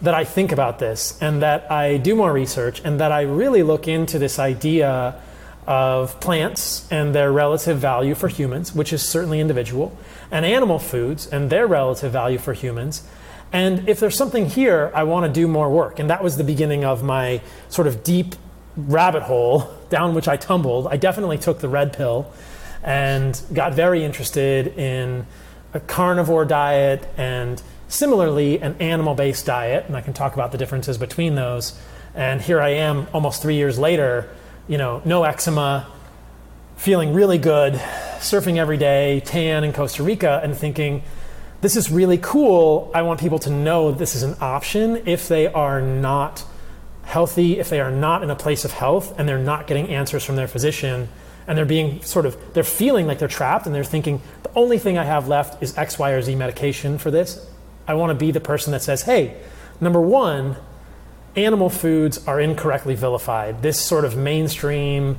that 0.00 0.14
I 0.14 0.24
think 0.24 0.50
about 0.50 0.78
this 0.78 1.16
and 1.20 1.42
that 1.42 1.70
I 1.70 1.98
do 1.98 2.16
more 2.16 2.32
research 2.32 2.80
and 2.84 2.98
that 3.00 3.12
I 3.12 3.22
really 3.22 3.62
look 3.62 3.86
into 3.86 4.18
this 4.18 4.38
idea 4.38 5.14
of 5.66 6.18
plants 6.20 6.90
and 6.90 7.14
their 7.14 7.30
relative 7.30 7.78
value 7.78 8.14
for 8.14 8.28
humans, 8.28 8.74
which 8.74 8.92
is 8.92 9.02
certainly 9.02 9.40
individual, 9.40 9.96
and 10.30 10.44
animal 10.44 10.78
foods 10.78 11.26
and 11.26 11.50
their 11.50 11.66
relative 11.66 12.12
value 12.12 12.38
for 12.38 12.52
humans. 12.52 13.02
And 13.52 13.88
if 13.88 14.00
there's 14.00 14.16
something 14.16 14.46
here, 14.46 14.90
I 14.94 15.04
want 15.04 15.26
to 15.26 15.32
do 15.32 15.46
more 15.46 15.70
work. 15.70 15.98
And 15.98 16.08
that 16.10 16.24
was 16.24 16.36
the 16.36 16.44
beginning 16.44 16.84
of 16.84 17.02
my 17.02 17.42
sort 17.68 17.86
of 17.86 18.02
deep 18.02 18.34
rabbit 18.76 19.22
hole 19.22 19.70
down 19.90 20.14
which 20.14 20.26
I 20.26 20.36
tumbled. 20.36 20.86
I 20.86 20.96
definitely 20.96 21.36
took 21.38 21.60
the 21.60 21.68
red 21.68 21.92
pill 21.92 22.32
and 22.82 23.40
got 23.52 23.74
very 23.74 24.04
interested 24.04 24.78
in 24.78 25.26
a 25.74 25.80
carnivore 25.80 26.44
diet 26.44 27.06
and 27.16 27.62
similarly 27.88 28.60
an 28.60 28.74
animal 28.80 29.14
based 29.14 29.44
diet. 29.44 29.84
And 29.86 29.96
I 29.96 30.00
can 30.00 30.14
talk 30.14 30.32
about 30.32 30.50
the 30.50 30.58
differences 30.58 30.96
between 30.96 31.34
those. 31.34 31.78
And 32.14 32.40
here 32.40 32.60
I 32.60 32.70
am 32.70 33.06
almost 33.12 33.42
three 33.42 33.54
years 33.56 33.78
later, 33.78 34.30
you 34.68 34.78
know, 34.78 35.02
no 35.04 35.24
eczema, 35.24 35.86
feeling 36.76 37.12
really 37.14 37.38
good, 37.38 37.74
surfing 38.18 38.56
every 38.56 38.76
day, 38.76 39.20
tan 39.24 39.64
in 39.64 39.72
Costa 39.72 40.02
Rica, 40.02 40.40
and 40.42 40.56
thinking, 40.56 41.02
this 41.60 41.76
is 41.76 41.90
really 41.90 42.18
cool. 42.18 42.90
I 42.94 43.02
want 43.02 43.20
people 43.20 43.38
to 43.40 43.50
know 43.50 43.92
this 43.92 44.14
is 44.14 44.22
an 44.22 44.36
option 44.40 45.02
if 45.06 45.28
they 45.28 45.46
are 45.46 45.80
not 45.80 46.44
healthy, 47.04 47.58
if 47.58 47.70
they 47.70 47.80
are 47.80 47.90
not 47.90 48.22
in 48.22 48.30
a 48.30 48.36
place 48.36 48.64
of 48.64 48.72
health 48.72 49.18
and 49.18 49.28
they're 49.28 49.38
not 49.38 49.66
getting 49.66 49.88
answers 49.88 50.24
from 50.24 50.36
their 50.36 50.48
physician 50.48 51.08
and 51.46 51.58
they're 51.58 51.64
being 51.64 52.02
sort 52.02 52.26
of 52.26 52.36
they're 52.54 52.62
feeling 52.62 53.06
like 53.06 53.18
they're 53.18 53.28
trapped 53.28 53.66
and 53.66 53.74
they're 53.74 53.84
thinking 53.84 54.20
the 54.42 54.50
only 54.54 54.78
thing 54.78 54.98
I 54.98 55.04
have 55.04 55.28
left 55.28 55.62
is 55.62 55.76
X, 55.76 55.98
Y, 55.98 56.10
or 56.10 56.22
Z 56.22 56.34
medication 56.34 56.98
for 56.98 57.10
this. 57.10 57.48
I 57.86 57.94
want 57.94 58.10
to 58.10 58.14
be 58.14 58.30
the 58.30 58.40
person 58.40 58.72
that 58.72 58.82
says, 58.82 59.02
hey, 59.02 59.36
number 59.80 60.00
one, 60.00 60.56
animal 61.36 61.70
foods 61.70 62.26
are 62.26 62.40
incorrectly 62.40 62.94
vilified. 62.94 63.62
This 63.62 63.80
sort 63.80 64.04
of 64.04 64.16
mainstream 64.16 65.18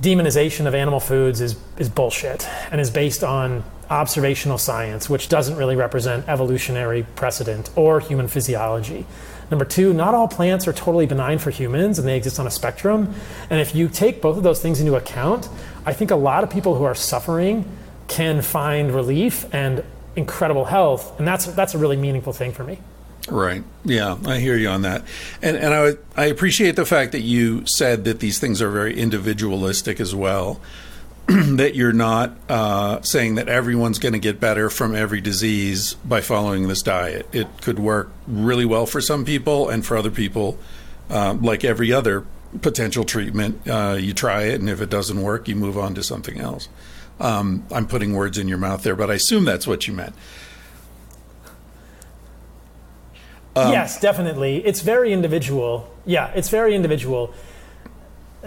demonization 0.00 0.66
of 0.66 0.74
animal 0.74 1.00
foods 1.00 1.40
is, 1.40 1.56
is 1.78 1.88
bullshit 1.88 2.48
and 2.70 2.80
is 2.80 2.90
based 2.90 3.22
on 3.22 3.62
observational 3.88 4.58
science, 4.58 5.08
which 5.08 5.28
doesn't 5.28 5.56
really 5.56 5.76
represent 5.76 6.26
evolutionary 6.28 7.06
precedent 7.14 7.70
or 7.76 8.00
human 8.00 8.26
physiology. 8.26 9.06
Number 9.50 9.66
two, 9.66 9.92
not 9.92 10.14
all 10.14 10.28
plants 10.28 10.66
are 10.66 10.72
totally 10.72 11.04
benign 11.04 11.38
for 11.38 11.50
humans 11.50 11.98
and 11.98 12.08
they 12.08 12.16
exist 12.16 12.40
on 12.40 12.46
a 12.46 12.50
spectrum. 12.50 13.14
And 13.50 13.60
if 13.60 13.74
you 13.74 13.88
take 13.88 14.22
both 14.22 14.38
of 14.38 14.42
those 14.42 14.62
things 14.62 14.80
into 14.80 14.94
account, 14.94 15.48
I 15.84 15.92
think 15.92 16.10
a 16.10 16.16
lot 16.16 16.42
of 16.42 16.48
people 16.48 16.74
who 16.74 16.84
are 16.84 16.94
suffering 16.94 17.66
can 18.08 18.40
find 18.40 18.92
relief 18.94 19.44
and 19.54 19.84
incredible 20.16 20.64
health. 20.64 21.18
And 21.18 21.28
that's, 21.28 21.46
that's 21.46 21.74
a 21.74 21.78
really 21.78 21.96
meaningful 21.96 22.32
thing 22.32 22.52
for 22.52 22.64
me. 22.64 22.78
Right. 23.32 23.64
Yeah, 23.86 24.18
I 24.26 24.40
hear 24.40 24.58
you 24.58 24.68
on 24.68 24.82
that, 24.82 25.04
and 25.40 25.56
and 25.56 25.72
I 25.72 26.22
I 26.22 26.26
appreciate 26.26 26.76
the 26.76 26.84
fact 26.84 27.12
that 27.12 27.22
you 27.22 27.64
said 27.64 28.04
that 28.04 28.20
these 28.20 28.38
things 28.38 28.60
are 28.60 28.70
very 28.70 28.94
individualistic 28.94 30.00
as 30.00 30.14
well. 30.14 30.60
that 31.28 31.74
you're 31.74 31.94
not 31.94 32.36
uh, 32.50 33.00
saying 33.00 33.36
that 33.36 33.48
everyone's 33.48 33.98
going 33.98 34.12
to 34.12 34.18
get 34.18 34.38
better 34.38 34.68
from 34.68 34.94
every 34.94 35.22
disease 35.22 35.94
by 36.04 36.20
following 36.20 36.68
this 36.68 36.82
diet. 36.82 37.26
It 37.32 37.46
could 37.62 37.78
work 37.78 38.12
really 38.26 38.66
well 38.66 38.84
for 38.84 39.00
some 39.00 39.24
people, 39.24 39.70
and 39.70 39.86
for 39.86 39.96
other 39.96 40.10
people, 40.10 40.58
uh, 41.08 41.34
like 41.40 41.64
every 41.64 41.90
other 41.90 42.26
potential 42.60 43.04
treatment, 43.04 43.66
uh, 43.66 43.96
you 43.98 44.12
try 44.12 44.42
it, 44.42 44.60
and 44.60 44.68
if 44.68 44.82
it 44.82 44.90
doesn't 44.90 45.22
work, 45.22 45.48
you 45.48 45.56
move 45.56 45.78
on 45.78 45.94
to 45.94 46.02
something 46.02 46.38
else. 46.38 46.68
Um, 47.18 47.64
I'm 47.72 47.86
putting 47.86 48.12
words 48.12 48.36
in 48.36 48.46
your 48.46 48.58
mouth 48.58 48.82
there, 48.82 48.96
but 48.96 49.10
I 49.10 49.14
assume 49.14 49.46
that's 49.46 49.66
what 49.66 49.88
you 49.88 49.94
meant. 49.94 50.14
Um, 53.54 53.72
yes, 53.72 54.00
definitely. 54.00 54.64
It's 54.64 54.80
very 54.80 55.12
individual. 55.12 55.92
Yeah, 56.06 56.28
it's 56.34 56.48
very 56.48 56.74
individual. 56.74 57.34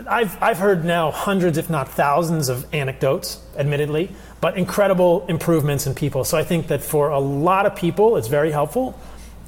I've, 0.08 0.42
I've 0.42 0.58
heard 0.58 0.84
now 0.84 1.12
hundreds, 1.12 1.58
if 1.58 1.70
not 1.70 1.90
thousands, 1.90 2.50
of 2.50 2.66
anecdotes, 2.74 3.40
admittedly, 3.58 4.10
but 4.42 4.58
incredible 4.58 5.26
improvements 5.28 5.88
in 5.88 5.96
people. 5.96 6.26
So 6.26 6.38
I 6.38 6.44
think 6.44 6.68
that 6.68 6.82
for 6.82 7.10
a 7.10 7.20
lot 7.20 7.66
of 7.66 7.76
people, 7.76 8.18
it's 8.18 8.28
very 8.28 8.52
helpful. 8.52 9.00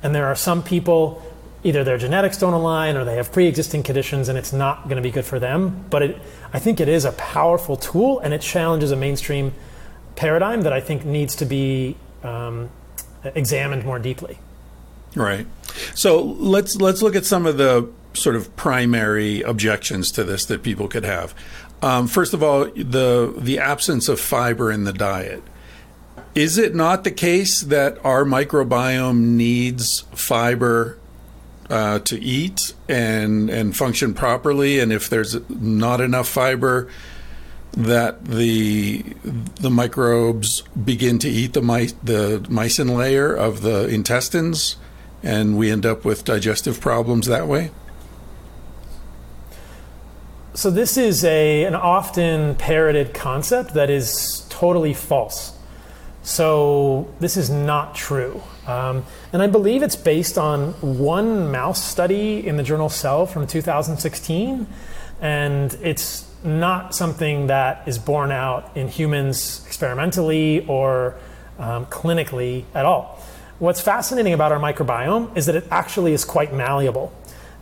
And 0.04 0.16
there 0.16 0.28
are 0.28 0.36
some 0.36 0.64
people, 0.64 1.22
either 1.64 1.84
their 1.84 1.98
genetics 1.98 2.38
don't 2.38 2.54
align 2.54 2.96
or 2.96 3.04
they 3.04 3.16
have 3.16 3.32
pre 3.32 3.48
existing 3.48 3.84
conditions 3.84 4.30
and 4.30 4.38
it's 4.38 4.54
not 4.54 4.84
going 4.84 4.96
to 4.96 5.02
be 5.02 5.12
good 5.12 5.26
for 5.26 5.40
them. 5.40 5.86
But 5.90 6.02
it, 6.04 6.22
I 6.54 6.60
think 6.60 6.80
it 6.80 6.88
is 6.88 7.04
a 7.04 7.12
powerful 7.14 7.76
tool 7.76 8.20
and 8.20 8.34
it 8.34 8.42
challenges 8.42 8.92
a 8.92 8.96
mainstream 8.96 9.54
paradigm 10.16 10.62
that 10.62 10.72
I 10.72 10.80
think 10.80 11.04
needs 11.04 11.36
to 11.38 11.46
be 11.46 11.98
um, 12.24 12.70
examined 13.36 13.84
more 13.84 14.00
deeply. 14.00 14.40
Right. 15.18 15.48
So 15.96 16.22
let's 16.22 16.76
let's 16.78 17.02
look 17.02 17.16
at 17.16 17.26
some 17.26 17.46
of 17.46 17.58
the 17.58 17.90
sort 18.14 18.36
of 18.36 18.56
primary 18.56 19.42
objections 19.42 20.12
to 20.12 20.24
this 20.24 20.46
that 20.46 20.64
people 20.64 20.88
could 20.88 21.04
have. 21.04 21.34
Um, 21.82 22.08
first 22.08 22.34
of 22.34 22.42
all, 22.42 22.66
the 22.66 23.34
the 23.38 23.60
absence 23.60 24.08
of 24.10 24.20
fiber 24.20 24.72
in 24.72 24.84
the 24.84 24.94
diet. 24.94 25.44
Is 26.36 26.58
it 26.58 26.76
not 26.76 27.04
the 27.04 27.12
case 27.12 27.62
that 27.62 27.98
our 28.06 28.24
microbiome 28.24 29.20
needs 29.20 30.02
fiber 30.14 31.00
uh, 31.70 32.00
to 32.00 32.20
eat 32.20 32.74
and 32.88 33.50
and 33.50 33.76
function 33.76 34.14
properly? 34.14 34.80
And 34.80 34.92
if 34.92 35.10
there's 35.10 35.38
not 35.50 36.02
enough 36.02 36.28
fiber, 36.28 36.90
that 37.74 38.26
the 38.26 39.04
the 39.24 39.70
microbes 39.70 40.62
begin 40.84 41.20
to 41.20 41.30
eat 41.30 41.54
the 41.54 41.62
my, 41.62 41.90
the 42.04 42.40
mucin 42.50 42.96
layer 42.96 43.34
of 43.34 43.62
the 43.62 43.88
intestines, 43.88 44.78
and 45.24 45.58
we 45.58 45.72
end 45.72 45.86
up 45.86 46.06
with 46.06 46.24
digestive 46.24 46.80
problems 46.80 47.28
that 47.28 47.48
way. 47.48 47.72
So 50.54 50.72
this 50.72 50.98
is 50.98 51.24
a, 51.24 51.66
an 51.66 51.76
often 51.76 52.56
parroted 52.56 53.14
concept 53.14 53.76
that 53.76 53.92
is 53.92 54.46
totally 54.50 54.94
false. 54.94 55.56
So 56.24 57.14
this 57.20 57.38
is 57.38 57.50
not 57.50 57.96
true. 57.96 58.42
Um, 58.66 59.06
and 59.32 59.42
I 59.42 59.48
believe 59.48 59.84
it's 59.84 59.96
based 59.96 60.38
on 60.38 60.74
one 60.82 61.52
mouse 61.52 61.84
study 61.84 62.46
in 62.46 62.58
the 62.58 62.64
journal 62.64 62.90
Cell 62.90 63.26
from 63.26 63.48
2016. 63.48 64.68
And 65.22 65.74
it's 65.82 66.28
not 66.44 66.94
something 66.94 67.48
that 67.48 67.88
is 67.88 67.98
borne 67.98 68.32
out 68.32 68.76
in 68.76 68.88
humans 68.88 69.64
experimentally 69.66 70.66
or 70.68 71.16
um, 71.60 71.86
clinically 71.86 72.66
at 72.74 72.86
all. 72.86 73.17
What's 73.60 73.82
fascinating 73.82 74.34
about 74.34 74.52
our 74.52 74.60
microbiome 74.60 75.36
is 75.36 75.48
that 75.48 75.56
it 75.56 75.66
actually 75.72 76.14
is 76.14 76.26
quite 76.26 76.54
malleable 76.54 77.12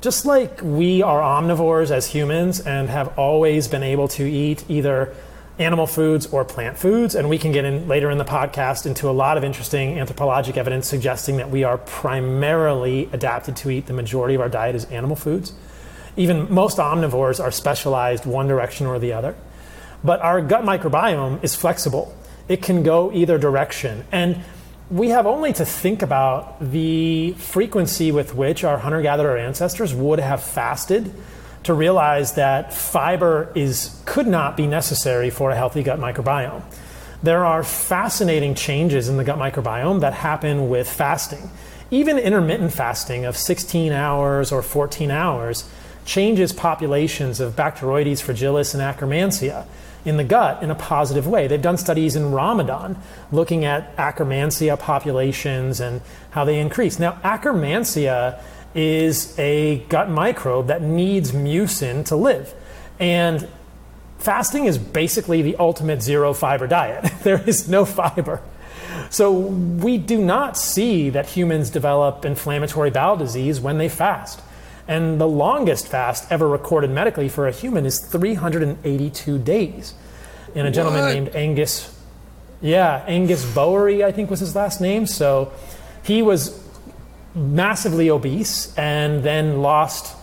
just 0.05 0.23
like 0.23 0.61
we 0.61 1.01
are 1.01 1.19
omnivores 1.19 1.89
as 1.89 2.05
humans 2.05 2.59
and 2.59 2.89
have 2.89 3.17
always 3.17 3.67
been 3.67 3.81
able 3.81 4.07
to 4.07 4.23
eat 4.23 4.63
either 4.69 5.11
animal 5.57 5.87
foods 5.87 6.27
or 6.27 6.45
plant 6.45 6.77
foods, 6.77 7.15
and 7.15 7.27
we 7.27 7.39
can 7.39 7.51
get 7.51 7.65
in 7.65 7.87
later 7.87 8.11
in 8.11 8.19
the 8.19 8.23
podcast 8.23 8.85
into 8.85 9.09
a 9.09 9.11
lot 9.11 9.35
of 9.35 9.43
interesting 9.43 9.97
anthropologic 9.97 10.57
evidence 10.57 10.87
suggesting 10.87 11.37
that 11.37 11.49
we 11.49 11.63
are 11.63 11.79
primarily 11.79 13.09
adapted 13.13 13.55
to 13.55 13.71
eat 13.71 13.87
the 13.87 13.93
majority 13.93 14.35
of 14.35 14.41
our 14.41 14.49
diet 14.49 14.75
as 14.75 14.85
animal 14.85 15.15
foods. 15.15 15.53
Even 16.15 16.53
most 16.53 16.77
omnivores 16.77 17.43
are 17.43 17.49
specialized 17.49 18.27
one 18.27 18.47
direction 18.47 18.85
or 18.85 18.99
the 18.99 19.11
other. 19.11 19.33
But 20.03 20.21
our 20.21 20.39
gut 20.39 20.63
microbiome 20.63 21.43
is 21.43 21.55
flexible. 21.55 22.15
It 22.47 22.61
can 22.61 22.83
go 22.83 23.11
either 23.11 23.39
direction. 23.39 24.05
And 24.11 24.43
we 24.89 25.09
have 25.09 25.25
only 25.25 25.51
to 25.53 25.65
think 25.65 26.01
about 26.01 26.59
the 26.59 27.31
frequency 27.33 28.11
with 28.11 28.35
which 28.35 28.63
our 28.63 28.77
hunter 28.77 29.01
gatherer 29.01 29.37
ancestors 29.37 29.93
would 29.93 30.19
have 30.19 30.43
fasted 30.43 31.11
to 31.63 31.73
realize 31.73 32.33
that 32.33 32.71
fiber 32.71 33.51
is, 33.55 33.99
could 34.05 34.27
not 34.27 34.55
be 34.55 34.67
necessary 34.67 35.31
for 35.31 35.49
a 35.49 35.55
healthy 35.55 35.81
gut 35.81 35.99
microbiome. 35.99 36.61
There 37.23 37.43
are 37.43 37.63
fascinating 37.63 38.53
changes 38.53 39.09
in 39.09 39.17
the 39.17 39.23
gut 39.23 39.39
microbiome 39.39 40.01
that 40.01 40.13
happen 40.13 40.69
with 40.69 40.87
fasting. 40.87 41.49
Even 41.89 42.19
intermittent 42.19 42.71
fasting 42.71 43.25
of 43.25 43.35
16 43.35 43.91
hours 43.91 44.51
or 44.51 44.61
14 44.61 45.09
hours 45.09 45.67
changes 46.05 46.53
populations 46.53 47.39
of 47.39 47.55
Bacteroides 47.55 48.21
fragilis 48.21 48.75
and 48.75 48.83
Akkermansia 48.83 49.65
in 50.05 50.17
the 50.17 50.23
gut 50.23 50.61
in 50.63 50.71
a 50.71 50.75
positive 50.75 51.27
way. 51.27 51.47
They've 51.47 51.61
done 51.61 51.77
studies 51.77 52.15
in 52.15 52.31
Ramadan 52.31 52.97
looking 53.31 53.65
at 53.65 53.95
Akkermansia 53.97 54.79
populations 54.79 55.79
and 55.79 56.01
how 56.29 56.45
they 56.45 56.59
increase. 56.59 56.99
Now, 56.99 57.13
Akkermansia 57.23 58.39
is 58.75 59.37
a 59.39 59.79
gut 59.89 60.09
microbe 60.09 60.67
that 60.67 60.81
needs 60.81 61.31
mucin 61.31 62.05
to 62.05 62.15
live. 62.15 62.53
And 62.99 63.47
fasting 64.19 64.65
is 64.65 64.77
basically 64.77 65.41
the 65.41 65.55
ultimate 65.57 66.01
zero 66.01 66.33
fiber 66.33 66.67
diet. 66.67 67.11
there 67.23 67.41
is 67.47 67.67
no 67.67 67.85
fiber. 67.85 68.41
So 69.09 69.31
we 69.31 69.97
do 69.97 70.23
not 70.23 70.57
see 70.57 71.09
that 71.09 71.25
humans 71.27 71.69
develop 71.69 72.25
inflammatory 72.25 72.91
bowel 72.91 73.17
disease 73.17 73.59
when 73.59 73.77
they 73.77 73.89
fast. 73.89 74.41
And 74.87 75.19
the 75.19 75.27
longest 75.27 75.87
fast 75.87 76.31
ever 76.31 76.47
recorded 76.47 76.91
medically 76.91 77.27
for 77.27 77.47
a 77.47 77.51
human 77.51 77.85
is 77.85 77.99
382 77.99 79.39
days. 79.39 79.93
And 80.53 80.67
a 80.67 80.71
gentleman 80.71 81.01
what? 81.01 81.13
named 81.13 81.35
Angus, 81.35 81.97
yeah, 82.61 83.03
Angus 83.07 83.45
Bowery, 83.53 84.03
I 84.03 84.11
think 84.11 84.29
was 84.29 84.39
his 84.39 84.55
last 84.55 84.79
name. 84.79 85.05
So 85.05 85.51
he 86.03 86.21
was 86.21 86.61
massively 87.33 88.09
obese 88.09 88.75
and 88.77 89.23
then 89.23 89.61
lost 89.61 90.15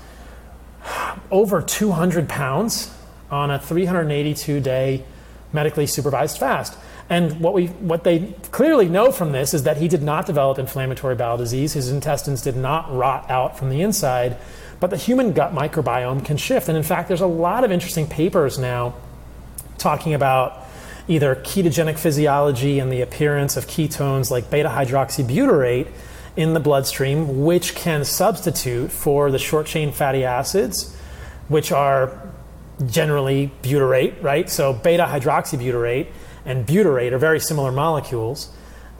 over 1.30 1.60
200 1.60 2.28
pounds 2.28 2.94
on 3.30 3.50
a 3.50 3.58
382 3.58 4.60
day 4.60 5.04
medically 5.52 5.86
supervised 5.86 6.38
fast. 6.38 6.76
And 7.12 7.40
what 7.40 7.52
we 7.52 7.66
what 7.66 8.04
they 8.04 8.32
clearly 8.52 8.88
know 8.88 9.12
from 9.12 9.32
this 9.32 9.52
is 9.52 9.64
that 9.64 9.76
he 9.76 9.86
did 9.86 10.02
not 10.02 10.24
develop 10.24 10.58
inflammatory 10.58 11.14
bowel 11.14 11.36
disease. 11.36 11.74
His 11.74 11.90
intestines 11.90 12.40
did 12.40 12.56
not 12.56 12.90
rot 12.90 13.30
out 13.30 13.58
from 13.58 13.68
the 13.68 13.82
inside, 13.82 14.38
but 14.80 14.88
the 14.88 14.96
human 14.96 15.34
gut 15.34 15.52
microbiome 15.52 16.24
can 16.24 16.38
shift. 16.38 16.70
And 16.70 16.76
in 16.76 16.82
fact, 16.82 17.08
there's 17.08 17.20
a 17.20 17.26
lot 17.26 17.64
of 17.64 17.70
interesting 17.70 18.06
papers 18.06 18.58
now 18.58 18.94
talking 19.76 20.14
about 20.14 20.66
either 21.06 21.34
ketogenic 21.34 21.98
physiology 21.98 22.78
and 22.78 22.90
the 22.90 23.02
appearance 23.02 23.58
of 23.58 23.66
ketones 23.66 24.30
like 24.30 24.48
beta 24.48 24.70
hydroxybutyrate 24.70 25.88
in 26.34 26.54
the 26.54 26.60
bloodstream, 26.60 27.44
which 27.44 27.74
can 27.74 28.06
substitute 28.06 28.90
for 28.90 29.30
the 29.30 29.38
short 29.38 29.66
chain 29.66 29.92
fatty 29.92 30.24
acids, 30.24 30.96
which 31.48 31.72
are 31.72 32.18
generally 32.86 33.52
butyrate, 33.62 34.22
right? 34.22 34.48
So 34.48 34.72
beta 34.72 35.04
hydroxybutyrate 35.04 36.06
and 36.44 36.66
butyrate 36.66 37.12
are 37.12 37.18
very 37.18 37.40
similar 37.40 37.72
molecules. 37.72 38.50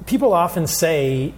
People 0.07 0.33
often 0.33 0.67
say 0.67 1.35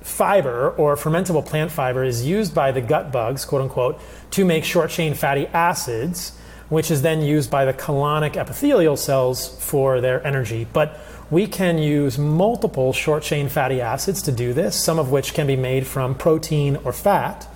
fiber 0.00 0.70
or 0.70 0.96
fermentable 0.96 1.44
plant 1.44 1.70
fiber 1.70 2.04
is 2.04 2.24
used 2.24 2.54
by 2.54 2.72
the 2.72 2.80
gut 2.80 3.12
bugs, 3.12 3.44
quote 3.44 3.62
unquote, 3.62 4.00
to 4.30 4.44
make 4.44 4.64
short 4.64 4.90
chain 4.90 5.14
fatty 5.14 5.46
acids, 5.48 6.36
which 6.68 6.90
is 6.90 7.02
then 7.02 7.22
used 7.22 7.50
by 7.50 7.64
the 7.64 7.72
colonic 7.72 8.36
epithelial 8.36 8.96
cells 8.96 9.48
for 9.62 10.00
their 10.00 10.24
energy. 10.26 10.66
But 10.72 10.98
we 11.30 11.46
can 11.46 11.78
use 11.78 12.18
multiple 12.18 12.92
short 12.92 13.22
chain 13.22 13.48
fatty 13.48 13.80
acids 13.80 14.22
to 14.22 14.32
do 14.32 14.52
this, 14.52 14.82
some 14.82 14.98
of 14.98 15.10
which 15.10 15.34
can 15.34 15.46
be 15.46 15.56
made 15.56 15.86
from 15.86 16.14
protein 16.14 16.76
or 16.84 16.92
fat. 16.92 17.46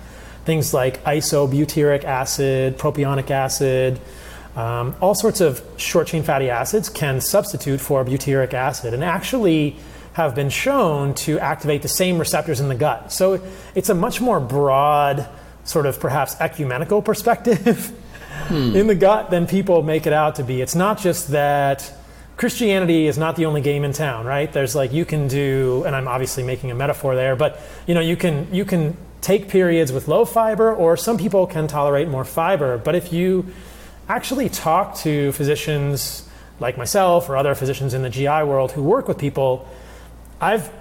Things 0.45 0.73
like 0.73 1.03
isobutyric 1.05 2.03
acid, 2.03 2.77
propionic 2.77 3.31
acid, 3.31 3.99
um, 4.55 4.95
all 5.01 5.15
sorts 5.15 5.41
of 5.41 5.63
short 5.77 6.07
chain 6.07 6.23
fatty 6.23 6.49
acids 6.49 6.89
can 6.89 7.21
substitute 7.21 7.81
for 7.81 8.05
butyric 8.05 8.53
acid 8.53 8.93
and 8.93 9.03
actually 9.03 9.75
have 10.13 10.35
been 10.35 10.49
shown 10.49 11.15
to 11.15 11.39
activate 11.39 11.81
the 11.81 11.87
same 11.87 12.19
receptors 12.19 12.59
in 12.59 12.69
the 12.69 12.75
gut. 12.75 13.11
So 13.11 13.41
it's 13.73 13.89
a 13.89 13.95
much 13.95 14.21
more 14.21 14.39
broad, 14.39 15.27
sort 15.63 15.85
of 15.87 15.99
perhaps 15.99 16.39
ecumenical 16.39 17.01
perspective 17.11 17.91
hmm. 18.47 18.75
in 18.75 18.87
the 18.87 18.95
gut 18.95 19.31
than 19.31 19.47
people 19.47 19.81
make 19.81 20.05
it 20.05 20.13
out 20.13 20.35
to 20.35 20.43
be. 20.43 20.61
It's 20.61 20.75
not 20.75 20.99
just 20.99 21.29
that 21.29 21.91
Christianity 22.37 23.07
is 23.07 23.17
not 23.17 23.35
the 23.35 23.45
only 23.45 23.61
game 23.61 23.83
in 23.83 23.93
town, 23.93 24.25
right? 24.25 24.51
There's 24.51 24.75
like 24.75 24.91
you 24.91 25.05
can 25.05 25.27
do, 25.27 25.83
and 25.85 25.95
I'm 25.95 26.07
obviously 26.07 26.43
making 26.43 26.71
a 26.71 26.75
metaphor 26.75 27.15
there, 27.15 27.35
but 27.35 27.59
you 27.87 27.93
know 27.93 28.01
you 28.01 28.15
can 28.15 28.53
you 28.53 28.65
can 28.65 28.97
take 29.21 29.47
periods 29.49 29.91
with 29.91 30.07
low 30.07 30.25
fiber, 30.25 30.73
or 30.73 30.97
some 30.97 31.17
people 31.17 31.47
can 31.47 31.67
tolerate 31.67 32.07
more 32.07 32.25
fiber. 32.25 32.77
But 32.77 32.95
if 32.95 33.13
you 33.13 33.45
actually 34.07 34.49
talk 34.49 34.95
to 34.97 35.31
physicians 35.31 36.27
like 36.59 36.77
myself 36.77 37.29
or 37.29 37.37
other 37.37 37.55
physicians 37.55 37.93
in 37.93 38.01
the 38.01 38.09
GI 38.09 38.43
world 38.43 38.71
who 38.71 38.83
work 38.83 39.07
with 39.07 39.17
people, 39.17 39.67
I've 40.39 40.71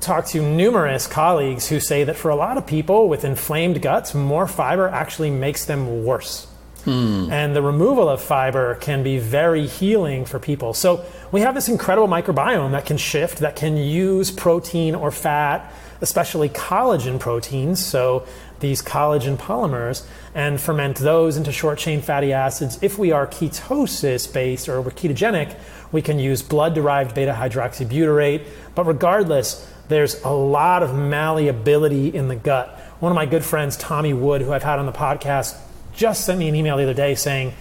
talked 0.00 0.28
to 0.28 0.42
numerous 0.42 1.06
colleagues 1.06 1.68
who 1.68 1.80
say 1.80 2.04
that 2.04 2.16
for 2.16 2.30
a 2.30 2.36
lot 2.36 2.56
of 2.56 2.66
people 2.66 3.08
with 3.08 3.24
inflamed 3.24 3.82
guts, 3.82 4.14
more 4.14 4.46
fiber 4.46 4.88
actually 4.88 5.30
makes 5.30 5.64
them 5.64 6.04
worse. 6.04 6.46
Hmm. 6.84 7.28
And 7.30 7.54
the 7.54 7.60
removal 7.60 8.08
of 8.08 8.22
fiber 8.22 8.76
can 8.76 9.02
be 9.02 9.18
very 9.18 9.66
healing 9.66 10.24
for 10.24 10.38
people. 10.38 10.72
So 10.72 11.04
we 11.30 11.42
have 11.42 11.54
this 11.54 11.68
incredible 11.68 12.08
microbiome 12.08 12.70
that 12.72 12.86
can 12.86 12.96
shift, 12.96 13.38
that 13.38 13.56
can 13.56 13.76
use 13.76 14.30
protein 14.30 14.94
or 14.94 15.10
fat, 15.10 15.70
especially 16.00 16.48
collagen 16.48 17.20
proteins. 17.20 17.84
So 17.84 18.26
these 18.60 18.82
collagen 18.82 19.36
polymers 19.36 20.06
and 20.34 20.60
ferment 20.60 20.96
those 20.98 21.36
into 21.36 21.52
short 21.52 21.78
chain 21.78 22.00
fatty 22.00 22.32
acids. 22.32 22.78
If 22.82 22.98
we 22.98 23.12
are 23.12 23.26
ketosis 23.26 24.32
based 24.32 24.68
or 24.68 24.80
we're 24.80 24.90
ketogenic, 24.90 25.58
we 25.92 26.02
can 26.02 26.18
use 26.18 26.42
blood 26.42 26.74
derived 26.74 27.14
beta 27.14 27.32
hydroxybutyrate. 27.32 28.44
But 28.74 28.86
regardless, 28.86 29.68
there's 29.88 30.22
a 30.22 30.30
lot 30.30 30.82
of 30.82 30.94
malleability 30.94 32.14
in 32.14 32.28
the 32.28 32.36
gut. 32.36 32.68
One 33.00 33.10
of 33.10 33.16
my 33.16 33.26
good 33.26 33.44
friends, 33.44 33.76
Tommy 33.76 34.12
Wood, 34.12 34.42
who 34.42 34.52
I've 34.52 34.62
had 34.62 34.78
on 34.78 34.86
the 34.86 34.92
podcast, 34.92 35.58
just 35.92 36.24
sent 36.24 36.38
me 36.38 36.48
an 36.48 36.54
email 36.54 36.76
the 36.76 36.84
other 36.84 36.94
day 36.94 37.14
saying 37.14 37.52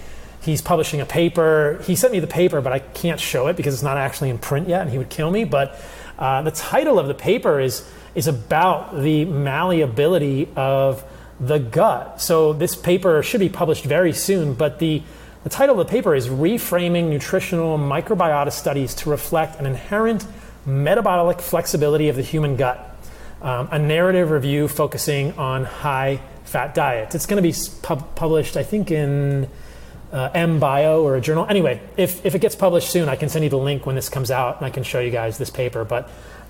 he's 0.42 0.62
publishing 0.62 1.02
a 1.02 1.06
paper. 1.06 1.82
He 1.86 1.96
sent 1.96 2.14
me 2.14 2.20
the 2.20 2.28
paper, 2.28 2.62
but 2.62 2.72
I 2.72 2.80
can't 2.80 3.20
show 3.20 3.48
it 3.48 3.56
because 3.56 3.74
it's 3.74 3.84
not 3.84 3.98
actually 3.98 4.30
in 4.30 4.38
print 4.38 4.70
yet, 4.70 4.82
and 4.82 4.92
he 4.92 4.98
would 4.98 5.10
kill 5.10 5.32
me. 5.32 5.44
But 5.44 5.80
uh, 6.18 6.44
the 6.44 6.52
title 6.52 7.00
of 7.00 7.08
the 7.08 7.14
paper 7.14 7.60
is 7.60 7.90
is 8.16 8.28
about 8.28 9.02
the 9.02 9.26
malleability 9.26 10.48
of 10.56 11.04
the 11.40 11.60
gut. 11.60 12.22
So 12.22 12.54
this 12.54 12.76
paper 12.76 13.24
should 13.24 13.40
be 13.40 13.50
published 13.50 13.86
very 13.86 14.14
soon, 14.14 14.54
but 14.54 14.80
the 14.80 15.04
the 15.42 15.50
title 15.50 15.80
of 15.80 15.88
the 15.88 15.90
paper 15.90 16.14
is 16.14 16.28
Reframing 16.28 17.10
Nutritional 17.10 17.78
Microbiota 17.78 18.52
Studies 18.52 18.94
to 18.96 19.10
Reflect 19.10 19.58
an 19.58 19.66
Inherent 19.66 20.28
Metabolic 20.66 21.40
Flexibility 21.40 22.10
of 22.10 22.18
the 22.18 22.22
Human 22.22 22.58
Gut. 22.58 22.78
Um, 23.42 23.70
a 23.72 23.80
narrative 23.80 24.32
review 24.32 24.68
focusing 24.68 25.32
on 25.38 25.64
high 25.64 26.20
fat 26.44 26.76
diets. 26.76 27.16
It's 27.16 27.26
going 27.26 27.42
to 27.42 27.50
be 27.50 27.56
pub- 27.84 28.16
published, 28.16 28.58
I 28.58 28.64
think, 28.64 28.92
in 28.92 29.48
uh, 30.12 30.30
MBio 30.32 31.04
or 31.04 31.16
a 31.16 31.22
journal. 31.22 31.46
Anyway, 31.48 31.80
if, 31.96 32.26
if 32.26 32.36
it 32.36 32.40
gets 32.40 32.56
published 32.56 32.90
soon, 32.90 33.08
I 33.08 33.16
can 33.16 33.30
send 33.30 33.46
you 33.46 33.50
the 33.50 33.58
link 33.58 33.86
when 33.86 33.96
this 33.96 34.10
comes 34.10 34.32
out 34.32 34.58
and 34.58 34.66
I 34.66 34.70
can 34.70 34.84
show 34.84 35.00
you 35.00 35.10
guys 35.10 35.38
this 35.38 35.50
paper. 35.50 35.86
But 35.86 36.10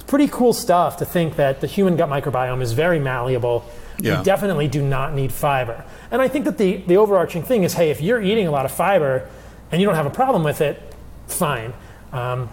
pretty 0.10 0.28
cool 0.28 0.54
stuff 0.54 0.98
to 0.98 1.06
think 1.06 1.36
that 1.36 1.62
the 1.62 1.68
human 1.68 1.96
gut 1.96 2.10
microbiome 2.10 2.62
is 2.62 2.74
very 2.74 3.00
malleable. 3.00 3.64
Yeah. 4.00 4.18
You 4.18 4.26
definitely 4.26 4.68
do 4.68 4.82
not 4.82 5.14
need 5.14 5.32
fiber. 5.32 5.86
And 6.10 6.20
I 6.20 6.28
think 6.28 6.46
that 6.46 6.58
the, 6.58 6.78
the 6.78 6.98
overarching 6.98 7.44
thing 7.44 7.64
is 7.64 7.76
hey, 7.76 7.92
if 7.92 8.02
you're 8.02 8.22
eating 8.22 8.48
a 8.48 8.52
lot 8.52 8.66
of 8.66 8.72
fiber 8.72 9.30
and 9.72 9.80
you 9.80 9.86
don't 9.86 9.96
have 9.96 10.08
a 10.08 10.12
problem 10.12 10.44
with 10.44 10.62
it, 10.62 10.82
fine. 11.28 11.74
Um, 12.12 12.50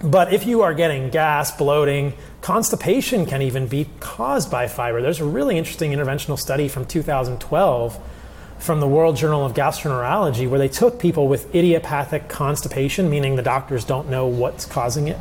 but 0.00 0.32
if 0.32 0.46
you 0.46 0.62
are 0.62 0.74
getting 0.74 1.10
gas, 1.10 1.56
bloating, 1.56 2.14
constipation 2.40 3.26
can 3.26 3.42
even 3.42 3.66
be 3.66 3.88
caused 3.98 4.48
by 4.50 4.68
fiber. 4.68 5.02
There's 5.02 5.20
a 5.20 5.24
really 5.24 5.58
interesting 5.58 5.90
interventional 5.90 6.38
study 6.38 6.68
from 6.68 6.84
2012 6.84 7.98
from 8.58 8.80
the 8.80 8.86
World 8.86 9.16
Journal 9.16 9.44
of 9.44 9.54
Gastroenterology 9.54 10.48
where 10.48 10.60
they 10.60 10.68
took 10.68 11.00
people 11.00 11.26
with 11.26 11.52
idiopathic 11.52 12.28
constipation, 12.28 13.10
meaning 13.10 13.34
the 13.34 13.42
doctors 13.42 13.84
don't 13.84 14.08
know 14.08 14.28
what's 14.28 14.64
causing 14.64 15.08
it. 15.08 15.18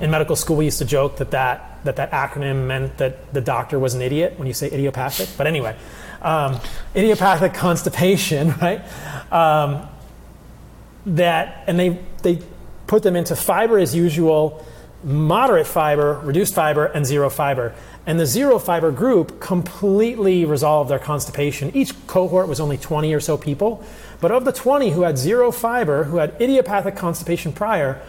In 0.00 0.10
medical 0.12 0.36
school, 0.36 0.56
we 0.56 0.66
used 0.66 0.78
to 0.78 0.84
joke 0.84 1.16
that 1.16 1.32
that, 1.32 1.84
that, 1.84 1.96
that 1.96 2.12
acronym 2.12 2.66
meant 2.66 2.98
that 2.98 3.32
the 3.34 3.40
doctor 3.40 3.78
was 3.78 3.94
an 3.94 4.02
idiot 4.02 4.38
when 4.38 4.46
you 4.46 4.54
say 4.54 4.68
idiopathic. 4.68 5.28
But 5.36 5.46
anyway, 5.46 5.76
um, 6.22 6.60
idiopathic 6.94 7.54
constipation, 7.54 8.50
right? 8.62 8.80
Um, 9.32 9.88
that, 11.06 11.64
and 11.66 11.78
they, 11.78 11.98
they 12.22 12.40
put 12.86 13.02
them 13.02 13.16
into 13.16 13.34
fiber 13.34 13.78
as 13.78 13.94
usual, 13.94 14.64
moderate 15.02 15.66
fiber, 15.66 16.20
reduced 16.22 16.54
fiber, 16.54 16.86
and 16.86 17.04
zero 17.04 17.28
fiber. 17.28 17.74
And 18.06 18.20
the 18.20 18.26
zero 18.26 18.58
fiber 18.58 18.92
group 18.92 19.40
completely 19.40 20.44
resolved 20.44 20.90
their 20.90 20.98
constipation. 20.98 21.74
Each 21.74 21.92
cohort 22.06 22.48
was 22.48 22.60
only 22.60 22.78
20 22.78 23.12
or 23.12 23.20
so 23.20 23.36
people. 23.36 23.84
But 24.20 24.30
of 24.30 24.44
the 24.44 24.52
20 24.52 24.90
who 24.90 25.02
had 25.02 25.18
zero 25.18 25.50
fiber, 25.50 26.04
who 26.04 26.16
had 26.18 26.40
idiopathic 26.40 26.96
constipation 26.96 27.52
prior, 27.52 28.00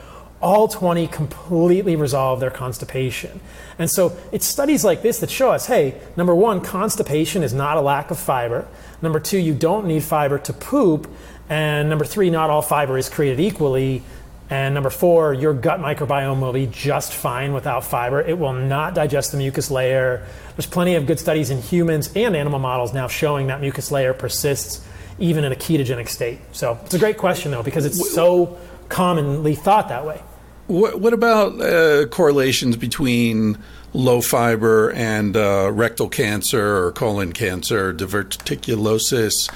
all 0.41 0.67
20 0.67 1.07
completely 1.07 1.95
resolved 1.95 2.41
their 2.41 2.51
constipation. 2.51 3.39
And 3.77 3.89
so 3.89 4.17
it's 4.31 4.45
studies 4.45 4.83
like 4.85 5.01
this 5.01 5.19
that 5.19 5.29
show 5.29 5.51
us 5.51 5.67
hey, 5.67 5.95
number 6.15 6.33
one, 6.33 6.61
constipation 6.61 7.43
is 7.43 7.53
not 7.53 7.77
a 7.77 7.81
lack 7.81 8.11
of 8.11 8.19
fiber. 8.19 8.67
Number 9.01 9.19
two, 9.19 9.37
you 9.37 9.53
don't 9.53 9.85
need 9.85 10.03
fiber 10.03 10.37
to 10.39 10.53
poop. 10.53 11.09
And 11.49 11.89
number 11.89 12.05
three, 12.05 12.29
not 12.29 12.49
all 12.49 12.61
fiber 12.61 12.97
is 12.97 13.09
created 13.09 13.39
equally. 13.39 14.03
And 14.49 14.73
number 14.73 14.89
four, 14.89 15.33
your 15.33 15.53
gut 15.53 15.79
microbiome 15.79 16.41
will 16.41 16.53
be 16.53 16.65
just 16.65 17.13
fine 17.13 17.53
without 17.53 17.83
fiber. 17.83 18.19
It 18.19 18.37
will 18.37 18.53
not 18.53 18.95
digest 18.95 19.31
the 19.31 19.37
mucus 19.37 19.69
layer. 19.69 20.25
There's 20.55 20.65
plenty 20.65 20.95
of 20.95 21.05
good 21.05 21.19
studies 21.19 21.51
in 21.51 21.61
humans 21.61 22.09
and 22.15 22.35
animal 22.35 22.59
models 22.59 22.93
now 22.93 23.07
showing 23.07 23.47
that 23.47 23.61
mucus 23.61 23.91
layer 23.91 24.13
persists 24.13 24.85
even 25.19 25.43
in 25.43 25.51
a 25.51 25.55
ketogenic 25.55 26.07
state. 26.07 26.39
So 26.51 26.79
it's 26.83 26.95
a 26.95 26.99
great 26.99 27.17
question, 27.17 27.51
though, 27.51 27.61
because 27.61 27.85
it's 27.85 28.13
so 28.13 28.57
commonly 28.87 29.53
thought 29.53 29.89
that 29.89 30.05
way. 30.05 30.21
What, 30.69 30.99
what 30.99 31.13
about 31.13 31.59
uh, 31.59 32.05
correlations 32.09 32.77
between 32.77 33.57
low 33.91 34.21
fiber 34.21 34.91
and 34.91 35.35
uh, 35.35 35.71
rectal 35.73 36.07
cancer 36.09 36.85
or 36.85 36.91
colon 36.91 37.33
cancer, 37.33 37.91
diverticulosis, 37.91 39.51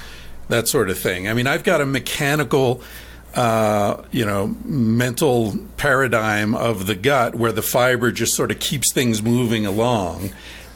that 0.50 0.68
sort 0.68 0.90
of 0.90 0.98
thing? 0.98 1.28
I 1.28 1.36
mean, 1.36 1.46
I've 1.46 1.64
got 1.64 1.82
a 1.82 1.86
mechanical 1.86 2.82
uh, 3.36 4.04
you 4.12 4.26
know, 4.26 4.56
mental 4.66 5.56
paradigm 5.78 6.56
of 6.56 6.88
the 6.88 6.96
gut 6.96 7.36
where 7.36 7.52
the 7.52 7.62
fiber 7.62 8.12
just 8.12 8.34
sort 8.34 8.50
of 8.50 8.58
keeps 8.58 8.92
things 8.92 9.22
moving 9.22 9.68
along. 9.68 10.32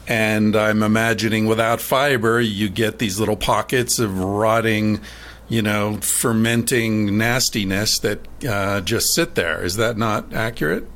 And 0.06 0.54
I'm 0.54 0.84
imagining 0.84 1.46
without 1.46 1.80
fiber, 1.80 2.40
you 2.40 2.68
get 2.68 3.00
these 3.00 3.18
little 3.18 3.36
pockets 3.36 3.98
of 3.98 4.20
rotting, 4.20 5.00
you 5.48 5.62
know, 5.62 5.96
fermenting 5.96 7.16
nastiness 7.16 7.98
that 8.00 8.20
uh, 8.46 8.80
just 8.82 9.14
sit 9.14 9.34
there. 9.34 9.64
Is 9.64 9.76
that 9.76 9.96
not 9.96 10.32
accurate? 10.34 10.86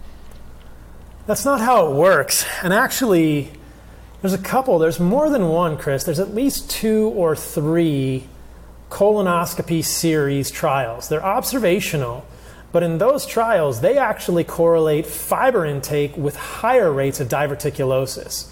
That's 1.27 1.45
not 1.45 1.61
how 1.61 1.87
it 1.87 1.95
works. 1.95 2.45
And 2.63 2.73
actually, 2.73 3.51
there's 4.21 4.35
a 4.35 4.39
couple, 4.39 4.79
there's 4.79 5.01
more 5.01 5.31
than 5.31 5.49
one, 5.49 5.79
Chris. 5.79 6.05
There's 6.05 6.21
at 6.21 6.35
least 6.35 6.71
two 6.71 7.09
or 7.09 7.35
three 7.35 8.29
colonoscopy 8.91 9.85
series 9.85 10.51
trials. 10.51 11.09
They're 11.09 11.25
observational, 11.25 12.27
but 12.73 12.83
in 12.83 12.99
those 12.99 13.25
trials, 13.25 13.81
they 13.81 13.97
actually 13.97 14.45
correlate 14.45 15.07
fiber 15.07 15.65
intake 15.65 16.17
with 16.17 16.37
higher 16.37 16.93
rates 16.93 17.19
of 17.21 17.29
diverticulosis. 17.29 18.52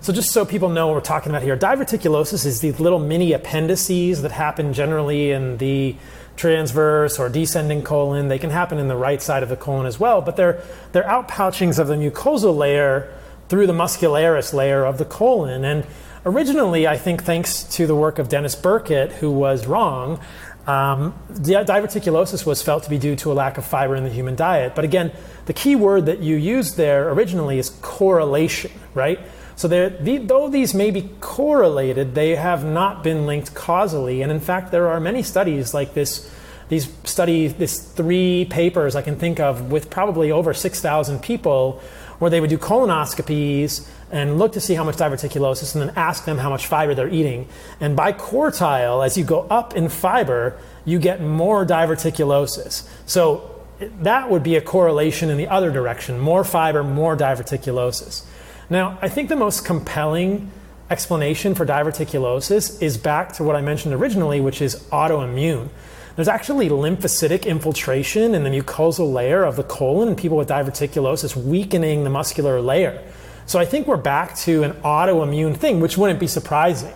So, 0.00 0.12
just 0.12 0.30
so 0.30 0.44
people 0.44 0.68
know 0.68 0.86
what 0.86 0.94
we're 0.94 1.00
talking 1.00 1.30
about 1.30 1.42
here, 1.42 1.56
diverticulosis 1.56 2.46
is 2.46 2.60
these 2.60 2.78
little 2.78 2.98
mini 2.98 3.32
appendices 3.32 4.22
that 4.22 4.30
happen 4.30 4.72
generally 4.72 5.30
in 5.30 5.56
the 5.56 5.96
transverse 6.36 7.18
or 7.18 7.28
descending 7.28 7.82
colon. 7.82 8.28
They 8.28 8.38
can 8.38 8.50
happen 8.50 8.78
in 8.78 8.88
the 8.88 8.96
right 8.96 9.20
side 9.20 9.42
of 9.42 9.48
the 9.48 9.56
colon 9.56 9.86
as 9.86 9.98
well, 9.98 10.20
but 10.20 10.36
they're, 10.36 10.62
they're 10.92 11.04
outpouchings 11.04 11.78
of 11.78 11.88
the 11.88 11.94
mucosal 11.94 12.56
layer 12.56 13.12
through 13.48 13.66
the 13.66 13.72
muscularis 13.72 14.52
layer 14.52 14.84
of 14.84 14.98
the 14.98 15.04
colon. 15.04 15.64
And 15.64 15.86
originally, 16.24 16.86
I 16.86 16.98
think, 16.98 17.22
thanks 17.22 17.64
to 17.64 17.86
the 17.86 17.94
work 17.94 18.18
of 18.18 18.28
Dennis 18.28 18.54
Burkitt, 18.54 19.12
who 19.12 19.30
was 19.30 19.66
wrong, 19.66 20.20
um, 20.66 21.14
diverticulosis 21.30 22.44
was 22.44 22.60
felt 22.60 22.82
to 22.84 22.90
be 22.90 22.98
due 22.98 23.14
to 23.16 23.30
a 23.30 23.34
lack 23.34 23.56
of 23.56 23.64
fiber 23.64 23.94
in 23.94 24.02
the 24.02 24.10
human 24.10 24.34
diet. 24.34 24.74
But 24.74 24.84
again, 24.84 25.12
the 25.46 25.52
key 25.52 25.76
word 25.76 26.06
that 26.06 26.20
you 26.20 26.36
used 26.36 26.76
there 26.76 27.08
originally 27.10 27.58
is 27.58 27.70
correlation, 27.70 28.72
right? 28.92 29.20
So 29.56 29.68
the, 29.68 30.18
though 30.24 30.48
these 30.48 30.74
may 30.74 30.90
be 30.90 31.08
correlated, 31.20 32.14
they 32.14 32.36
have 32.36 32.64
not 32.64 33.02
been 33.02 33.26
linked 33.26 33.54
causally. 33.54 34.22
And 34.22 34.30
in 34.30 34.40
fact, 34.40 34.70
there 34.70 34.88
are 34.88 35.00
many 35.00 35.22
studies 35.22 35.72
like 35.72 35.94
this. 35.94 36.30
These 36.68 36.92
study, 37.04 37.48
this 37.48 37.78
three 37.78 38.46
papers 38.50 38.96
I 38.96 39.02
can 39.02 39.16
think 39.16 39.40
of 39.40 39.70
with 39.70 39.88
probably 39.88 40.30
over 40.30 40.52
6,000 40.52 41.22
people, 41.22 41.80
where 42.18 42.30
they 42.30 42.40
would 42.40 42.50
do 42.50 42.58
colonoscopies 42.58 43.88
and 44.10 44.38
look 44.38 44.52
to 44.52 44.60
see 44.60 44.74
how 44.74 44.84
much 44.84 44.96
diverticulosis 44.96 45.74
and 45.74 45.88
then 45.88 45.96
ask 45.96 46.24
them 46.24 46.38
how 46.38 46.50
much 46.50 46.66
fiber 46.66 46.94
they're 46.94 47.08
eating. 47.08 47.48
And 47.80 47.96
by 47.96 48.12
quartile, 48.12 49.04
as 49.04 49.16
you 49.16 49.24
go 49.24 49.46
up 49.48 49.74
in 49.74 49.88
fiber, 49.88 50.58
you 50.84 50.98
get 50.98 51.20
more 51.20 51.64
diverticulosis. 51.64 52.88
So 53.06 53.64
that 54.00 54.30
would 54.30 54.42
be 54.42 54.56
a 54.56 54.60
correlation 54.60 55.30
in 55.30 55.36
the 55.36 55.48
other 55.48 55.70
direction 55.70 56.18
more 56.18 56.44
fiber, 56.44 56.82
more 56.82 57.16
diverticulosis. 57.16 58.24
Now, 58.68 58.98
I 59.00 59.08
think 59.08 59.28
the 59.28 59.36
most 59.36 59.64
compelling 59.64 60.50
explanation 60.90 61.54
for 61.54 61.64
diverticulosis 61.64 62.82
is 62.82 62.96
back 62.96 63.32
to 63.34 63.44
what 63.44 63.54
I 63.54 63.60
mentioned 63.60 63.94
originally, 63.94 64.40
which 64.40 64.60
is 64.60 64.76
autoimmune. 64.90 65.68
there's 66.16 66.28
actually 66.28 66.68
lymphocytic 66.70 67.44
infiltration 67.44 68.34
in 68.34 68.42
the 68.42 68.50
mucosal 68.50 69.12
layer 69.12 69.44
of 69.44 69.56
the 69.56 69.62
colon 69.62 70.08
in 70.08 70.16
people 70.16 70.38
with 70.38 70.48
diverticulosis, 70.48 71.36
weakening 71.36 72.04
the 72.04 72.10
muscular 72.10 72.60
layer. 72.60 73.02
So 73.44 73.58
I 73.58 73.66
think 73.66 73.86
we're 73.86 73.98
back 73.98 74.34
to 74.38 74.62
an 74.62 74.72
autoimmune 74.82 75.56
thing, 75.56 75.78
which 75.78 75.98
wouldn't 75.98 76.18
be 76.18 76.26
surprising, 76.26 76.94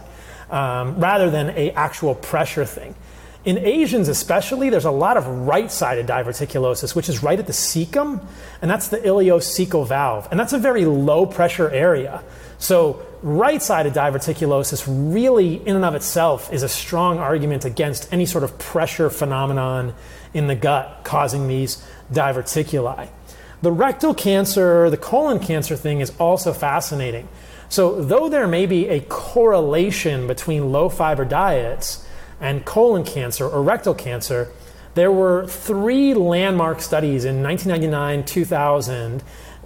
um, 0.51 0.99
rather 0.99 1.31
than 1.31 1.51
a 1.51 1.71
actual 1.73 2.15
pressure 2.15 2.65
thing. 2.65 2.95
In 3.43 3.57
Asians, 3.57 4.09
especially, 4.09 4.69
there's 4.69 4.85
a 4.85 4.91
lot 4.91 5.17
of 5.17 5.27
right 5.27 5.71
sided 5.71 6.07
diverticulosis, 6.07 6.95
which 6.95 7.09
is 7.09 7.23
right 7.23 7.39
at 7.39 7.47
the 7.47 7.55
cecum, 7.55 8.23
and 8.61 8.71
that's 8.71 8.89
the 8.89 8.99
ileocecal 8.99 9.87
valve. 9.87 10.29
And 10.31 10.39
that's 10.39 10.53
a 10.53 10.59
very 10.59 10.85
low 10.85 11.25
pressure 11.25 11.71
area. 11.71 12.23
So, 12.59 13.01
right 13.23 13.63
sided 13.63 13.95
diverticulosis 13.95 14.85
really, 14.87 15.55
in 15.67 15.75
and 15.75 15.87
of 15.87 15.95
itself, 15.95 16.53
is 16.53 16.63
a 16.63 16.69
strong 16.69 17.19
argument 17.19 17.65
against 17.65 18.13
any 18.13 18.27
sort 18.27 18.45
of 18.45 18.59
pressure 18.59 19.09
phenomenon 19.09 19.95
in 20.35 20.47
the 20.47 20.55
gut 20.55 21.01
causing 21.05 21.49
these 21.49 21.83
diverticuli. 22.13 23.09
The 23.63 23.73
rectal 23.73 24.13
cancer, 24.13 24.91
the 24.91 24.99
colon 24.99 25.39
cancer 25.39 25.77
thing 25.77 26.01
is 26.01 26.13
also 26.19 26.53
fascinating. 26.53 27.27
So, 27.71 28.03
though 28.03 28.29
there 28.29 28.47
may 28.47 28.67
be 28.67 28.89
a 28.89 29.01
correlation 29.01 30.27
between 30.27 30.73
low 30.73 30.91
fiber 30.91 31.25
diets, 31.25 32.07
and 32.41 32.65
colon 32.65 33.05
cancer 33.05 33.49
or 33.49 33.63
rectal 33.63 33.95
cancer, 33.95 34.49
there 34.95 35.13
were 35.13 35.47
three 35.47 36.15
landmark 36.15 36.81
studies 36.81 37.25
in 37.25 37.43
1999, 37.43 38.25
2000, 38.25 39.23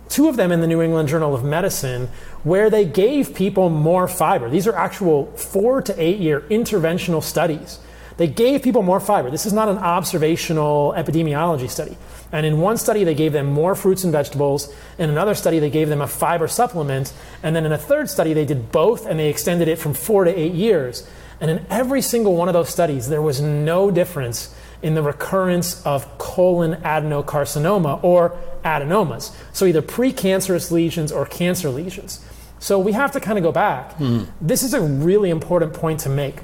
two 0.09 0.29
of 0.29 0.37
them 0.37 0.53
in 0.53 0.61
the 0.61 0.67
New 0.67 0.83
England 0.83 1.09
Journal 1.09 1.35
of 1.35 1.45
Medicine, 1.45 2.09
where 2.43 2.69
they 2.69 2.85
gave 2.85 3.35
people 3.35 3.71
more 3.71 4.07
fiber. 4.07 4.51
These 4.51 4.67
are 4.67 4.75
actual 4.75 5.27
four 5.37 5.81
to 5.83 6.03
eight 6.03 6.19
year 6.19 6.43
interventional 6.51 7.23
studies. 7.23 7.79
They 8.17 8.29
gave 8.29 8.63
people 8.63 8.83
more 8.83 9.01
fiber. 9.01 9.31
This 9.31 9.45
is 9.45 9.53
not 9.53 9.69
an 9.69 9.79
observational 9.79 10.95
epidemiology 10.97 11.69
study. 11.69 11.97
And 12.31 12.47
in 12.47 12.61
one 12.61 12.77
study, 12.77 13.03
they 13.03 13.15
gave 13.15 13.33
them 13.33 13.47
more 13.47 13.75
fruits 13.75 14.05
and 14.05 14.13
vegetables. 14.13 14.73
In 14.99 15.11
another 15.11 15.35
study, 15.35 15.59
they 15.59 15.71
gave 15.71 15.89
them 15.89 16.01
a 16.01 16.07
fiber 16.07 16.47
supplement. 16.47 17.13
And 17.43 17.57
then 17.57 17.67
in 17.67 17.73
a 17.73 17.79
third 17.79 18.09
study, 18.09 18.33
they 18.33 18.45
did 18.45 18.71
both 18.71 19.07
and 19.07 19.19
they 19.19 19.29
extended 19.29 19.69
it 19.69 19.79
from 19.79 19.95
four 19.95 20.25
to 20.25 20.39
eight 20.39 20.53
years. 20.53 21.09
And 21.41 21.51
in 21.51 21.67
every 21.69 22.03
single 22.03 22.37
one 22.37 22.49
of 22.49 22.55
those 22.55 22.69
studies, 22.69 23.09
there 23.09 23.23
was 23.23 23.41
no 23.41 23.91
difference 23.91 24.55
in 24.83 24.95
the 24.95 25.03
recurrence 25.03 25.85
of 25.87 26.19
colon 26.19 26.75
adenocarcinoma 26.83 28.03
or 28.05 28.37
adenomas. 28.65 29.35
So 29.53 29.65
either 29.65 29.83
precancerous 29.83 30.71
lesions 30.71 31.11
or 31.11 31.27
cancer 31.27 31.71
lesions. 31.71 32.25
So 32.59 32.79
we 32.79 32.93
have 32.93 33.13
to 33.13 33.21
kind 33.21 33.39
of 33.39 33.45
go 33.45 33.53
back. 33.53 33.97
Mm. 33.99 34.29
This 34.41 34.63
is 34.63 34.75
a 34.75 34.81
really 34.81 35.31
important 35.31 35.75
point 35.75 36.01
to 36.01 36.09
make. 36.09 36.37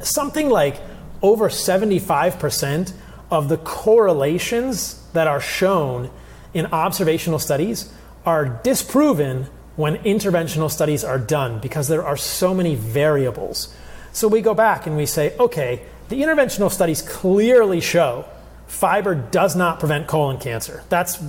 Something 0.00 0.48
like 0.48 0.80
over 1.22 1.48
75% 1.48 2.92
of 3.30 3.48
the 3.48 3.58
correlations 3.58 5.02
that 5.12 5.26
are 5.26 5.40
shown 5.40 6.10
in 6.52 6.66
observational 6.66 7.38
studies 7.38 7.92
are 8.26 8.46
disproven 8.46 9.46
when 9.76 9.96
interventional 9.98 10.70
studies 10.70 11.04
are 11.04 11.18
done 11.18 11.58
because 11.60 11.88
there 11.88 12.04
are 12.04 12.16
so 12.16 12.54
many 12.54 12.74
variables. 12.74 13.74
So 14.12 14.28
we 14.28 14.40
go 14.40 14.54
back 14.54 14.86
and 14.86 14.96
we 14.96 15.06
say, 15.06 15.36
okay, 15.38 15.82
the 16.08 16.22
interventional 16.22 16.70
studies 16.70 17.02
clearly 17.02 17.80
show 17.80 18.24
fiber 18.66 19.14
does 19.14 19.56
not 19.56 19.80
prevent 19.80 20.06
colon 20.06 20.38
cancer. 20.38 20.82
That's 20.88 21.22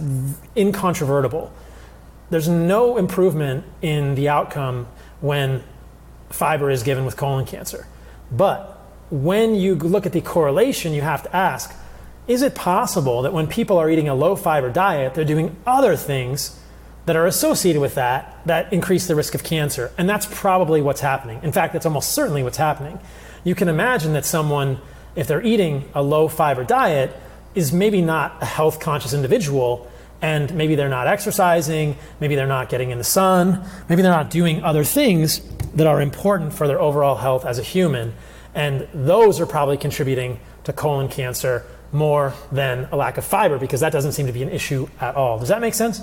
incontrovertible. 0.56 1.52
There's 2.30 2.48
no 2.48 2.98
improvement 2.98 3.66
in 3.82 4.16
the 4.16 4.30
outcome 4.30 4.88
when 5.20 5.64
fiber 6.30 6.70
is 6.70 6.84
given 6.84 7.06
with 7.06 7.18
colon 7.18 7.46
cancer. 7.46 7.88
But 8.32 8.80
when 9.10 9.56
you 9.56 9.76
look 9.76 10.06
at 10.06 10.14
the 10.14 10.22
correlation, 10.22 10.94
you 10.94 11.02
have 11.02 11.24
to 11.24 11.36
ask 11.36 11.76
is 12.28 12.44
it 12.44 12.56
possible 12.56 13.24
that 13.24 13.34
when 13.34 13.48
people 13.48 13.78
are 13.78 13.90
eating 13.90 14.08
a 14.08 14.16
low 14.16 14.36
fiber 14.36 14.70
diet, 14.70 15.16
they're 15.16 15.26
doing 15.26 15.56
other 15.66 15.96
things 15.96 16.58
that 17.06 17.16
are 17.16 17.26
associated 17.26 17.82
with 17.82 17.96
that 17.96 18.40
that 18.46 18.72
increase 18.72 19.08
the 19.08 19.16
risk 19.16 19.34
of 19.36 19.44
cancer. 19.44 19.92
And 19.98 20.10
that's 20.10 20.28
probably 20.30 20.82
what's 20.82 21.02
happening. 21.02 21.40
In 21.44 21.52
fact, 21.52 21.74
that's 21.74 21.86
almost 21.86 22.12
certainly 22.12 22.44
what's 22.44 22.58
happening. 22.58 23.00
You 23.44 23.56
can 23.56 23.70
imagine 23.70 24.14
that 24.14 24.26
someone, 24.26 24.80
if 25.16 25.28
they're 25.28 25.44
eating 25.44 25.90
a 25.96 26.04
low 26.04 26.28
fiber 26.28 26.64
diet, 26.64 27.16
is 27.56 27.74
maybe 27.74 28.02
not 28.02 28.38
a 28.42 28.46
health 28.46 28.80
conscious 28.80 29.14
individual 29.14 29.92
and 30.22 30.54
maybe 30.54 30.76
they're 30.76 30.88
not 30.88 31.08
exercising, 31.08 31.98
maybe 32.20 32.36
they're 32.36 32.46
not 32.46 32.70
getting 32.70 32.92
in 32.92 33.00
the 33.00 33.04
sun, 33.04 33.66
maybe 33.90 34.04
they're 34.04 34.12
not 34.12 34.30
doing 34.30 34.64
other 34.64 34.84
things 34.84 35.42
that 35.74 35.88
are 35.88 36.00
important 36.00 36.54
for 36.54 36.68
their 36.68 36.80
overall 36.80 37.16
health 37.16 37.44
as 37.44 37.58
a 37.58 37.64
human. 37.64 38.14
And 38.54 38.88
those 38.94 39.40
are 39.40 39.48
probably 39.48 39.78
contributing 39.78 40.40
to 40.66 40.74
colon 40.74 41.08
cancer 41.10 41.66
more 41.92 42.34
than 42.52 42.88
a 42.92 42.96
lack 42.96 43.18
of 43.18 43.26
fiber 43.26 43.58
because 43.58 43.80
that 43.80 43.92
doesn't 43.92 44.12
seem 44.12 44.28
to 44.28 44.34
be 44.34 44.44
an 44.44 44.50
issue 44.50 44.88
at 45.00 45.16
all. 45.16 45.40
Does 45.40 45.50
that 45.50 45.60
make 45.60 45.74
sense? 45.74 46.02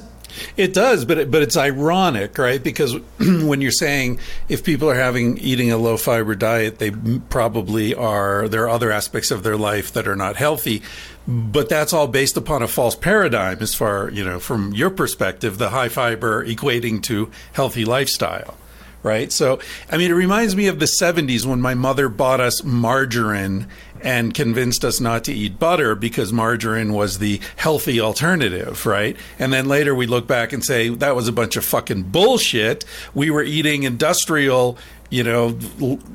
It 0.56 0.74
does, 0.74 1.04
but 1.04 1.18
it, 1.18 1.30
but 1.30 1.42
it's 1.42 1.56
ironic, 1.56 2.38
right? 2.38 2.62
Because 2.62 2.94
when 3.18 3.60
you're 3.60 3.70
saying 3.70 4.18
if 4.48 4.64
people 4.64 4.90
are 4.90 4.94
having 4.94 5.38
eating 5.38 5.70
a 5.70 5.76
low 5.78 5.96
fiber 5.96 6.34
diet, 6.34 6.78
they 6.78 6.90
probably 6.90 7.94
are. 7.94 8.48
There 8.48 8.64
are 8.64 8.68
other 8.68 8.90
aspects 8.90 9.30
of 9.30 9.42
their 9.42 9.56
life 9.56 9.92
that 9.92 10.06
are 10.06 10.16
not 10.16 10.36
healthy, 10.36 10.82
but 11.26 11.68
that's 11.68 11.92
all 11.92 12.08
based 12.08 12.36
upon 12.36 12.62
a 12.62 12.68
false 12.68 12.94
paradigm, 12.94 13.58
as 13.60 13.74
far 13.74 14.10
you 14.10 14.24
know 14.24 14.38
from 14.38 14.72
your 14.72 14.90
perspective, 14.90 15.58
the 15.58 15.70
high 15.70 15.88
fiber 15.88 16.44
equating 16.44 17.02
to 17.04 17.30
healthy 17.52 17.84
lifestyle 17.84 18.56
right? 19.02 19.30
So, 19.32 19.60
I 19.90 19.96
mean, 19.96 20.10
it 20.10 20.14
reminds 20.14 20.56
me 20.56 20.66
of 20.66 20.80
the 20.80 20.86
70s 20.86 21.46
when 21.46 21.60
my 21.60 21.74
mother 21.74 22.08
bought 22.08 22.40
us 22.40 22.64
margarine 22.64 23.66
and 24.02 24.34
convinced 24.34 24.84
us 24.84 25.00
not 25.00 25.24
to 25.24 25.32
eat 25.32 25.58
butter 25.58 25.94
because 25.94 26.32
margarine 26.32 26.92
was 26.92 27.18
the 27.18 27.40
healthy 27.56 28.00
alternative, 28.00 28.86
right? 28.86 29.16
And 29.38 29.52
then 29.52 29.68
later 29.68 29.94
we 29.94 30.06
look 30.06 30.26
back 30.26 30.52
and 30.52 30.64
say 30.64 30.88
that 30.88 31.16
was 31.16 31.28
a 31.28 31.32
bunch 31.32 31.56
of 31.56 31.64
fucking 31.64 32.04
bullshit. 32.04 32.84
We 33.14 33.30
were 33.30 33.42
eating 33.42 33.82
industrial 33.82 34.78
you 35.10 35.22
know, 35.22 35.52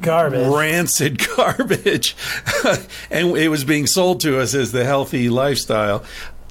garbage, 0.01 0.47
rancid 0.53 1.19
garbage, 1.35 2.15
and 3.09 3.35
it 3.35 3.47
was 3.47 3.63
being 3.63 3.87
sold 3.87 4.21
to 4.21 4.39
us 4.39 4.53
as 4.53 4.71
the 4.71 4.85
healthy 4.85 5.29
lifestyle. 5.29 6.03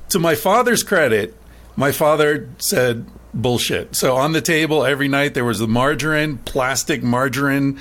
To 0.08 0.18
my 0.18 0.34
father's 0.34 0.82
credit, 0.82 1.36
my 1.76 1.92
father 1.92 2.48
said 2.58 3.06
bullshit. 3.32 3.94
So 3.94 4.16
on 4.16 4.32
the 4.32 4.40
table 4.40 4.84
every 4.84 5.08
night 5.08 5.34
there 5.34 5.44
was 5.44 5.58
the 5.58 5.68
margarine, 5.68 6.38
plastic 6.38 7.02
margarine 7.02 7.80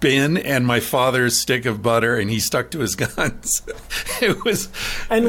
bin 0.00 0.36
and 0.36 0.66
my 0.66 0.80
father's 0.80 1.38
stick 1.38 1.64
of 1.66 1.82
butter 1.82 2.16
and 2.16 2.30
he 2.30 2.40
stuck 2.40 2.70
to 2.70 2.80
his 2.80 2.94
guns. 2.96 3.62
it 4.20 4.44
was 4.44 4.68
and 5.10 5.26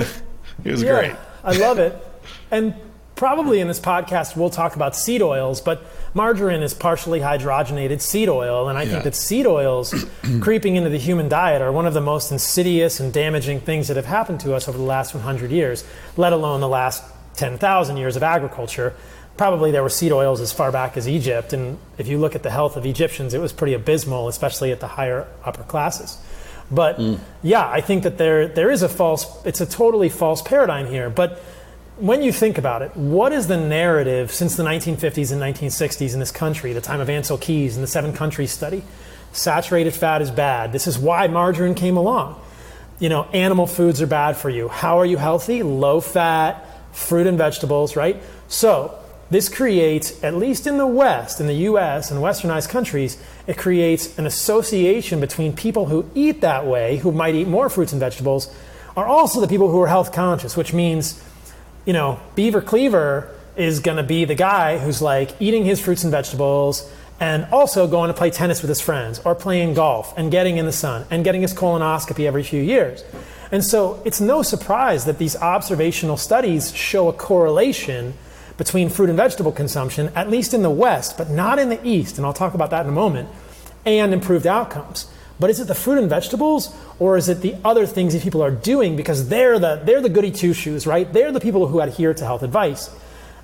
it 0.64 0.72
was 0.72 0.84
yeah, 0.84 1.00
great. 1.00 1.16
I 1.44 1.58
love 1.58 1.80
it. 1.80 1.96
And 2.52 2.74
probably 3.16 3.60
in 3.60 3.68
this 3.68 3.80
podcast 3.80 4.36
we'll 4.36 4.50
talk 4.50 4.76
about 4.76 4.96
seed 4.96 5.22
oils, 5.22 5.62
but 5.62 5.84
margarine 6.14 6.62
is 6.62 6.74
partially 6.74 7.20
hydrogenated 7.20 8.02
seed 8.02 8.30
oil 8.30 8.70
and 8.70 8.78
I 8.78 8.84
yeah. 8.84 8.92
think 8.92 9.04
that 9.06 9.16
seed 9.16 9.48
oils 9.48 9.94
creeping 10.42 10.76
into 10.76 10.90
the 10.90 11.00
human 11.00 11.30
diet 11.30 11.62
are 11.62 11.72
one 11.72 11.86
of 11.86 11.94
the 11.94 12.02
most 12.02 12.32
insidious 12.32 13.00
and 13.00 13.14
damaging 13.14 13.60
things 13.60 13.88
that 13.88 13.98
have 13.98 14.06
happened 14.06 14.40
to 14.42 14.54
us 14.54 14.68
over 14.68 14.78
the 14.78 14.84
last 14.84 15.14
100 15.14 15.52
years, 15.52 15.84
let 16.16 16.34
alone 16.34 16.62
the 16.62 16.68
last 16.68 17.04
10,000 17.36 17.98
years 17.98 18.16
of 18.16 18.24
agriculture 18.24 18.94
probably 19.38 19.72
there 19.72 19.84
were 19.84 19.90
seed 19.90 20.12
oils 20.12 20.42
as 20.42 20.52
far 20.52 20.72
back 20.72 20.98
as 20.98 21.08
Egypt. 21.08 21.54
And 21.54 21.78
if 21.98 22.08
you 22.08 22.18
look 22.18 22.36
at 22.36 22.44
the 22.44 22.50
health 22.50 22.76
of 22.76 22.86
Egyptians, 22.86 23.34
it 23.34 23.40
was 23.40 23.54
pretty 23.54 23.74
abysmal, 23.74 24.28
especially 24.28 24.72
at 24.72 24.80
the 24.80 24.88
higher 24.88 25.28
upper 25.46 25.64
classes. 25.64 26.18
But 26.70 26.98
mm. 26.98 27.20
yeah, 27.44 27.68
I 27.68 27.82
think 27.82 28.04
that 28.04 28.18
there 28.18 28.48
there 28.48 28.70
is 28.70 28.82
a 28.82 28.90
false, 28.90 29.46
it's 29.46 29.62
a 29.62 29.66
totally 29.66 30.10
false 30.10 30.42
paradigm 30.42 30.88
here. 30.88 31.10
But 31.10 31.40
when 31.98 32.22
you 32.22 32.32
think 32.32 32.58
about 32.58 32.82
it, 32.82 32.96
what 32.96 33.32
is 33.32 33.48
the 33.48 33.58
narrative 33.58 34.32
since 34.32 34.56
the 34.56 34.64
1950s 34.64 35.32
and 35.32 35.42
1960s 35.42 36.14
in 36.14 36.20
this 36.20 36.32
country, 36.32 36.74
the 36.74 36.82
time 36.82 37.00
of 37.00 37.08
Ancel 37.08 37.40
Keys 37.40 37.76
and 37.76 37.84
the 37.84 37.88
seven 37.88 38.14
countries 38.14 38.52
study? 38.52 38.84
Saturated 39.32 39.94
fat 39.94 40.22
is 40.22 40.32
bad. 40.32 40.72
This 40.72 40.88
is 40.88 40.98
why 40.98 41.28
margarine 41.28 41.76
came 41.76 41.98
along. 41.98 42.42
You 43.00 43.10
know, 43.10 43.24
animal 43.34 43.68
foods 43.68 44.02
are 44.02 44.08
bad 44.08 44.38
for 44.38 44.50
you. 44.50 44.68
How 44.68 45.00
are 45.00 45.06
you 45.06 45.18
healthy? 45.18 45.64
Low 45.64 46.02
fat, 46.02 46.66
fruit 46.92 47.28
and 47.28 47.38
vegetables, 47.38 47.96
right? 47.96 48.22
So, 48.48 48.98
this 49.30 49.50
creates, 49.50 50.24
at 50.24 50.36
least 50.36 50.68
in 50.68 50.78
the 50.78 50.88
West, 50.88 51.42
in 51.42 51.48
the 51.48 51.54
US 51.54 52.12
and 52.12 52.22
westernized 52.22 52.70
countries, 52.70 53.18
it 53.46 53.58
creates 53.58 54.18
an 54.18 54.26
association 54.26 55.20
between 55.20 55.54
people 55.54 55.88
who 55.88 56.10
eat 56.16 56.42
that 56.42 56.66
way, 56.66 56.98
who 56.98 57.12
might 57.12 57.36
eat 57.36 57.48
more 57.48 57.70
fruits 57.70 57.92
and 57.92 58.00
vegetables, 58.00 58.54
are 58.96 59.06
also 59.06 59.42
the 59.42 59.48
people 59.48 59.70
who 59.70 59.82
are 59.82 59.88
health 59.88 60.14
conscious, 60.14 60.56
which 60.56 60.74
means, 60.74 61.22
you 61.86 61.94
know, 61.94 62.20
Beaver 62.36 62.62
Cleaver 62.62 63.34
is 63.56 63.80
going 63.80 63.98
to 63.98 64.04
be 64.04 64.24
the 64.24 64.36
guy 64.36 64.78
who's 64.78 65.02
like 65.02 65.32
eating 65.42 65.66
his 65.66 65.82
fruits 65.82 66.04
and 66.04 66.12
vegetables 66.12 66.90
and 67.20 67.46
also 67.52 67.88
going 67.88 68.10
to 68.10 68.14
play 68.14 68.30
tennis 68.30 68.62
with 68.62 68.70
his 68.70 68.80
friends 68.80 69.20
or 69.26 69.34
playing 69.36 69.74
golf 69.74 70.16
and 70.18 70.32
getting 70.32 70.58
in 70.58 70.66
the 70.66 70.72
sun 70.72 71.06
and 71.10 71.24
getting 71.24 71.42
his 71.42 71.54
colonoscopy 71.54 72.26
every 72.26 72.44
few 72.44 72.62
years. 72.62 73.04
And 73.52 73.64
so 73.64 74.02
it's 74.06 74.22
no 74.22 74.44
surprise 74.44 75.06
that 75.06 75.18
these 75.18 75.36
observational 75.36 76.18
studies 76.18 76.76
show 76.76 77.08
a 77.08 77.14
correlation 77.14 78.14
between 78.58 78.90
fruit 78.90 79.10
and 79.10 79.18
vegetable 79.18 79.52
consumption, 79.52 80.12
at 80.16 80.30
least 80.30 80.54
in 80.54 80.64
the 80.64 80.70
West, 80.70 81.18
but 81.18 81.30
not 81.30 81.60
in 81.60 81.70
the 81.70 81.80
East, 81.88 82.18
and 82.18 82.26
I'll 82.26 82.34
talk 82.34 82.54
about 82.54 82.72
that 82.72 82.86
in 82.86 82.90
a 82.90 82.96
moment, 82.96 83.30
and 83.86 84.14
improved 84.14 84.48
outcomes. 84.48 85.08
But 85.40 85.52
is 85.52 85.60
it 85.60 85.68
the 85.68 85.76
fruit 85.76 86.00
and 86.00 86.10
vegetables, 86.10 86.76
or 86.98 87.16
is 87.16 87.30
it 87.30 87.42
the 87.42 87.56
other 87.64 87.86
things 87.86 88.14
that 88.14 88.24
people 88.24 88.44
are 88.44 88.52
doing 88.52 88.96
because 88.96 89.30
they're 89.30 89.60
the, 89.60 89.82
they're 89.86 90.02
the 90.02 90.10
goody 90.10 90.32
two 90.32 90.54
shoes, 90.54 90.88
right? 90.88 91.12
They're 91.12 91.32
the 91.32 91.40
people 91.40 91.68
who 91.68 91.80
adhere 91.80 92.14
to 92.14 92.26
health 92.26 92.42
advice. 92.42 92.90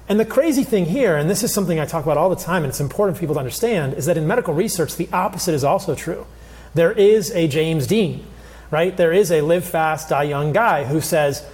And 0.09 0.19
the 0.19 0.25
crazy 0.25 0.63
thing 0.63 0.85
here, 0.85 1.15
and 1.15 1.29
this 1.29 1.43
is 1.43 1.53
something 1.53 1.79
I 1.79 1.85
talk 1.85 2.03
about 2.03 2.17
all 2.17 2.29
the 2.29 2.35
time, 2.35 2.63
and 2.63 2.71
it's 2.71 2.81
important 2.81 3.15
for 3.15 3.21
people 3.21 3.35
to 3.35 3.39
understand, 3.39 3.93
is 3.93 4.07
that 4.07 4.17
in 4.17 4.27
medical 4.27 4.53
research, 4.53 4.95
the 4.95 5.07
opposite 5.13 5.53
is 5.53 5.63
also 5.63 5.95
true. 5.95 6.25
There 6.73 6.91
is 6.91 7.31
a 7.31 7.47
James 7.47 7.85
Dean, 7.87 8.25
right? 8.71 8.97
There 8.97 9.13
is 9.13 9.31
a 9.31 9.41
live 9.41 9.63
fast, 9.63 10.09
die 10.09 10.23
young 10.23 10.51
guy 10.51 10.85
who 10.85 10.99
says, 10.99 11.45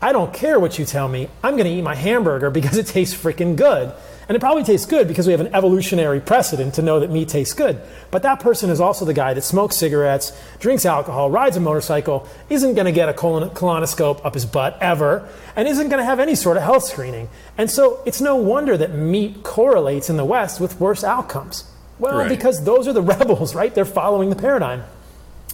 I 0.00 0.12
don't 0.12 0.32
care 0.32 0.60
what 0.60 0.78
you 0.78 0.84
tell 0.84 1.08
me, 1.08 1.28
I'm 1.42 1.54
going 1.56 1.64
to 1.64 1.70
eat 1.70 1.82
my 1.82 1.94
hamburger 1.94 2.50
because 2.50 2.76
it 2.76 2.86
tastes 2.86 3.16
freaking 3.16 3.56
good. 3.56 3.92
And 4.28 4.34
it 4.34 4.40
probably 4.40 4.64
tastes 4.64 4.86
good 4.86 5.06
because 5.06 5.26
we 5.26 5.32
have 5.32 5.40
an 5.40 5.54
evolutionary 5.54 6.20
precedent 6.20 6.74
to 6.74 6.82
know 6.82 6.98
that 6.98 7.10
meat 7.10 7.28
tastes 7.28 7.54
good. 7.54 7.80
But 8.10 8.24
that 8.24 8.40
person 8.40 8.70
is 8.70 8.80
also 8.80 9.04
the 9.04 9.14
guy 9.14 9.34
that 9.34 9.42
smokes 9.42 9.76
cigarettes, 9.76 10.32
drinks 10.58 10.84
alcohol, 10.84 11.30
rides 11.30 11.56
a 11.56 11.60
motorcycle, 11.60 12.28
isn't 12.50 12.74
going 12.74 12.86
to 12.86 12.92
get 12.92 13.08
a 13.08 13.14
colon- 13.14 13.50
colonoscope 13.50 14.24
up 14.24 14.34
his 14.34 14.44
butt 14.44 14.76
ever, 14.80 15.28
and 15.54 15.68
isn't 15.68 15.88
going 15.88 16.00
to 16.00 16.04
have 16.04 16.18
any 16.18 16.34
sort 16.34 16.56
of 16.56 16.64
health 16.64 16.82
screening. 16.84 17.28
And 17.56 17.70
so 17.70 18.02
it's 18.04 18.20
no 18.20 18.34
wonder 18.34 18.76
that 18.76 18.92
meat 18.92 19.44
correlates 19.44 20.10
in 20.10 20.16
the 20.16 20.24
West 20.24 20.60
with 20.60 20.80
worse 20.80 21.04
outcomes. 21.04 21.70
Well, 22.00 22.18
right. 22.18 22.28
because 22.28 22.64
those 22.64 22.88
are 22.88 22.92
the 22.92 23.02
rebels, 23.16 23.54
right? 23.54 23.72
They're 23.72 23.84
following 23.84 24.30
the 24.30 24.36
paradigm. 24.36 24.82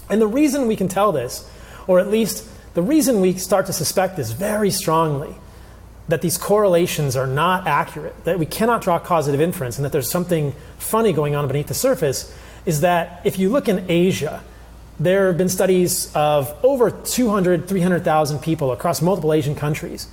And 0.09 0.19
the 0.19 0.27
reason 0.27 0.67
we 0.67 0.75
can 0.75 0.87
tell 0.87 1.11
this, 1.11 1.47
or 1.85 1.99
at 1.99 2.07
least 2.09 2.47
the 2.73 2.81
reason 2.81 3.21
we 3.21 3.33
start 3.33 3.65
to 3.67 3.73
suspect 3.73 4.17
this 4.17 4.31
very 4.31 4.71
strongly, 4.71 5.35
that 6.07 6.21
these 6.21 6.37
correlations 6.37 7.15
are 7.15 7.27
not 7.27 7.65
accurate, 7.67 8.25
that 8.25 8.37
we 8.37 8.45
cannot 8.45 8.81
draw 8.81 8.99
causative 8.99 9.39
inference, 9.39 9.77
and 9.77 9.85
that 9.85 9.91
there's 9.91 10.09
something 10.09 10.53
funny 10.77 11.13
going 11.13 11.35
on 11.35 11.47
beneath 11.47 11.67
the 11.67 11.73
surface, 11.73 12.35
is 12.65 12.81
that 12.81 13.21
if 13.23 13.39
you 13.39 13.49
look 13.49 13.69
in 13.69 13.85
Asia, 13.89 14.43
there 14.99 15.27
have 15.27 15.37
been 15.37 15.49
studies 15.49 16.11
of 16.15 16.53
over 16.63 16.91
200, 16.91 17.67
300,000 17.67 18.39
people 18.39 18.71
across 18.71 19.01
multiple 19.01 19.33
Asian 19.33 19.55
countries. 19.55 20.07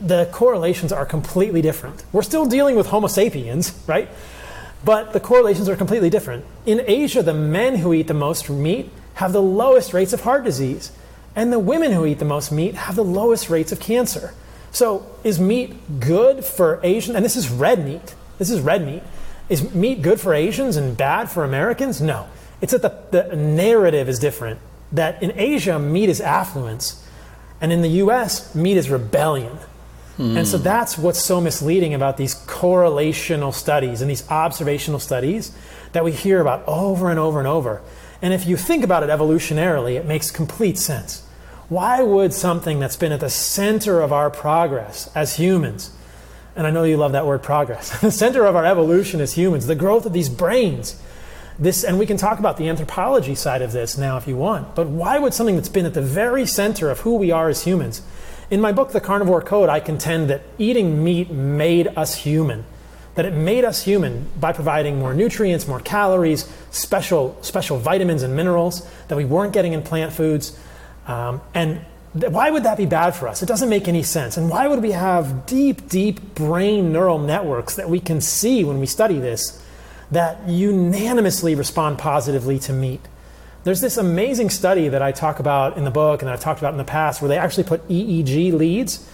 The 0.00 0.28
correlations 0.32 0.92
are 0.92 1.06
completely 1.06 1.62
different. 1.62 2.04
We're 2.12 2.22
still 2.22 2.46
dealing 2.46 2.76
with 2.76 2.88
Homo 2.88 3.06
sapiens, 3.06 3.78
right? 3.86 4.08
But 4.84 5.12
the 5.12 5.20
correlations 5.20 5.68
are 5.68 5.76
completely 5.76 6.10
different. 6.10 6.44
In 6.66 6.82
Asia, 6.86 7.22
the 7.22 7.34
men 7.34 7.76
who 7.76 7.92
eat 7.92 8.08
the 8.08 8.14
most 8.14 8.50
meat 8.50 8.90
have 9.14 9.32
the 9.32 9.42
lowest 9.42 9.94
rates 9.94 10.12
of 10.12 10.20
heart 10.20 10.44
disease, 10.44 10.92
and 11.36 11.52
the 11.52 11.58
women 11.58 11.92
who 11.92 12.06
eat 12.06 12.18
the 12.18 12.24
most 12.24 12.50
meat 12.50 12.74
have 12.74 12.96
the 12.96 13.04
lowest 13.04 13.50
rates 13.50 13.70
of 13.70 13.78
cancer. 13.78 14.34
So, 14.72 15.06
is 15.22 15.38
meat 15.38 16.00
good 16.00 16.44
for 16.44 16.80
Asians? 16.82 17.14
And 17.14 17.24
this 17.24 17.36
is 17.36 17.50
red 17.50 17.84
meat. 17.84 18.14
This 18.38 18.50
is 18.50 18.60
red 18.60 18.84
meat. 18.84 19.02
Is 19.48 19.72
meat 19.74 20.02
good 20.02 20.18
for 20.18 20.34
Asians 20.34 20.76
and 20.76 20.96
bad 20.96 21.30
for 21.30 21.44
Americans? 21.44 22.00
No. 22.00 22.26
It's 22.60 22.72
that 22.72 22.82
the, 23.12 23.22
the 23.22 23.36
narrative 23.36 24.08
is 24.08 24.18
different. 24.18 24.60
That 24.92 25.22
in 25.22 25.32
Asia, 25.38 25.78
meat 25.78 26.08
is 26.08 26.20
affluence, 26.20 27.06
and 27.60 27.72
in 27.72 27.82
the 27.82 27.88
US, 28.02 28.54
meat 28.54 28.76
is 28.76 28.90
rebellion. 28.90 29.58
Hmm. 30.16 30.38
And 30.38 30.48
so 30.48 30.56
that's 30.56 30.96
what's 30.96 31.22
so 31.22 31.40
misleading 31.40 31.92
about 31.92 32.16
these 32.16 32.34
correlational 32.34 33.52
studies 33.52 34.00
and 34.00 34.10
these 34.10 34.28
observational 34.30 35.00
studies 35.00 35.52
that 35.92 36.04
we 36.04 36.12
hear 36.12 36.40
about 36.40 36.66
over 36.66 37.10
and 37.10 37.18
over 37.18 37.38
and 37.38 37.48
over. 37.48 37.82
And 38.22 38.32
if 38.32 38.46
you 38.46 38.56
think 38.56 38.82
about 38.82 39.02
it 39.02 39.10
evolutionarily, 39.10 39.96
it 39.96 40.06
makes 40.06 40.30
complete 40.30 40.78
sense. 40.78 41.25
Why 41.68 42.02
would 42.02 42.32
something 42.32 42.78
that's 42.78 42.96
been 42.96 43.12
at 43.12 43.20
the 43.20 43.30
center 43.30 44.00
of 44.00 44.12
our 44.12 44.30
progress 44.30 45.10
as 45.14 45.36
humans, 45.36 45.90
and 46.54 46.66
I 46.66 46.70
know 46.70 46.84
you 46.84 46.96
love 46.96 47.12
that 47.12 47.26
word 47.26 47.42
progress, 47.42 48.00
the 48.00 48.10
center 48.10 48.44
of 48.44 48.54
our 48.54 48.64
evolution 48.64 49.20
as 49.20 49.34
humans, 49.34 49.66
the 49.66 49.74
growth 49.74 50.06
of 50.06 50.12
these 50.12 50.28
brains, 50.28 51.00
this, 51.58 51.82
and 51.84 51.98
we 51.98 52.06
can 52.06 52.18
talk 52.18 52.38
about 52.38 52.58
the 52.58 52.68
anthropology 52.68 53.34
side 53.34 53.62
of 53.62 53.72
this 53.72 53.96
now 53.96 54.16
if 54.16 54.28
you 54.28 54.36
want, 54.36 54.74
but 54.74 54.88
why 54.88 55.18
would 55.18 55.34
something 55.34 55.56
that's 55.56 55.68
been 55.68 55.86
at 55.86 55.94
the 55.94 56.02
very 56.02 56.46
center 56.46 56.90
of 56.90 57.00
who 57.00 57.16
we 57.16 57.30
are 57.30 57.48
as 57.48 57.64
humans? 57.64 58.02
In 58.50 58.60
my 58.60 58.70
book, 58.70 58.92
The 58.92 59.00
Carnivore 59.00 59.42
Code, 59.42 59.68
I 59.68 59.80
contend 59.80 60.30
that 60.30 60.42
eating 60.58 61.02
meat 61.02 61.30
made 61.30 61.88
us 61.96 62.14
human 62.14 62.64
that 63.16 63.24
it 63.24 63.32
made 63.32 63.64
us 63.64 63.82
human 63.82 64.30
by 64.38 64.52
providing 64.52 64.98
more 64.98 65.14
nutrients, 65.14 65.66
more 65.66 65.80
calories, 65.80 66.48
special, 66.70 67.36
special 67.40 67.78
vitamins 67.78 68.22
and 68.22 68.36
minerals 68.36 68.86
that 69.08 69.16
we 69.16 69.24
weren't 69.24 69.54
getting 69.54 69.72
in 69.72 69.82
plant 69.82 70.12
foods. 70.12 70.56
Um, 71.06 71.40
and 71.54 71.84
th- 72.18 72.32
why 72.32 72.50
would 72.50 72.64
that 72.64 72.76
be 72.76 72.86
bad 72.86 73.14
for 73.14 73.28
us? 73.28 73.42
It 73.42 73.46
doesn't 73.46 73.68
make 73.68 73.88
any 73.88 74.02
sense. 74.02 74.36
And 74.36 74.50
why 74.50 74.66
would 74.66 74.82
we 74.82 74.92
have 74.92 75.46
deep, 75.46 75.88
deep 75.88 76.34
brain 76.34 76.92
neural 76.92 77.18
networks 77.18 77.76
that 77.76 77.88
we 77.88 78.00
can 78.00 78.20
see 78.20 78.64
when 78.64 78.80
we 78.80 78.86
study 78.86 79.18
this 79.18 79.62
that 80.10 80.48
unanimously 80.48 81.54
respond 81.54 81.98
positively 81.98 82.58
to 82.60 82.72
meat? 82.72 83.00
There's 83.64 83.80
this 83.80 83.96
amazing 83.96 84.50
study 84.50 84.88
that 84.88 85.02
I 85.02 85.10
talk 85.10 85.40
about 85.40 85.76
in 85.76 85.84
the 85.84 85.90
book 85.90 86.22
and 86.22 86.30
I've 86.30 86.40
talked 86.40 86.60
about 86.60 86.72
in 86.72 86.78
the 86.78 86.84
past 86.84 87.20
where 87.20 87.28
they 87.28 87.38
actually 87.38 87.64
put 87.64 87.86
EEG 87.88 88.52
leads 88.52 89.04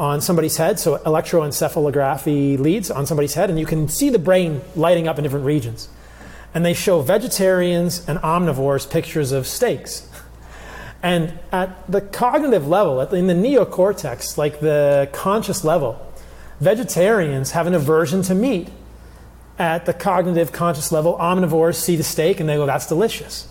on 0.00 0.20
somebody's 0.22 0.56
head, 0.56 0.80
so 0.80 0.96
electroencephalography 0.96 2.58
leads 2.58 2.90
on 2.90 3.04
somebody's 3.04 3.34
head, 3.34 3.50
and 3.50 3.60
you 3.60 3.66
can 3.66 3.86
see 3.86 4.08
the 4.08 4.18
brain 4.18 4.62
lighting 4.74 5.06
up 5.06 5.18
in 5.18 5.22
different 5.22 5.44
regions. 5.44 5.90
And 6.54 6.64
they 6.64 6.72
show 6.72 7.02
vegetarians 7.02 8.08
and 8.08 8.18
omnivores 8.20 8.90
pictures 8.90 9.30
of 9.30 9.46
steaks. 9.46 10.09
And 11.02 11.38
at 11.50 11.90
the 11.90 12.00
cognitive 12.00 12.68
level, 12.68 13.00
in 13.00 13.26
the 13.26 13.34
neocortex, 13.34 14.36
like 14.36 14.60
the 14.60 15.08
conscious 15.12 15.64
level, 15.64 15.98
vegetarians 16.60 17.52
have 17.52 17.66
an 17.66 17.74
aversion 17.74 18.22
to 18.22 18.34
meat. 18.34 18.68
At 19.58 19.86
the 19.86 19.94
cognitive 19.94 20.52
conscious 20.52 20.92
level, 20.92 21.16
omnivores 21.18 21.76
see 21.76 21.96
the 21.96 22.02
steak 22.02 22.40
and 22.40 22.48
they 22.48 22.56
go, 22.56 22.66
that's 22.66 22.86
delicious. 22.86 23.48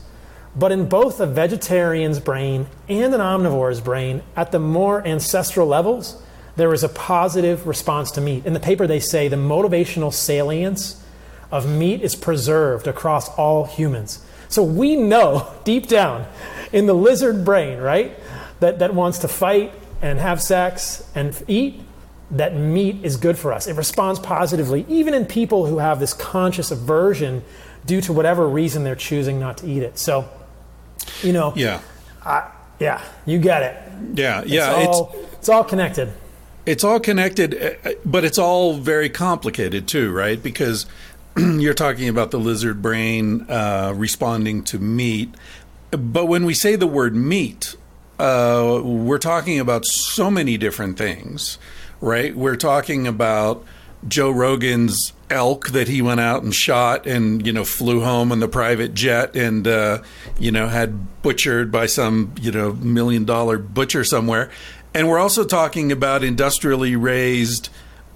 But 0.55 0.71
in 0.71 0.89
both 0.89 1.19
a 1.19 1.27
vegetarian's 1.27 2.19
brain 2.19 2.67
and 2.87 3.13
an 3.13 3.21
omnivore's 3.21 3.81
brain, 3.81 4.23
at 4.35 4.51
the 4.51 4.59
more 4.59 5.05
ancestral 5.05 5.67
levels, 5.67 6.21
there 6.55 6.73
is 6.73 6.83
a 6.83 6.89
positive 6.89 7.67
response 7.67 8.11
to 8.11 8.21
meat. 8.21 8.45
In 8.45 8.53
the 8.53 8.59
paper, 8.59 8.85
they 8.87 8.99
say 8.99 9.27
the 9.27 9.35
motivational 9.35 10.13
salience 10.13 11.03
of 11.51 11.69
meat 11.69 12.01
is 12.01 12.15
preserved 12.15 12.87
across 12.87 13.29
all 13.37 13.65
humans. 13.65 14.23
So 14.49 14.63
we 14.63 14.95
know 14.95 15.53
deep 15.63 15.87
down 15.87 16.27
in 16.73 16.85
the 16.85 16.93
lizard 16.93 17.45
brain, 17.45 17.79
right, 17.79 18.11
that, 18.59 18.79
that 18.79 18.93
wants 18.93 19.19
to 19.19 19.27
fight 19.27 19.71
and 20.01 20.19
have 20.19 20.41
sex 20.41 21.09
and 21.15 21.41
eat, 21.47 21.81
that 22.31 22.55
meat 22.55 22.97
is 23.03 23.17
good 23.17 23.37
for 23.37 23.53
us. 23.53 23.67
It 23.67 23.75
responds 23.75 24.19
positively, 24.19 24.85
even 24.87 25.13
in 25.13 25.25
people 25.25 25.65
who 25.65 25.79
have 25.79 25.99
this 25.99 26.13
conscious 26.13 26.71
aversion 26.71 27.43
due 27.85 28.01
to 28.01 28.13
whatever 28.13 28.47
reason 28.47 28.83
they're 28.83 28.95
choosing 28.95 29.39
not 29.39 29.57
to 29.59 29.67
eat 29.67 29.81
it. 29.81 29.97
So, 29.97 30.29
you 31.23 31.33
know, 31.33 31.53
yeah, 31.55 31.81
I, 32.23 32.51
yeah, 32.79 33.01
you 33.25 33.39
get 33.39 33.63
it. 33.63 34.17
Yeah, 34.17 34.43
yeah, 34.45 34.79
it's 34.79 34.97
all, 34.97 35.11
it's, 35.15 35.33
it's 35.33 35.49
all 35.49 35.63
connected. 35.63 36.13
It's 36.65 36.83
all 36.83 36.99
connected, 36.99 37.55
eh, 37.55 37.75
eh, 37.83 37.93
but 38.05 38.23
it's 38.23 38.37
all 38.37 38.75
very 38.75 39.09
complicated 39.09 39.87
too, 39.87 40.11
right? 40.11 40.41
Because 40.41 40.85
you're 41.37 41.73
talking 41.73 42.09
about 42.09 42.31
the 42.31 42.39
lizard 42.39 42.81
brain 42.81 43.45
uh, 43.49 43.93
responding 43.95 44.63
to 44.65 44.79
meat. 44.79 45.33
But 45.91 46.25
when 46.25 46.45
we 46.45 46.53
say 46.53 46.75
the 46.75 46.87
word 46.87 47.15
meat, 47.15 47.75
uh, 48.19 48.81
we're 48.83 49.17
talking 49.17 49.59
about 49.59 49.85
so 49.85 50.29
many 50.29 50.57
different 50.57 50.97
things, 50.97 51.57
right? 52.01 52.35
We're 52.35 52.57
talking 52.57 53.07
about 53.07 53.65
Joe 54.07 54.31
Rogan's 54.31 55.13
elk 55.29 55.69
that 55.69 55.87
he 55.87 56.01
went 56.01 56.19
out 56.19 56.43
and 56.43 56.53
shot 56.53 57.05
and 57.05 57.45
you 57.45 57.53
know 57.53 57.63
flew 57.63 58.01
home 58.01 58.31
on 58.31 58.39
the 58.39 58.47
private 58.47 58.93
jet 58.93 59.35
and 59.35 59.67
uh, 59.67 60.01
you 60.39 60.51
know 60.51 60.67
had 60.67 61.21
butchered 61.21 61.71
by 61.71 61.85
some 61.85 62.33
you 62.41 62.51
know 62.51 62.73
million 62.73 63.25
dollar 63.25 63.57
butcher 63.59 64.03
somewhere 64.03 64.49
and 64.93 65.07
we're 65.07 65.19
also 65.19 65.43
talking 65.43 65.91
about 65.91 66.23
industrially 66.23 66.95
raised 66.95 67.69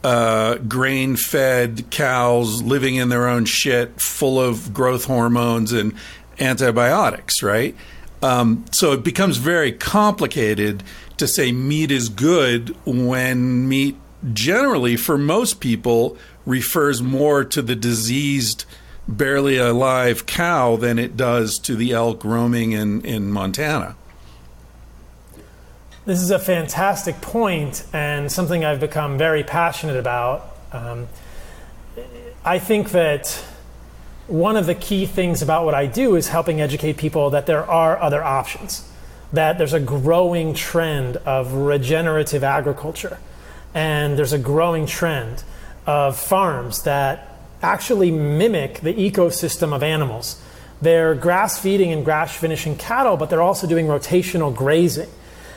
uh, 0.03 0.55
grain 0.55 1.15
fed 1.15 1.89
cows 1.89 2.61
living 2.61 2.95
in 2.95 3.09
their 3.09 3.27
own 3.27 3.45
shit 3.45 3.99
full 4.01 4.39
of 4.39 4.73
growth 4.73 5.05
hormones 5.05 5.71
and 5.71 5.93
antibiotics, 6.39 7.41
right? 7.41 7.75
Um, 8.21 8.65
so 8.71 8.93
it 8.93 9.03
becomes 9.03 9.37
very 9.37 9.71
complicated 9.71 10.83
to 11.17 11.27
say 11.27 11.51
meat 11.51 11.91
is 11.91 12.09
good 12.09 12.75
when 12.85 13.67
meat 13.67 13.97
generally, 14.31 14.95
for 14.95 15.17
most 15.17 15.59
people, 15.59 16.17
refers 16.45 17.01
more 17.01 17.43
to 17.43 17.61
the 17.61 17.75
diseased, 17.75 18.65
barely 19.07 19.57
alive 19.57 20.25
cow 20.25 20.75
than 20.75 20.97
it 20.97 21.17
does 21.17 21.59
to 21.59 21.75
the 21.75 21.91
elk 21.91 22.23
roaming 22.23 22.71
in, 22.71 23.01
in 23.01 23.29
Montana. 23.29 23.95
This 26.05 26.21
is 26.21 26.31
a 26.31 26.39
fantastic 26.39 27.21
point 27.21 27.85
and 27.93 28.29
something 28.29 28.65
I've 28.65 28.81
become 28.81 29.17
very 29.17 29.41
passionate 29.41 29.95
about. 29.95 30.53
Um, 30.73 31.07
I 32.43 32.59
think 32.59 32.91
that 32.91 33.41
one 34.27 34.57
of 34.57 34.65
the 34.65 34.75
key 34.75 35.05
things 35.05 35.41
about 35.41 35.63
what 35.63 35.73
I 35.73 35.85
do 35.85 36.17
is 36.17 36.27
helping 36.27 36.59
educate 36.59 36.97
people 36.97 37.29
that 37.29 37.45
there 37.45 37.63
are 37.63 37.97
other 37.97 38.21
options, 38.21 38.85
that 39.31 39.57
there's 39.57 39.71
a 39.71 39.79
growing 39.79 40.53
trend 40.53 41.15
of 41.17 41.53
regenerative 41.53 42.43
agriculture, 42.43 43.17
and 43.73 44.17
there's 44.17 44.33
a 44.33 44.39
growing 44.39 44.85
trend 44.85 45.45
of 45.87 46.19
farms 46.19 46.83
that 46.83 47.39
actually 47.61 48.11
mimic 48.11 48.81
the 48.81 48.93
ecosystem 48.93 49.73
of 49.73 49.81
animals 49.81 50.41
They're 50.81 51.15
grass 51.15 51.57
feeding 51.57 51.93
and 51.93 52.03
grass 52.03 52.35
finishing 52.35 52.75
cattle, 52.75 53.15
but 53.15 53.29
they're 53.29 53.41
also 53.41 53.67
doing 53.67 53.87
rotational 53.87 54.53
grazing. 54.53 55.07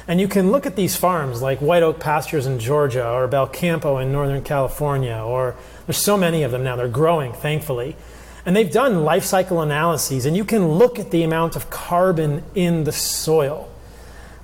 And 0.09 0.21
you 0.21 0.29
can 0.29 0.53
look 0.53 0.67
at 0.67 0.77
these 0.77 0.95
farms 0.95 1.43
like 1.43 1.59
White 1.61 1.83
Oak 1.83 1.99
Pastures 1.99 2.47
in 2.47 2.61
Georgia 2.61 3.09
or 3.09 3.27
Belcampo 3.27 4.01
in 4.01 4.13
Northern 4.13 4.43
California, 4.43 5.17
or 5.17 5.57
there's 5.87 5.97
so 5.97 6.17
many 6.17 6.45
of 6.45 6.53
them 6.53 6.63
now. 6.63 6.77
They're 6.77 6.87
growing, 6.87 7.33
thankfully. 7.33 7.97
And 8.45 8.55
they've 8.55 8.71
done 8.71 9.03
life 9.03 9.25
cycle 9.25 9.61
analyses, 9.61 10.25
and 10.25 10.37
you 10.37 10.45
can 10.45 10.69
look 10.69 11.01
at 11.01 11.11
the 11.11 11.25
amount 11.25 11.57
of 11.57 11.71
carbon 11.71 12.45
in 12.55 12.85
the 12.85 12.93
soil, 12.93 13.69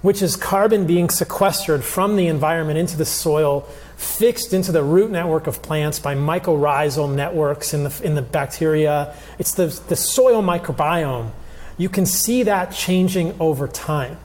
which 0.01 0.21
is 0.21 0.35
carbon 0.35 0.85
being 0.85 1.09
sequestered 1.09 1.85
from 1.85 2.17
the 2.17 2.27
environment 2.27 2.81
into 2.81 2.97
the 2.97 3.05
soil, 3.05 3.61
fixed 3.97 4.53
into 4.53 4.73
the 4.73 4.83
root 4.83 5.13
network 5.13 5.47
of 5.47 5.63
plants 5.63 6.01
by 6.01 6.17
mycorrhizal 6.17 7.15
networks 7.15 7.73
in 7.73 7.85
the, 7.85 8.01
in 8.03 8.17
the 8.17 8.23
bacteria. 8.23 9.15
It's 9.39 9.55
the, 9.55 9.67
the 9.87 9.95
soil 9.95 10.43
microbiome. 10.43 11.31
You 11.79 11.89
can 11.89 12.05
see 12.05 12.43
that 12.43 12.73
changing 12.73 13.37
over 13.39 13.69
time 13.69 14.19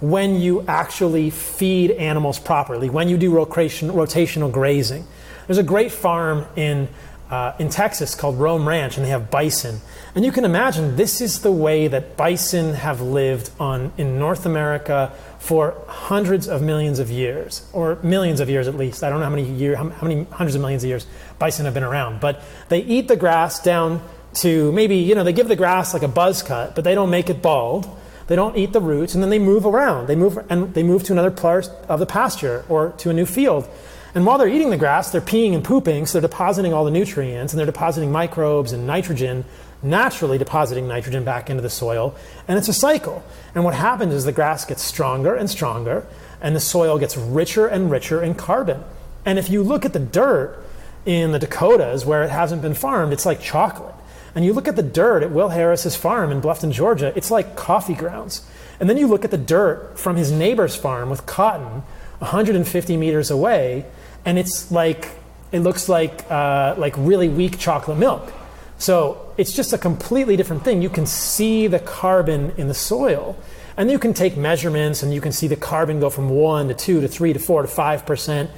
when 0.00 0.40
you 0.40 0.64
actually 0.66 1.30
feed 1.30 1.90
animals 1.92 2.38
properly, 2.38 2.88
when 2.88 3.08
you 3.08 3.16
do 3.16 3.30
rotation, 3.30 3.90
rotational 3.90 4.50
grazing. 4.50 5.06
There's 5.46 5.58
a 5.58 5.62
great 5.62 5.92
farm 5.92 6.46
in, 6.56 6.88
uh, 7.28 7.52
in 7.58 7.68
Texas 7.68 8.14
called 8.14 8.38
Roam 8.38 8.66
Ranch, 8.66 8.96
and 8.96 9.04
they 9.04 9.10
have 9.10 9.30
bison. 9.30 9.80
And 10.14 10.24
you 10.24 10.32
can 10.32 10.44
imagine 10.44 10.96
this 10.96 11.20
is 11.20 11.42
the 11.42 11.52
way 11.52 11.88
that 11.88 12.16
bison 12.16 12.74
have 12.74 13.00
lived 13.00 13.50
on, 13.60 13.92
in 13.98 14.18
North 14.18 14.46
America 14.46 15.12
for 15.38 15.74
hundreds 15.86 16.48
of 16.48 16.62
millions 16.62 16.98
of 16.98 17.10
years, 17.10 17.68
or 17.72 17.98
millions 18.02 18.40
of 18.40 18.48
years 18.48 18.68
at 18.68 18.76
least. 18.76 19.02
I 19.02 19.10
don't 19.10 19.20
know 19.20 19.26
how 19.26 19.30
many, 19.30 19.50
year, 19.50 19.76
how, 19.76 19.88
how 19.88 20.06
many 20.06 20.24
hundreds 20.24 20.54
of 20.54 20.62
millions 20.62 20.82
of 20.82 20.88
years 20.88 21.06
bison 21.38 21.66
have 21.66 21.74
been 21.74 21.82
around. 21.82 22.20
But 22.20 22.42
they 22.68 22.80
eat 22.80 23.08
the 23.08 23.16
grass 23.16 23.62
down 23.62 24.02
to 24.32 24.72
maybe, 24.72 24.96
you 24.96 25.14
know, 25.14 25.24
they 25.24 25.32
give 25.32 25.48
the 25.48 25.56
grass 25.56 25.92
like 25.92 26.02
a 26.02 26.08
buzz 26.08 26.42
cut, 26.42 26.74
but 26.74 26.84
they 26.84 26.94
don't 26.94 27.10
make 27.10 27.28
it 27.28 27.42
bald 27.42 27.99
they 28.30 28.36
don't 28.36 28.56
eat 28.56 28.72
the 28.72 28.80
roots, 28.80 29.14
and 29.14 29.24
then 29.24 29.30
they 29.30 29.40
move 29.40 29.66
around. 29.66 30.06
They 30.06 30.14
move 30.14 30.38
and 30.48 30.72
they 30.72 30.84
move 30.84 31.02
to 31.02 31.12
another 31.12 31.32
part 31.32 31.68
of 31.88 31.98
the 31.98 32.06
pasture 32.06 32.64
or 32.68 32.90
to 32.98 33.10
a 33.10 33.12
new 33.12 33.26
field. 33.26 33.68
And 34.14 34.24
while 34.24 34.38
they're 34.38 34.46
eating 34.46 34.70
the 34.70 34.76
grass, 34.76 35.10
they're 35.10 35.20
peeing 35.20 35.52
and 35.52 35.64
pooping, 35.64 36.06
so 36.06 36.20
they're 36.20 36.28
depositing 36.28 36.72
all 36.72 36.84
the 36.84 36.92
nutrients 36.92 37.52
and 37.52 37.58
they're 37.58 37.66
depositing 37.66 38.12
microbes 38.12 38.70
and 38.70 38.86
nitrogen, 38.86 39.44
naturally 39.82 40.38
depositing 40.38 40.86
nitrogen 40.86 41.24
back 41.24 41.50
into 41.50 41.60
the 41.60 41.68
soil. 41.68 42.14
And 42.46 42.56
it's 42.56 42.68
a 42.68 42.72
cycle. 42.72 43.24
And 43.52 43.64
what 43.64 43.74
happens 43.74 44.14
is 44.14 44.24
the 44.24 44.30
grass 44.30 44.64
gets 44.64 44.82
stronger 44.82 45.34
and 45.34 45.50
stronger, 45.50 46.06
and 46.40 46.54
the 46.54 46.60
soil 46.60 47.00
gets 47.00 47.16
richer 47.16 47.66
and 47.66 47.90
richer 47.90 48.22
in 48.22 48.36
carbon. 48.36 48.84
And 49.24 49.40
if 49.40 49.50
you 49.50 49.64
look 49.64 49.84
at 49.84 49.92
the 49.92 49.98
dirt 49.98 50.56
in 51.04 51.32
the 51.32 51.40
Dakotas 51.40 52.06
where 52.06 52.22
it 52.22 52.30
hasn't 52.30 52.62
been 52.62 52.74
farmed, 52.74 53.12
it's 53.12 53.26
like 53.26 53.40
chocolate. 53.40 53.96
And 54.34 54.44
you 54.44 54.52
look 54.52 54.68
at 54.68 54.76
the 54.76 54.82
dirt 54.82 55.22
at 55.22 55.30
Will 55.30 55.48
Harris's 55.48 55.96
farm 55.96 56.30
in 56.30 56.40
Bluffton, 56.40 56.72
Georgia, 56.72 57.12
it's 57.16 57.30
like 57.30 57.56
coffee 57.56 57.94
grounds. 57.94 58.48
And 58.78 58.88
then 58.88 58.96
you 58.96 59.06
look 59.06 59.24
at 59.24 59.30
the 59.30 59.38
dirt 59.38 59.98
from 59.98 60.16
his 60.16 60.30
neighbor's 60.30 60.76
farm 60.76 61.10
with 61.10 61.26
cotton 61.26 61.82
150 62.20 62.96
meters 62.96 63.30
away, 63.30 63.84
and 64.24 64.38
it's 64.38 64.70
like, 64.70 65.08
it 65.52 65.60
looks 65.60 65.88
like, 65.88 66.30
uh, 66.30 66.74
like 66.78 66.94
really 66.96 67.28
weak 67.28 67.58
chocolate 67.58 67.98
milk. 67.98 68.32
So 68.78 69.32
it's 69.36 69.52
just 69.52 69.72
a 69.72 69.78
completely 69.78 70.36
different 70.36 70.64
thing. 70.64 70.80
You 70.80 70.88
can 70.88 71.06
see 71.06 71.66
the 71.66 71.78
carbon 71.78 72.52
in 72.56 72.68
the 72.68 72.74
soil. 72.74 73.36
And 73.76 73.90
you 73.90 73.98
can 73.98 74.14
take 74.14 74.36
measurements 74.36 75.02
and 75.02 75.12
you 75.12 75.20
can 75.20 75.32
see 75.32 75.46
the 75.46 75.56
carbon 75.56 76.00
go 76.00 76.10
from 76.10 76.28
1 76.30 76.68
to 76.68 76.74
2 76.74 77.00
to 77.00 77.08
3 77.08 77.32
to 77.32 77.38
4 77.38 77.62
to 77.62 77.68
5%. 77.68 78.50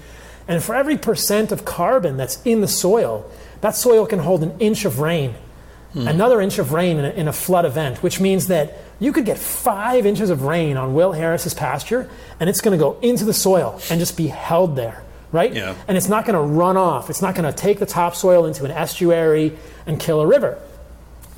And 0.48 0.62
for 0.62 0.74
every 0.74 0.96
percent 0.96 1.52
of 1.52 1.64
carbon 1.64 2.16
that's 2.16 2.40
in 2.44 2.60
the 2.60 2.68
soil, 2.68 3.28
that 3.60 3.76
soil 3.76 4.06
can 4.06 4.20
hold 4.20 4.42
an 4.42 4.58
inch 4.58 4.84
of 4.84 4.98
rain 4.98 5.34
Hmm. 5.92 6.08
Another 6.08 6.40
inch 6.40 6.58
of 6.58 6.72
rain 6.72 6.98
in 6.98 7.04
a, 7.04 7.10
in 7.10 7.28
a 7.28 7.32
flood 7.32 7.66
event, 7.66 8.02
which 8.02 8.18
means 8.18 8.46
that 8.46 8.78
you 8.98 9.12
could 9.12 9.26
get 9.26 9.36
five 9.36 10.06
inches 10.06 10.30
of 10.30 10.42
rain 10.42 10.76
on 10.76 10.94
Will 10.94 11.12
Harris's 11.12 11.54
pasture, 11.54 12.08
and 12.40 12.48
it's 12.48 12.60
going 12.60 12.76
to 12.76 12.82
go 12.82 12.98
into 13.00 13.24
the 13.24 13.34
soil 13.34 13.78
and 13.90 14.00
just 14.00 14.16
be 14.16 14.28
held 14.28 14.76
there, 14.76 15.02
right? 15.32 15.52
Yeah. 15.52 15.74
And 15.88 15.96
it's 15.96 16.08
not 16.08 16.24
going 16.24 16.34
to 16.34 16.54
run 16.54 16.76
off. 16.76 17.10
It's 17.10 17.20
not 17.20 17.34
going 17.34 17.50
to 17.50 17.56
take 17.56 17.78
the 17.78 17.86
topsoil 17.86 18.46
into 18.46 18.64
an 18.64 18.70
estuary 18.70 19.56
and 19.86 20.00
kill 20.00 20.20
a 20.20 20.26
river. 20.26 20.58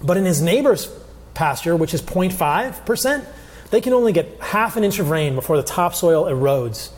But 0.03 0.17
in 0.17 0.25
his 0.25 0.41
neighbor's 0.41 0.89
pasture, 1.35 1.75
which 1.75 1.95
is 1.95 2.03
0.5%, 2.03 3.27
they 3.71 3.81
can 3.81 3.93
only 3.93 4.13
get 4.13 4.41
half 4.41 4.77
an 4.77 4.85
inch 4.85 5.01
of 5.01 5.11
rain 5.11 5.35
before 5.35 5.57
the 5.57 5.63
topsoil 5.63 6.27
erodes. 6.27 6.91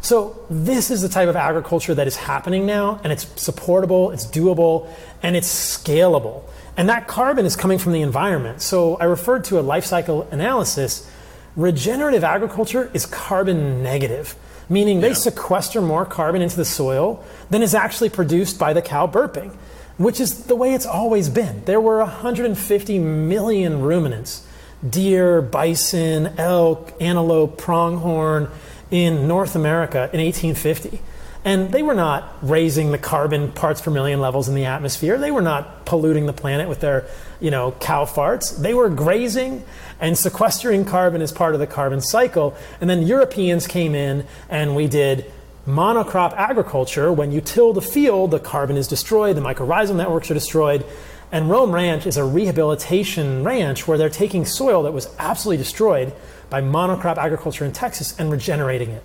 So, 0.00 0.44
this 0.50 0.90
is 0.90 1.00
the 1.00 1.08
type 1.08 1.28
of 1.28 1.36
agriculture 1.36 1.94
that 1.94 2.06
is 2.06 2.16
happening 2.16 2.66
now, 2.66 3.00
and 3.04 3.12
it's 3.12 3.26
supportable, 3.40 4.10
it's 4.10 4.26
doable, 4.26 4.88
and 5.22 5.34
it's 5.34 5.48
scalable. 5.48 6.42
And 6.76 6.88
that 6.88 7.06
carbon 7.06 7.46
is 7.46 7.56
coming 7.56 7.78
from 7.78 7.92
the 7.92 8.02
environment. 8.02 8.60
So 8.60 8.96
I 8.96 9.04
referred 9.04 9.44
to 9.44 9.60
a 9.60 9.62
life 9.62 9.84
cycle 9.84 10.22
analysis. 10.30 11.08
Regenerative 11.56 12.24
agriculture 12.24 12.90
is 12.92 13.06
carbon 13.06 13.82
negative, 13.82 14.34
meaning 14.68 15.00
they 15.00 15.08
yeah. 15.08 15.14
sequester 15.14 15.80
more 15.80 16.04
carbon 16.04 16.42
into 16.42 16.56
the 16.56 16.64
soil 16.64 17.22
than 17.50 17.62
is 17.62 17.74
actually 17.74 18.10
produced 18.10 18.58
by 18.58 18.72
the 18.72 18.82
cow 18.82 19.06
burping, 19.06 19.54
which 19.98 20.18
is 20.18 20.44
the 20.44 20.56
way 20.56 20.74
it's 20.74 20.86
always 20.86 21.28
been. 21.28 21.64
There 21.64 21.80
were 21.80 21.98
150 21.98 22.98
million 22.98 23.80
ruminants 23.82 24.46
deer, 24.88 25.40
bison, 25.40 26.34
elk, 26.38 26.92
antelope, 27.00 27.56
pronghorn 27.56 28.50
in 28.90 29.26
North 29.26 29.56
America 29.56 30.10
in 30.12 30.20
1850. 30.20 31.00
And 31.44 31.70
they 31.70 31.82
were 31.82 31.94
not 31.94 32.36
raising 32.40 32.90
the 32.90 32.98
carbon 32.98 33.52
parts 33.52 33.82
per 33.82 33.90
million 33.90 34.18
levels 34.18 34.48
in 34.48 34.54
the 34.54 34.64
atmosphere. 34.64 35.18
They 35.18 35.30
were 35.30 35.42
not 35.42 35.84
polluting 35.84 36.24
the 36.24 36.32
planet 36.32 36.70
with 36.70 36.80
their, 36.80 37.06
you 37.38 37.50
know, 37.50 37.72
cow 37.80 38.06
farts. 38.06 38.56
They 38.56 38.72
were 38.72 38.88
grazing 38.88 39.62
and 40.00 40.16
sequestering 40.16 40.86
carbon 40.86 41.20
as 41.20 41.32
part 41.32 41.52
of 41.52 41.60
the 41.60 41.66
carbon 41.66 42.00
cycle. 42.00 42.56
And 42.80 42.88
then 42.88 43.02
Europeans 43.02 43.66
came 43.66 43.94
in 43.94 44.26
and 44.48 44.74
we 44.74 44.88
did 44.88 45.30
monocrop 45.66 46.32
agriculture. 46.32 47.12
When 47.12 47.30
you 47.30 47.42
till 47.42 47.74
the 47.74 47.82
field, 47.82 48.30
the 48.30 48.40
carbon 48.40 48.78
is 48.78 48.88
destroyed, 48.88 49.36
the 49.36 49.42
mycorrhizal 49.42 49.96
networks 49.96 50.30
are 50.30 50.34
destroyed. 50.34 50.86
And 51.30 51.50
Roam 51.50 51.72
Ranch 51.72 52.06
is 52.06 52.16
a 52.16 52.24
rehabilitation 52.24 53.44
ranch 53.44 53.86
where 53.86 53.98
they're 53.98 54.08
taking 54.08 54.46
soil 54.46 54.84
that 54.84 54.92
was 54.92 55.14
absolutely 55.18 55.62
destroyed 55.62 56.14
by 56.48 56.62
monocrop 56.62 57.18
agriculture 57.18 57.66
in 57.66 57.72
Texas 57.72 58.18
and 58.18 58.30
regenerating 58.30 58.90
it. 58.90 59.02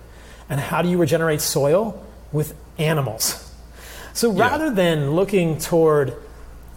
And 0.48 0.58
how 0.58 0.80
do 0.80 0.88
you 0.88 0.96
regenerate 0.96 1.42
soil? 1.42 2.06
With 2.32 2.54
animals. 2.78 3.52
So 4.12 4.32
rather 4.32 4.66
yeah. 4.66 4.72
than 4.72 5.10
looking 5.12 5.58
toward 5.58 6.14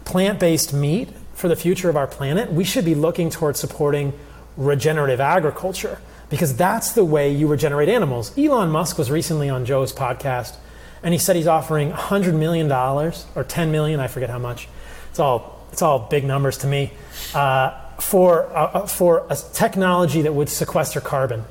plant 0.06 0.40
based 0.40 0.74
meat 0.74 1.10
for 1.34 1.48
the 1.48 1.56
future 1.56 1.90
of 1.90 1.98
our 1.98 2.08
planet, 2.08 2.52
we 2.52 2.64
should 2.64 2.86
be 2.86 2.96
looking 2.96 3.30
toward 3.30 3.58
supporting 3.58 4.14
regenerative 4.56 5.20
agriculture 5.20 6.00
because 6.30 6.56
that's 6.56 6.94
the 6.94 7.04
way 7.04 7.34
you 7.34 7.48
regenerate 7.48 7.90
animals. 7.90 8.38
Elon 8.38 8.70
Musk 8.70 8.98
was 8.98 9.10
recently 9.10 9.50
on 9.50 9.66
Joe's 9.66 9.94
podcast 9.94 10.56
and 11.02 11.14
he 11.14 11.20
said 11.20 11.36
he's 11.36 11.48
offering 11.48 11.92
$100 11.92 12.38
million 12.38 12.72
or 12.72 13.44
10 13.44 13.72
million, 13.72 14.00
I 14.00 14.08
forget 14.08 14.30
how 14.30 14.40
much. 14.40 14.68
It's 15.10 15.20
all, 15.20 15.68
it's 15.72 15.82
all 15.82 16.00
big 16.00 16.24
numbers 16.24 16.60
to 16.60 16.68
me. 16.68 16.92
Uh, 17.34 17.78
for, 18.00 18.46
uh, 18.56 18.72
uh 18.74 18.86
for 18.88 19.26
a 19.30 19.36
technology 19.36 20.22
that 20.24 20.34
would 20.34 20.50
sequester 20.50 21.02
carbon. 21.02 21.46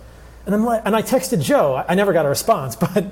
And, 0.45 0.55
I'm 0.55 0.65
like, 0.65 0.83
and 0.85 0.97
I 0.97 1.03
texted 1.03 1.41
Joe. 1.41 1.85
I 1.87 1.95
never 1.95 2.13
got 2.13 2.27
a 2.27 2.29
response, 2.29 2.77
but 2.77 3.05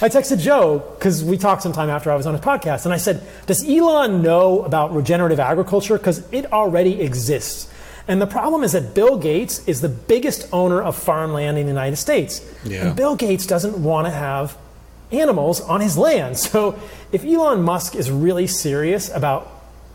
I 0.00 0.08
texted 0.08 0.40
Joe 0.40 0.78
because 0.98 1.24
we 1.24 1.38
talked 1.38 1.62
sometime 1.62 1.88
after 1.90 2.10
I 2.10 2.16
was 2.16 2.26
on 2.26 2.34
his 2.34 2.42
podcast, 2.42 2.84
and 2.84 2.92
I 2.92 2.96
said, 2.96 3.22
"Does 3.46 3.68
Elon 3.68 4.22
know 4.22 4.62
about 4.62 4.94
regenerative 4.94 5.40
agriculture? 5.40 5.98
Because 5.98 6.26
it 6.32 6.52
already 6.52 7.00
exists." 7.00 7.72
And 8.08 8.22
the 8.22 8.26
problem 8.26 8.64
is 8.64 8.72
that 8.72 8.94
Bill 8.94 9.18
Gates 9.18 9.66
is 9.68 9.82
the 9.82 9.88
biggest 9.88 10.48
owner 10.50 10.80
of 10.82 10.96
farmland 10.96 11.58
in 11.58 11.66
the 11.66 11.70
United 11.70 11.96
States, 11.96 12.40
yeah. 12.64 12.88
and 12.88 12.96
Bill 12.96 13.14
Gates 13.14 13.46
doesn't 13.46 13.80
want 13.82 14.06
to 14.06 14.10
have 14.10 14.56
animals 15.12 15.60
on 15.60 15.80
his 15.80 15.96
land. 15.96 16.38
So, 16.48 16.78
if 17.12 17.24
Elon 17.24 17.62
Musk 17.62 17.94
is 17.94 18.10
really 18.10 18.46
serious 18.46 19.14
about 19.14 19.50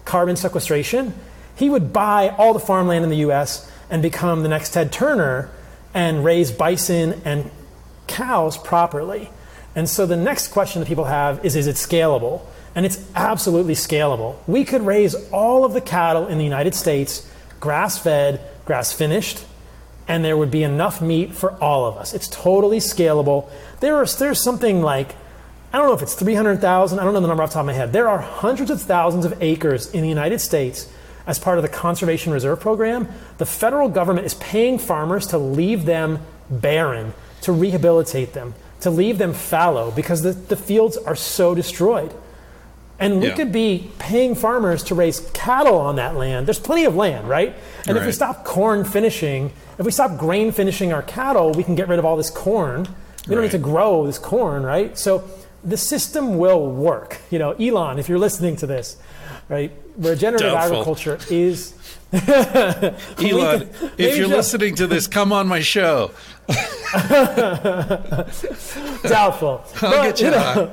carbon 0.06 0.36
sequestration, 0.36 1.14
he 1.56 1.70
would 1.70 1.92
buy 1.92 2.30
all 2.30 2.54
the 2.54 2.60
farmland 2.60 3.04
in 3.04 3.10
the 3.10 3.18
U.S. 3.18 3.70
and 3.90 4.02
become 4.02 4.44
the 4.44 4.50
next 4.50 4.74
Ted 4.74 4.92
Turner 4.92 5.50
and 5.94 6.24
raise 6.24 6.52
bison 6.52 7.22
and 7.26 7.52
cows 8.08 8.58
properly. 8.58 9.30
And 9.76 9.90
so 9.90 10.06
the 10.06 10.16
next 10.18 10.50
question 10.50 10.82
that 10.82 10.88
people 10.88 11.06
have 11.06 11.44
is 11.46 11.56
is 11.56 11.68
it 11.68 11.76
scalable? 11.76 12.42
And 12.76 12.86
it's 12.86 13.04
absolutely 13.16 13.76
scalable. 13.76 14.38
We 14.48 14.66
could 14.66 14.82
raise 14.82 15.14
all 15.30 15.64
of 15.64 15.74
the 15.74 15.82
cattle 15.82 16.28
in 16.28 16.38
the 16.38 16.44
United 16.44 16.74
States 16.74 17.30
grass 17.60 17.98
fed, 17.98 18.42
grass 18.66 18.92
finished, 18.92 19.46
and 20.08 20.26
there 20.26 20.36
would 20.36 20.52
be 20.52 20.64
enough 20.64 21.02
meat 21.02 21.34
for 21.34 21.54
all 21.64 21.86
of 21.86 21.98
us. 21.98 22.14
It's 22.14 22.28
totally 22.28 22.80
scalable. 22.80 23.50
There 23.80 23.96
are, 23.96 24.06
there's 24.06 24.44
something 24.44 24.82
like, 24.82 25.16
I 25.72 25.78
don't 25.78 25.88
know 25.88 25.94
if 25.94 26.02
it's 26.02 26.16
300,000, 26.16 27.00
I 27.00 27.04
don't 27.04 27.14
know 27.14 27.22
the 27.22 27.28
number 27.28 27.44
off 27.44 27.52
the 27.52 27.54
top 27.54 27.62
of 27.62 27.68
my 27.68 27.74
head. 27.74 27.94
There 27.94 28.10
are 28.10 28.20
hundreds 28.20 28.70
of 28.70 28.82
thousands 28.82 29.24
of 29.24 29.42
acres 29.42 29.90
in 29.92 30.02
the 30.02 30.10
United 30.10 30.40
States 30.40 30.92
as 31.26 31.40
part 31.40 31.58
of 31.58 31.62
the 31.62 31.70
Conservation 31.70 32.34
Reserve 32.34 32.60
Program. 32.60 33.08
The 33.38 33.46
federal 33.46 33.90
government 33.90 34.26
is 34.26 34.34
paying 34.36 34.78
farmers 34.80 35.28
to 35.28 35.38
leave 35.38 35.86
them 35.86 36.20
barren, 36.50 37.14
to 37.42 37.52
rehabilitate 37.52 38.34
them 38.34 38.54
to 38.84 38.90
leave 38.90 39.18
them 39.18 39.32
fallow 39.34 39.92
because 39.92 40.24
the, 40.24 40.34
the 40.34 40.58
fields 40.58 40.98
are 40.98 41.16
so 41.16 41.56
destroyed. 41.56 42.14
And 43.00 43.22
we 43.22 43.28
Yeah. 43.28 43.36
could 43.36 43.52
be 43.54 43.90
paying 43.98 44.36
farmers 44.36 44.84
to 44.84 44.96
raise 44.96 45.22
cattle 45.34 45.78
on 45.78 45.96
that 45.96 46.16
land. 46.18 46.48
There's 46.48 46.60
plenty 46.60 46.84
of 46.84 46.94
land, 46.96 47.30
right? 47.30 47.56
And 47.88 47.98
if 47.98 48.06
we 48.06 48.12
stop 48.12 48.44
corn 48.44 48.84
finishing, 48.84 49.52
if 49.80 49.86
we 49.86 49.92
stop 49.92 50.18
grain 50.18 50.52
finishing 50.52 50.92
our 50.92 51.02
cattle, 51.02 51.54
we 51.54 51.64
can 51.64 51.76
get 51.76 51.88
rid 51.88 51.98
of 51.98 52.04
all 52.04 52.18
this 52.18 52.30
corn. 52.30 52.86
We 53.28 53.36
don't 53.36 53.44
need 53.46 53.52
to 53.52 53.58
grow 53.58 54.06
this 54.06 54.20
corn, 54.20 54.64
right? 54.64 54.98
So 54.98 55.24
the 55.64 55.78
system 55.78 56.38
will 56.38 56.70
work. 56.70 57.20
You 57.32 57.40
know, 57.40 57.52
Elon, 57.52 58.00
if 58.00 58.10
you're 58.10 58.20
listening 58.20 58.58
to 58.58 58.68
this, 58.68 58.98
right? 59.50 59.72
Regenerative 59.98 60.52
Doubtful. 60.52 60.76
agriculture 60.78 61.20
is. 61.30 61.74
Elon, 62.14 63.70
if 63.98 64.18
you're 64.18 64.28
just- 64.28 64.30
listening 64.30 64.76
to 64.76 64.88
this, 64.88 65.08
come 65.08 65.32
on 65.34 65.48
my 65.48 65.62
show. 65.62 66.12
Doubtful. 69.04 69.64
I'll 69.82 69.92
But, 69.92 70.18
get 70.18 70.22
you 70.22 70.32
know, 70.32 70.72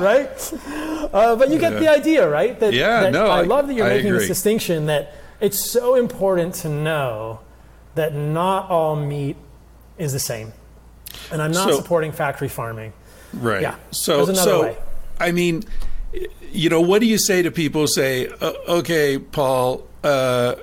right? 0.00 0.52
Uh, 1.12 1.36
but 1.36 1.50
you 1.50 1.58
get 1.58 1.78
the 1.78 1.88
idea, 1.88 2.28
right? 2.28 2.58
That, 2.58 2.72
Yeah, 2.72 3.02
that 3.02 3.12
no, 3.12 3.26
I, 3.26 3.40
I- 3.40 3.42
love 3.42 3.66
that 3.68 3.74
you're 3.74 3.86
I 3.86 3.94
making 3.96 4.12
this 4.12 4.26
distinction 4.28 4.86
that 4.86 5.14
it's 5.40 5.70
so 5.70 5.94
important 5.94 6.54
to 6.56 6.68
know 6.68 7.40
that 7.94 8.14
not 8.14 8.70
all 8.70 8.96
meat 8.96 9.36
is 9.98 10.12
the 10.12 10.18
same. 10.20 10.52
And 11.32 11.40
I'm 11.42 11.52
not 11.52 11.68
So- 11.70 11.76
supporting 11.76 12.12
factory 12.12 12.48
farming. 12.48 12.92
Right. 13.34 13.60
Yeah, 13.62 13.74
So, 13.90 14.24
there's 14.24 14.38
another 14.40 14.50
so 14.50 14.62
way. 14.62 14.76
I 15.20 15.32
mean, 15.32 15.62
you 16.52 16.70
know, 16.70 16.80
what 16.80 17.00
do 17.00 17.06
you 17.06 17.18
say 17.18 17.42
to 17.42 17.50
people? 17.50 17.86
Say, 17.86 18.28
okay, 18.28 19.18
Paul, 19.18 19.86
uh, 20.02 20.56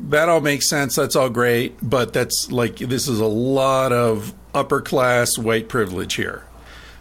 that 0.00 0.28
all 0.28 0.40
makes 0.40 0.68
sense. 0.68 0.94
That's 0.94 1.16
all 1.16 1.28
great, 1.28 1.76
but 1.82 2.12
that's 2.12 2.50
like 2.50 2.76
this 2.76 3.08
is 3.08 3.20
a 3.20 3.26
lot 3.26 3.92
of 3.92 4.34
upper 4.54 4.80
class 4.80 5.36
white 5.38 5.68
privilege 5.68 6.14
here. 6.14 6.44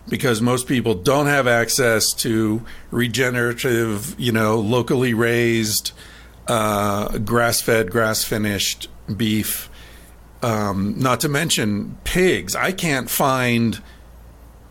Because 0.10 0.42
most 0.42 0.68
people 0.68 0.94
don't 0.94 1.26
have 1.26 1.48
access 1.48 2.14
to 2.14 2.64
regenerative, 2.92 4.16
you 4.18 4.32
know, 4.32 4.58
locally 4.60 5.14
raised, 5.14 5.92
uh, 6.48 7.18
grass 7.18 7.60
fed, 7.60 7.92
grass 7.92 8.24
finished 8.24 8.88
beef. 9.16 9.70
Um, 10.42 10.98
not 10.98 11.20
to 11.22 11.30
mention 11.30 11.98
pigs. 12.06 12.56
I 12.56 12.72
can't 12.72 13.10
find 13.10 13.82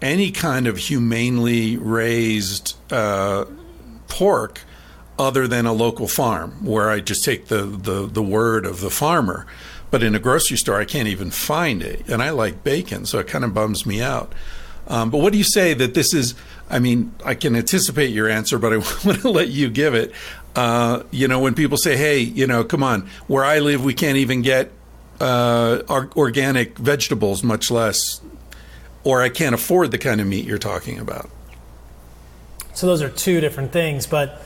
any 0.03 0.31
kind 0.31 0.67
of 0.67 0.77
humanely 0.77 1.77
raised 1.77 2.77
uh, 2.93 3.45
pork 4.09 4.61
other 5.19 5.49
than 5.49 5.67
a 5.67 5.73
local 5.73 6.09
farm 6.09 6.65
where 6.65 6.91
I 6.91 7.01
just 7.01 7.25
take 7.25 7.47
the, 7.47 7.63
the, 7.63 8.07
the 8.07 8.23
word 8.23 8.67
of 8.67 8.81
the 8.81 8.91
farmer. 8.91 9.47
But 9.91 10.03
in 10.03 10.15
a 10.15 10.19
grocery 10.19 10.57
store, 10.57 10.79
I 10.79 10.85
can't 10.85 11.09
even 11.09 11.31
find 11.31 11.83
it. 11.83 12.09
And 12.09 12.23
I 12.23 12.31
like 12.31 12.63
bacon, 12.65 13.07
so 13.07 13.19
it 13.19 13.27
kind 13.27 13.45
of 13.45 13.55
bums 13.55 13.87
me 13.87 14.03
out. 14.03 14.33
Um, 14.89 15.11
but 15.11 15.19
what 15.19 15.33
do 15.33 15.39
you 15.39 15.45
say 15.45 15.75
that 15.75 15.95
this 15.95 16.13
is? 16.13 16.35
I 16.69 16.79
mean, 16.79 17.15
I 17.25 17.35
can 17.35 17.57
anticipate 17.57 18.09
your 18.09 18.29
answer, 18.29 18.59
but 18.59 18.73
I 18.73 18.77
want 19.05 19.21
to 19.23 19.31
let 19.31 19.49
you 19.49 19.71
give 19.71 19.95
it. 19.95 20.13
Uh, 20.55 21.03
you 21.11 21.29
know, 21.29 21.41
when 21.41 21.55
people 21.55 21.77
say, 21.77 21.97
hey, 21.97 22.19
you 22.19 22.47
know, 22.47 22.65
come 22.65 22.83
on, 22.83 23.09
where 23.27 23.45
I 23.45 23.59
live, 23.61 23.85
we 23.85 23.95
can't 23.95 24.17
even 24.19 24.43
get 24.43 24.71
uh, 25.21 25.83
organic 25.89 26.79
vegetables, 26.79 27.43
much 27.43 27.71
less 27.71 28.21
or 29.07 29.23
I 29.23 29.29
can't 29.29 29.55
afford 29.55 29.93
the 29.93 29.99
kind 29.99 30.21
of 30.21 30.27
meat 30.27 30.45
you're 30.45 30.59
talking 30.59 30.99
about. 30.99 31.31
So 32.75 32.89
those 32.89 33.03
are 33.03 33.09
two 33.09 33.41
different 33.41 33.71
things, 33.71 34.05
but 34.05 34.43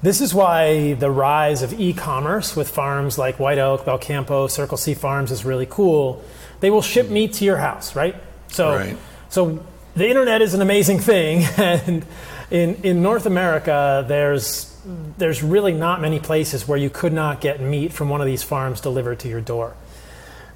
this 0.00 0.20
is 0.20 0.32
why 0.32 0.92
the 0.92 1.10
rise 1.10 1.62
of 1.62 1.78
e-commerce 1.80 2.54
with 2.54 2.70
farms 2.70 3.18
like 3.18 3.40
White 3.40 3.58
Oak, 3.58 3.84
Belcampo, 3.84 4.48
Circle 4.48 4.78
C 4.78 4.94
Farms 4.94 5.32
is 5.32 5.44
really 5.44 5.66
cool. 5.68 6.22
They 6.60 6.70
will 6.70 6.82
ship 6.82 7.10
meat 7.10 7.32
to 7.34 7.44
your 7.44 7.56
house, 7.56 7.96
right? 7.96 8.14
So, 8.46 8.76
Right. 8.76 8.96
so 9.28 9.58
the 9.96 10.08
internet 10.08 10.40
is 10.40 10.54
an 10.54 10.62
amazing 10.62 11.00
thing, 11.00 11.42
and 11.56 12.06
in 12.52 12.76
in 12.84 13.02
North 13.02 13.26
America, 13.26 14.04
there's 14.06 14.72
there's 15.18 15.42
really 15.42 15.72
not 15.72 16.00
many 16.00 16.20
places 16.20 16.68
where 16.68 16.78
you 16.78 16.90
could 16.90 17.12
not 17.12 17.40
get 17.40 17.60
meat 17.60 17.92
from 17.92 18.08
one 18.08 18.20
of 18.20 18.28
these 18.28 18.44
farms 18.44 18.80
delivered 18.80 19.18
to 19.18 19.28
your 19.28 19.40
door. 19.40 19.74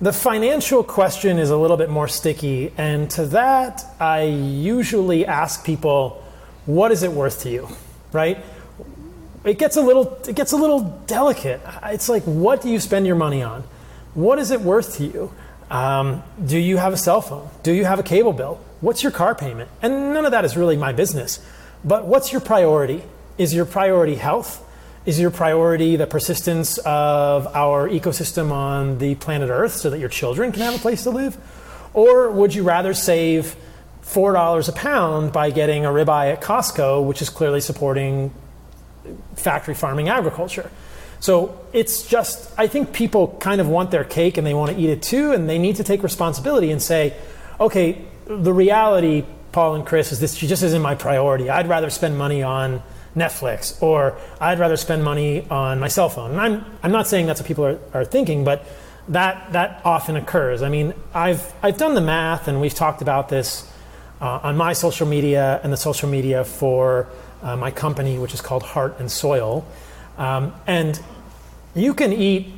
The 0.00 0.12
financial 0.14 0.82
question 0.82 1.38
is 1.38 1.50
a 1.50 1.58
little 1.58 1.76
bit 1.76 1.90
more 1.90 2.08
sticky, 2.08 2.72
and 2.78 3.10
to 3.10 3.26
that, 3.26 3.84
I 4.00 4.22
usually 4.22 5.26
ask 5.26 5.62
people, 5.62 6.22
"What 6.64 6.90
is 6.90 7.02
it 7.02 7.12
worth 7.12 7.42
to 7.42 7.50
you?" 7.50 7.68
Right? 8.10 8.42
It 9.44 9.58
gets 9.58 9.76
a 9.76 9.82
little, 9.82 10.18
it 10.26 10.34
gets 10.34 10.52
a 10.52 10.56
little 10.56 10.80
delicate. 11.06 11.60
It's 11.84 12.08
like, 12.08 12.22
what 12.24 12.62
do 12.62 12.70
you 12.70 12.80
spend 12.80 13.06
your 13.06 13.16
money 13.16 13.42
on? 13.42 13.64
What 14.14 14.38
is 14.38 14.50
it 14.50 14.60
worth 14.62 14.96
to 14.96 15.04
you? 15.04 15.32
Um, 15.70 16.22
do 16.44 16.58
you 16.58 16.78
have 16.78 16.92
a 16.92 16.96
cell 16.96 17.20
phone? 17.20 17.48
Do 17.62 17.72
you 17.72 17.84
have 17.84 17.98
a 17.98 18.02
cable 18.02 18.32
bill? 18.32 18.58
What's 18.80 19.02
your 19.02 19.12
car 19.12 19.34
payment? 19.34 19.70
And 19.82 20.12
none 20.12 20.24
of 20.24 20.32
that 20.32 20.44
is 20.44 20.56
really 20.56 20.76
my 20.76 20.92
business. 20.92 21.40
But 21.84 22.06
what's 22.06 22.32
your 22.32 22.40
priority? 22.40 23.02
Is 23.38 23.54
your 23.54 23.64
priority 23.64 24.16
health? 24.16 24.62
Is 25.06 25.18
your 25.18 25.30
priority 25.30 25.96
the 25.96 26.06
persistence 26.06 26.76
of 26.78 27.46
our 27.56 27.88
ecosystem 27.88 28.52
on 28.52 28.98
the 28.98 29.14
planet 29.14 29.48
Earth 29.48 29.72
so 29.72 29.88
that 29.88 29.98
your 29.98 30.10
children 30.10 30.52
can 30.52 30.60
have 30.60 30.74
a 30.74 30.78
place 30.78 31.04
to 31.04 31.10
live? 31.10 31.38
Or 31.94 32.30
would 32.30 32.54
you 32.54 32.64
rather 32.64 32.92
save 32.92 33.56
$4 34.04 34.68
a 34.68 34.72
pound 34.72 35.32
by 35.32 35.50
getting 35.50 35.86
a 35.86 35.88
ribeye 35.88 36.34
at 36.34 36.42
Costco, 36.42 37.06
which 37.06 37.22
is 37.22 37.30
clearly 37.30 37.62
supporting 37.62 38.30
factory 39.36 39.74
farming 39.74 40.10
agriculture? 40.10 40.70
So 41.18 41.58
it's 41.72 42.06
just, 42.06 42.52
I 42.58 42.66
think 42.66 42.92
people 42.92 43.36
kind 43.40 43.62
of 43.62 43.68
want 43.68 43.90
their 43.90 44.04
cake 44.04 44.36
and 44.36 44.46
they 44.46 44.54
want 44.54 44.72
to 44.72 44.78
eat 44.78 44.90
it 44.90 45.02
too, 45.02 45.32
and 45.32 45.48
they 45.48 45.58
need 45.58 45.76
to 45.76 45.84
take 45.84 46.02
responsibility 46.02 46.70
and 46.70 46.80
say, 46.82 47.14
okay, 47.58 48.04
the 48.26 48.52
reality, 48.52 49.24
Paul 49.52 49.76
and 49.76 49.86
Chris, 49.86 50.12
is 50.12 50.20
this 50.20 50.36
just 50.36 50.62
isn't 50.62 50.82
my 50.82 50.94
priority. 50.94 51.48
I'd 51.48 51.68
rather 51.68 51.88
spend 51.88 52.18
money 52.18 52.42
on 52.42 52.82
Netflix, 53.16 53.80
or 53.82 54.16
I'd 54.40 54.58
rather 54.58 54.76
spend 54.76 55.04
money 55.04 55.46
on 55.50 55.80
my 55.80 55.88
cell 55.88 56.08
phone. 56.08 56.32
And 56.32 56.40
I'm, 56.40 56.64
I'm 56.82 56.92
not 56.92 57.06
saying 57.06 57.26
that's 57.26 57.40
what 57.40 57.48
people 57.48 57.64
are, 57.66 57.78
are 57.92 58.04
thinking, 58.04 58.44
but 58.44 58.64
that, 59.08 59.52
that 59.52 59.80
often 59.84 60.16
occurs. 60.16 60.62
I 60.62 60.68
mean, 60.68 60.94
I've, 61.12 61.52
I've 61.62 61.76
done 61.76 61.94
the 61.94 62.00
math, 62.00 62.46
and 62.46 62.60
we've 62.60 62.74
talked 62.74 63.02
about 63.02 63.28
this 63.28 63.70
uh, 64.20 64.40
on 64.42 64.56
my 64.56 64.72
social 64.72 65.06
media 65.06 65.60
and 65.62 65.72
the 65.72 65.76
social 65.76 66.08
media 66.08 66.44
for 66.44 67.08
uh, 67.42 67.56
my 67.56 67.70
company, 67.70 68.18
which 68.18 68.34
is 68.34 68.40
called 68.40 68.62
Heart 68.62 69.00
and 69.00 69.10
Soil. 69.10 69.66
Um, 70.18 70.54
and 70.66 71.00
you 71.74 71.94
can 71.94 72.12
eat 72.12 72.52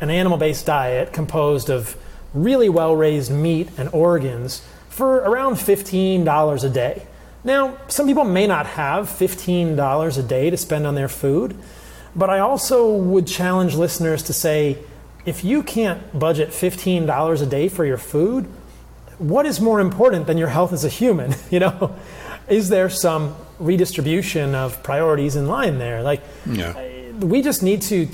an 0.00 0.10
animal 0.10 0.38
based 0.38 0.66
diet 0.66 1.12
composed 1.12 1.68
of 1.68 1.96
really 2.32 2.68
well 2.68 2.94
raised 2.94 3.30
meat 3.30 3.68
and 3.76 3.88
organs 3.92 4.64
for 4.88 5.16
around 5.16 5.54
$15 5.54 6.64
a 6.64 6.68
day. 6.68 7.06
Now, 7.42 7.76
some 7.88 8.06
people 8.06 8.24
may 8.24 8.46
not 8.46 8.66
have 8.66 9.08
$15 9.08 10.18
a 10.18 10.22
day 10.22 10.50
to 10.50 10.56
spend 10.56 10.86
on 10.86 10.94
their 10.94 11.08
food, 11.08 11.56
but 12.14 12.28
I 12.28 12.38
also 12.40 12.94
would 12.94 13.26
challenge 13.26 13.74
listeners 13.74 14.22
to 14.24 14.32
say 14.32 14.78
if 15.24 15.44
you 15.44 15.62
can't 15.62 16.18
budget 16.18 16.50
$15 16.50 17.42
a 17.42 17.46
day 17.46 17.68
for 17.68 17.84
your 17.84 17.98
food, 17.98 18.46
what 19.18 19.46
is 19.46 19.60
more 19.60 19.80
important 19.80 20.26
than 20.26 20.38
your 20.38 20.48
health 20.48 20.72
as 20.72 20.84
a 20.84 20.88
human? 20.88 21.34
You 21.50 21.60
know, 21.60 21.96
is 22.48 22.68
there 22.68 22.88
some 22.90 23.34
redistribution 23.58 24.54
of 24.54 24.82
priorities 24.82 25.36
in 25.36 25.46
line 25.46 25.78
there? 25.78 26.02
Like, 26.02 26.22
Yeah. 26.46 26.74
we 27.20 27.42
just 27.42 27.62
need 27.62 27.82
to 27.82 28.08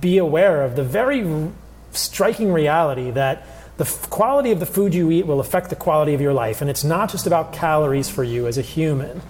be 0.00 0.18
aware 0.18 0.62
of 0.64 0.76
the 0.76 0.82
very 0.84 1.50
striking 1.92 2.52
reality 2.52 3.10
that 3.12 3.46
the 3.82 4.08
quality 4.08 4.52
of 4.52 4.60
the 4.60 4.66
food 4.66 4.94
you 4.94 5.10
eat 5.10 5.26
will 5.26 5.40
affect 5.40 5.70
the 5.70 5.76
quality 5.76 6.14
of 6.14 6.20
your 6.20 6.32
life, 6.32 6.60
and 6.60 6.70
it's 6.70 6.84
not 6.84 7.10
just 7.10 7.26
about 7.26 7.52
calories 7.52 8.08
for 8.08 8.22
you 8.22 8.46
as 8.46 8.56
a 8.56 8.62
human. 8.62 9.22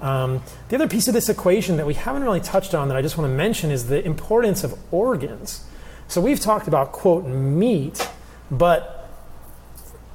Um, 0.00 0.42
the 0.68 0.76
other 0.76 0.88
piece 0.88 1.08
of 1.08 1.14
this 1.14 1.28
equation 1.28 1.76
that 1.78 1.86
we 1.86 1.94
haven't 1.94 2.22
really 2.22 2.40
touched 2.40 2.74
on 2.74 2.88
that 2.88 2.96
I 2.96 3.02
just 3.02 3.18
want 3.18 3.30
to 3.30 3.36
mention 3.36 3.70
is 3.70 3.88
the 3.88 4.04
importance 4.04 4.62
of 4.62 4.78
organs. 4.92 5.64
So 6.08 6.20
we've 6.20 6.38
talked 6.38 6.68
about 6.68 6.92
quote 6.92 7.26
meat, 7.26 8.08
but 8.50 9.10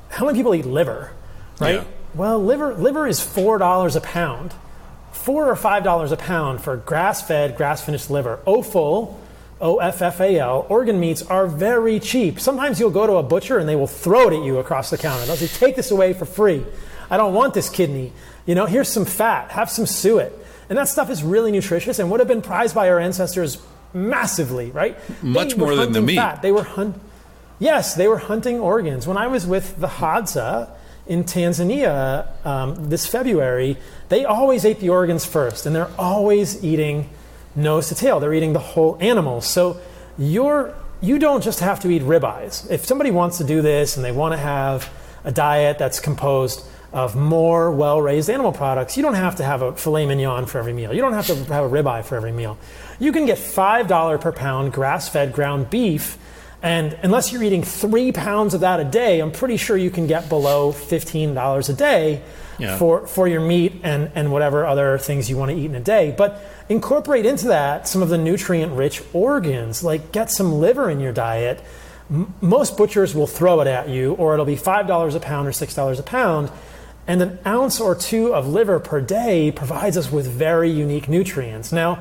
how 0.10 0.26
many 0.26 0.38
people 0.38 0.56
eat 0.56 0.66
liver, 0.66 1.12
right? 1.60 1.76
Yeah. 1.76 1.84
Well, 2.14 2.40
liver 2.40 2.74
liver 2.74 3.08
is 3.08 3.20
four 3.20 3.58
dollars 3.58 3.96
a 3.96 4.02
pound, 4.02 4.54
four 5.12 5.50
or 5.50 5.56
five 5.56 5.84
dollars 5.84 6.12
a 6.12 6.18
pound 6.18 6.62
for 6.64 6.78
grass-fed, 6.78 7.58
grass-finished 7.58 8.10
liver. 8.10 8.40
Offal, 8.46 9.20
O 9.62 9.78
F 9.78 10.02
F 10.02 10.20
A 10.20 10.40
L, 10.40 10.66
organ 10.70 11.00
meats 11.00 11.22
are 11.22 11.46
very 11.48 12.00
cheap. 12.00 12.40
Sometimes 12.40 12.80
you'll 12.80 12.90
go 12.90 13.06
to 13.06 13.14
a 13.14 13.24
butcher 13.24 13.60
and 13.60 13.70
they 13.70 13.76
will 13.76 13.88
throw 13.88 14.28
it 14.30 14.34
at 14.38 14.44
you 14.44 14.58
across 14.58 14.90
the 14.90 14.98
counter. 14.98 15.26
They'll 15.26 15.36
say, 15.36 15.48
"Take 15.48 15.76
this 15.76 15.92
away 15.92 16.14
for 16.14 16.26
free. 16.26 16.66
I 17.10 17.18
don't 17.18 17.34
want 17.34 17.54
this 17.54 17.70
kidney. 17.70 18.12
You 18.46 18.56
know, 18.56 18.66
here's 18.66 18.90
some 18.90 19.06
fat. 19.06 19.52
Have 19.52 19.70
some 19.70 19.86
suet." 19.86 20.34
And 20.70 20.78
that 20.78 20.88
stuff 20.88 21.10
is 21.10 21.22
really 21.22 21.52
nutritious 21.52 22.00
and 22.00 22.10
would 22.10 22.20
have 22.20 22.30
been 22.30 22.42
prized 22.42 22.74
by 22.74 22.90
our 22.90 22.98
ancestors 22.98 23.60
massively, 23.94 24.72
right? 24.72 24.98
Much 25.22 25.58
more 25.58 25.76
than 25.76 25.92
the 25.92 26.02
meat. 26.02 26.16
Fat. 26.16 26.42
They 26.42 26.52
were 26.52 26.64
hunt. 26.64 26.96
Yes, 27.60 27.94
they 27.94 28.08
were 28.08 28.18
hunting 28.18 28.60
organs. 28.60 29.06
When 29.06 29.18
I 29.18 29.28
was 29.28 29.46
with 29.46 29.80
the 29.80 29.88
Hadza 29.88 30.70
in 31.06 31.26
Tanzania 31.26 32.26
um, 32.46 32.90
this 32.90 33.06
February, 33.06 33.78
they 34.10 34.24
always 34.24 34.66
ate 34.66 34.80
the 34.80 34.90
organs 34.90 35.26
first, 35.26 35.66
and 35.66 35.76
they're 35.76 35.92
always 36.00 36.64
eating 36.64 37.10
nose 37.56 37.90
to 37.90 37.96
tail. 37.96 38.20
They're 38.20 38.34
eating 38.34 38.54
the 38.54 38.60
whole 38.60 38.98
animal. 39.00 39.42
So 39.42 39.80
you're 40.18 40.76
you 41.02 41.18
don't 41.18 41.44
just 41.44 41.62
have 41.62 41.80
to 41.80 41.90
eat 41.90 42.04
ribeyes. 42.04 42.70
If 42.70 42.86
somebody 42.86 43.10
wants 43.10 43.40
to 43.40 43.44
do 43.44 43.62
this 43.62 43.96
and 43.96 44.06
they 44.06 44.12
want 44.12 44.34
to 44.34 44.38
have 44.38 44.92
a 45.24 45.32
diet 45.32 45.78
that's 45.80 46.00
composed 46.00 46.64
of 46.94 47.16
more 47.16 47.72
well 47.72 48.02
raised 48.02 48.30
animal 48.30 48.52
products. 48.52 48.98
You 48.98 49.04
don't 49.04 49.16
have 49.16 49.38
to 49.38 49.44
have 49.44 49.62
a 49.62 49.74
filet 49.74 50.06
mignon 50.06 50.46
for 50.46 50.60
every 50.60 50.74
meal, 50.74 50.94
you 50.94 51.02
don't 51.02 51.14
have 51.14 51.28
to 51.28 51.36
have 51.46 51.66
a 51.66 51.70
ribeye 51.70 52.04
for 52.04 52.16
every 52.16 52.32
meal. 52.32 52.58
You 53.00 53.12
can 53.12 53.26
get 53.26 53.38
$5 53.38 54.22
per 54.22 54.32
pound 54.32 54.74
grass 54.74 55.10
fed 55.10 55.34
ground 55.34 55.70
beef. 55.70 56.18
And 56.64 56.96
unless 57.02 57.32
you're 57.32 57.42
eating 57.42 57.64
three 57.64 58.12
pounds 58.12 58.54
of 58.54 58.62
that 58.62 58.80
a 58.80 58.84
day, 58.84 59.20
I'm 59.20 59.32
pretty 59.32 59.58
sure 59.58 59.76
you 59.76 59.90
can 59.90 60.06
get 60.06 60.30
below 60.30 60.72
$15 60.72 61.70
a 61.70 61.74
day 61.74 62.22
yeah. 62.58 62.78
for, 62.78 63.08
for 63.08 63.28
your 63.28 63.42
meat 63.42 63.74
and, 63.84 64.12
and 64.16 64.32
whatever 64.32 64.66
other 64.66 64.98
things 64.98 65.30
you 65.30 65.38
want 65.38 65.52
to 65.52 65.58
eat 65.58 65.66
in 65.66 65.76
a 65.76 65.82
day. 65.82 66.14
But 66.18 66.42
incorporate 66.70 67.26
into 67.26 67.48
that 67.48 67.88
some 67.88 68.02
of 68.02 68.10
the 68.10 68.18
nutrient 68.18 68.74
rich 68.74 69.02
organs, 69.14 69.84
like 69.84 70.12
get 70.12 70.32
some 70.32 70.54
liver 70.54 70.90
in 70.90 71.00
your 71.00 71.14
diet. 71.14 71.64
M- 72.10 72.34
most 72.42 72.78
butchers 72.78 73.16
will 73.16 73.28
throw 73.28 73.62
it 73.62 73.68
at 73.68 73.90
you, 73.90 74.14
or 74.14 74.34
it'll 74.34 74.46
be 74.46 74.56
$5 74.56 75.16
a 75.16 75.20
pound 75.20 75.48
or 75.48 75.52
$6 75.52 76.00
a 76.00 76.04
pound. 76.04 76.52
And 77.08 77.22
an 77.22 77.40
ounce 77.46 77.80
or 77.80 77.96
two 77.96 78.34
of 78.34 78.48
liver 78.48 78.80
per 78.80 79.02
day 79.02 79.52
provides 79.52 79.98
us 79.98 80.12
with 80.12 80.28
very 80.28 80.70
unique 80.70 81.10
nutrients. 81.10 81.72
Now, 81.72 82.00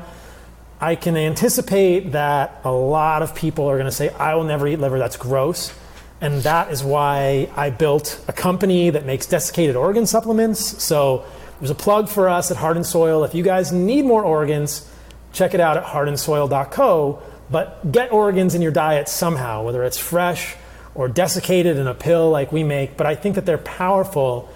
I 0.81 0.95
can 0.95 1.17
anticipate 1.17 2.13
that 2.13 2.61
a 2.65 2.71
lot 2.71 3.23
of 3.23 3.35
people 3.35 3.67
are 3.67 3.77
going 3.77 3.87
to 3.87 3.93
say, 3.93 4.09
I 4.11 4.35
will 4.35 4.45
never 4.45 4.67
eat 4.67 4.79
liver, 4.79 4.99
that's 4.99 5.17
gross. 5.17 5.75
And 6.21 6.43
that 6.43 6.71
is 6.71 6.85
why 6.85 7.51
I 7.57 7.71
built 7.71 8.23
a 8.29 8.33
company 8.33 8.91
that 8.91 9.07
makes 9.07 9.27
desiccated 9.27 9.77
organ 9.77 10.07
supplements. 10.07 10.83
So 10.83 11.25
there's 11.59 11.71
a 11.71 11.75
plug 11.75 12.09
for 12.09 12.29
us 12.29 12.51
at 12.51 12.57
Heart 12.57 12.77
and 12.77 12.87
Soil. 12.87 13.25
If 13.25 13.35
you 13.35 13.43
guys 13.43 13.73
need 13.73 14.05
more 14.05 14.23
organs, 14.23 14.91
check 15.33 15.55
it 15.55 15.61
out 15.61 15.77
at 15.77 15.85
heartandsoil.co. 15.85 17.23
But 17.51 17.91
get 17.91 18.13
organs 18.13 18.55
in 18.55 18.63
your 18.63 18.71
diet 18.71 19.09
somehow, 19.09 19.65
whether 19.65 19.83
it's 19.83 19.99
fresh 19.99 20.57
or 20.95 21.09
desiccated 21.09 21.77
in 21.77 21.87
a 21.87 21.95
pill 21.95 22.31
like 22.31 22.53
we 22.53 22.65
make. 22.65 22.97
But 22.97 23.07
I 23.07 23.15
think 23.15 23.35
that 23.37 23.47
they're 23.47 23.59
powerful 23.59 24.49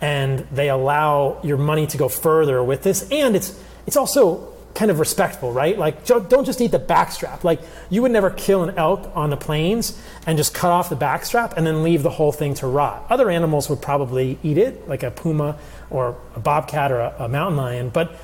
and 0.00 0.40
they 0.50 0.68
allow 0.68 1.40
your 1.44 1.56
money 1.56 1.86
to 1.86 1.96
go 1.96 2.08
further 2.08 2.62
with 2.62 2.82
this. 2.82 3.08
And 3.10 3.36
it's 3.36 3.58
it's 3.86 3.96
also 3.96 4.52
kind 4.74 4.90
of 4.90 4.98
respectful, 4.98 5.52
right? 5.52 5.78
Like, 5.78 6.04
don't 6.06 6.44
just 6.44 6.60
eat 6.60 6.70
the 6.70 6.78
backstrap. 6.78 7.44
Like, 7.44 7.60
you 7.90 8.02
would 8.02 8.10
never 8.10 8.30
kill 8.30 8.62
an 8.62 8.76
elk 8.76 9.10
on 9.14 9.30
the 9.30 9.36
plains 9.36 10.00
and 10.26 10.38
just 10.38 10.54
cut 10.54 10.70
off 10.70 10.88
the 10.88 10.96
backstrap 10.96 11.54
and 11.56 11.66
then 11.66 11.82
leave 11.82 12.02
the 12.02 12.10
whole 12.10 12.32
thing 12.32 12.54
to 12.54 12.66
rot. 12.66 13.06
Other 13.10 13.30
animals 13.30 13.68
would 13.68 13.82
probably 13.82 14.38
eat 14.42 14.58
it, 14.58 14.88
like 14.88 15.02
a 15.02 15.10
puma 15.10 15.58
or 15.90 16.16
a 16.34 16.40
bobcat 16.40 16.90
or 16.90 17.00
a, 17.00 17.14
a 17.20 17.28
mountain 17.28 17.56
lion, 17.56 17.90
but 17.90 18.14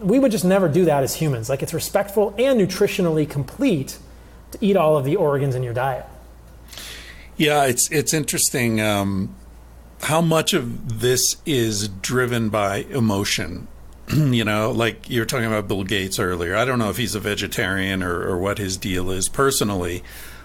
we 0.00 0.18
would 0.18 0.32
just 0.32 0.44
never 0.44 0.68
do 0.68 0.84
that 0.86 1.04
as 1.04 1.14
humans. 1.14 1.48
Like, 1.48 1.62
it's 1.62 1.74
respectful 1.74 2.34
and 2.36 2.60
nutritionally 2.60 3.28
complete 3.28 3.98
to 4.50 4.58
eat 4.60 4.76
all 4.76 4.96
of 4.96 5.04
the 5.04 5.16
organs 5.16 5.54
in 5.54 5.62
your 5.62 5.74
diet. 5.74 6.06
Yeah, 7.36 7.64
it's 7.64 7.90
it's 7.90 8.12
interesting 8.12 8.80
um, 8.80 9.34
how 10.02 10.20
much 10.20 10.52
of 10.52 11.00
this 11.00 11.36
is 11.46 11.88
driven 11.88 12.50
by 12.50 12.78
emotion 12.90 13.68
you 14.16 14.44
know, 14.44 14.70
like 14.70 15.08
you 15.08 15.20
were 15.20 15.26
talking 15.26 15.46
about 15.46 15.68
Bill 15.68 15.84
Gates 15.84 16.18
earlier. 16.18 16.54
I 16.54 16.64
don't 16.64 16.78
know 16.78 16.90
if 16.90 16.96
he's 16.96 17.14
a 17.14 17.20
vegetarian 17.20 18.02
or, 18.02 18.22
or 18.22 18.38
what 18.38 18.58
his 18.58 18.76
deal 18.76 19.10
is 19.10 19.28
personally, 19.28 20.02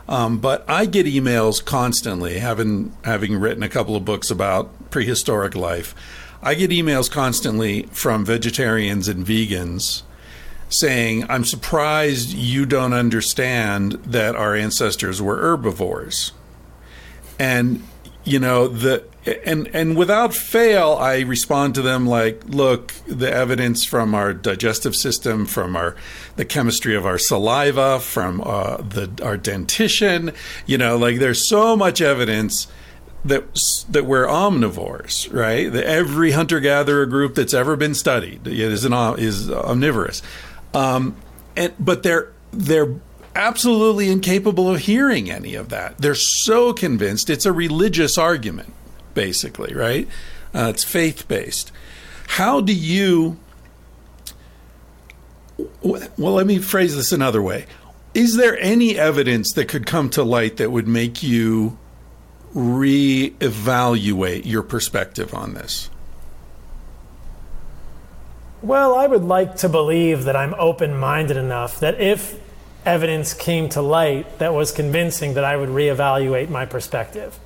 um, 0.07 0.39
but 0.39 0.63
I 0.69 0.85
get 0.85 1.05
emails 1.05 1.63
constantly. 1.63 2.39
Having 2.39 2.95
having 3.03 3.37
written 3.37 3.63
a 3.63 3.69
couple 3.69 3.95
of 3.95 4.05
books 4.05 4.31
about 4.31 4.89
prehistoric 4.89 5.53
life, 5.55 5.93
I 6.41 6.53
get 6.53 6.71
emails 6.71 7.11
constantly 7.11 7.83
from 7.91 8.23
vegetarians 8.23 9.09
and 9.09 9.25
vegans 9.25 10.03
saying, 10.69 11.25
"I'm 11.29 11.43
surprised 11.43 12.29
you 12.29 12.65
don't 12.65 12.93
understand 12.93 13.93
that 14.05 14.35
our 14.35 14.55
ancestors 14.55 15.21
were 15.21 15.37
herbivores." 15.37 16.31
And 17.37 17.83
you 18.23 18.39
know 18.39 18.67
the 18.67 19.03
and 19.45 19.67
and 19.73 19.95
without 19.95 20.33
fail 20.33 20.93
i 20.99 21.19
respond 21.21 21.75
to 21.75 21.81
them 21.81 22.07
like 22.07 22.41
look 22.45 22.93
the 23.05 23.31
evidence 23.31 23.83
from 23.83 24.15
our 24.15 24.33
digestive 24.33 24.95
system 24.95 25.45
from 25.45 25.75
our 25.75 25.95
the 26.35 26.45
chemistry 26.45 26.95
of 26.95 27.05
our 27.05 27.17
saliva 27.17 27.99
from 27.99 28.41
uh, 28.41 28.77
the 28.77 29.09
our 29.23 29.37
dentition 29.37 30.31
you 30.65 30.77
know 30.77 30.97
like 30.97 31.19
there's 31.19 31.47
so 31.47 31.75
much 31.75 32.01
evidence 32.01 32.67
that 33.25 33.43
that 33.89 34.05
we're 34.05 34.25
omnivores 34.25 35.31
right? 35.33 35.71
That 35.71 35.85
every 35.85 36.31
hunter 36.31 36.59
gatherer 36.59 37.05
group 37.05 37.35
that's 37.35 37.53
ever 37.53 37.75
been 37.75 37.93
studied 37.93 38.47
is 38.47 38.85
an 38.85 38.93
is 39.17 39.49
omnivorous. 39.49 40.21
Um, 40.73 41.15
and 41.55 41.73
but 41.79 42.03
they're 42.03 42.31
they're 42.51 42.95
absolutely 43.35 44.09
incapable 44.09 44.69
of 44.69 44.81
hearing 44.81 45.29
any 45.29 45.55
of 45.55 45.69
that. 45.69 45.97
They're 45.97 46.15
so 46.15 46.73
convinced. 46.73 47.29
It's 47.29 47.45
a 47.45 47.51
religious 47.51 48.17
argument 48.17 48.73
basically, 49.17 49.73
right? 49.73 50.07
Uh, 50.53 50.67
it's 50.69 50.83
faith 50.83 51.27
based. 51.27 51.71
How 52.27 52.61
do 52.61 52.71
you? 52.71 53.39
Well, 55.81 56.07
let 56.17 56.45
me 56.45 56.59
phrase 56.59 56.95
this 56.95 57.11
another 57.11 57.41
way. 57.41 57.65
Is 58.13 58.37
there 58.37 58.55
any 58.59 58.95
evidence 58.95 59.53
that 59.53 59.67
could 59.67 59.87
come 59.87 60.11
to 60.11 60.21
light 60.21 60.57
that 60.57 60.71
would 60.71 60.87
make 60.87 61.23
you 61.23 61.79
reevaluate 62.53 64.45
your 64.45 64.61
perspective 64.61 65.33
on 65.33 65.55
this? 65.55 65.89
Well, 68.61 68.93
I 68.93 69.07
would 69.07 69.23
like 69.23 69.55
to 69.57 69.69
believe 69.69 70.25
that 70.25 70.35
I'm 70.35 70.53
open 70.59 70.95
minded 70.95 71.37
enough 71.37 71.79
that 71.79 71.99
if 71.99 72.39
evidence 72.85 73.33
came 73.33 73.67
to 73.69 73.81
light 73.81 74.37
that 74.37 74.53
was 74.53 74.71
convincing, 74.71 75.33
that 75.33 75.43
I 75.43 75.57
would 75.57 75.69
reevaluate 75.69 76.49
my 76.49 76.67
perspective. 76.67 77.39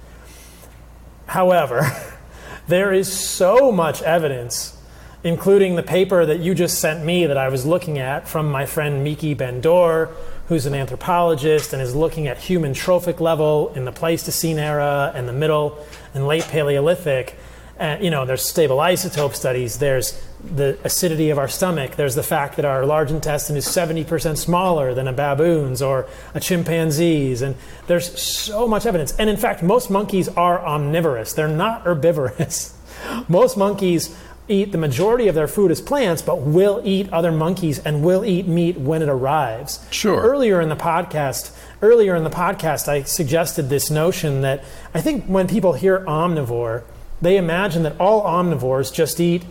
However, 1.31 1.89
there 2.67 2.91
is 2.91 3.09
so 3.09 3.71
much 3.71 4.01
evidence, 4.01 4.77
including 5.23 5.77
the 5.77 5.83
paper 5.83 6.25
that 6.25 6.41
you 6.41 6.53
just 6.53 6.79
sent 6.79 7.05
me 7.05 7.25
that 7.25 7.37
I 7.37 7.47
was 7.47 7.65
looking 7.65 7.99
at 7.99 8.27
from 8.27 8.51
my 8.51 8.65
friend 8.65 9.01
Miki 9.01 9.33
Ben-Dor, 9.33 10.09
who's 10.49 10.65
an 10.65 10.75
anthropologist 10.75 11.71
and 11.71 11.81
is 11.81 11.95
looking 11.95 12.27
at 12.27 12.37
human 12.37 12.73
trophic 12.73 13.21
level 13.21 13.71
in 13.75 13.85
the 13.85 13.93
Pleistocene 13.93 14.59
era 14.59 15.13
and 15.15 15.25
the 15.25 15.31
Middle 15.31 15.79
and 16.13 16.27
Late 16.27 16.43
Paleolithic 16.43 17.37
and, 17.81 18.03
you 18.03 18.11
know, 18.11 18.25
there's 18.25 18.47
stable 18.47 18.77
isotope 18.77 19.33
studies. 19.33 19.79
There's 19.79 20.23
the 20.43 20.77
acidity 20.83 21.31
of 21.31 21.39
our 21.39 21.47
stomach. 21.47 21.95
There's 21.95 22.13
the 22.13 22.21
fact 22.21 22.57
that 22.57 22.63
our 22.63 22.85
large 22.85 23.09
intestine 23.09 23.55
is 23.55 23.65
70% 23.65 24.37
smaller 24.37 24.93
than 24.93 25.07
a 25.07 25.13
baboon's 25.13 25.81
or 25.81 26.07
a 26.35 26.39
chimpanzee's. 26.39 27.41
And 27.41 27.55
there's 27.87 28.21
so 28.21 28.67
much 28.67 28.85
evidence. 28.85 29.15
And 29.17 29.31
in 29.31 29.35
fact, 29.35 29.63
most 29.63 29.89
monkeys 29.89 30.29
are 30.29 30.63
omnivorous. 30.63 31.33
They're 31.33 31.47
not 31.47 31.81
herbivorous. 31.81 32.77
most 33.27 33.57
monkeys 33.57 34.15
eat 34.47 34.71
the 34.71 34.77
majority 34.77 35.27
of 35.27 35.33
their 35.33 35.47
food 35.47 35.71
as 35.71 35.81
plants, 35.81 36.21
but 36.21 36.39
will 36.39 36.81
eat 36.83 37.11
other 37.11 37.31
monkeys 37.31 37.79
and 37.79 38.03
will 38.03 38.23
eat 38.23 38.47
meat 38.47 38.77
when 38.77 39.01
it 39.01 39.09
arrives. 39.09 39.83
Sure. 39.89 40.21
Earlier 40.21 40.61
in 40.61 40.69
the 40.69 40.75
podcast, 40.75 41.51
earlier 41.81 42.15
in 42.15 42.23
the 42.23 42.29
podcast, 42.29 42.87
I 42.87 43.01
suggested 43.01 43.69
this 43.69 43.89
notion 43.89 44.41
that 44.41 44.63
I 44.93 45.01
think 45.01 45.25
when 45.25 45.47
people 45.47 45.73
hear 45.73 46.01
omnivore, 46.01 46.83
they 47.22 47.38
imagine 47.38 47.84
that 47.84 47.99
all 47.99 48.23
omnivores 48.23 48.93
just 48.93 49.19
eat 49.19 49.43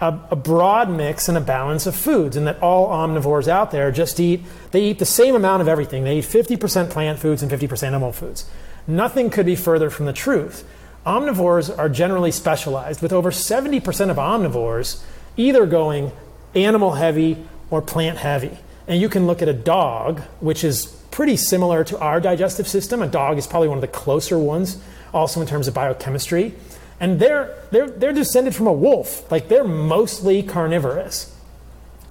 a, 0.00 0.18
a, 0.30 0.36
broad 0.36 0.90
mix 0.90 1.28
and 1.28 1.38
a 1.38 1.40
balance 1.40 1.86
of 1.86 1.96
foods, 1.96 2.36
and 2.36 2.46
that 2.46 2.60
all 2.62 2.88
omnivores 2.88 3.48
out 3.48 3.70
there 3.70 3.90
just 3.90 4.20
eat, 4.20 4.42
they 4.72 4.84
eat 4.84 4.98
the 4.98 5.06
same 5.06 5.34
amount 5.34 5.62
of 5.62 5.68
everything. 5.68 6.04
They 6.04 6.18
eat 6.18 6.24
50% 6.24 6.90
plant 6.90 7.18
foods 7.18 7.42
and 7.42 7.50
50% 7.50 7.82
animal 7.82 8.12
foods. 8.12 8.48
Nothing 8.86 9.30
could 9.30 9.46
be 9.46 9.56
further 9.56 9.88
from 9.88 10.06
the 10.06 10.12
truth. 10.12 10.68
Omnivores 11.06 11.76
are 11.76 11.88
generally 11.88 12.30
specialized, 12.30 13.00
with 13.00 13.12
over 13.12 13.30
70% 13.30 14.10
of 14.10 14.16
omnivores 14.16 15.02
either 15.36 15.66
going 15.66 16.12
animal 16.54 16.92
heavy 16.92 17.38
or 17.70 17.80
plant 17.80 18.18
heavy. 18.18 18.58
And 18.86 19.00
you 19.00 19.08
can 19.08 19.26
look 19.26 19.40
at 19.40 19.48
a 19.48 19.52
dog, 19.52 20.20
which 20.40 20.62
is 20.62 20.86
pretty 21.10 21.36
similar 21.36 21.84
to 21.84 21.98
our 21.98 22.20
digestive 22.20 22.68
system. 22.68 23.02
A 23.02 23.06
dog 23.06 23.38
is 23.38 23.46
probably 23.46 23.68
one 23.68 23.78
of 23.78 23.82
the 23.82 23.88
closer 23.88 24.38
ones, 24.38 24.78
also 25.12 25.40
in 25.40 25.46
terms 25.46 25.68
of 25.68 25.74
biochemistry 25.74 26.54
and 27.00 27.20
they're, 27.20 27.54
they're, 27.70 27.88
they're 27.88 28.12
descended 28.12 28.54
from 28.54 28.66
a 28.66 28.72
wolf. 28.72 29.30
Like 29.30 29.48
they're 29.48 29.64
mostly 29.64 30.42
carnivorous. 30.42 31.34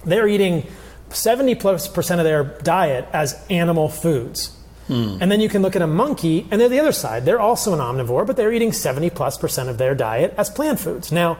They're 0.04 0.28
eating 0.28 0.66
70 1.10 1.54
plus 1.56 1.88
percent 1.88 2.20
of 2.20 2.24
their 2.24 2.44
diet 2.44 3.06
as 3.12 3.44
animal 3.50 3.88
foods. 3.88 4.56
Hmm. 4.86 5.18
And 5.20 5.32
then 5.32 5.40
you 5.40 5.48
can 5.48 5.62
look 5.62 5.74
at 5.74 5.82
a 5.82 5.86
monkey, 5.86 6.46
and 6.50 6.60
they're 6.60 6.68
the 6.68 6.78
other 6.78 6.92
side. 6.92 7.24
They're 7.24 7.40
also 7.40 7.72
an 7.72 7.80
omnivore, 7.80 8.24
but 8.24 8.36
they're 8.36 8.52
eating 8.52 8.72
70 8.72 9.10
plus 9.10 9.36
percent 9.36 9.68
of 9.68 9.78
their 9.78 9.94
diet 9.96 10.32
as 10.36 10.48
plant 10.48 10.78
foods. 10.78 11.10
Now, 11.10 11.38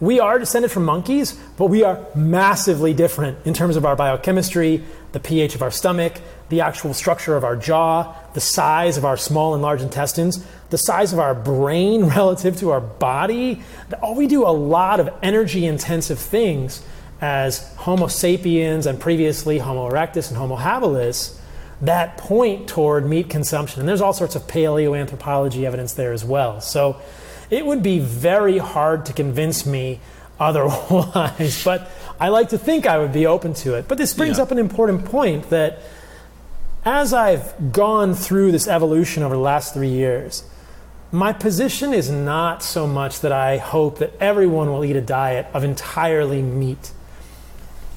we 0.00 0.20
are 0.20 0.38
descended 0.38 0.70
from 0.70 0.84
monkeys, 0.84 1.32
but 1.56 1.66
we 1.66 1.82
are 1.82 2.04
massively 2.14 2.92
different 2.92 3.38
in 3.46 3.54
terms 3.54 3.76
of 3.76 3.86
our 3.86 3.96
biochemistry, 3.96 4.84
the 5.12 5.20
pH 5.20 5.54
of 5.54 5.62
our 5.62 5.70
stomach, 5.70 6.20
the 6.50 6.60
actual 6.60 6.92
structure 6.92 7.36
of 7.36 7.44
our 7.44 7.56
jaw, 7.56 8.14
the 8.34 8.40
size 8.40 8.98
of 8.98 9.04
our 9.04 9.16
small 9.16 9.54
and 9.54 9.62
large 9.62 9.80
intestines, 9.80 10.44
the 10.70 10.78
size 10.78 11.12
of 11.12 11.18
our 11.18 11.34
brain 11.34 12.04
relative 12.16 12.58
to 12.58 12.70
our 12.70 12.80
body. 12.80 13.62
All 14.02 14.14
we 14.14 14.26
do 14.26 14.46
a 14.46 14.52
lot 14.52 15.00
of 15.00 15.08
energy 15.22 15.64
intensive 15.64 16.18
things 16.18 16.82
as 17.20 17.74
Homo 17.76 18.08
sapiens 18.08 18.86
and 18.86 19.00
previously 19.00 19.58
Homo 19.58 19.88
erectus 19.88 20.28
and 20.28 20.36
Homo 20.36 20.56
habilis 20.56 21.38
that 21.82 22.16
point 22.16 22.68
toward 22.68 23.06
meat 23.06 23.28
consumption. 23.28 23.80
And 23.80 23.88
there's 23.88 24.00
all 24.00 24.12
sorts 24.12 24.34
of 24.34 24.46
paleoanthropology 24.46 25.64
evidence 25.64 25.92
there 25.94 26.12
as 26.12 26.24
well. 26.24 26.60
So 26.60 27.00
it 27.50 27.64
would 27.64 27.82
be 27.82 27.98
very 27.98 28.58
hard 28.58 29.06
to 29.06 29.12
convince 29.12 29.66
me 29.66 30.00
otherwise. 30.38 31.62
but 31.64 31.90
I 32.18 32.28
like 32.28 32.50
to 32.50 32.58
think 32.58 32.86
I 32.86 32.98
would 32.98 33.12
be 33.12 33.26
open 33.26 33.54
to 33.54 33.74
it. 33.74 33.88
But 33.88 33.98
this 33.98 34.14
brings 34.14 34.38
Yeah. 34.38 34.44
up 34.44 34.50
an 34.50 34.58
important 34.58 35.04
point 35.04 35.50
that 35.50 35.78
as 36.84 37.12
I've 37.12 37.72
gone 37.72 38.14
through 38.14 38.52
this 38.52 38.68
evolution 38.68 39.22
over 39.22 39.34
the 39.34 39.40
last 39.40 39.74
three 39.74 39.88
years, 39.88 40.44
my 41.12 41.32
position 41.32 41.92
is 41.94 42.10
not 42.10 42.62
so 42.62 42.86
much 42.86 43.20
that 43.20 43.32
I 43.32 43.58
hope 43.58 43.98
that 43.98 44.12
everyone 44.20 44.70
will 44.72 44.84
eat 44.84 44.96
a 44.96 45.00
diet 45.00 45.46
of 45.54 45.64
entirely 45.64 46.42
meat. 46.42 46.90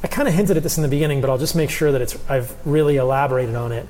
I 0.03 0.07
kind 0.07 0.27
of 0.27 0.33
hinted 0.33 0.57
at 0.57 0.63
this 0.63 0.77
in 0.77 0.83
the 0.83 0.89
beginning, 0.89 1.19
but 1.21 1.29
I'll 1.29 1.37
just 1.37 1.55
make 1.55 1.69
sure 1.69 1.91
that 1.91 2.01
it's, 2.01 2.17
I've 2.29 2.55
really 2.65 2.97
elaborated 2.97 3.55
on 3.55 3.71
it. 3.71 3.87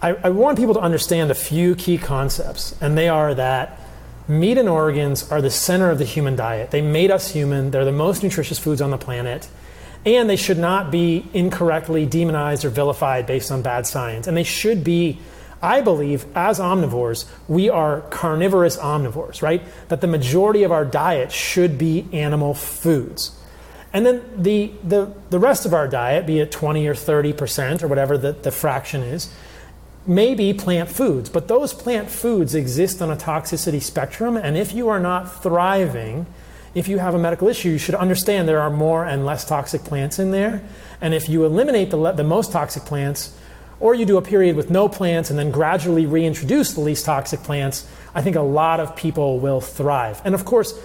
I, 0.00 0.14
I 0.24 0.30
want 0.30 0.58
people 0.58 0.74
to 0.74 0.80
understand 0.80 1.30
a 1.30 1.34
few 1.34 1.74
key 1.74 1.98
concepts, 1.98 2.74
and 2.80 2.96
they 2.96 3.08
are 3.08 3.34
that 3.34 3.78
meat 4.28 4.58
and 4.58 4.68
organs 4.68 5.30
are 5.30 5.42
the 5.42 5.50
center 5.50 5.90
of 5.90 5.98
the 5.98 6.04
human 6.04 6.36
diet. 6.36 6.70
They 6.70 6.82
made 6.82 7.10
us 7.10 7.30
human, 7.30 7.70
they're 7.70 7.84
the 7.84 7.92
most 7.92 8.22
nutritious 8.22 8.58
foods 8.58 8.80
on 8.80 8.90
the 8.90 8.98
planet, 8.98 9.48
and 10.04 10.28
they 10.28 10.36
should 10.36 10.58
not 10.58 10.90
be 10.90 11.26
incorrectly 11.32 12.06
demonized 12.06 12.64
or 12.64 12.70
vilified 12.70 13.26
based 13.26 13.50
on 13.50 13.62
bad 13.62 13.86
science. 13.86 14.26
And 14.26 14.36
they 14.36 14.44
should 14.44 14.82
be, 14.82 15.18
I 15.60 15.80
believe, 15.80 16.26
as 16.34 16.58
omnivores, 16.58 17.26
we 17.46 17.68
are 17.68 18.00
carnivorous 18.02 18.76
omnivores, 18.76 19.42
right? 19.42 19.62
That 19.88 20.00
the 20.00 20.06
majority 20.08 20.64
of 20.64 20.72
our 20.72 20.84
diet 20.84 21.30
should 21.30 21.78
be 21.78 22.08
animal 22.12 22.54
foods. 22.54 23.38
And 23.92 24.06
then 24.06 24.22
the, 24.42 24.72
the, 24.82 25.12
the 25.30 25.38
rest 25.38 25.66
of 25.66 25.74
our 25.74 25.86
diet, 25.86 26.26
be 26.26 26.40
it 26.40 26.50
20 26.50 26.86
or 26.86 26.94
30% 26.94 27.82
or 27.82 27.88
whatever 27.88 28.16
the, 28.16 28.32
the 28.32 28.50
fraction 28.50 29.02
is, 29.02 29.32
may 30.06 30.34
be 30.34 30.52
plant 30.52 30.88
foods. 30.88 31.28
But 31.28 31.48
those 31.48 31.72
plant 31.72 32.10
foods 32.10 32.54
exist 32.54 33.00
on 33.00 33.10
a 33.10 33.16
toxicity 33.16 33.82
spectrum. 33.82 34.36
And 34.36 34.56
if 34.56 34.72
you 34.72 34.88
are 34.88 35.00
not 35.00 35.42
thriving, 35.42 36.26
if 36.74 36.88
you 36.88 36.98
have 36.98 37.14
a 37.14 37.18
medical 37.18 37.48
issue, 37.48 37.70
you 37.70 37.78
should 37.78 37.94
understand 37.94 38.48
there 38.48 38.60
are 38.60 38.70
more 38.70 39.04
and 39.04 39.26
less 39.26 39.44
toxic 39.44 39.82
plants 39.84 40.18
in 40.18 40.30
there. 40.30 40.62
And 41.00 41.14
if 41.14 41.28
you 41.28 41.44
eliminate 41.44 41.90
the, 41.90 41.96
le- 41.96 42.14
the 42.14 42.24
most 42.24 42.52
toxic 42.52 42.84
plants, 42.84 43.36
or 43.80 43.94
you 43.94 44.04
do 44.06 44.16
a 44.16 44.22
period 44.22 44.54
with 44.56 44.70
no 44.70 44.88
plants 44.88 45.28
and 45.28 45.38
then 45.38 45.50
gradually 45.50 46.06
reintroduce 46.06 46.72
the 46.72 46.80
least 46.80 47.04
toxic 47.04 47.40
plants, 47.42 47.86
I 48.14 48.22
think 48.22 48.36
a 48.36 48.42
lot 48.42 48.78
of 48.78 48.94
people 48.94 49.40
will 49.40 49.60
thrive. 49.60 50.22
And 50.24 50.34
of 50.34 50.44
course, 50.44 50.80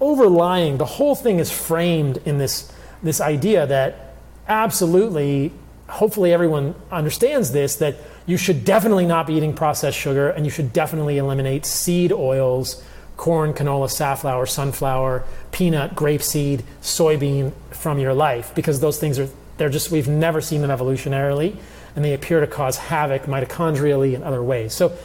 overlying 0.00 0.78
the 0.78 0.84
whole 0.84 1.14
thing 1.14 1.38
is 1.38 1.50
framed 1.50 2.18
in 2.24 2.38
this 2.38 2.70
this 3.02 3.20
idea 3.20 3.66
that 3.66 4.14
absolutely 4.48 5.52
hopefully 5.88 6.32
everyone 6.32 6.74
understands 6.90 7.52
this 7.52 7.76
that 7.76 7.96
you 8.26 8.36
should 8.36 8.64
definitely 8.64 9.06
not 9.06 9.26
be 9.26 9.34
eating 9.34 9.52
processed 9.54 9.98
sugar 9.98 10.28
and 10.30 10.44
you 10.44 10.50
should 10.50 10.72
definitely 10.72 11.18
eliminate 11.18 11.66
seed 11.66 12.12
oils 12.12 12.82
corn 13.16 13.52
canola 13.52 13.90
safflower 13.90 14.46
sunflower 14.46 15.24
peanut 15.50 15.94
grapeseed 15.94 16.62
soybean 16.82 17.52
from 17.70 17.98
your 17.98 18.14
life 18.14 18.54
because 18.54 18.80
those 18.80 18.98
things 18.98 19.18
are 19.18 19.28
they're 19.58 19.68
just 19.68 19.90
we've 19.90 20.08
never 20.08 20.40
seen 20.40 20.60
them 20.60 20.70
evolutionarily 20.70 21.54
and 21.94 22.04
they 22.04 22.14
appear 22.14 22.40
to 22.40 22.46
cause 22.46 22.78
havoc 22.78 23.22
mitochondrially 23.24 24.14
and 24.14 24.24
other 24.24 24.42
ways 24.42 24.72
so 24.72 24.96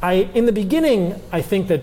i 0.00 0.14
in 0.34 0.46
the 0.46 0.52
beginning 0.52 1.20
i 1.32 1.42
think 1.42 1.68
that 1.68 1.82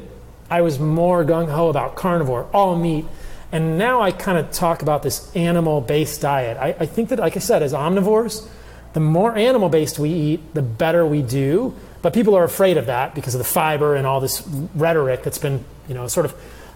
I 0.49 0.61
was 0.61 0.79
more 0.79 1.23
gung 1.23 1.49
ho 1.49 1.69
about 1.69 1.95
carnivore, 1.95 2.47
all 2.53 2.75
meat. 2.75 3.05
And 3.51 3.77
now 3.77 4.01
I 4.01 4.11
kind 4.11 4.37
of 4.37 4.51
talk 4.51 4.81
about 4.81 5.03
this 5.03 5.35
animal 5.35 5.81
based 5.81 6.21
diet. 6.21 6.57
I, 6.57 6.75
I 6.79 6.85
think 6.85 7.09
that, 7.09 7.19
like 7.19 7.35
I 7.35 7.39
said, 7.39 7.63
as 7.63 7.73
omnivores, 7.73 8.47
the 8.93 8.99
more 8.99 9.35
animal 9.35 9.69
based 9.69 9.99
we 9.99 10.09
eat, 10.09 10.53
the 10.53 10.61
better 10.61 11.05
we 11.05 11.21
do. 11.21 11.75
But 12.01 12.13
people 12.13 12.35
are 12.35 12.45
afraid 12.45 12.77
of 12.77 12.85
that 12.85 13.13
because 13.13 13.35
of 13.35 13.39
the 13.39 13.45
fiber 13.45 13.95
and 13.95 14.07
all 14.07 14.21
this 14.21 14.47
rhetoric 14.73 15.23
that's 15.23 15.37
been, 15.37 15.63
you 15.87 15.93
know, 15.93 16.07
sort 16.07 16.25
of 16.25 16.33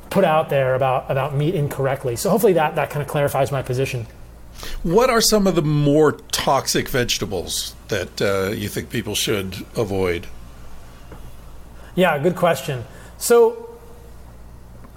put 0.09 0.25
out 0.25 0.49
there 0.49 0.75
about, 0.75 1.09
about 1.09 1.33
meat 1.33 1.55
incorrectly. 1.55 2.15
So 2.17 2.29
hopefully 2.29 2.53
that, 2.53 2.75
that 2.75 2.89
kind 2.89 3.01
of 3.01 3.07
clarifies 3.07 3.51
my 3.51 3.61
position. 3.61 4.05
What 4.83 5.09
are 5.09 5.21
some 5.21 5.47
of 5.47 5.55
the 5.55 5.61
more 5.61 6.13
toxic 6.31 6.89
vegetables 6.89 7.73
that 7.87 8.21
uh, 8.21 8.51
you 8.51 8.69
think 8.69 8.89
people 8.89 9.15
should 9.15 9.65
avoid? 9.75 10.27
Yeah, 11.95 12.17
good 12.19 12.35
question. 12.35 12.83
So 13.17 13.77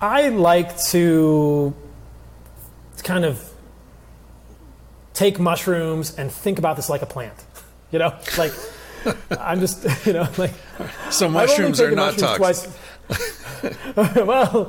I 0.01 0.29
like 0.29 0.79
to 0.89 1.75
kind 3.03 3.25
of 3.25 3.53
take 5.17 5.41
mushrooms 5.41 6.15
and 6.17 6.31
think 6.31 6.61
about 6.61 6.77
this 6.77 6.89
like 6.89 7.03
a 7.03 7.07
plant. 7.07 7.35
You 7.93 8.01
know, 8.01 8.15
like 8.37 8.53
I'm 9.39 9.61
just, 9.61 9.87
you 10.07 10.13
know, 10.13 10.29
like 10.37 10.51
So 11.09 11.29
mushrooms 11.29 11.81
are 11.81 11.93
not 11.93 12.21
mushrooms 12.21 12.67
toxic. 12.67 13.97
well, 13.97 14.65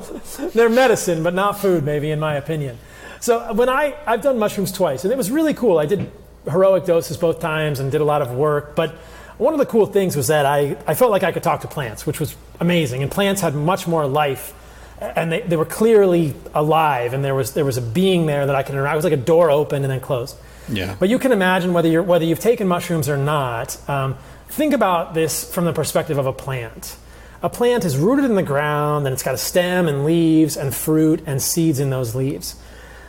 they're 0.54 0.70
medicine, 0.70 1.24
but 1.24 1.34
not 1.34 1.58
food, 1.58 1.84
maybe, 1.84 2.12
in 2.12 2.20
my 2.20 2.36
opinion. 2.36 2.78
So 3.20 3.54
when 3.54 3.70
I 3.70 3.96
I've 4.06 4.22
done 4.22 4.38
mushrooms 4.38 4.72
twice, 4.72 5.04
and 5.04 5.12
it 5.12 5.18
was 5.18 5.32
really 5.32 5.56
cool. 5.56 5.80
I 5.80 5.88
did 5.88 6.12
heroic 6.46 6.86
doses 6.86 7.18
both 7.18 7.40
times 7.40 7.80
and 7.80 7.92
did 7.92 8.02
a 8.02 8.06
lot 8.06 8.22
of 8.22 8.32
work, 8.32 8.76
but 8.76 8.92
one 9.38 9.54
of 9.54 9.60
the 9.60 9.66
cool 9.66 9.88
things 9.88 10.16
was 10.16 10.28
that 10.28 10.46
I, 10.46 10.78
I 10.88 10.94
felt 10.94 11.12
like 11.12 11.24
I 11.24 11.32
could 11.32 11.44
talk 11.44 11.62
to 11.62 11.68
plants, 11.68 12.06
which 12.06 12.20
was 12.20 12.36
amazing. 12.60 13.04
And 13.04 13.12
plants 13.12 13.42
had 13.42 13.54
much 13.56 13.88
more 13.88 14.08
life, 14.08 14.54
and 15.00 15.32
they, 15.32 15.42
they 15.42 15.56
were 15.56 15.66
clearly 15.66 16.34
alive, 16.54 17.14
and 17.14 17.24
there 17.24 17.36
was 17.36 17.54
there 17.54 17.66
was 17.66 17.78
a 17.78 17.82
being 17.82 18.26
there 18.26 18.46
that 18.46 18.56
I 18.56 18.64
could 18.64 18.74
interact. 18.74 18.94
It 18.94 18.98
was 18.98 19.06
like 19.06 19.14
a 19.14 19.18
door 19.18 19.52
open 19.52 19.84
and 19.84 19.92
then 19.92 20.00
closed. 20.00 20.36
Yeah. 20.70 20.96
But 21.00 21.10
you 21.10 21.20
can 21.20 21.32
imagine 21.32 21.74
whether 21.74 21.88
you're 21.88 22.04
whether 22.04 22.26
you've 22.26 22.40
taken 22.40 22.68
mushrooms 22.68 23.08
or 23.08 23.18
not. 23.18 23.78
Um, 23.90 24.18
think 24.50 24.74
about 24.74 25.14
this 25.14 25.54
from 25.54 25.66
the 25.66 25.74
perspective 25.74 26.18
of 26.18 26.26
a 26.26 26.34
plant. 26.34 26.98
A 27.44 27.50
plant 27.50 27.86
is 27.86 27.98
rooted 27.98 28.26
in 28.26 28.36
the 28.36 28.44
ground, 28.44 29.06
and 29.06 29.14
it's 29.14 29.24
got 29.24 29.36
a 29.36 29.38
stem 29.38 29.88
and 29.88 30.06
leaves 30.06 30.58
and 30.58 30.74
fruit 30.74 31.22
and 31.28 31.42
seeds 31.42 31.80
in 31.80 31.90
those 31.92 32.16
leaves. 32.16 32.56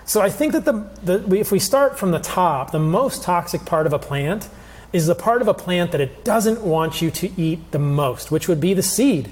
So 0.04 0.20
I 0.20 0.30
think 0.30 0.52
that 0.52 0.64
the, 0.64 0.86
the 1.02 1.36
if 1.36 1.50
we 1.50 1.58
start 1.58 1.98
from 1.98 2.12
the 2.12 2.18
top, 2.18 2.70
the 2.70 2.78
most 2.78 3.22
toxic 3.22 3.64
part 3.64 3.86
of 3.86 3.92
a 3.92 3.98
plant 3.98 4.48
is 4.92 5.06
the 5.06 5.14
part 5.14 5.42
of 5.42 5.48
a 5.48 5.54
plant 5.54 5.92
that 5.92 6.00
it 6.00 6.24
doesn't 6.24 6.62
want 6.62 7.02
you 7.02 7.10
to 7.10 7.40
eat 7.40 7.72
the 7.72 7.78
most, 7.78 8.30
which 8.30 8.48
would 8.48 8.60
be 8.60 8.72
the 8.72 8.82
seed, 8.82 9.30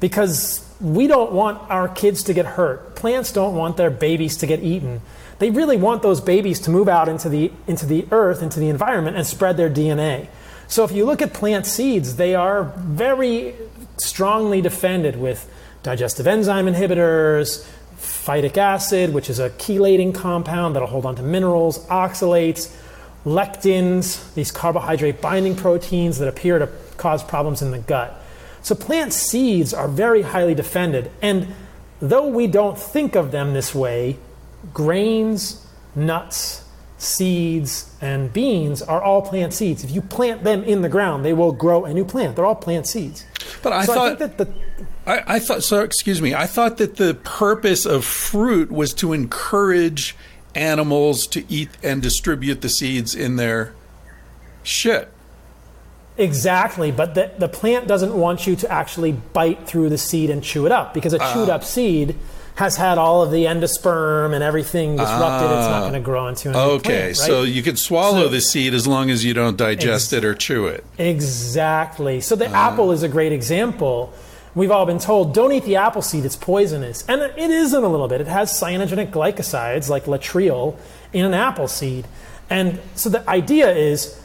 because 0.00 0.67
we 0.80 1.06
don't 1.06 1.32
want 1.32 1.70
our 1.70 1.88
kids 1.88 2.22
to 2.24 2.34
get 2.34 2.46
hurt. 2.46 2.94
Plants 2.94 3.32
don't 3.32 3.54
want 3.54 3.76
their 3.76 3.90
babies 3.90 4.36
to 4.38 4.46
get 4.46 4.60
eaten. 4.60 5.00
They 5.38 5.50
really 5.50 5.76
want 5.76 6.02
those 6.02 6.20
babies 6.20 6.60
to 6.60 6.70
move 6.70 6.88
out 6.88 7.08
into 7.08 7.28
the 7.28 7.52
into 7.66 7.86
the 7.86 8.06
earth, 8.10 8.42
into 8.42 8.60
the 8.60 8.68
environment, 8.68 9.16
and 9.16 9.26
spread 9.26 9.56
their 9.56 9.70
DNA. 9.70 10.28
So 10.66 10.84
if 10.84 10.92
you 10.92 11.04
look 11.04 11.22
at 11.22 11.32
plant 11.32 11.66
seeds, 11.66 12.16
they 12.16 12.34
are 12.34 12.64
very 12.64 13.54
strongly 13.96 14.60
defended 14.60 15.16
with 15.16 15.50
digestive 15.82 16.26
enzyme 16.26 16.66
inhibitors, 16.66 17.66
phytic 17.96 18.56
acid, 18.56 19.14
which 19.14 19.30
is 19.30 19.38
a 19.38 19.50
chelating 19.50 20.14
compound 20.14 20.74
that'll 20.74 20.88
hold 20.88 21.06
on 21.06 21.16
to 21.16 21.22
minerals, 21.22 21.84
oxalates, 21.86 22.74
lectins, 23.24 24.32
these 24.34 24.52
carbohydrate 24.52 25.20
binding 25.20 25.56
proteins 25.56 26.18
that 26.18 26.28
appear 26.28 26.58
to 26.58 26.68
cause 26.96 27.22
problems 27.22 27.62
in 27.62 27.70
the 27.70 27.78
gut. 27.78 28.22
So 28.68 28.74
plant 28.74 29.14
seeds 29.14 29.72
are 29.72 29.88
very 29.88 30.20
highly 30.20 30.54
defended. 30.54 31.10
And 31.22 31.54
though 32.00 32.26
we 32.26 32.46
don't 32.46 32.78
think 32.78 33.16
of 33.16 33.30
them 33.30 33.54
this 33.54 33.74
way, 33.74 34.18
grains, 34.74 35.66
nuts, 35.94 36.66
seeds, 36.98 37.96
and 38.02 38.30
beans 38.30 38.82
are 38.82 39.02
all 39.02 39.22
plant 39.22 39.54
seeds. 39.54 39.84
If 39.84 39.90
you 39.90 40.02
plant 40.02 40.44
them 40.44 40.64
in 40.64 40.82
the 40.82 40.90
ground, 40.90 41.24
they 41.24 41.32
will 41.32 41.52
grow 41.52 41.86
a 41.86 41.94
new 41.94 42.04
plant. 42.04 42.36
They're 42.36 42.44
all 42.44 42.54
plant 42.54 42.86
seeds. 42.86 43.24
But 43.62 43.72
I 43.72 43.86
so 43.86 43.94
thought 43.94 44.12
I 44.12 44.14
that 44.26 44.36
the 44.36 44.52
I, 45.06 45.36
I 45.36 45.38
thought 45.38 45.62
so. 45.62 45.80
Excuse 45.80 46.20
me. 46.20 46.34
I 46.34 46.44
thought 46.44 46.76
that 46.76 46.96
the 46.96 47.14
purpose 47.14 47.86
of 47.86 48.04
fruit 48.04 48.70
was 48.70 48.92
to 48.94 49.14
encourage 49.14 50.14
animals 50.54 51.26
to 51.28 51.50
eat 51.50 51.70
and 51.82 52.02
distribute 52.02 52.60
the 52.60 52.68
seeds 52.68 53.14
in 53.14 53.36
their 53.36 53.72
shit. 54.62 55.10
Exactly, 56.18 56.90
but 56.90 57.14
the, 57.14 57.30
the 57.38 57.48
plant 57.48 57.86
doesn't 57.86 58.12
want 58.12 58.46
you 58.46 58.56
to 58.56 58.70
actually 58.70 59.12
bite 59.12 59.66
through 59.68 59.88
the 59.88 59.98
seed 59.98 60.30
and 60.30 60.42
chew 60.42 60.66
it 60.66 60.72
up 60.72 60.92
because 60.92 61.12
a 61.12 61.18
chewed 61.18 61.48
up 61.48 61.62
ah. 61.62 61.64
seed 61.64 62.16
has 62.56 62.76
had 62.76 62.98
all 62.98 63.22
of 63.22 63.30
the 63.30 63.44
endosperm 63.44 64.34
and 64.34 64.42
everything 64.42 64.96
disrupted. 64.96 65.48
it's 65.48 65.68
not 65.68 65.74
ah. 65.74 65.80
going 65.82 65.92
to 65.92 66.00
grow 66.00 66.26
into 66.26 66.48
a 66.48 66.52
new 66.52 66.58
Okay, 66.58 66.80
plant, 66.80 67.06
right? 67.06 67.16
so 67.16 67.42
you 67.44 67.62
can 67.62 67.76
swallow 67.76 68.24
So- 68.24 68.28
the 68.30 68.40
seed 68.40 68.74
as 68.74 68.84
long 68.84 69.10
as 69.10 69.24
you 69.24 69.32
don't 69.32 69.56
digest 69.56 70.12
it 70.12 70.24
or 70.24 70.34
chew 70.34 70.66
it. 70.66 70.84
Exactly. 70.98 72.20
So 72.20 72.34
the 72.34 72.50
ah. 72.50 72.72
apple 72.72 72.90
is 72.90 73.04
a 73.04 73.08
great 73.08 73.30
example. 73.30 74.12
We've 74.56 74.72
all 74.72 74.86
been 74.86 74.98
told 74.98 75.34
don't 75.34 75.52
eat 75.52 75.64
the 75.64 75.76
apple 75.76 76.02
seed, 76.02 76.24
it's 76.24 76.34
poisonous. 76.34 77.04
And 77.08 77.22
it 77.22 77.38
isn't 77.38 77.84
a 77.84 77.88
little 77.88 78.08
bit. 78.08 78.20
It 78.20 78.26
has 78.26 78.50
cyanogenic 78.50 79.12
glycosides 79.12 79.88
like 79.88 80.06
laetrile 80.06 80.76
in 81.12 81.24
an 81.24 81.34
apple 81.34 81.68
seed. 81.68 82.08
And 82.50 82.80
so 82.96 83.08
the 83.08 83.28
idea 83.30 83.72
is 83.72 84.20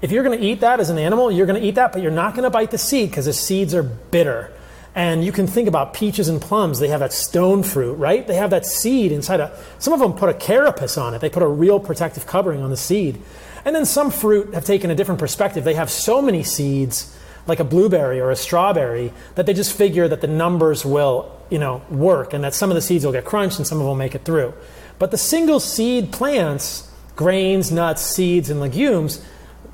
if 0.00 0.10
you're 0.10 0.22
going 0.22 0.38
to 0.38 0.44
eat 0.44 0.60
that 0.60 0.80
as 0.80 0.90
an 0.90 0.98
animal, 0.98 1.30
you're 1.30 1.46
going 1.46 1.60
to 1.60 1.66
eat 1.66 1.74
that, 1.76 1.92
but 1.92 2.02
you're 2.02 2.10
not 2.10 2.34
going 2.34 2.44
to 2.44 2.50
bite 2.50 2.70
the 2.70 2.78
seed 2.78 3.10
because 3.10 3.26
the 3.26 3.32
seeds 3.32 3.74
are 3.74 3.82
bitter. 3.82 4.52
And 4.94 5.24
you 5.24 5.30
can 5.30 5.46
think 5.46 5.68
about 5.68 5.94
peaches 5.94 6.28
and 6.28 6.40
plums. 6.40 6.80
They 6.80 6.88
have 6.88 7.00
that 7.00 7.12
stone 7.12 7.62
fruit, 7.62 7.94
right? 7.94 8.26
They 8.26 8.34
have 8.34 8.50
that 8.50 8.66
seed 8.66 9.12
inside 9.12 9.38
a. 9.38 9.56
Some 9.78 9.92
of 9.92 10.00
them 10.00 10.14
put 10.14 10.28
a 10.28 10.34
carapace 10.34 10.98
on 10.98 11.14
it. 11.14 11.20
They 11.20 11.30
put 11.30 11.44
a 11.44 11.48
real 11.48 11.78
protective 11.78 12.26
covering 12.26 12.62
on 12.62 12.70
the 12.70 12.76
seed. 12.76 13.22
And 13.64 13.76
then 13.76 13.86
some 13.86 14.10
fruit 14.10 14.52
have 14.54 14.64
taken 14.64 14.90
a 14.90 14.94
different 14.94 15.20
perspective. 15.20 15.64
They 15.64 15.74
have 15.74 15.90
so 15.90 16.20
many 16.20 16.42
seeds 16.42 17.16
like 17.46 17.60
a 17.60 17.64
blueberry 17.64 18.20
or 18.20 18.30
a 18.30 18.36
strawberry, 18.36 19.12
that 19.34 19.46
they 19.46 19.54
just 19.54 19.76
figure 19.76 20.06
that 20.08 20.20
the 20.20 20.26
numbers 20.26 20.84
will, 20.84 21.36
you 21.50 21.58
know, 21.58 21.82
work 21.90 22.32
and 22.32 22.44
that 22.44 22.54
some 22.54 22.70
of 22.70 22.74
the 22.74 22.80
seeds 22.80 23.04
will 23.04 23.12
get 23.12 23.24
crunched 23.24 23.58
and 23.58 23.66
some 23.66 23.78
of 23.78 23.80
them 23.80 23.88
will 23.88 23.96
make 23.96 24.14
it 24.14 24.24
through. 24.24 24.54
But 24.98 25.10
the 25.10 25.18
single 25.18 25.60
seed 25.60 26.12
plants, 26.12 26.90
grains, 27.16 27.72
nuts, 27.72 28.02
seeds, 28.02 28.50
and 28.50 28.60
legumes, 28.60 29.24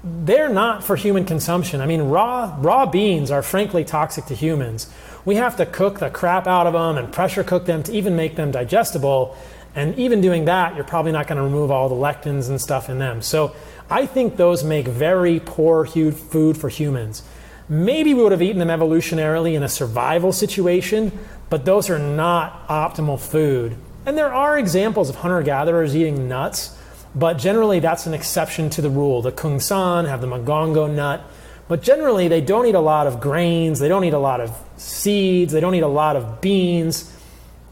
they're 0.07 0.49
not 0.49 0.85
for 0.85 0.95
human 0.95 1.24
consumption. 1.24 1.81
I 1.81 1.87
mean, 1.87 2.03
raw 2.03 2.57
raw 2.61 2.87
beans 2.87 3.31
are 3.31 3.43
frankly 3.43 3.85
toxic 3.85 4.27
to 4.27 4.35
humans. 4.35 4.89
We 5.24 5.35
have 5.35 5.57
to 5.57 5.66
cook 5.66 5.99
the 5.99 6.11
crap 6.11 6.47
out 6.47 6.69
of 6.69 6.74
them 6.74 6.97
and 6.97 7.12
pressure 7.12 7.43
cook 7.43 7.66
them 7.66 7.83
to 7.83 7.93
even 7.93 8.15
make 8.15 8.37
them 8.37 8.53
digestible. 8.53 9.37
And 9.74 9.99
even 9.99 10.20
doing 10.20 10.45
that, 10.45 10.77
you're 10.77 10.85
probably 10.85 11.12
not 11.12 11.27
going 11.27 11.39
to 11.39 11.43
remove 11.43 11.70
all 11.70 11.89
the 11.89 11.97
lectins 11.97 12.49
and 12.49 12.61
stuff 12.61 12.89
in 12.89 12.99
them. 12.99 13.20
So 13.20 13.55
I 13.91 14.07
think 14.07 14.37
those 14.37 14.62
make 14.62 14.87
very 14.87 15.41
poor 15.41 15.85
food 15.85 16.57
for 16.57 16.69
humans. 16.69 17.23
Maybe 17.69 18.15
we 18.15 18.23
would 18.23 18.33
have 18.33 18.43
eaten 18.43 18.61
them 18.61 18.69
evolutionarily 18.69 19.55
in 19.55 19.65
a 19.65 19.69
survival 19.69 20.33
situation, 20.33 21.11
but 21.51 21.65
those 21.65 21.91
are 21.91 21.99
not 21.99 22.69
optimal 22.69 23.19
food. 23.19 23.77
And 24.07 24.16
there 24.16 24.33
are 24.33 24.57
examples 24.57 25.11
of 25.11 25.16
hunter 25.16 25.43
gatherers 25.43 25.97
eating 25.97 26.28
nuts, 26.28 26.76
but 27.16 27.38
generally 27.38 27.80
that's 27.80 28.06
an 28.06 28.12
exception 28.12 28.68
to 28.70 28.82
the 28.82 28.90
rule. 28.90 29.22
The 29.22 29.32
Kung 29.32 29.59
San 29.59 30.05
have 30.05 30.20
the 30.20 30.26
Mongongo 30.26 30.88
nut, 30.88 31.24
but 31.66 31.82
generally 31.82 32.28
they 32.28 32.43
don't 32.43 32.66
eat 32.66 32.74
a 32.74 32.80
lot 32.80 33.06
of 33.06 33.20
grains, 33.20 33.78
they 33.78 33.88
don't 33.88 34.05
eat 34.05 34.12
a 34.12 34.18
lot 34.18 34.40
of 34.40 34.55
seeds, 34.76 35.52
they 35.52 35.60
don't 35.60 35.74
eat 35.74 35.82
a 35.82 35.88
lot 35.88 36.14
of 36.14 36.43
beans. 36.43 37.12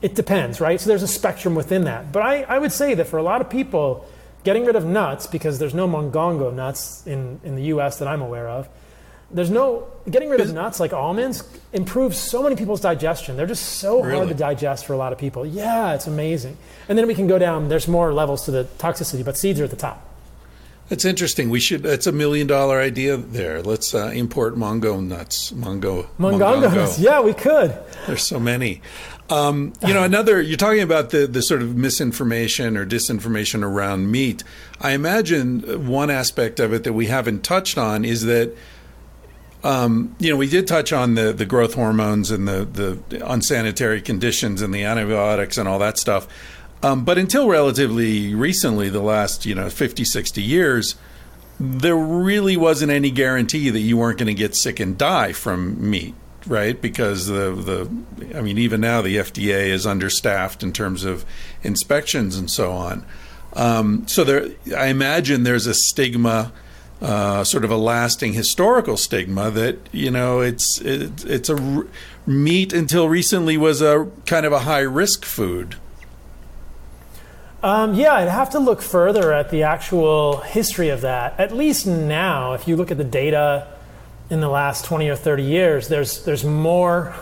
It 0.00 0.14
depends, 0.14 0.60
right? 0.60 0.80
So 0.80 0.88
there's 0.88 1.02
a 1.02 1.08
spectrum 1.08 1.54
within 1.54 1.84
that. 1.84 2.10
But 2.10 2.22
I, 2.22 2.42
I 2.42 2.58
would 2.58 2.72
say 2.72 2.94
that 2.94 3.06
for 3.06 3.18
a 3.18 3.22
lot 3.22 3.42
of 3.42 3.50
people, 3.50 4.06
getting 4.44 4.64
rid 4.64 4.76
of 4.76 4.86
nuts, 4.86 5.26
because 5.26 5.58
there's 5.58 5.74
no 5.74 5.86
Mongongo 5.86 6.52
nuts 6.52 7.06
in, 7.06 7.40
in 7.44 7.54
the 7.54 7.64
US 7.64 7.98
that 7.98 8.08
I'm 8.08 8.22
aware 8.22 8.48
of, 8.48 8.68
there's 9.30 9.51
no 9.51 9.88
getting 10.10 10.28
rid 10.28 10.40
of 10.40 10.52
nuts 10.52 10.78
like 10.80 10.92
almonds 10.92 11.42
improves 11.72 12.16
so 12.18 12.42
many 12.42 12.56
people's 12.56 12.80
digestion. 12.80 13.36
They're 13.36 13.46
just 13.46 13.64
so 13.78 14.02
Really? 14.02 14.16
hard 14.16 14.28
to 14.28 14.34
digest 14.34 14.86
for 14.86 14.92
a 14.92 14.96
lot 14.96 15.12
of 15.12 15.18
people. 15.18 15.44
Yeah, 15.46 15.94
it's 15.94 16.06
amazing. 16.06 16.56
And 16.88 16.96
then 16.98 17.06
we 17.06 17.14
can 17.14 17.26
go 17.26 17.38
down. 17.38 17.68
There's 17.68 17.88
more 17.88 18.12
levels 18.12 18.44
to 18.44 18.51
the 18.51 18.64
toxicity, 18.78 19.24
but 19.24 19.36
seeds 19.38 19.60
are 19.60 19.64
at 19.64 19.70
the 19.70 19.76
top. 19.76 20.10
That's 20.90 21.06
interesting. 21.06 21.48
We 21.48 21.60
should. 21.60 21.82
That's 21.82 22.06
a 22.06 22.12
million 22.12 22.46
dollar 22.46 22.78
idea 22.78 23.16
there. 23.16 23.62
Let's 23.62 23.94
uh, 23.94 24.12
import 24.14 24.55
Mongo 24.55 25.02
nuts. 25.02 25.51
Mongo. 25.52 26.06
Mongongos. 26.18 26.98
Yeah, 27.01 27.20
we 27.22 27.32
could. 27.32 27.74
There's 28.06 28.22
so 28.22 28.38
many. 28.38 28.82
Um, 29.30 29.72
you 29.86 29.94
know, 29.94 30.05
another. 30.05 30.42
You're 30.42 30.59
talking 30.59 30.82
about 30.82 31.09
the 31.09 31.26
the 31.26 31.40
sort 31.40 31.62
of 31.62 31.74
misinformation 31.74 32.76
or 32.76 32.84
disinformation 32.84 33.62
around 33.64 34.10
meat. 34.10 34.44
I 34.78 34.90
imagine 34.90 35.86
one 35.88 36.10
aspect 36.10 36.60
of 36.60 36.74
it 36.74 36.84
that 36.84 36.92
we 36.92 37.06
haven't 37.06 37.42
touched 37.42 37.78
on 37.78 38.05
is 38.05 38.24
that. 38.24 38.55
Um, 39.64 40.14
you 40.18 40.30
know, 40.30 40.36
we 40.36 40.46
did 40.46 40.68
touch 40.68 40.92
on 40.92 41.14
the, 41.14 41.32
the 41.32 41.46
growth 41.46 41.74
hormones 41.74 42.30
and 42.30 42.46
the, 42.46 42.66
the 42.66 43.26
unsanitary 43.28 44.02
conditions 44.02 44.60
and 44.60 44.74
the 44.74 44.84
antibiotics 44.84 45.56
and 45.56 45.66
all 45.66 45.78
that 45.78 45.96
stuff. 45.96 46.28
Um, 46.82 47.02
but 47.02 47.16
until 47.16 47.48
relatively 47.48 48.34
recently, 48.34 48.90
the 48.90 49.00
last, 49.00 49.46
you 49.46 49.54
know, 49.54 49.70
50, 49.70 50.04
60 50.04 50.42
years, 50.42 50.96
there 51.58 51.96
really 51.96 52.58
wasn't 52.58 52.92
any 52.92 53.10
guarantee 53.10 53.70
that 53.70 53.80
you 53.80 53.96
weren't 53.96 54.18
going 54.18 54.26
to 54.26 54.34
get 54.34 54.54
sick 54.54 54.80
and 54.80 54.98
die 54.98 55.32
from 55.32 55.90
meat, 55.90 56.14
right? 56.46 56.78
Because 56.78 57.26
the, 57.26 57.54
the 57.54 58.36
I 58.36 58.42
mean, 58.42 58.58
even 58.58 58.82
now 58.82 59.00
the 59.00 59.16
FDA 59.16 59.68
is 59.68 59.86
understaffed 59.86 60.62
in 60.62 60.74
terms 60.74 61.04
of 61.04 61.24
inspections 61.62 62.36
and 62.36 62.50
so 62.50 62.70
on. 62.70 63.06
Um, 63.54 64.06
so 64.06 64.22
there, 64.22 64.48
I 64.76 64.88
imagine 64.88 65.44
there's 65.44 65.66
a 65.66 65.74
stigma, 65.74 66.52
uh, 67.00 67.44
sort 67.44 67.64
of 67.64 67.70
a 67.70 67.76
lasting 67.76 68.32
historical 68.32 68.96
stigma 68.96 69.50
that 69.50 69.78
you 69.92 70.10
know 70.10 70.40
it's 70.40 70.80
it, 70.80 71.24
it's 71.24 71.48
a 71.48 71.84
meat 72.26 72.72
until 72.72 73.08
recently 73.08 73.56
was 73.56 73.82
a 73.82 74.08
kind 74.26 74.46
of 74.46 74.52
a 74.52 74.60
high 74.60 74.80
risk 74.80 75.24
food. 75.24 75.76
Um, 77.62 77.94
yeah, 77.94 78.12
I'd 78.12 78.28
have 78.28 78.50
to 78.50 78.58
look 78.58 78.82
further 78.82 79.32
at 79.32 79.50
the 79.50 79.62
actual 79.62 80.38
history 80.42 80.90
of 80.90 81.00
that. 81.00 81.40
At 81.40 81.50
least 81.50 81.86
now, 81.86 82.52
if 82.52 82.68
you 82.68 82.76
look 82.76 82.90
at 82.90 82.98
the 82.98 83.04
data 83.04 83.66
in 84.28 84.40
the 84.40 84.50
last 84.50 84.84
20 84.84 85.08
or 85.08 85.16
30 85.16 85.42
years, 85.42 85.88
there's, 85.88 86.24
there's 86.24 86.44
more. 86.44 87.14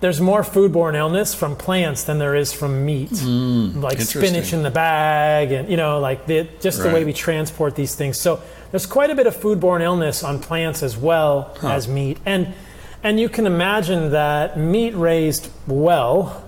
There's 0.00 0.20
more 0.20 0.42
foodborne 0.42 0.94
illness 0.94 1.34
from 1.34 1.56
plants 1.56 2.04
than 2.04 2.18
there 2.18 2.34
is 2.34 2.54
from 2.54 2.86
meat, 2.86 3.10
hmm, 3.10 3.80
like 3.80 4.00
spinach 4.00 4.54
in 4.54 4.62
the 4.62 4.70
bag, 4.70 5.52
and 5.52 5.68
you 5.68 5.76
know, 5.76 6.00
like 6.00 6.26
the, 6.26 6.48
just 6.60 6.82
the 6.82 6.88
way 6.88 7.04
we 7.04 7.12
transport 7.12 7.76
these 7.76 7.94
things. 7.94 8.18
So 8.18 8.40
there's 8.70 8.86
quite 8.86 9.10
a 9.10 9.14
bit 9.14 9.26
of 9.26 9.36
foodborne 9.36 9.82
illness 9.82 10.24
on 10.24 10.40
plants 10.40 10.82
as 10.82 10.96
well 10.96 11.54
as 11.62 11.86
meat, 11.86 12.18
and 12.24 12.54
and 13.02 13.20
you 13.20 13.28
can 13.28 13.46
imagine 13.46 14.10
that 14.12 14.58
meat 14.58 14.94
raised 14.94 15.50
well 15.66 16.44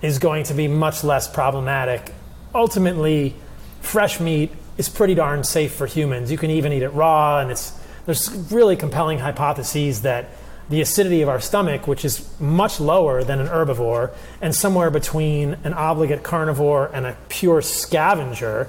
is 0.00 0.18
going 0.18 0.44
to 0.44 0.54
be 0.54 0.66
much 0.66 1.04
less 1.04 1.28
problematic. 1.28 2.12
Ultimately, 2.52 3.36
fresh 3.80 4.18
meat 4.18 4.50
is 4.76 4.88
pretty 4.88 5.14
darn 5.14 5.44
safe 5.44 5.72
for 5.72 5.86
humans. 5.86 6.32
You 6.32 6.38
can 6.38 6.50
even 6.50 6.72
eat 6.72 6.82
it 6.82 6.90
raw, 6.90 7.38
and 7.38 7.52
it's 7.52 7.78
there's 8.06 8.30
really 8.50 8.76
compelling 8.76 9.18
hypotheses 9.18 10.02
that 10.02 10.30
the 10.68 10.80
acidity 10.80 11.22
of 11.22 11.28
our 11.28 11.40
stomach, 11.40 11.86
which 11.86 12.04
is 12.04 12.28
much 12.40 12.80
lower 12.80 13.22
than 13.24 13.40
an 13.40 13.48
herbivore, 13.48 14.12
and 14.40 14.54
somewhere 14.54 14.90
between 14.90 15.56
an 15.64 15.74
obligate 15.74 16.22
carnivore 16.22 16.90
and 16.94 17.06
a 17.06 17.16
pure 17.28 17.60
scavenger, 17.60 18.68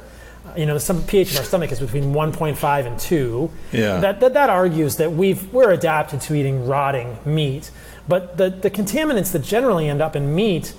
you 0.58 0.66
know, 0.66 0.78
some 0.78 1.04
pH 1.04 1.32
of 1.32 1.38
our 1.38 1.44
stomach 1.44 1.72
is 1.72 1.80
between 1.80 2.14
1.5 2.14 2.86
and 2.86 3.00
2. 3.00 3.52
Yeah. 3.72 4.00
That, 4.00 4.20
that, 4.20 4.34
that 4.34 4.50
argues 4.50 4.98
that 4.98 5.12
we've, 5.14 5.52
we're 5.54 5.72
adapted 5.72 6.22
to 6.22 6.36
eating 6.36 6.68
rotting 6.68 7.18
meat. 7.26 7.72
But 8.08 8.38
the, 8.38 8.50
the 8.50 8.70
contaminants 8.70 9.32
that 9.32 9.44
generally 9.44 9.88
end 9.88 10.02
up 10.02 10.16
in 10.16 10.36
meat 10.36 10.74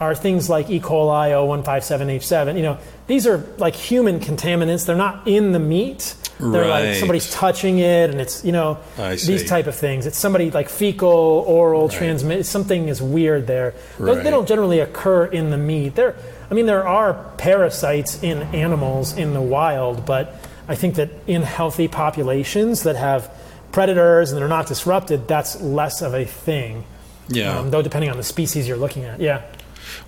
are 0.00 0.14
things 0.14 0.48
like 0.50 0.68
E. 0.70 0.80
coli, 0.80 1.30
O157H7. 1.30 2.56
You 2.56 2.62
know, 2.62 2.78
these 3.06 3.26
are 3.26 3.44
like 3.58 3.74
human 3.76 4.20
contaminants. 4.20 4.86
They're 4.86 4.96
not 4.96 5.26
in 5.26 5.52
the 5.52 5.58
meat. 5.58 6.14
They're 6.40 6.62
Right. 6.62 6.86
like 6.88 6.94
somebody's 6.96 7.30
touching 7.30 7.78
it, 7.78 8.10
and 8.10 8.20
it's 8.20 8.44
you 8.44 8.50
know 8.50 8.78
these 8.96 9.48
type 9.48 9.68
of 9.68 9.76
things. 9.76 10.04
It's 10.04 10.18
somebody 10.18 10.50
like 10.50 10.68
fecal, 10.68 11.08
oral, 11.46 11.88
transmit. 11.88 12.44
Something 12.44 12.88
is 12.88 13.00
weird 13.00 13.46
there. 13.46 13.74
Those, 13.98 14.16
Right. 14.16 14.24
They 14.24 14.30
don't 14.30 14.48
generally 14.48 14.80
occur 14.80 15.26
in 15.26 15.50
the 15.50 15.56
meat. 15.58 15.94
There, 15.94 16.16
I 16.50 16.54
mean, 16.54 16.66
there 16.66 16.86
are 16.86 17.14
parasites 17.36 18.20
in 18.22 18.42
animals 18.52 19.16
in 19.16 19.32
the 19.32 19.40
wild, 19.40 20.04
but 20.04 20.34
I 20.68 20.74
think 20.74 20.96
that 20.96 21.10
in 21.28 21.42
healthy 21.42 21.86
populations 21.86 22.82
that 22.82 22.96
have 22.96 23.30
predators 23.70 24.32
and 24.32 24.40
they're 24.40 24.48
not 24.48 24.66
disrupted, 24.66 25.28
that's 25.28 25.60
less 25.60 26.02
of 26.02 26.14
a 26.14 26.24
thing. 26.24 26.84
Yeah. 27.28 27.58
Um, 27.58 27.70
though 27.70 27.80
depending 27.82 28.10
on 28.10 28.16
the 28.16 28.22
species 28.24 28.66
you're 28.66 28.76
looking 28.76 29.04
at, 29.04 29.20
yeah. 29.20 29.42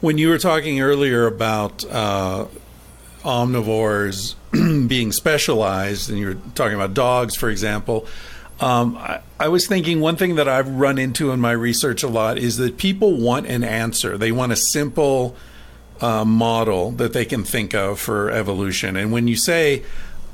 When 0.01 0.19
you 0.19 0.28
were 0.28 0.39
talking 0.39 0.81
earlier 0.81 1.27
about 1.27 1.85
uh, 1.90 2.47
omnivores 3.23 4.35
being 4.89 5.12
specialized, 5.12 6.11
and 6.11 6.19
you 6.19 6.27
were 6.27 6.39
talking 6.55 6.74
about 6.74 6.94
dogs, 6.94 7.35
for 7.35 7.51
example, 7.51 8.07
um, 8.61 8.97
I, 8.97 9.20
I 9.39 9.48
was 9.48 9.66
thinking 9.66 10.01
one 10.01 10.16
thing 10.16 10.36
that 10.36 10.48
I've 10.48 10.69
run 10.69 10.98
into 10.98 11.31
in 11.31 11.40
my 11.40 11.53
research 11.53 12.03
a 12.03 12.09
lot 12.09 12.39
is 12.39 12.57
that 12.57 12.78
people 12.78 13.20
want 13.20 13.47
an 13.47 13.62
answer. 13.62 14.16
They 14.16 14.32
want 14.32 14.53
a 14.53 14.57
simple 14.57 15.36
uh, 16.01 16.24
model 16.24 16.93
that 16.93 17.12
they 17.12 17.24
can 17.24 17.44
think 17.44 17.74
of 17.74 17.98
for 18.01 18.31
evolution. 18.31 18.97
And 18.97 19.12
when 19.12 19.28
you 19.28 19.36
say, 19.36 19.82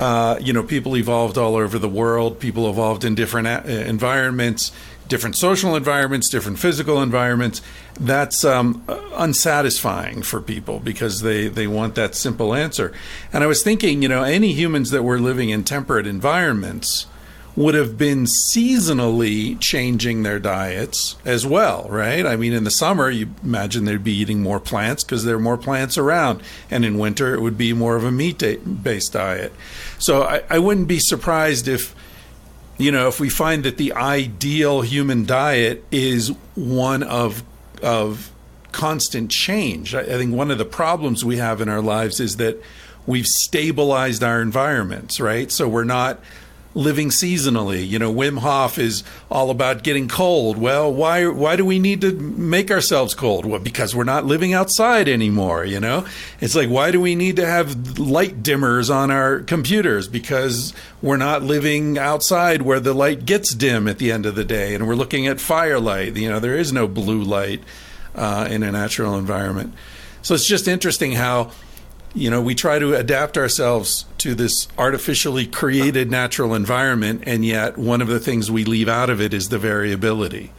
uh, 0.00 0.38
you 0.40 0.52
know, 0.52 0.62
people 0.62 0.96
evolved 0.96 1.38
all 1.38 1.56
over 1.56 1.78
the 1.78 1.88
world, 1.88 2.40
people 2.40 2.68
evolved 2.68 3.04
in 3.04 3.14
different 3.14 3.46
a- 3.46 3.62
uh, 3.64 3.84
environments, 3.86 4.72
different 5.08 5.36
social 5.36 5.76
environments, 5.76 6.28
different 6.28 6.58
physical 6.58 7.02
environments, 7.02 7.62
that's 7.94 8.44
um, 8.44 8.84
unsatisfying 9.14 10.22
for 10.22 10.40
people 10.40 10.80
because 10.80 11.20
they, 11.22 11.48
they 11.48 11.66
want 11.66 11.94
that 11.94 12.14
simple 12.14 12.54
answer. 12.54 12.92
And 13.32 13.44
I 13.44 13.46
was 13.46 13.62
thinking, 13.62 14.02
you 14.02 14.08
know, 14.08 14.22
any 14.22 14.52
humans 14.52 14.90
that 14.90 15.02
were 15.02 15.18
living 15.18 15.50
in 15.50 15.64
temperate 15.64 16.06
environments 16.06 17.06
would 17.54 17.74
have 17.74 17.98
been 17.98 18.24
seasonally 18.24 19.58
changing 19.60 20.22
their 20.22 20.38
diets 20.38 21.16
as 21.24 21.46
well, 21.46 21.86
right? 21.90 22.24
I 22.24 22.36
mean, 22.36 22.54
in 22.54 22.64
the 22.64 22.70
summer, 22.70 23.10
you 23.10 23.28
imagine 23.42 23.84
they'd 23.84 24.02
be 24.02 24.14
eating 24.14 24.42
more 24.42 24.58
plants 24.58 25.04
because 25.04 25.24
there 25.24 25.36
are 25.36 25.40
more 25.40 25.58
plants 25.58 25.98
around. 25.98 26.42
And 26.70 26.84
in 26.84 26.96
winter, 26.96 27.34
it 27.34 27.42
would 27.42 27.58
be 27.58 27.74
more 27.74 27.94
of 27.94 28.04
a 28.04 28.12
meat 28.12 28.42
based 28.82 29.12
diet. 29.12 29.52
So 29.98 30.22
I, 30.22 30.42
I 30.48 30.58
wouldn't 30.58 30.88
be 30.88 30.98
surprised 30.98 31.68
if, 31.68 31.94
you 32.78 32.90
know, 32.90 33.08
if 33.08 33.20
we 33.20 33.28
find 33.28 33.64
that 33.64 33.76
the 33.76 33.92
ideal 33.92 34.80
human 34.80 35.26
diet 35.26 35.84
is 35.90 36.28
one 36.54 37.02
of, 37.02 37.44
of 37.82 38.30
constant 38.72 39.30
change. 39.30 39.94
I, 39.94 40.04
think 40.04 40.34
one 40.34 40.50
of 40.50 40.58
the 40.58 40.64
problems 40.64 41.24
we 41.24 41.36
have 41.36 41.60
in 41.60 41.68
our 41.68 41.82
lives 41.82 42.20
is 42.20 42.36
that 42.36 42.60
we've 43.06 43.26
stabilized 43.26 44.22
our 44.22 44.40
environments, 44.40 45.20
right? 45.20 45.50
So 45.50 45.68
we're 45.68 45.84
not 45.84 46.20
living 46.74 47.08
seasonally. 47.08 47.86
You 47.86 47.98
know, 47.98 48.12
Wim 48.12 48.38
Hof 48.38 48.78
is 48.78 49.04
all 49.30 49.50
about 49.50 49.82
getting 49.82 50.08
cold. 50.08 50.56
Well, 50.56 50.92
why 50.92 51.26
why 51.26 51.56
do 51.56 51.64
we 51.64 51.78
need 51.78 52.00
to 52.00 52.12
make 52.12 52.70
ourselves 52.70 53.14
cold? 53.14 53.44
Well, 53.44 53.60
because 53.60 53.94
we're 53.94 54.04
not 54.04 54.24
living 54.24 54.54
outside 54.54 55.08
anymore, 55.08 55.64
you 55.64 55.80
know? 55.80 56.06
It's 56.40 56.54
like 56.54 56.68
why 56.68 56.90
do 56.90 57.00
we 57.00 57.14
need 57.14 57.36
to 57.36 57.46
have 57.46 57.98
light 57.98 58.42
dimmers 58.42 58.94
on 58.94 59.10
our 59.10 59.40
computers? 59.40 60.08
Because 60.08 60.72
we're 61.00 61.16
not 61.16 61.42
living 61.42 61.98
outside 61.98 62.62
where 62.62 62.80
the 62.80 62.94
light 62.94 63.26
gets 63.26 63.54
dim 63.54 63.88
at 63.88 63.98
the 63.98 64.12
end 64.12 64.26
of 64.26 64.34
the 64.34 64.44
day 64.44 64.74
and 64.74 64.86
we're 64.86 64.94
looking 64.94 65.26
at 65.26 65.40
firelight. 65.40 66.16
You 66.16 66.28
know, 66.28 66.40
there 66.40 66.56
is 66.56 66.72
no 66.72 66.88
blue 66.88 67.22
light 67.22 67.62
uh, 68.14 68.48
in 68.50 68.62
a 68.62 68.72
natural 68.72 69.16
environment. 69.16 69.74
So 70.22 70.34
it's 70.34 70.46
just 70.46 70.68
interesting 70.68 71.12
how 71.12 71.50
you 72.14 72.30
know, 72.30 72.42
we 72.42 72.54
try 72.54 72.78
to 72.78 72.94
adapt 72.94 73.38
ourselves 73.38 74.04
to 74.18 74.34
this 74.34 74.68
artificially 74.76 75.46
created 75.46 76.10
natural 76.10 76.54
environment, 76.54 77.24
and 77.26 77.44
yet 77.44 77.78
one 77.78 78.02
of 78.02 78.08
the 78.08 78.20
things 78.20 78.50
we 78.50 78.64
leave 78.64 78.88
out 78.88 79.10
of 79.10 79.20
it 79.20 79.32
is 79.32 79.48
the 79.48 79.58
variability. 79.58 80.52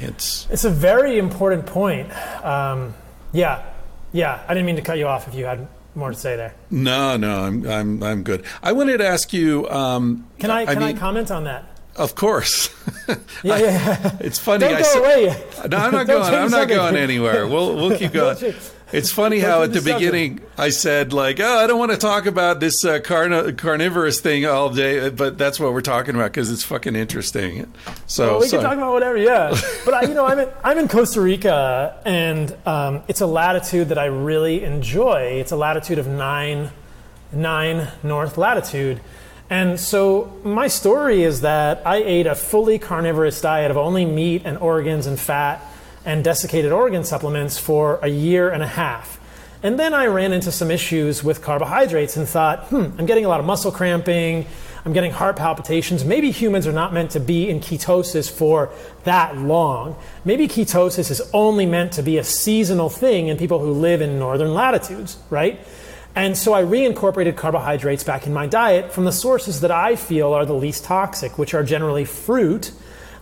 It's 0.00 0.48
it's 0.50 0.64
a 0.64 0.70
very 0.70 1.18
important 1.18 1.66
point. 1.66 2.10
Um, 2.44 2.94
yeah, 3.32 3.64
yeah. 4.12 4.42
I 4.48 4.54
didn't 4.54 4.66
mean 4.66 4.76
to 4.76 4.82
cut 4.82 4.98
you 4.98 5.06
off 5.06 5.28
if 5.28 5.34
you 5.34 5.44
had 5.44 5.68
more 5.94 6.10
to 6.10 6.16
say 6.16 6.36
there. 6.36 6.54
No, 6.70 7.16
no, 7.16 7.40
I'm 7.40 7.66
I'm 7.66 8.02
I'm 8.02 8.22
good. 8.24 8.44
I 8.62 8.72
wanted 8.72 8.98
to 8.98 9.06
ask 9.06 9.32
you. 9.32 9.68
Um, 9.68 10.26
can 10.38 10.50
I 10.50 10.66
can 10.66 10.78
I, 10.78 10.86
mean, 10.86 10.96
I 10.96 10.98
comment 10.98 11.30
on 11.30 11.44
that? 11.44 11.64
Of 11.96 12.16
course. 12.16 12.70
yeah, 13.44 13.58
yeah. 13.58 14.16
it's 14.18 14.38
funny. 14.38 14.66
Don't 14.66 14.82
go 14.82 15.00
away. 15.00 15.44
No, 15.68 15.76
I'm 15.76 15.92
not 15.92 16.06
going. 16.08 16.34
I'm 16.34 16.50
not 16.50 16.68
going 16.68 16.96
anywhere. 16.96 17.46
We'll 17.46 17.76
we'll 17.76 17.96
keep 17.96 18.12
going. 18.20 18.36
It's 18.92 19.10
funny 19.10 19.40
how 19.40 19.62
at 19.62 19.72
the 19.72 19.80
beginning 19.80 20.40
I 20.56 20.68
said 20.68 21.12
like, 21.12 21.40
"Oh, 21.40 21.58
I 21.58 21.66
don't 21.66 21.78
want 21.78 21.92
to 21.92 21.98
talk 21.98 22.26
about 22.26 22.60
this 22.60 22.84
uh, 22.84 23.00
carn- 23.00 23.56
carnivorous 23.56 24.20
thing 24.20 24.46
all 24.46 24.70
day," 24.70 25.08
but 25.08 25.36
that's 25.36 25.58
what 25.58 25.72
we're 25.72 25.80
talking 25.80 26.14
about 26.14 26.32
because 26.32 26.50
it's 26.50 26.62
fucking 26.62 26.94
interesting. 26.94 27.72
So 28.06 28.32
well, 28.32 28.40
we 28.40 28.48
can 28.48 28.62
talk 28.62 28.76
about 28.76 28.92
whatever, 28.92 29.16
yeah. 29.16 29.58
but 29.84 29.94
I, 29.94 30.02
you 30.02 30.14
know, 30.14 30.26
I'm 30.26 30.38
in, 30.38 30.48
I'm 30.62 30.78
in 30.78 30.88
Costa 30.88 31.20
Rica, 31.20 32.00
and 32.04 32.54
um, 32.66 33.02
it's 33.08 33.20
a 33.20 33.26
latitude 33.26 33.88
that 33.88 33.98
I 33.98 34.06
really 34.06 34.62
enjoy. 34.62 35.38
It's 35.40 35.50
a 35.50 35.56
latitude 35.56 35.98
of 35.98 36.06
nine 36.06 36.70
nine 37.32 37.88
north 38.02 38.38
latitude. 38.38 39.00
And 39.50 39.78
so 39.78 40.40
my 40.42 40.68
story 40.68 41.22
is 41.22 41.42
that 41.42 41.86
I 41.86 41.96
ate 41.96 42.26
a 42.26 42.34
fully 42.34 42.78
carnivorous 42.78 43.40
diet 43.40 43.70
of 43.70 43.76
only 43.76 44.04
meat 44.04 44.42
and 44.44 44.56
organs 44.58 45.06
and 45.06 45.20
fat 45.20 45.62
and 46.04 46.22
desiccated 46.24 46.72
organ 46.72 47.04
supplements 47.04 47.58
for 47.58 47.98
a 48.02 48.08
year 48.08 48.50
and 48.50 48.62
a 48.62 48.66
half. 48.66 49.20
And 49.62 49.78
then 49.78 49.94
I 49.94 50.06
ran 50.06 50.34
into 50.34 50.52
some 50.52 50.70
issues 50.70 51.24
with 51.24 51.40
carbohydrates 51.40 52.18
and 52.18 52.28
thought, 52.28 52.64
hmm, 52.66 52.90
I'm 52.98 53.06
getting 53.06 53.24
a 53.24 53.28
lot 53.28 53.40
of 53.40 53.46
muscle 53.46 53.72
cramping, 53.72 54.46
I'm 54.84 54.92
getting 54.92 55.10
heart 55.10 55.36
palpitations. 55.36 56.04
Maybe 56.04 56.30
humans 56.30 56.66
are 56.66 56.72
not 56.72 56.92
meant 56.92 57.12
to 57.12 57.20
be 57.20 57.48
in 57.48 57.60
ketosis 57.60 58.30
for 58.30 58.70
that 59.04 59.38
long. 59.38 59.96
Maybe 60.26 60.46
ketosis 60.46 61.10
is 61.10 61.22
only 61.32 61.64
meant 61.64 61.92
to 61.92 62.02
be 62.02 62.18
a 62.18 62.24
seasonal 62.24 62.90
thing 62.90 63.28
in 63.28 63.38
people 63.38 63.58
who 63.58 63.72
live 63.72 64.02
in 64.02 64.18
northern 64.18 64.52
latitudes, 64.52 65.16
right? 65.30 65.58
And 66.14 66.36
so 66.36 66.52
I 66.52 66.62
reincorporated 66.62 67.34
carbohydrates 67.36 68.04
back 68.04 68.26
in 68.26 68.34
my 68.34 68.46
diet 68.46 68.92
from 68.92 69.06
the 69.06 69.12
sources 69.12 69.62
that 69.62 69.70
I 69.70 69.96
feel 69.96 70.34
are 70.34 70.44
the 70.44 70.52
least 70.52 70.84
toxic, 70.84 71.38
which 71.38 71.54
are 71.54 71.64
generally 71.64 72.04
fruit 72.04 72.70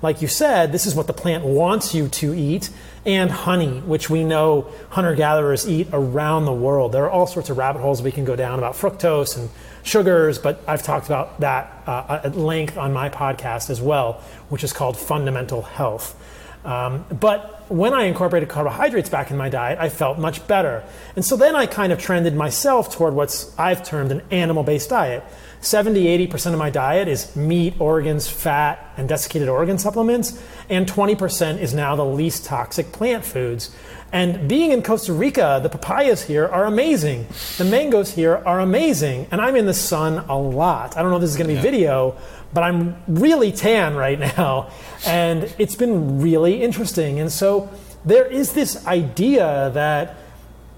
like 0.02 0.20
you 0.20 0.28
said, 0.28 0.72
this 0.72 0.84
is 0.84 0.94
what 0.94 1.06
the 1.06 1.12
plant 1.12 1.44
wants 1.44 1.94
you 1.94 2.08
to 2.08 2.34
eat, 2.34 2.70
and 3.06 3.30
honey, 3.30 3.80
which 3.80 4.10
we 4.10 4.24
know 4.24 4.68
hunter 4.90 5.14
gatherers 5.14 5.68
eat 5.68 5.88
around 5.92 6.44
the 6.44 6.52
world. 6.52 6.92
There 6.92 7.04
are 7.04 7.10
all 7.10 7.26
sorts 7.26 7.50
of 7.50 7.56
rabbit 7.56 7.80
holes 7.80 8.02
we 8.02 8.12
can 8.12 8.24
go 8.24 8.36
down 8.36 8.58
about 8.58 8.74
fructose 8.74 9.38
and 9.38 9.48
sugars, 9.84 10.38
but 10.38 10.62
I've 10.66 10.82
talked 10.82 11.06
about 11.06 11.40
that 11.40 11.82
uh, 11.86 12.20
at 12.24 12.36
length 12.36 12.76
on 12.76 12.92
my 12.92 13.08
podcast 13.08 13.70
as 13.70 13.80
well, 13.80 14.22
which 14.48 14.64
is 14.64 14.72
called 14.72 14.96
Fundamental 14.96 15.62
Health. 15.62 16.18
Um, 16.64 17.04
but 17.08 17.70
when 17.70 17.92
I 17.92 18.04
incorporated 18.04 18.48
carbohydrates 18.48 19.08
back 19.08 19.30
in 19.30 19.36
my 19.36 19.48
diet, 19.48 19.78
I 19.80 19.88
felt 19.88 20.18
much 20.18 20.46
better. 20.46 20.84
And 21.16 21.24
so 21.24 21.36
then 21.36 21.56
I 21.56 21.66
kind 21.66 21.92
of 21.92 21.98
trended 21.98 22.36
myself 22.36 22.94
toward 22.94 23.14
what's 23.14 23.56
I've 23.58 23.84
termed 23.84 24.12
an 24.12 24.22
animal 24.30 24.62
based 24.62 24.90
diet. 24.90 25.24
70 25.62 26.26
80% 26.28 26.52
of 26.52 26.58
my 26.58 26.70
diet 26.70 27.08
is 27.08 27.34
meat, 27.36 27.80
organs, 27.80 28.28
fat, 28.28 28.92
and 28.96 29.08
desiccated 29.08 29.48
organ 29.48 29.78
supplements, 29.78 30.42
and 30.68 30.86
20% 30.86 31.58
is 31.58 31.72
now 31.72 31.94
the 31.94 32.04
least 32.04 32.44
toxic 32.44 32.90
plant 32.92 33.24
foods. 33.24 33.74
And 34.12 34.48
being 34.48 34.72
in 34.72 34.82
Costa 34.82 35.12
Rica, 35.12 35.60
the 35.62 35.70
papayas 35.70 36.24
here 36.24 36.46
are 36.46 36.66
amazing. 36.66 37.26
The 37.56 37.64
mangoes 37.64 38.12
here 38.12 38.42
are 38.44 38.60
amazing. 38.60 39.26
And 39.30 39.40
I'm 39.40 39.56
in 39.56 39.64
the 39.64 39.72
sun 39.72 40.18
a 40.28 40.36
lot. 40.36 40.98
I 40.98 41.02
don't 41.02 41.10
know 41.10 41.16
if 41.16 41.22
this 41.22 41.30
is 41.30 41.36
going 41.36 41.48
to 41.48 41.54
be 41.54 41.56
yeah. 41.56 41.62
video, 41.62 42.16
but 42.52 42.62
I'm 42.62 43.02
really 43.08 43.52
tan 43.52 43.94
right 43.94 44.18
now. 44.18 44.70
And 45.06 45.54
it's 45.58 45.76
been 45.76 46.20
really 46.20 46.60
interesting. 46.60 47.20
And 47.20 47.32
so 47.32 47.70
there 48.04 48.26
is 48.26 48.52
this 48.52 48.86
idea 48.86 49.70
that 49.72 50.16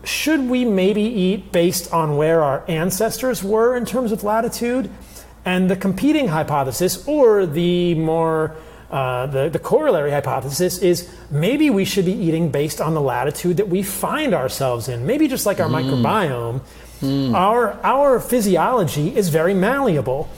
should 0.05 0.49
we 0.49 0.65
maybe 0.65 1.03
eat 1.03 1.53
based 1.53 1.93
on 1.93 2.17
where 2.17 2.43
our 2.43 2.65
ancestors 2.69 3.43
were 3.43 3.77
in 3.77 3.85
terms 3.87 4.13
of 4.13 4.25
latitude? 4.25 4.91
And 5.45 5.71
the 5.71 5.77
competing 5.77 6.29
hypothesis, 6.29 7.07
or 7.07 7.45
the 7.45 7.95
more 7.97 8.57
uh, 8.91 9.27
the, 9.27 9.49
the 9.49 9.59
corollary 9.59 10.11
hypothesis 10.11 10.79
is 10.79 11.13
maybe 11.31 11.69
we 11.69 11.85
should 11.85 12.05
be 12.05 12.13
eating 12.13 12.51
based 12.51 12.81
on 12.81 12.95
the 12.95 13.01
latitude 13.01 13.57
that 13.57 13.69
we 13.69 13.83
find 13.83 14.33
ourselves 14.33 14.89
in. 14.89 15.05
Maybe 15.05 15.27
just 15.27 15.47
like 15.47 15.59
our 15.59 15.69
mm. 15.69 15.83
microbiome, 15.83 16.61
mm. 17.01 17.35
our 17.35 17.73
our 17.83 18.21
physiology 18.21 19.17
is 19.17 19.31
very 19.31 19.53
malleable. 19.53 20.29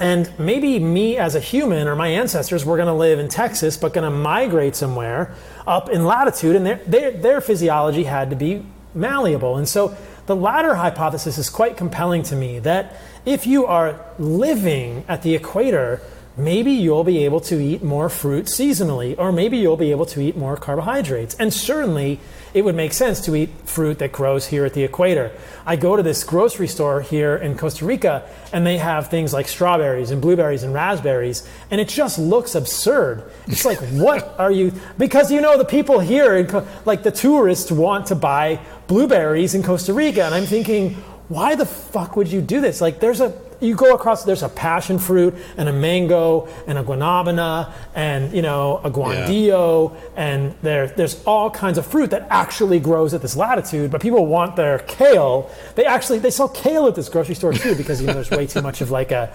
And 0.00 0.32
maybe 0.38 0.78
me 0.78 1.16
as 1.16 1.34
a 1.34 1.40
human 1.40 1.88
or 1.88 1.96
my 1.96 2.08
ancestors 2.08 2.64
were 2.64 2.76
going 2.76 2.86
to 2.86 2.94
live 2.94 3.18
in 3.18 3.28
Texas, 3.28 3.76
but 3.76 3.92
going 3.92 4.10
to 4.10 4.16
migrate 4.16 4.76
somewhere 4.76 5.34
up 5.66 5.88
in 5.88 6.04
latitude, 6.04 6.54
and 6.54 6.64
their, 6.64 6.76
their, 6.86 7.10
their 7.10 7.40
physiology 7.40 8.04
had 8.04 8.30
to 8.30 8.36
be 8.36 8.64
malleable. 8.94 9.56
And 9.56 9.68
so 9.68 9.96
the 10.26 10.36
latter 10.36 10.74
hypothesis 10.74 11.38
is 11.38 11.50
quite 11.50 11.76
compelling 11.76 12.22
to 12.24 12.36
me 12.36 12.58
that 12.60 12.96
if 13.24 13.46
you 13.46 13.66
are 13.66 14.00
living 14.18 15.04
at 15.08 15.22
the 15.22 15.34
equator, 15.34 16.00
maybe 16.36 16.70
you'll 16.70 17.04
be 17.04 17.24
able 17.24 17.40
to 17.40 17.58
eat 17.60 17.82
more 17.82 18.08
fruit 18.08 18.46
seasonally, 18.46 19.18
or 19.18 19.32
maybe 19.32 19.58
you'll 19.58 19.76
be 19.76 19.90
able 19.90 20.06
to 20.06 20.20
eat 20.20 20.36
more 20.36 20.56
carbohydrates. 20.56 21.34
And 21.36 21.52
certainly, 21.52 22.20
it 22.54 22.64
would 22.64 22.74
make 22.74 22.92
sense 22.92 23.20
to 23.22 23.34
eat 23.34 23.50
fruit 23.64 23.98
that 23.98 24.12
grows 24.12 24.46
here 24.46 24.64
at 24.64 24.74
the 24.74 24.82
equator. 24.84 25.30
I 25.66 25.76
go 25.76 25.96
to 25.96 26.02
this 26.02 26.24
grocery 26.24 26.68
store 26.68 27.00
here 27.00 27.36
in 27.36 27.56
Costa 27.56 27.84
Rica, 27.84 28.28
and 28.52 28.66
they 28.66 28.78
have 28.78 29.08
things 29.08 29.32
like 29.32 29.48
strawberries 29.48 30.10
and 30.10 30.20
blueberries 30.22 30.62
and 30.62 30.72
raspberries, 30.72 31.48
and 31.70 31.80
it 31.80 31.88
just 31.88 32.18
looks 32.18 32.54
absurd. 32.54 33.30
It's 33.46 33.64
like, 33.64 33.78
what 33.92 34.34
are 34.38 34.52
you? 34.52 34.72
Because 34.96 35.30
you 35.30 35.40
know, 35.40 35.58
the 35.58 35.64
people 35.64 36.00
here, 36.00 36.46
like 36.84 37.02
the 37.02 37.12
tourists, 37.12 37.70
want 37.70 38.06
to 38.06 38.14
buy 38.14 38.60
blueberries 38.86 39.54
in 39.54 39.62
Costa 39.62 39.92
Rica, 39.92 40.24
and 40.24 40.34
I'm 40.34 40.46
thinking, 40.46 40.94
why 41.28 41.54
the 41.54 41.66
fuck 41.66 42.16
would 42.16 42.28
you 42.28 42.40
do 42.40 42.60
this? 42.60 42.80
Like, 42.80 43.00
there's 43.00 43.20
a 43.20 43.30
you 43.60 43.74
go 43.74 43.94
across 43.94 44.24
there's 44.24 44.42
a 44.42 44.48
passion 44.48 44.98
fruit 44.98 45.34
and 45.56 45.68
a 45.68 45.72
mango 45.72 46.48
and 46.66 46.78
a 46.78 46.82
guanabana 46.82 47.72
and 47.94 48.32
you 48.32 48.42
know 48.42 48.80
a 48.84 48.90
guandillo 48.90 49.92
yeah. 49.92 50.10
and 50.16 50.54
there 50.62 50.88
there's 50.88 51.22
all 51.24 51.50
kinds 51.50 51.78
of 51.78 51.86
fruit 51.86 52.10
that 52.10 52.26
actually 52.30 52.78
grows 52.78 53.14
at 53.14 53.22
this 53.22 53.36
latitude 53.36 53.90
but 53.90 54.00
people 54.00 54.26
want 54.26 54.56
their 54.56 54.78
kale. 54.80 55.50
They 55.74 55.84
actually 55.84 56.18
they 56.20 56.30
sell 56.30 56.48
kale 56.48 56.86
at 56.86 56.94
this 56.94 57.08
grocery 57.08 57.34
store 57.34 57.52
too 57.52 57.74
because 57.74 58.00
you 58.00 58.06
know 58.06 58.14
there's 58.14 58.30
way 58.30 58.46
too 58.46 58.62
much 58.62 58.80
of 58.80 58.90
like 58.90 59.10
a 59.10 59.32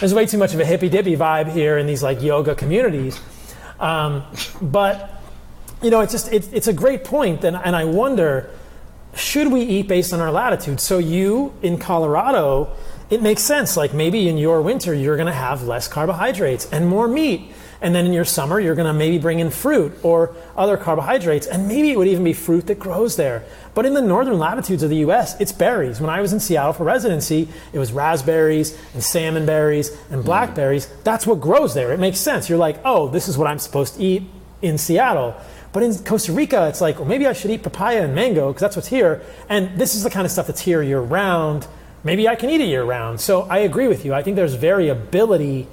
there's 0.00 0.14
way 0.14 0.26
too 0.26 0.38
much 0.38 0.54
of 0.54 0.60
a 0.60 0.64
hippy 0.64 0.88
dippy 0.88 1.16
vibe 1.16 1.50
here 1.50 1.78
in 1.78 1.86
these 1.86 2.02
like 2.02 2.22
yoga 2.22 2.54
communities. 2.54 3.20
Um, 3.80 4.24
but 4.60 5.22
you 5.82 5.90
know 5.90 6.00
it's 6.00 6.12
just 6.12 6.32
it's, 6.32 6.48
it's 6.52 6.68
a 6.68 6.72
great 6.72 7.02
point 7.02 7.42
and, 7.42 7.56
and 7.56 7.74
i 7.74 7.84
wonder 7.84 8.48
should 9.14 9.52
we 9.52 9.62
eat 9.62 9.88
based 9.88 10.12
on 10.12 10.20
our 10.20 10.30
latitude? 10.30 10.80
So 10.80 10.98
you 10.98 11.52
in 11.62 11.78
colorado 11.78 12.74
it 13.12 13.20
makes 13.20 13.42
sense. 13.42 13.76
Like 13.76 13.92
maybe 13.92 14.26
in 14.26 14.38
your 14.38 14.62
winter, 14.62 14.94
you're 14.94 15.16
going 15.16 15.26
to 15.26 15.34
have 15.34 15.64
less 15.64 15.86
carbohydrates 15.86 16.64
and 16.72 16.88
more 16.88 17.06
meat. 17.06 17.52
And 17.82 17.94
then 17.94 18.06
in 18.06 18.12
your 18.14 18.24
summer, 18.24 18.58
you're 18.58 18.74
going 18.74 18.86
to 18.86 18.94
maybe 18.94 19.18
bring 19.18 19.38
in 19.38 19.50
fruit 19.50 19.92
or 20.02 20.34
other 20.56 20.78
carbohydrates. 20.78 21.46
And 21.46 21.68
maybe 21.68 21.90
it 21.90 21.98
would 21.98 22.08
even 22.08 22.24
be 22.24 22.32
fruit 22.32 22.68
that 22.68 22.78
grows 22.78 23.16
there. 23.16 23.44
But 23.74 23.84
in 23.84 23.92
the 23.92 24.00
northern 24.00 24.38
latitudes 24.38 24.82
of 24.82 24.88
the 24.88 24.96
US, 25.08 25.38
it's 25.42 25.52
berries. 25.52 26.00
When 26.00 26.08
I 26.08 26.22
was 26.22 26.32
in 26.32 26.40
Seattle 26.40 26.72
for 26.72 26.84
residency, 26.84 27.48
it 27.74 27.78
was 27.78 27.92
raspberries 27.92 28.78
and 28.94 29.04
salmon 29.04 29.44
berries 29.44 29.90
and 30.10 30.22
mm. 30.22 30.24
blackberries. 30.24 30.86
That's 31.04 31.26
what 31.26 31.38
grows 31.38 31.74
there. 31.74 31.92
It 31.92 32.00
makes 32.00 32.18
sense. 32.18 32.48
You're 32.48 32.56
like, 32.56 32.78
oh, 32.82 33.08
this 33.08 33.28
is 33.28 33.36
what 33.36 33.46
I'm 33.46 33.58
supposed 33.58 33.96
to 33.96 34.02
eat 34.02 34.22
in 34.62 34.78
Seattle. 34.78 35.36
But 35.74 35.82
in 35.82 35.94
Costa 35.98 36.32
Rica, 36.32 36.66
it's 36.68 36.80
like, 36.80 36.98
well, 36.98 37.08
maybe 37.08 37.26
I 37.26 37.34
should 37.34 37.50
eat 37.50 37.62
papaya 37.62 38.04
and 38.04 38.14
mango 38.14 38.48
because 38.48 38.62
that's 38.62 38.76
what's 38.76 38.88
here. 38.88 39.20
And 39.50 39.78
this 39.78 39.94
is 39.94 40.02
the 40.02 40.10
kind 40.10 40.24
of 40.24 40.30
stuff 40.30 40.46
that's 40.46 40.62
here 40.62 40.82
year 40.82 41.00
round 41.00 41.66
maybe 42.04 42.28
I 42.28 42.34
can 42.34 42.50
eat 42.50 42.60
it 42.60 42.68
year 42.68 42.84
round. 42.84 43.20
So 43.20 43.42
I 43.42 43.58
agree 43.58 43.88
with 43.88 44.04
you. 44.04 44.14
I 44.14 44.22
think 44.22 44.36
there's 44.36 44.54
variability, 44.54 45.68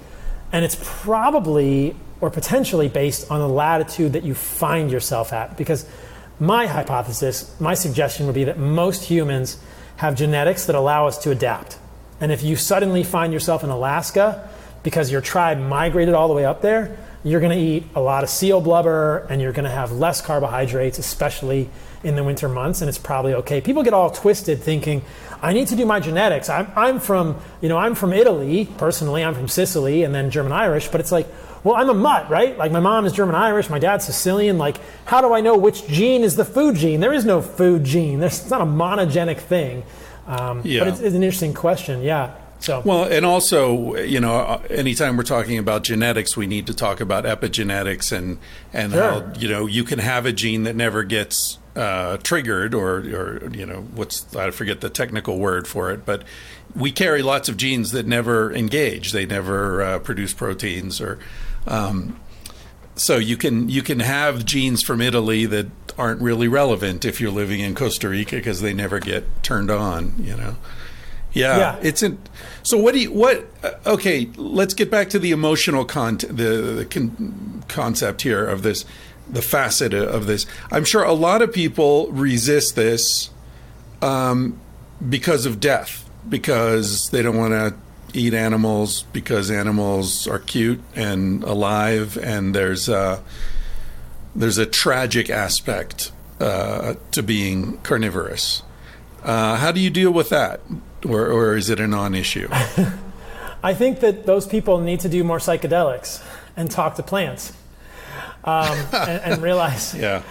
and 0.52 0.64
it's 0.66 0.78
probably 0.82 1.96
or 2.22 2.30
potentially 2.30 2.90
based 2.90 3.32
on 3.32 3.40
the 3.40 3.48
latitude 3.48 4.14
that 4.14 4.24
you 4.24 4.34
find 4.34 4.92
yourself 4.92 5.32
at. 5.32 5.58
Because 5.58 5.86
my 6.40 6.68
hypothesis, 6.68 7.56
my 7.60 7.74
suggestion 7.74 8.26
would 8.26 8.36
be 8.36 8.44
that 8.46 8.58
most 8.58 9.04
humans 9.04 9.58
have 9.98 10.16
genetics 10.16 10.66
that 10.66 10.76
allow 10.76 11.08
us 11.08 11.18
to 11.20 11.32
adapt. 11.32 11.78
And 12.22 12.32
if 12.32 12.44
you 12.44 12.56
suddenly 12.56 13.04
find 13.04 13.32
yourself 13.32 13.64
in 13.64 13.70
Alaska 13.70 14.50
because 14.84 15.12
your 15.12 15.22
tribe 15.22 15.60
migrated 15.60 16.14
all 16.14 16.28
the 16.28 16.34
way 16.34 16.46
up 16.46 16.62
there, 16.62 16.98
you're 17.24 17.42
going 17.42 17.58
to 17.58 17.64
eat 17.64 17.84
a 17.96 18.02
lot 18.02 18.24
of 18.24 18.30
seal 18.30 18.62
blubber 18.62 19.20
and 19.30 19.42
you're 19.42 19.52
going 19.52 19.66
to 19.66 19.70
have 19.70 19.92
less 19.92 20.22
carbohydrates, 20.22 21.00
especially 21.00 21.70
in 22.04 22.16
the 22.16 22.24
winter 22.24 22.48
months, 22.48 22.82
and 22.82 22.88
it's 22.90 22.98
probably 22.98 23.34
okay. 23.34 23.60
People 23.62 23.84
get 23.84 23.94
all 23.94 24.10
twisted 24.10 24.62
thinking, 24.62 25.02
I 25.42 25.54
need 25.54 25.68
to 25.70 25.76
do 25.76 25.86
my 25.86 26.00
genetics. 26.00 26.50
I'm, 26.50 26.72
I'm 26.76 27.00
from, 27.00 27.38
you 27.62 27.70
know, 27.70 27.78
I'm 27.78 27.96
from 27.96 28.14
Italy, 28.14 28.68
personally, 28.78 29.24
I'm 29.24 29.34
from 29.36 29.48
Sicily 29.48 30.04
and 30.04 30.14
then 30.14 30.30
German 30.32 30.52
Irish, 30.52 30.88
but 30.90 31.02
it's 31.02 31.12
like, 31.12 31.28
well, 31.64 31.76
I'm 31.76 31.90
a 31.90 31.94
mutt, 31.94 32.30
right? 32.30 32.58
Like 32.58 32.72
my 32.72 32.80
mom 32.80 33.06
is 33.06 33.12
German 33.12 33.36
Irish, 33.36 33.70
my 33.70 33.80
dad's 33.80 34.06
Sicilian. 34.06 34.58
Like, 34.58 34.78
how 35.06 35.20
do 35.22 35.34
I 35.34 35.42
know 35.42 35.58
which 35.58 35.86
gene 35.88 36.24
is 36.24 36.38
the 36.38 36.46
food 36.46 36.76
gene? 36.76 37.02
There 37.02 37.14
is 37.14 37.26
no 37.26 37.42
food 37.42 37.84
gene. 37.84 38.20
There's, 38.22 38.40
it's 38.40 38.50
not 38.50 38.62
a 38.62 38.66
monogenic 38.66 39.40
thing. 39.40 39.84
Um, 40.26 40.62
Yeah. 40.64 40.80
But 40.80 40.88
it's, 40.90 41.00
it's 41.02 41.16
an 41.16 41.24
interesting 41.24 41.54
question. 41.54 42.02
Yeah. 42.02 42.34
So 42.60 42.82
Well, 42.86 43.06
and 43.06 43.26
also, 43.26 43.96
you 43.96 44.20
know, 44.20 44.62
anytime 44.70 45.16
we're 45.18 45.24
talking 45.24 45.58
about 45.58 45.84
genetics, 45.84 46.36
we 46.38 46.46
need 46.48 46.68
to 46.68 46.74
talk 46.74 47.00
about 47.02 47.24
epigenetics 47.26 48.12
and 48.12 48.38
and 48.74 48.92
Sure. 48.94 49.02
how 49.02 49.34
you 49.38 49.48
know 49.50 49.66
you 49.66 49.84
can 49.84 50.00
have 50.00 50.26
a 50.26 50.32
gene 50.34 50.64
that 50.64 50.76
never 50.76 51.04
gets 51.04 51.58
uh, 51.80 52.18
triggered, 52.18 52.74
or 52.74 52.98
or 52.98 53.50
you 53.54 53.66
know 53.66 53.82
what's 53.96 54.36
I 54.36 54.52
forget 54.52 54.82
the 54.82 54.90
technical 54.90 55.40
word 55.40 55.68
for 55.68 55.92
it, 55.92 56.06
but 56.06 56.24
we 56.76 56.92
carry 56.92 57.22
lots 57.22 57.48
of 57.50 57.58
genes 57.58 57.92
that 57.92 58.06
never 58.06 58.54
engage. 58.54 59.12
They 59.12 59.26
never 59.26 59.82
uh, 59.82 60.00
produce 60.00 60.34
proteins, 60.34 61.00
or 61.02 61.18
um, 61.68 62.20
so 62.96 63.18
you 63.18 63.38
can 63.38 63.70
you 63.70 63.82
can 63.82 64.00
have 64.02 64.46
genes 64.46 64.84
from 64.84 65.02
Italy 65.02 65.46
that 65.46 65.68
aren't 65.98 66.22
really 66.22 66.48
relevant 66.48 67.06
if 67.06 67.20
you're 67.22 67.32
living 67.32 67.60
in 67.60 67.76
Costa 67.76 68.10
Rica 68.10 68.36
because 68.36 68.62
they 68.62 68.74
never 68.74 69.00
get 69.00 69.24
turned 69.44 69.72
on. 69.72 70.14
You 70.20 70.36
know. 70.36 70.56
Yeah, 71.32 71.58
Yeah. 71.58 71.80
it's 71.84 72.02
in. 72.02 72.18
So 72.64 72.78
what 72.78 72.94
do 72.96 73.00
you 73.00 73.12
what? 73.12 73.46
Uh, 73.64 73.72
okay, 73.86 74.30
let's 74.36 74.74
get 74.74 74.90
back 74.90 75.10
to 75.12 75.20
the 75.20 75.32
emotional 75.32 75.86
con 75.86 76.18
the, 76.18 76.24
the 76.82 76.88
con- 76.90 77.64
concept 77.68 78.24
here 78.24 78.44
of 78.46 78.64
this, 78.64 78.84
the 79.30 79.42
facet 79.42 79.94
of 79.94 80.26
this. 80.26 80.46
I'm 80.72 80.86
sure 80.86 81.04
a 81.04 81.14
lot 81.14 81.42
of 81.42 81.54
people 81.54 82.08
resist 82.12 82.76
this 82.76 83.30
um, 84.02 84.60
because 85.08 85.46
of 85.46 85.60
death, 85.60 86.10
because 86.28 87.10
they 87.10 87.22
don't 87.22 87.38
want 87.38 87.54
to 87.54 87.76
eat 88.14 88.34
animals, 88.34 89.04
because 89.14 89.52
animals 89.52 90.28
are 90.28 90.40
cute 90.40 90.82
and 90.96 91.44
alive, 91.44 92.18
and 92.18 92.56
there's 92.56 92.90
a, 92.90 93.24
there's 94.36 94.58
a 94.58 94.66
tragic 94.66 95.30
aspect 95.30 96.12
uh, 96.40 96.96
to 97.12 97.22
being 97.22 97.78
carnivorous. 97.80 98.64
Uh, 99.24 99.58
how 99.58 99.72
do 99.72 99.80
you 99.80 99.90
deal 99.90 100.12
with 100.12 100.30
that, 100.30 100.62
or, 101.08 101.28
or 101.28 101.56
is 101.56 101.70
it 101.70 101.80
a 101.80 101.88
non-issue? 101.88 102.48
I 103.64 103.74
think 103.74 104.00
that 104.00 104.26
those 104.26 104.48
people 104.48 104.80
need 104.80 105.02
to 105.02 105.10
do 105.10 105.24
more 105.24 105.40
psychedelics 105.40 106.24
and 106.56 106.72
talk 106.72 106.96
to 106.96 107.04
plants. 107.04 107.54
Um, 108.44 108.78
and, 108.94 109.34
and 109.34 109.42
realize, 109.42 109.94
Yeah. 109.98 110.24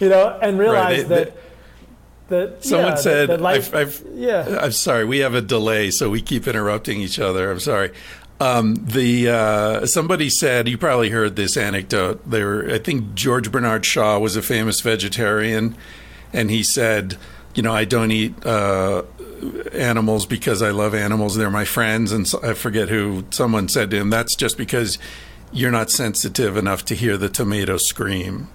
you 0.00 0.08
know, 0.08 0.38
and 0.42 0.58
realize 0.58 1.00
Right, 1.04 1.08
they- 1.08 1.24
that, 1.24 1.36
that 2.28 2.64
Someone 2.64 2.88
yeah, 2.92 2.94
said, 2.96 3.28
that, 3.28 3.36
that 3.36 3.42
life, 3.42 3.74
I've, 3.74 4.02
I've, 4.04 4.06
yeah. 4.14 4.58
I'm 4.62 4.72
sorry, 4.72 5.04
we 5.04 5.18
have 5.18 5.34
a 5.34 5.42
delay, 5.42 5.90
so 5.90 6.08
we 6.10 6.20
keep 6.22 6.48
interrupting 6.48 7.00
each 7.00 7.18
other. 7.18 7.50
I'm 7.50 7.60
sorry. 7.60 7.92
Um, 8.40 8.74
the 8.86 9.28
uh, 9.28 9.86
somebody 9.86 10.28
said 10.28 10.66
you 10.68 10.76
probably 10.78 11.10
heard 11.10 11.36
this 11.36 11.56
anecdote. 11.56 12.28
They 12.28 12.42
were, 12.42 12.68
I 12.72 12.78
think 12.78 13.14
George 13.14 13.52
Bernard 13.52 13.84
Shaw 13.86 14.18
was 14.18 14.34
a 14.34 14.42
famous 14.42 14.80
vegetarian, 14.80 15.76
and 16.32 16.50
he 16.50 16.62
said, 16.64 17.16
you 17.54 17.62
know, 17.62 17.72
I 17.72 17.84
don't 17.84 18.10
eat 18.10 18.34
uh, 18.44 19.02
animals 19.72 20.26
because 20.26 20.62
I 20.62 20.70
love 20.70 20.94
animals. 20.94 21.36
They're 21.36 21.50
my 21.50 21.64
friends, 21.66 22.10
and 22.12 22.26
so, 22.26 22.40
I 22.42 22.54
forget 22.54 22.88
who. 22.88 23.24
Someone 23.30 23.68
said 23.68 23.90
to 23.90 23.96
him, 23.98 24.10
"That's 24.10 24.34
just 24.34 24.56
because 24.56 24.98
you're 25.52 25.70
not 25.70 25.90
sensitive 25.90 26.56
enough 26.56 26.84
to 26.86 26.94
hear 26.94 27.16
the 27.16 27.28
tomato 27.28 27.76
scream." 27.76 28.48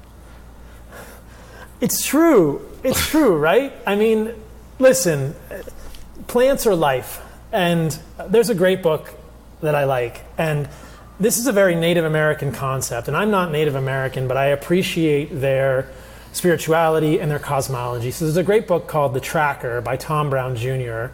It's 1.79 2.05
true. 2.05 2.67
It's 2.83 3.07
true, 3.09 3.37
right? 3.37 3.73
I 3.85 3.95
mean, 3.95 4.33
listen, 4.79 5.35
plants 6.27 6.65
are 6.65 6.75
life. 6.75 7.21
And 7.51 7.97
there's 8.27 8.49
a 8.49 8.55
great 8.55 8.81
book 8.81 9.13
that 9.61 9.75
I 9.75 9.85
like. 9.85 10.21
And 10.37 10.67
this 11.19 11.37
is 11.37 11.47
a 11.47 11.51
very 11.51 11.75
Native 11.75 12.05
American 12.05 12.51
concept. 12.51 13.07
And 13.07 13.15
I'm 13.15 13.31
not 13.31 13.51
Native 13.51 13.75
American, 13.75 14.27
but 14.27 14.37
I 14.37 14.47
appreciate 14.47 15.27
their 15.27 15.89
spirituality 16.33 17.19
and 17.19 17.31
their 17.31 17.39
cosmology. 17.39 18.11
So 18.11 18.25
there's 18.25 18.37
a 18.37 18.43
great 18.43 18.67
book 18.67 18.87
called 18.87 19.13
The 19.13 19.19
Tracker 19.19 19.81
by 19.81 19.97
Tom 19.97 20.29
Brown 20.29 20.55
Jr. 20.55 21.07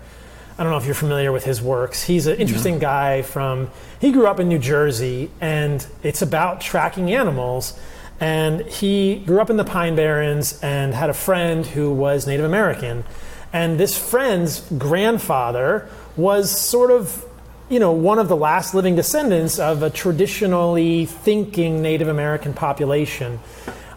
I 0.57 0.61
don't 0.61 0.71
know 0.71 0.77
if 0.77 0.85
you're 0.85 0.93
familiar 0.93 1.31
with 1.31 1.45
his 1.45 1.61
works. 1.61 2.03
He's 2.03 2.27
an 2.27 2.37
interesting 2.37 2.77
guy 2.77 3.23
from, 3.23 3.71
he 3.99 4.11
grew 4.11 4.27
up 4.27 4.39
in 4.39 4.49
New 4.49 4.59
Jersey, 4.59 5.31
and 5.41 5.85
it's 6.03 6.21
about 6.21 6.61
tracking 6.61 7.11
animals. 7.11 7.77
And 8.19 8.61
he 8.61 9.15
grew 9.25 9.41
up 9.41 9.49
in 9.49 9.57
the 9.57 9.63
Pine 9.63 9.95
Barrens 9.95 10.59
and 10.61 10.93
had 10.93 11.09
a 11.09 11.13
friend 11.13 11.65
who 11.65 11.91
was 11.91 12.27
Native 12.27 12.45
American. 12.45 13.03
And 13.51 13.79
this 13.79 13.97
friend's 13.97 14.61
grandfather 14.77 15.89
was 16.15 16.51
sort 16.51 16.91
of, 16.91 17.25
you 17.67 17.79
know, 17.79 17.91
one 17.91 18.19
of 18.19 18.27
the 18.27 18.35
last 18.35 18.75
living 18.75 18.95
descendants 18.95 19.57
of 19.57 19.81
a 19.81 19.89
traditionally 19.89 21.05
thinking 21.05 21.81
Native 21.81 22.07
American 22.07 22.53
population. 22.53 23.39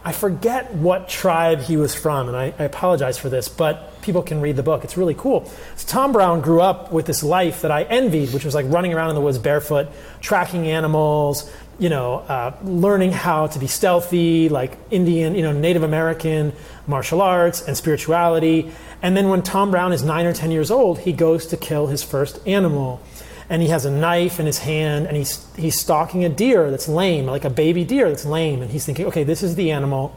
I 0.07 0.13
forget 0.13 0.73
what 0.73 1.09
tribe 1.09 1.63
he 1.63 1.77
was 1.77 1.93
from, 1.93 2.29
and 2.29 2.37
I, 2.37 2.55
I 2.61 2.63
apologize 2.63 3.19
for 3.19 3.29
this, 3.29 3.49
but 3.49 4.01
people 4.03 4.23
can 4.23 4.41
read 4.41 4.55
the 4.55 4.63
book. 4.63 4.85
It's 4.85 4.97
really 4.97 5.15
cool. 5.15 5.51
So 5.75 5.89
Tom 5.89 6.13
Brown 6.13 6.43
grew 6.43 6.61
up 6.61 6.93
with 6.93 7.07
this 7.07 7.25
life 7.25 7.63
that 7.63 7.73
I 7.73 7.83
envied, 7.83 8.33
which 8.33 8.45
was 8.45 8.55
like 8.55 8.67
running 8.69 8.95
around 8.95 9.09
in 9.09 9.17
the 9.17 9.21
woods 9.21 9.39
barefoot, 9.39 9.89
tracking 10.21 10.69
animals, 10.69 11.51
you 11.81 11.89
know, 11.89 12.19
uh, 12.19 12.57
learning 12.63 13.11
how 13.11 13.49
to 13.49 13.59
be 13.59 13.67
stealthy, 13.67 14.49
like 14.49 14.79
Indian, 14.93 15.35
you 15.35 15.43
know, 15.43 15.53
Native 15.53 15.83
American 15.83 16.53
martial 16.87 17.21
arts 17.21 17.67
and 17.67 17.77
spirituality. 17.77 18.71
And 19.03 19.17
then 19.17 19.29
when 19.29 19.43
Tom 19.43 19.73
Brown 19.73 19.93
is 19.93 20.05
nine 20.05 20.25
or 20.25 20.33
10 20.33 20.53
years 20.53 20.71
old, 20.71 21.01
he 21.01 21.13
goes 21.13 21.47
to 21.47 21.57
kill 21.57 21.89
his 21.89 22.05
first 22.05 22.39
animal. 22.47 23.01
And 23.49 23.63
he 23.63 23.69
has 23.69 23.85
a 23.85 23.91
knife 23.91 24.41
in 24.41 24.47
his 24.47 24.59
hand 24.59 25.07
and 25.07 25.17
he's, 25.17 25.47
he's 25.55 25.79
stalking 25.79 26.25
a 26.25 26.29
deer 26.29 26.71
that's 26.71 26.89
lame, 26.89 27.27
like 27.27 27.45
a 27.45 27.51
baby 27.51 27.85
deer 27.85 28.09
that's 28.09 28.25
lame. 28.25 28.61
And 28.61 28.71
he's 28.71 28.85
thinking, 28.85 29.07
okay, 29.07 29.23
this 29.23 29.43
is 29.43 29.55
the 29.55 29.71
animal 29.71 30.15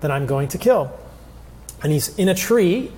that 0.00 0.10
I'm 0.10 0.26
going 0.26 0.48
to 0.48 0.58
kill. 0.58 0.92
And 1.82 1.92
he's 1.92 2.16
in 2.16 2.28
a 2.28 2.34
tree 2.34 2.92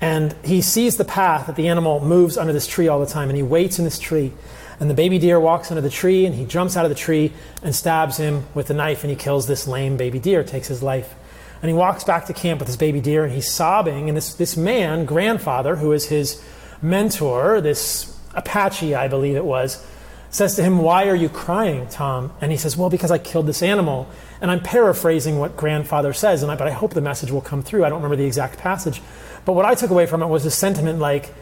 and 0.00 0.34
he 0.44 0.60
sees 0.60 0.96
the 0.96 1.04
path 1.04 1.46
that 1.46 1.56
the 1.56 1.68
animal 1.68 2.04
moves 2.04 2.36
under 2.36 2.52
this 2.52 2.66
tree 2.66 2.88
all 2.88 3.00
the 3.00 3.06
time. 3.06 3.28
And 3.28 3.36
he 3.36 3.42
waits 3.42 3.78
in 3.78 3.84
this 3.84 3.98
tree. 3.98 4.32
And 4.78 4.90
the 4.90 4.94
baby 4.94 5.18
deer 5.18 5.38
walks 5.38 5.70
under 5.70 5.80
the 5.80 5.90
tree 5.90 6.26
and 6.26 6.34
he 6.34 6.44
jumps 6.44 6.76
out 6.76 6.84
of 6.84 6.88
the 6.88 6.96
tree 6.96 7.32
and 7.62 7.74
stabs 7.74 8.16
him 8.16 8.44
with 8.54 8.66
the 8.66 8.74
knife 8.74 9.02
and 9.02 9.10
he 9.10 9.16
kills 9.16 9.46
this 9.46 9.66
lame 9.66 9.96
baby 9.96 10.18
deer, 10.18 10.44
takes 10.44 10.68
his 10.68 10.82
life. 10.82 11.14
And 11.62 11.70
he 11.70 11.74
walks 11.74 12.04
back 12.04 12.26
to 12.26 12.32
camp 12.32 12.60
with 12.60 12.68
his 12.68 12.76
baby 12.76 13.00
deer 13.00 13.24
and 13.24 13.32
he's 13.32 13.50
sobbing. 13.50 14.08
And 14.08 14.16
this, 14.16 14.34
this 14.34 14.56
man, 14.56 15.06
grandfather, 15.06 15.76
who 15.76 15.92
is 15.92 16.06
his 16.06 16.44
mentor, 16.82 17.60
this 17.60 18.13
Apache, 18.34 18.94
I 18.94 19.08
believe 19.08 19.36
it 19.36 19.44
was, 19.44 19.84
says 20.30 20.56
to 20.56 20.62
him, 20.62 20.78
Why 20.78 21.08
are 21.08 21.14
you 21.14 21.28
crying, 21.28 21.86
Tom? 21.88 22.32
And 22.40 22.50
he 22.50 22.58
says, 22.58 22.76
Well, 22.76 22.90
because 22.90 23.10
I 23.10 23.18
killed 23.18 23.46
this 23.46 23.62
animal. 23.62 24.08
And 24.40 24.50
I'm 24.50 24.60
paraphrasing 24.60 25.38
what 25.38 25.56
grandfather 25.56 26.12
says, 26.12 26.42
and 26.42 26.52
I, 26.52 26.56
but 26.56 26.66
I 26.66 26.72
hope 26.72 26.92
the 26.92 27.00
message 27.00 27.30
will 27.30 27.40
come 27.40 27.62
through. 27.62 27.84
I 27.84 27.88
don't 27.88 28.02
remember 28.02 28.16
the 28.16 28.26
exact 28.26 28.58
passage. 28.58 29.00
But 29.44 29.52
what 29.54 29.64
I 29.64 29.74
took 29.74 29.90
away 29.90 30.06
from 30.06 30.22
it 30.22 30.26
was 30.26 30.44
a 30.44 30.50
sentiment 30.50 30.98
like, 30.98 31.32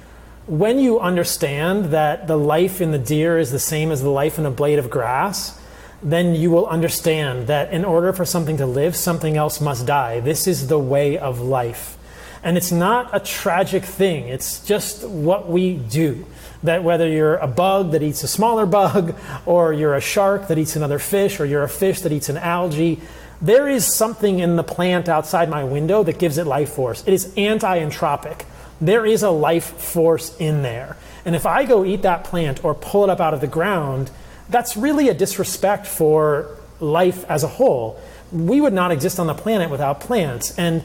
when 0.46 0.78
you 0.78 0.98
understand 1.00 1.86
that 1.86 2.26
the 2.26 2.36
life 2.36 2.80
in 2.80 2.90
the 2.90 2.98
deer 2.98 3.38
is 3.38 3.52
the 3.52 3.58
same 3.58 3.90
as 3.90 4.02
the 4.02 4.10
life 4.10 4.38
in 4.38 4.46
a 4.46 4.50
blade 4.50 4.78
of 4.78 4.90
grass, 4.90 5.58
then 6.02 6.34
you 6.34 6.50
will 6.50 6.66
understand 6.66 7.46
that 7.46 7.72
in 7.72 7.84
order 7.84 8.12
for 8.12 8.24
something 8.24 8.56
to 8.56 8.66
live, 8.66 8.96
something 8.96 9.36
else 9.36 9.60
must 9.60 9.86
die. 9.86 10.20
This 10.20 10.46
is 10.46 10.66
the 10.66 10.78
way 10.78 11.16
of 11.16 11.40
life. 11.40 11.96
And 12.42 12.56
it's 12.56 12.72
not 12.72 13.10
a 13.12 13.20
tragic 13.20 13.84
thing, 13.84 14.28
it's 14.28 14.64
just 14.64 15.06
what 15.06 15.48
we 15.48 15.74
do. 15.74 16.26
That 16.64 16.84
whether 16.84 17.08
you're 17.08 17.36
a 17.36 17.46
bug 17.46 17.92
that 17.92 18.02
eats 18.02 18.22
a 18.22 18.28
smaller 18.28 18.66
bug, 18.66 19.14
or 19.46 19.72
you're 19.72 19.94
a 19.94 20.00
shark 20.00 20.48
that 20.48 20.58
eats 20.58 20.76
another 20.76 20.98
fish, 20.98 21.40
or 21.40 21.46
you're 21.46 21.62
a 21.62 21.68
fish 21.68 22.00
that 22.00 22.12
eats 22.12 22.28
an 22.28 22.36
algae, 22.36 23.00
there 23.40 23.68
is 23.68 23.92
something 23.92 24.38
in 24.38 24.54
the 24.54 24.62
plant 24.62 25.08
outside 25.08 25.50
my 25.50 25.64
window 25.64 26.04
that 26.04 26.18
gives 26.18 26.38
it 26.38 26.46
life 26.46 26.70
force. 26.72 27.02
It 27.06 27.12
is 27.12 27.32
anti 27.36 27.78
entropic. 27.80 28.44
There 28.80 29.04
is 29.04 29.22
a 29.22 29.30
life 29.30 29.80
force 29.80 30.36
in 30.38 30.62
there. 30.62 30.96
And 31.24 31.36
if 31.36 31.46
I 31.46 31.64
go 31.64 31.84
eat 31.84 32.02
that 32.02 32.24
plant 32.24 32.64
or 32.64 32.74
pull 32.74 33.04
it 33.04 33.10
up 33.10 33.20
out 33.20 33.34
of 33.34 33.40
the 33.40 33.46
ground, 33.46 34.10
that's 34.48 34.76
really 34.76 35.08
a 35.08 35.14
disrespect 35.14 35.86
for 35.86 36.56
life 36.80 37.24
as 37.28 37.42
a 37.42 37.48
whole. 37.48 38.00
We 38.30 38.60
would 38.60 38.72
not 38.72 38.92
exist 38.92 39.18
on 39.18 39.26
the 39.26 39.34
planet 39.34 39.70
without 39.70 40.00
plants. 40.00 40.56
And 40.58 40.82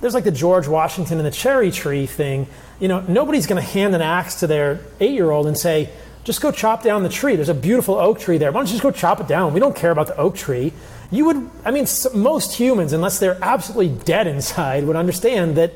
there's 0.00 0.14
like 0.14 0.24
the 0.24 0.30
George 0.30 0.66
Washington 0.66 1.18
and 1.18 1.26
the 1.26 1.30
cherry 1.30 1.70
tree 1.70 2.06
thing. 2.06 2.46
You 2.78 2.88
know, 2.88 3.00
nobody's 3.00 3.46
going 3.46 3.62
to 3.62 3.68
hand 3.68 3.94
an 3.94 4.00
axe 4.00 4.36
to 4.40 4.46
their 4.46 4.80
eight 4.98 5.12
year 5.12 5.30
old 5.30 5.46
and 5.46 5.58
say, 5.58 5.90
just 6.24 6.40
go 6.40 6.50
chop 6.52 6.82
down 6.82 7.02
the 7.02 7.08
tree. 7.08 7.36
There's 7.36 7.48
a 7.48 7.54
beautiful 7.54 7.96
oak 7.96 8.20
tree 8.20 8.38
there. 8.38 8.52
Why 8.52 8.60
don't 8.60 8.66
you 8.66 8.72
just 8.72 8.82
go 8.82 8.90
chop 8.90 9.20
it 9.20 9.28
down? 9.28 9.54
We 9.54 9.60
don't 9.60 9.76
care 9.76 9.90
about 9.90 10.06
the 10.06 10.16
oak 10.16 10.36
tree. 10.36 10.72
You 11.10 11.24
would, 11.26 11.50
I 11.64 11.70
mean, 11.70 11.86
most 12.14 12.54
humans, 12.54 12.92
unless 12.92 13.18
they're 13.18 13.38
absolutely 13.42 13.88
dead 14.04 14.26
inside, 14.26 14.84
would 14.84 14.96
understand 14.96 15.56
that 15.56 15.72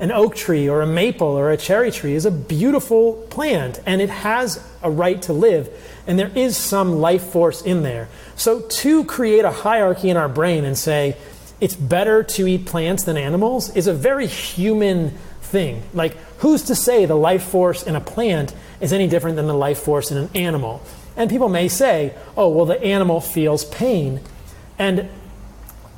an 0.00 0.10
oak 0.10 0.34
tree 0.34 0.68
or 0.68 0.82
a 0.82 0.86
maple 0.86 1.28
or 1.28 1.50
a 1.50 1.56
cherry 1.56 1.90
tree 1.90 2.14
is 2.14 2.26
a 2.26 2.30
beautiful 2.30 3.14
plant 3.30 3.80
and 3.86 4.00
it 4.00 4.10
has 4.10 4.64
a 4.82 4.90
right 4.90 5.22
to 5.22 5.32
live 5.32 5.70
and 6.08 6.18
there 6.18 6.32
is 6.34 6.56
some 6.56 6.94
life 6.94 7.22
force 7.22 7.62
in 7.62 7.82
there. 7.82 8.08
So 8.34 8.60
to 8.60 9.04
create 9.04 9.44
a 9.44 9.52
hierarchy 9.52 10.10
in 10.10 10.16
our 10.16 10.28
brain 10.28 10.64
and 10.64 10.76
say 10.76 11.16
it's 11.62 11.76
better 11.76 12.24
to 12.24 12.48
eat 12.48 12.66
plants 12.66 13.04
than 13.04 13.16
animals 13.16 13.74
is 13.76 13.86
a 13.86 13.94
very 13.94 14.26
human 14.26 15.10
thing. 15.42 15.80
Like 15.94 16.16
who's 16.38 16.62
to 16.62 16.74
say 16.74 17.06
the 17.06 17.14
life 17.14 17.44
force 17.44 17.84
in 17.84 17.94
a 17.94 18.00
plant 18.00 18.52
is 18.80 18.92
any 18.92 19.06
different 19.06 19.36
than 19.36 19.46
the 19.46 19.54
life 19.54 19.78
force 19.78 20.10
in 20.10 20.18
an 20.18 20.28
animal? 20.34 20.82
And 21.16 21.30
people 21.30 21.48
may 21.48 21.68
say, 21.68 22.14
"Oh, 22.36 22.48
well 22.48 22.66
the 22.66 22.82
animal 22.82 23.20
feels 23.20 23.64
pain." 23.64 24.20
And 24.76 25.08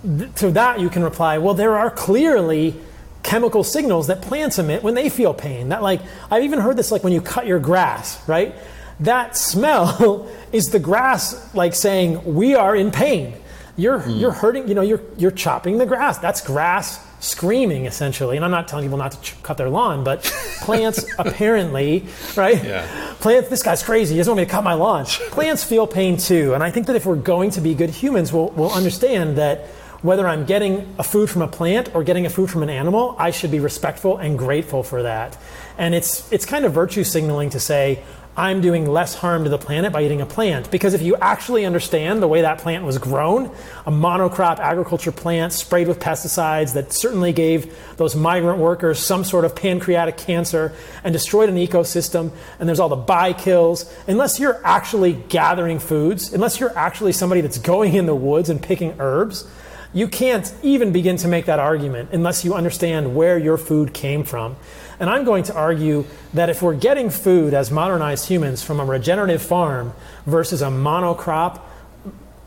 th- 0.02 0.34
to 0.34 0.50
that 0.50 0.80
you 0.80 0.90
can 0.90 1.02
reply, 1.02 1.38
"Well, 1.38 1.54
there 1.54 1.78
are 1.78 1.88
clearly 1.90 2.74
chemical 3.22 3.64
signals 3.64 4.08
that 4.08 4.20
plants 4.20 4.58
emit 4.58 4.82
when 4.82 4.92
they 4.92 5.08
feel 5.08 5.32
pain. 5.32 5.70
That 5.70 5.82
like 5.82 6.02
I've 6.30 6.44
even 6.44 6.58
heard 6.58 6.76
this 6.76 6.92
like 6.92 7.02
when 7.02 7.14
you 7.14 7.22
cut 7.22 7.46
your 7.46 7.58
grass, 7.58 8.20
right? 8.28 8.54
That 9.00 9.34
smell 9.34 10.28
is 10.52 10.66
the 10.66 10.78
grass 10.78 11.54
like 11.54 11.74
saying 11.74 12.34
we 12.34 12.54
are 12.54 12.76
in 12.76 12.90
pain. 12.90 13.32
You're 13.76 14.00
mm. 14.00 14.20
you're 14.20 14.32
hurting, 14.32 14.68
you 14.68 14.74
know, 14.74 14.82
you're 14.82 15.02
you're 15.16 15.30
chopping 15.30 15.78
the 15.78 15.86
grass. 15.86 16.18
That's 16.18 16.40
grass 16.40 17.04
screaming 17.20 17.86
essentially. 17.86 18.36
And 18.36 18.44
I'm 18.44 18.50
not 18.50 18.68
telling 18.68 18.84
people 18.84 18.98
not 18.98 19.12
to 19.12 19.20
ch- 19.20 19.42
cut 19.42 19.56
their 19.56 19.70
lawn, 19.70 20.04
but 20.04 20.22
plants 20.60 21.04
apparently, 21.18 22.06
right? 22.36 22.62
Yeah. 22.62 23.14
Plants 23.20 23.48
this 23.48 23.62
guy's 23.62 23.82
crazy. 23.82 24.14
He 24.14 24.18
doesn't 24.18 24.30
want 24.30 24.38
me 24.38 24.44
to 24.44 24.50
cut 24.50 24.64
my 24.64 24.74
lawn. 24.74 25.04
Plants 25.30 25.64
feel 25.64 25.86
pain 25.86 26.16
too. 26.16 26.54
And 26.54 26.62
I 26.62 26.70
think 26.70 26.86
that 26.86 26.96
if 26.96 27.06
we're 27.06 27.16
going 27.16 27.50
to 27.52 27.60
be 27.60 27.74
good 27.74 27.90
humans, 27.90 28.32
we'll 28.32 28.50
we'll 28.50 28.72
understand 28.72 29.38
that 29.38 29.66
whether 30.02 30.28
I'm 30.28 30.44
getting 30.44 30.94
a 30.98 31.02
food 31.02 31.30
from 31.30 31.40
a 31.40 31.48
plant 31.48 31.94
or 31.94 32.04
getting 32.04 32.26
a 32.26 32.30
food 32.30 32.50
from 32.50 32.62
an 32.62 32.68
animal, 32.68 33.16
I 33.18 33.30
should 33.30 33.50
be 33.50 33.58
respectful 33.58 34.18
and 34.18 34.38
grateful 34.38 34.82
for 34.82 35.02
that. 35.02 35.38
And 35.78 35.94
it's 35.94 36.30
it's 36.30 36.44
kind 36.44 36.66
of 36.66 36.74
virtue 36.74 37.04
signaling 37.04 37.50
to 37.50 37.58
say 37.58 38.04
I'm 38.36 38.60
doing 38.60 38.88
less 38.88 39.14
harm 39.14 39.44
to 39.44 39.50
the 39.50 39.58
planet 39.58 39.92
by 39.92 40.02
eating 40.02 40.20
a 40.20 40.26
plant. 40.26 40.70
Because 40.70 40.92
if 40.92 41.02
you 41.02 41.14
actually 41.16 41.64
understand 41.64 42.20
the 42.20 42.26
way 42.26 42.40
that 42.40 42.58
plant 42.58 42.84
was 42.84 42.98
grown, 42.98 43.46
a 43.86 43.92
monocrop 43.92 44.58
agriculture 44.58 45.12
plant 45.12 45.52
sprayed 45.52 45.86
with 45.86 46.00
pesticides 46.00 46.74
that 46.74 46.92
certainly 46.92 47.32
gave 47.32 47.96
those 47.96 48.16
migrant 48.16 48.58
workers 48.58 48.98
some 48.98 49.22
sort 49.22 49.44
of 49.44 49.54
pancreatic 49.54 50.16
cancer 50.16 50.72
and 51.04 51.12
destroyed 51.12 51.48
an 51.48 51.56
ecosystem, 51.56 52.32
and 52.58 52.68
there's 52.68 52.80
all 52.80 52.88
the 52.88 52.96
buy 52.96 53.32
kills, 53.32 53.92
unless 54.08 54.40
you're 54.40 54.60
actually 54.64 55.12
gathering 55.28 55.78
foods, 55.78 56.32
unless 56.32 56.58
you're 56.58 56.76
actually 56.76 57.12
somebody 57.12 57.40
that's 57.40 57.58
going 57.58 57.94
in 57.94 58.06
the 58.06 58.16
woods 58.16 58.50
and 58.50 58.60
picking 58.60 58.96
herbs, 58.98 59.46
you 59.92 60.08
can't 60.08 60.52
even 60.62 60.90
begin 60.90 61.16
to 61.18 61.28
make 61.28 61.46
that 61.46 61.60
argument 61.60 62.10
unless 62.12 62.44
you 62.44 62.52
understand 62.52 63.14
where 63.14 63.38
your 63.38 63.56
food 63.56 63.94
came 63.94 64.24
from. 64.24 64.56
And 64.98 65.10
I'm 65.10 65.24
going 65.24 65.44
to 65.44 65.54
argue 65.54 66.04
that 66.32 66.50
if 66.50 66.62
we're 66.62 66.76
getting 66.76 67.10
food 67.10 67.54
as 67.54 67.70
modernized 67.70 68.28
humans 68.28 68.62
from 68.62 68.80
a 68.80 68.84
regenerative 68.84 69.42
farm 69.42 69.92
versus 70.26 70.62
a 70.62 70.66
monocrop 70.66 71.60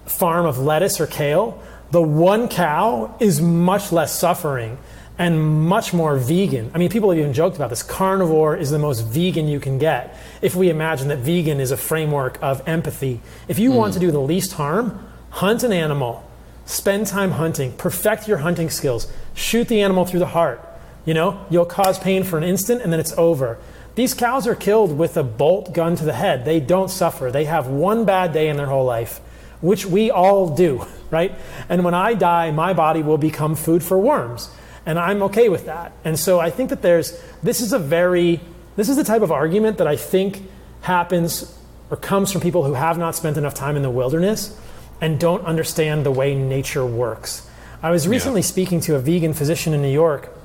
farm 0.06 0.45
of 0.45 0.57
lettuce 0.57 0.99
or 0.99 1.07
kale, 1.07 1.61
the 1.91 2.02
one 2.02 2.48
cow 2.48 3.15
is 3.19 3.41
much 3.41 3.91
less 3.91 4.18
suffering 4.18 4.78
and 5.18 5.68
much 5.68 5.94
more 5.94 6.18
vegan. 6.18 6.72
I 6.74 6.78
mean, 6.78 6.90
people 6.90 7.10
have 7.10 7.19
even 7.19 7.34
joked 7.34 7.56
about 7.56 7.69
this. 7.69 7.82
Carnivore 7.82 8.56
is 8.56 8.69
the 8.69 8.80
most 8.80 9.02
vegan 9.02 9.48
you 9.48 9.60
can 9.60 9.80
get. 9.80 10.15
If 10.41 10.56
we 10.56 10.69
imagine 10.69 11.07
that 11.07 11.19
vegan 11.19 11.60
is 11.60 11.72
a 11.72 11.78
framework 11.78 12.38
of 12.41 12.68
empathy, 12.68 13.22
if 13.48 13.57
you 13.57 13.72
mm. 13.72 13.76
want 13.76 13.94
to 13.95 13.99
do 13.99 14.11
the 14.11 14.22
least 14.22 14.53
harm, 14.53 15.07
hunt 15.32 15.64
an 15.64 15.72
animal 15.72 16.28
Spend 16.68 17.07
time 17.07 17.32
hunting, 17.32 17.72
perfect 17.72 18.28
your 18.28 18.40
hunting 18.40 18.69
skills, 18.69 19.11
shoot 19.34 19.69
the 19.69 19.82
animal 19.82 20.03
through 20.03 20.19
the 20.19 20.28
heart. 20.28 20.61
You 21.07 21.13
know, 21.13 21.45
you'll 21.49 21.65
cause 21.65 21.97
pain 21.97 22.25
for 22.25 22.38
an 22.38 22.43
instant 22.43 22.81
and 22.81 22.91
then 22.91 22.99
it's 22.99 23.13
over. 23.13 23.57
These 23.95 24.13
cows 24.13 24.45
are 24.45 24.55
killed 24.55 24.97
with 24.97 25.15
a 25.15 25.23
bolt 25.23 25.73
gun 25.73 25.95
to 25.95 26.03
the 26.03 26.11
head. 26.11 26.43
They 26.43 26.59
don't 26.59 26.91
suffer. 26.91 27.31
They 27.31 27.45
have 27.45 27.67
one 27.67 28.03
bad 28.03 28.34
day 28.34 28.49
in 28.49 28.57
their 28.57 28.65
whole 28.65 28.84
life, 28.84 29.19
which 29.61 29.85
we 29.85 30.11
all 30.11 30.53
do, 30.53 30.85
right? 31.09 31.31
And 31.69 31.85
when 31.85 31.93
I 31.93 32.13
die, 32.13 32.51
my 32.51 32.73
body 32.73 33.03
will 33.03 33.17
become 33.17 33.55
food 33.55 33.84
for 33.84 33.97
worms. 33.97 34.51
And 34.85 34.99
I'm 34.99 35.23
okay 35.23 35.47
with 35.47 35.65
that. 35.67 35.93
And 36.03 36.19
so 36.19 36.41
I 36.41 36.49
think 36.49 36.71
that 36.71 36.81
there's, 36.81 37.17
this 37.41 37.61
is 37.61 37.71
a 37.71 37.79
very, 37.79 38.41
this 38.75 38.89
is 38.89 38.97
the 38.97 39.03
type 39.05 39.21
of 39.21 39.31
argument 39.31 39.77
that 39.77 39.88
I 39.88 39.95
think 39.95 40.43
happens 40.81 41.57
or 41.89 41.95
comes 41.95 42.34
from 42.34 42.41
people 42.41 42.65
who 42.65 42.73
have 42.73 42.97
not 42.97 43.15
spent 43.15 43.38
enough 43.38 43.53
time 43.53 43.77
in 43.77 43.81
the 43.81 43.89
wilderness 43.89 44.59
and 44.99 45.19
don't 45.19 45.45
understand 45.45 46.05
the 46.05 46.11
way 46.11 46.35
nature 46.35 46.85
works. 46.85 47.49
I 47.81 47.91
was 47.91 48.09
recently 48.09 48.41
yeah. 48.41 48.47
speaking 48.47 48.81
to 48.81 48.95
a 48.95 48.99
vegan 48.99 49.34
physician 49.34 49.73
in 49.73 49.81
New 49.81 49.91
York, 49.91 50.36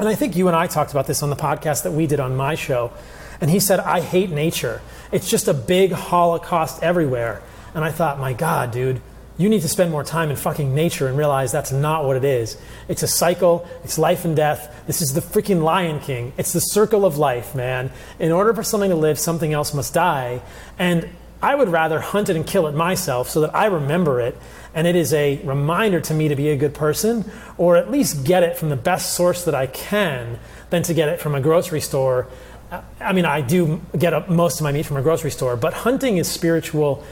and 0.00 0.08
I 0.08 0.14
think 0.14 0.34
you 0.34 0.48
and 0.48 0.56
I 0.56 0.66
talked 0.66 0.90
about 0.90 1.06
this 1.06 1.22
on 1.22 1.30
the 1.30 1.36
podcast 1.36 1.82
that 1.84 1.92
we 1.92 2.06
did 2.06 2.20
on 2.20 2.34
my 2.36 2.54
show. 2.54 2.92
And 3.40 3.50
he 3.50 3.60
said, 3.60 3.80
I 3.80 4.00
hate 4.00 4.30
nature. 4.30 4.80
It's 5.12 5.28
just 5.28 5.46
a 5.46 5.54
big 5.54 5.92
holocaust 5.92 6.82
everywhere. 6.82 7.42
And 7.74 7.84
I 7.84 7.90
thought, 7.90 8.18
my 8.18 8.32
God, 8.32 8.70
dude, 8.70 9.00
you 9.38 9.48
need 9.48 9.62
to 9.62 9.68
spend 9.68 9.90
more 9.90 10.04
time 10.04 10.28
in 10.28 10.36
fucking 10.36 10.74
nature 10.74 11.08
and 11.08 11.16
realize 11.16 11.52
that's 11.52 11.72
not 11.72 12.04
what 12.04 12.16
it 12.16 12.24
is. 12.24 12.58
It's 12.88 13.02
a 13.02 13.06
cycle, 13.06 13.66
it's 13.84 13.98
life 13.98 14.24
and 14.24 14.36
death. 14.36 14.84
This 14.86 15.00
is 15.00 15.14
the 15.14 15.22
freaking 15.22 15.62
Lion 15.62 16.00
King. 16.00 16.32
It's 16.36 16.52
the 16.52 16.60
circle 16.60 17.06
of 17.06 17.16
life, 17.16 17.54
man. 17.54 17.90
In 18.18 18.32
order 18.32 18.52
for 18.52 18.62
something 18.62 18.90
to 18.90 18.96
live, 18.96 19.18
something 19.18 19.52
else 19.52 19.72
must 19.72 19.94
die. 19.94 20.42
And 20.78 21.08
I 21.42 21.54
would 21.54 21.68
rather 21.68 22.00
hunt 22.00 22.28
it 22.28 22.36
and 22.36 22.46
kill 22.46 22.66
it 22.66 22.74
myself 22.74 23.30
so 23.30 23.40
that 23.40 23.54
I 23.54 23.66
remember 23.66 24.20
it 24.20 24.36
and 24.74 24.86
it 24.86 24.94
is 24.94 25.12
a 25.12 25.40
reminder 25.42 26.00
to 26.00 26.14
me 26.14 26.28
to 26.28 26.36
be 26.36 26.50
a 26.50 26.56
good 26.56 26.74
person 26.74 27.30
or 27.56 27.76
at 27.76 27.90
least 27.90 28.24
get 28.24 28.42
it 28.42 28.56
from 28.56 28.68
the 28.68 28.76
best 28.76 29.14
source 29.14 29.44
that 29.44 29.54
I 29.54 29.66
can 29.66 30.38
than 30.68 30.82
to 30.84 30.94
get 30.94 31.08
it 31.08 31.20
from 31.20 31.34
a 31.34 31.40
grocery 31.40 31.80
store. 31.80 32.28
I 33.00 33.12
mean, 33.12 33.24
I 33.24 33.40
do 33.40 33.80
get 33.98 34.30
most 34.30 34.60
of 34.60 34.64
my 34.64 34.70
meat 34.70 34.86
from 34.86 34.96
a 34.96 35.02
grocery 35.02 35.30
store, 35.30 35.56
but 35.56 35.72
hunting 35.72 36.18
is 36.18 36.28
spiritual. 36.28 37.04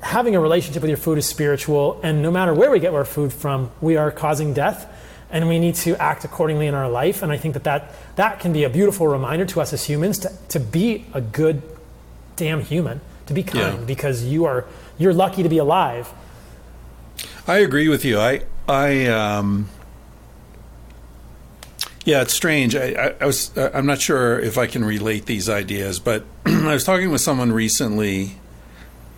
Having 0.00 0.36
a 0.36 0.40
relationship 0.40 0.82
with 0.82 0.90
your 0.90 0.98
food 0.98 1.18
is 1.18 1.26
spiritual, 1.26 1.98
and 2.04 2.22
no 2.22 2.30
matter 2.30 2.54
where 2.54 2.70
we 2.70 2.78
get 2.78 2.94
our 2.94 3.04
food 3.04 3.32
from, 3.32 3.72
we 3.80 3.96
are 3.96 4.12
causing 4.12 4.54
death, 4.54 4.86
and 5.28 5.48
we 5.48 5.58
need 5.58 5.74
to 5.76 6.00
act 6.00 6.24
accordingly 6.24 6.68
in 6.68 6.74
our 6.74 6.88
life. 6.88 7.22
And 7.22 7.32
I 7.32 7.36
think 7.36 7.54
that 7.54 7.64
that, 7.64 7.92
that 8.14 8.38
can 8.38 8.52
be 8.52 8.62
a 8.62 8.70
beautiful 8.70 9.08
reminder 9.08 9.44
to 9.46 9.60
us 9.60 9.72
as 9.72 9.84
humans 9.84 10.20
to, 10.20 10.32
to 10.50 10.60
be 10.60 11.06
a 11.12 11.20
good 11.20 11.62
damn 12.36 12.60
human 12.60 13.00
to 13.26 13.34
be 13.34 13.42
kind 13.42 13.78
yeah. 13.78 13.84
because 13.84 14.24
you 14.24 14.44
are 14.44 14.64
you're 14.98 15.14
lucky 15.14 15.42
to 15.42 15.48
be 15.48 15.58
alive. 15.58 16.12
I 17.46 17.58
agree 17.58 17.88
with 17.88 18.04
you. 18.04 18.18
I 18.18 18.42
I 18.68 19.06
um 19.06 19.68
yeah, 22.06 22.22
it's 22.22 22.32
strange. 22.32 22.76
I, 22.76 22.92
I, 22.92 23.14
I, 23.20 23.26
was 23.26 23.50
I'm 23.58 23.84
not 23.84 24.00
sure 24.00 24.38
if 24.38 24.58
I 24.58 24.68
can 24.68 24.84
relate 24.84 25.26
these 25.26 25.48
ideas, 25.48 25.98
but 25.98 26.24
I 26.46 26.72
was 26.72 26.84
talking 26.84 27.10
with 27.10 27.20
someone 27.20 27.50
recently, 27.50 28.38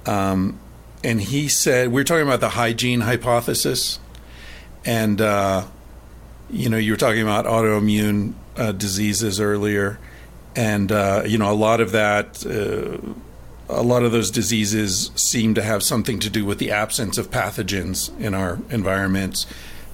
um, 0.07 0.59
and 1.05 1.21
he 1.21 1.49
said 1.49 1.89
we 1.89 2.01
were 2.01 2.05
talking 2.05 2.27
about 2.27 2.41
the 2.41 2.49
hygiene 2.49 3.03
hypothesis, 3.03 4.01
and 4.87 5.21
uh, 5.21 5.67
you 6.49 6.71
know 6.71 6.79
you 6.79 6.93
were 6.93 6.97
talking 6.97 7.21
about 7.21 7.45
autoimmune 7.45 8.33
uh, 8.57 8.73
diseases 8.73 9.39
earlier, 9.39 9.99
and 10.57 10.91
uh, 10.91 11.25
you 11.27 11.37
know 11.37 11.53
a 11.53 11.55
lot 11.55 11.83
of 11.83 11.93
that 11.93 12.47
uh, 12.47 12.97
a 13.69 13.82
lot 13.82 14.03
of 14.03 14.12
those 14.12 14.31
diseases 14.31 15.11
seem 15.15 15.55
to 15.55 15.62
have 15.62 15.82
something 15.82 16.19
to 16.20 16.31
do 16.31 16.45
with 16.45 16.59
the 16.59 16.70
absence 16.70 17.19
of 17.19 17.31
pathogens 17.31 18.19
in 18.19 18.35
our 18.35 18.59
environments. 18.70 19.47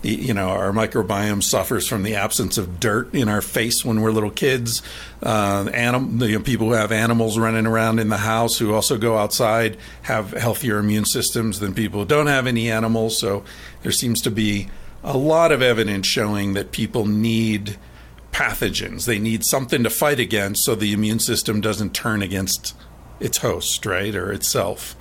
The, 0.03 0.11
you 0.15 0.35
know, 0.35 0.51
our 0.51 0.71
microbiome 0.71 1.43
suffers 1.43 1.89
from 1.89 2.03
the 2.03 2.15
absence 2.15 2.59
of 2.59 2.79
dirt 2.79 3.15
in 3.15 3.29
our 3.29 3.41
face 3.41 3.85
when 3.85 4.01
we're 4.01 4.13
little 4.13 4.31
kids. 4.31 4.83
Uh, 5.23 5.69
anim- 5.73 6.21
you 6.21 6.39
know, 6.39 6.45
people 6.45 6.69
who 6.69 6.75
have 6.75 6.93
animals 6.93 7.39
running 7.39 7.67
around 7.67 7.99
in 7.99 8.11
the 8.11 8.19
house 8.19 8.59
who 8.59 8.75
also 8.75 8.99
go 8.99 9.17
outside 9.17 9.79
have 10.03 10.33
healthier 10.33 10.79
immune 10.79 11.07
systems 11.07 11.59
than 11.59 11.75
people 11.75 12.01
who 12.01 12.07
don't 12.07 12.27
have 12.27 12.47
any 12.47 12.71
animals. 12.71 13.19
So 13.19 13.45
there 13.83 13.93
seems 13.93 14.21
to 14.23 14.31
be 14.31 14.69
a 15.03 15.17
lot 15.17 15.53
of 15.53 15.63
evidence 15.63 16.07
showing 16.07 16.53
that 16.53 16.71
people 16.71 17.07
need 17.07 17.77
pathogens. 18.31 19.07
They 19.07 19.19
need 19.19 19.45
something 19.45 19.83
to 19.85 19.91
fight 19.91 20.21
against 20.21 20.65
so 20.65 20.75
the 20.75 20.93
immune 20.93 21.21
system 21.21 21.61
doesn't 21.61 21.95
turn 21.95 22.21
against 22.21 22.75
its 23.21 23.39
host, 23.39 23.85
right, 23.87 24.15
or 24.15 24.33
itself. 24.33 24.97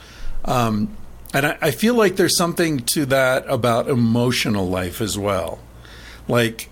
Um, 0.45 0.95
and 1.33 1.45
I, 1.47 1.57
I 1.61 1.71
feel 1.71 1.95
like 1.95 2.15
there's 2.15 2.37
something 2.37 2.79
to 2.79 3.05
that 3.07 3.45
about 3.47 3.89
emotional 3.89 4.67
life 4.67 5.01
as 5.01 5.17
well. 5.17 5.59
Like 6.27 6.69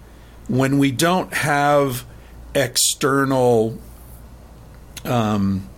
when 0.48 0.78
we 0.78 0.92
don't 0.92 1.34
have 1.34 2.06
external, 2.54 3.80
um, 5.04 5.70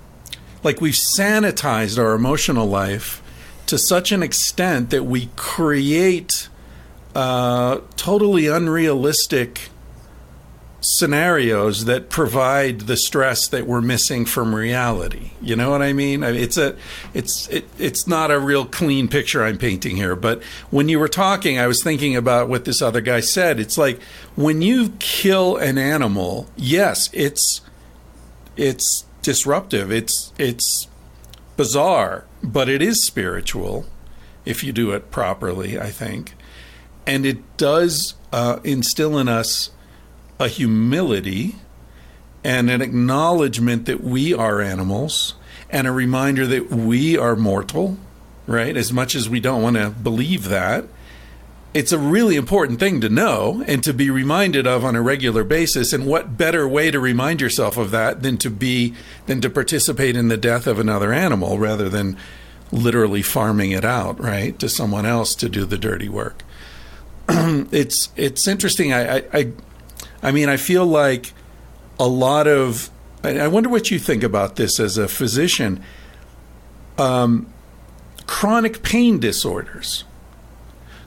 like 0.63 0.81
we've 0.81 0.93
sanitized 0.93 1.97
our 1.97 2.13
emotional 2.13 2.65
life 2.65 3.21
to 3.67 3.77
such 3.77 4.11
an 4.11 4.21
extent 4.21 4.89
that 4.89 5.03
we 5.03 5.29
create 5.35 6.49
uh, 7.15 7.79
totally 7.95 8.47
unrealistic 8.47 9.69
scenarios 10.83 11.85
that 11.85 12.09
provide 12.09 12.81
the 12.81 12.97
stress 12.97 13.47
that 13.47 13.65
we're 13.65 13.81
missing 13.81 14.25
from 14.25 14.53
reality. 14.53 15.31
You 15.41 15.55
know 15.55 15.71
what 15.71 15.81
I 15.81 15.93
mean? 15.93 16.23
It's 16.23 16.57
a 16.57 16.75
it's 17.13 17.47
it, 17.47 17.65
it's 17.79 18.05
not 18.05 18.31
a 18.31 18.39
real 18.39 18.65
clean 18.65 19.07
picture 19.07 19.43
I'm 19.43 19.57
painting 19.57 19.95
here, 19.95 20.15
but 20.15 20.43
when 20.71 20.89
you 20.89 20.99
were 20.99 21.07
talking 21.07 21.57
I 21.57 21.67
was 21.67 21.81
thinking 21.81 22.15
about 22.15 22.49
what 22.49 22.65
this 22.65 22.81
other 22.81 23.01
guy 23.01 23.21
said. 23.21 23.59
It's 23.59 23.77
like 23.77 24.01
when 24.35 24.61
you 24.61 24.93
kill 24.99 25.55
an 25.55 25.77
animal, 25.77 26.47
yes, 26.57 27.09
it's 27.13 27.61
it's 28.57 29.05
disruptive. 29.21 29.91
It's 29.91 30.33
it's 30.37 30.87
bizarre, 31.55 32.25
but 32.43 32.67
it 32.67 32.81
is 32.81 33.03
spiritual 33.03 33.85
if 34.45 34.63
you 34.63 34.73
do 34.73 34.91
it 34.91 35.11
properly, 35.11 35.79
I 35.79 35.91
think. 35.91 36.35
And 37.07 37.25
it 37.25 37.57
does 37.57 38.15
uh, 38.31 38.59
instill 38.63 39.17
in 39.17 39.29
us 39.29 39.69
a 40.43 40.47
humility 40.47 41.55
and 42.43 42.69
an 42.69 42.81
acknowledgement 42.81 43.85
that 43.85 44.03
we 44.03 44.33
are 44.33 44.61
animals 44.61 45.35
and 45.69 45.87
a 45.87 45.91
reminder 45.91 46.45
that 46.45 46.69
we 46.69 47.17
are 47.17 47.35
mortal, 47.35 47.97
right? 48.45 48.75
As 48.75 48.93
much 48.93 49.15
as 49.15 49.29
we 49.29 49.39
don't 49.39 49.61
want 49.61 49.77
to 49.77 49.89
believe 49.89 50.49
that, 50.49 50.85
it's 51.73 51.91
a 51.91 51.97
really 51.97 52.35
important 52.35 52.79
thing 52.79 53.01
to 53.01 53.09
know 53.09 53.63
and 53.65 53.83
to 53.83 53.93
be 53.93 54.09
reminded 54.09 54.67
of 54.67 54.85
on 54.85 54.95
a 54.95 55.01
regular 55.01 55.43
basis. 55.43 55.91
And 55.91 56.05
what 56.05 56.37
better 56.37 56.67
way 56.67 56.91
to 56.91 56.99
remind 56.99 57.41
yourself 57.41 57.77
of 57.77 57.89
that 57.91 58.21
than 58.21 58.37
to 58.37 58.51
be 58.51 58.93
than 59.25 59.41
to 59.41 59.49
participate 59.49 60.15
in 60.15 60.27
the 60.27 60.37
death 60.37 60.67
of 60.67 60.77
another 60.77 61.11
animal 61.11 61.57
rather 61.57 61.89
than 61.89 62.17
literally 62.71 63.23
farming 63.23 63.71
it 63.71 63.85
out 63.85 64.19
right 64.19 64.57
to 64.59 64.69
someone 64.69 65.05
else 65.05 65.33
to 65.35 65.49
do 65.49 65.65
the 65.65 65.77
dirty 65.77 66.09
work? 66.09 66.43
It's 67.71 68.09
it's 68.15 68.47
interesting. 68.47 68.93
I, 68.93 69.17
I, 69.17 69.23
I 69.33 69.51
I 70.23 70.31
mean, 70.31 70.49
I 70.49 70.57
feel 70.57 70.85
like 70.85 71.33
a 71.99 72.07
lot 72.07 72.47
of. 72.47 72.89
I 73.23 73.47
wonder 73.47 73.69
what 73.69 73.89
you 73.89 73.99
think 73.99 74.23
about 74.23 74.57
this 74.57 74.79
as 74.79 74.97
a 74.97 75.07
physician. 75.07 75.81
Um, 76.97 77.47
chronic 78.25 78.83
pain 78.83 79.19
disorders. 79.19 80.03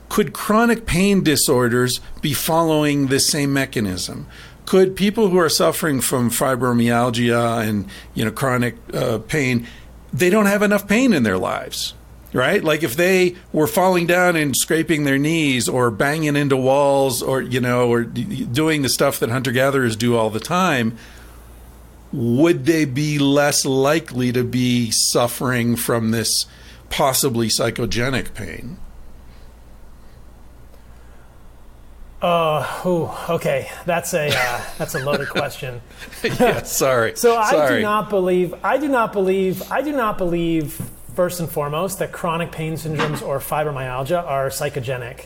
Could 0.09 0.33
chronic 0.33 0.85
pain 0.85 1.21
disorders 1.21 1.99
be 2.21 2.33
following 2.33 3.07
the 3.07 3.19
same 3.19 3.53
mechanism? 3.53 4.27
Could 4.65 4.95
people 4.95 5.29
who 5.29 5.37
are 5.37 5.49
suffering 5.49 6.01
from 6.01 6.29
fibromyalgia 6.29 7.67
and 7.67 7.87
you 8.13 8.25
know 8.25 8.31
chronic 8.31 8.77
uh, 8.93 9.19
pain, 9.19 9.67
they 10.13 10.29
don't 10.29 10.45
have 10.45 10.61
enough 10.61 10.87
pain 10.87 11.13
in 11.13 11.23
their 11.23 11.37
lives? 11.37 11.93
Right? 12.37 12.63
Like 12.63 12.83
if 12.83 12.95
they 12.95 13.35
were 13.51 13.67
falling 13.67 14.05
down 14.05 14.35
and 14.35 14.55
scraping 14.55 15.03
their 15.03 15.17
knees 15.17 15.67
or 15.67 15.89
banging 15.89 16.35
into 16.35 16.55
walls 16.55 17.23
or, 17.23 17.41
you 17.41 17.59
know, 17.59 17.89
or 17.89 18.03
doing 18.03 18.83
the 18.83 18.89
stuff 18.89 19.19
that 19.19 19.29
hunter 19.29 19.51
gatherers 19.51 19.95
do 19.95 20.15
all 20.15 20.29
the 20.29 20.39
time, 20.39 20.95
would 22.13 22.65
they 22.65 22.85
be 22.85 23.17
less 23.17 23.65
likely 23.65 24.31
to 24.31 24.43
be 24.43 24.91
suffering 24.91 25.75
from 25.75 26.11
this 26.11 26.45
possibly 26.91 27.47
psychogenic 27.47 28.35
pain? 28.35 28.77
Uh, 32.21 32.81
ooh, 32.85 33.11
okay. 33.29 33.69
That's 33.85 34.13
a 34.13 34.29
uh, 34.29 34.61
that's 34.79 34.95
a 34.95 34.99
loaded 34.99 35.29
question. 35.29 35.81
yeah, 36.23 36.63
sorry. 36.63 37.15
so 37.15 37.37
I 37.37 37.51
sorry. 37.51 37.75
do 37.77 37.81
not 37.83 38.09
believe. 38.09 38.55
I 38.63 38.77
do 38.77 38.87
not 38.87 39.13
believe. 39.13 39.71
I 39.71 39.83
do 39.83 39.91
not 39.91 40.17
believe 40.17 40.81
first 41.17 41.39
and 41.39 41.49
foremost 41.49 41.97
that 41.97 42.11
chronic 42.11 42.51
pain 42.51 42.73
syndromes 42.73 43.23
or 43.23 43.39
fibromyalgia 43.39 44.23
are 44.23 44.49
psychogenic. 44.49 45.25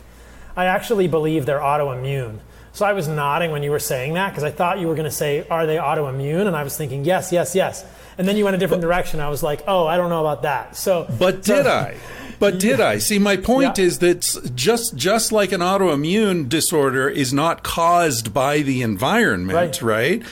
I 0.55 0.63
actually 0.63 1.09
believe 1.09 1.45
they're 1.45 1.59
autoimmune. 1.59 2.39
So 2.71 2.85
I 2.85 2.93
was 2.93 3.09
nodding 3.09 3.51
when 3.51 3.61
you 3.61 3.71
were 3.71 3.79
saying 3.79 4.13
that 4.13 4.29
because 4.29 4.45
I 4.45 4.51
thought 4.51 4.79
you 4.79 4.87
were 4.87 4.95
going 4.95 5.09
to 5.09 5.11
say, 5.11 5.45
Are 5.49 5.65
they 5.65 5.75
autoimmune? 5.75 6.47
And 6.47 6.55
I 6.55 6.63
was 6.63 6.77
thinking, 6.77 7.03
Yes, 7.03 7.33
yes, 7.33 7.55
yes. 7.55 7.83
And 8.17 8.25
then 8.25 8.37
you 8.37 8.45
went 8.45 8.55
a 8.55 8.57
different 8.57 8.79
but, 8.79 8.87
direction. 8.87 9.19
I 9.19 9.27
was 9.27 9.43
like, 9.43 9.63
Oh, 9.67 9.85
I 9.85 9.97
don't 9.97 10.09
know 10.09 10.21
about 10.21 10.43
that. 10.43 10.77
So, 10.77 11.13
but 11.19 11.43
did 11.43 11.67
I? 11.67 11.97
But 12.39 12.57
did 12.67 12.79
I? 12.79 12.99
See, 12.99 13.19
my 13.19 13.35
point 13.35 13.77
yeah. 13.77 13.83
is 13.83 13.99
that 13.99 14.53
just 14.55 14.95
just 14.95 15.33
like 15.33 15.51
an 15.51 15.59
autoimmune 15.59 16.47
disorder 16.47 17.09
is 17.09 17.33
not 17.33 17.63
caused 17.63 18.33
by 18.33 18.59
the 18.59 18.81
environment, 18.81 19.81
right? 19.81 20.21
right? 20.21 20.23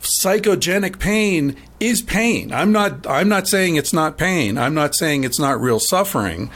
Psychogenic 0.00 0.98
pain 0.98 1.56
is 1.80 2.02
pain. 2.02 2.52
I'm 2.52 2.72
not 2.72 3.06
I'm 3.06 3.28
not 3.28 3.48
saying 3.48 3.76
it's 3.76 3.92
not 3.92 4.18
pain. 4.18 4.56
I'm 4.58 4.74
not 4.74 4.94
saying 4.94 5.24
it's 5.24 5.38
not 5.38 5.60
real 5.60 5.80
suffering. 5.80 6.50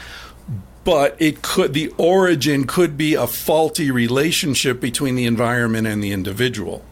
But 0.83 1.15
it 1.19 1.41
could 1.41 1.73
the 1.73 1.93
origin 1.97 2.65
could 2.65 2.97
be 2.97 3.13
a 3.13 3.27
faulty 3.27 3.91
relationship 3.91 4.79
between 4.79 5.15
the 5.15 5.25
environment 5.25 5.87
and 5.87 6.03
the 6.03 6.11
individual. 6.11 6.83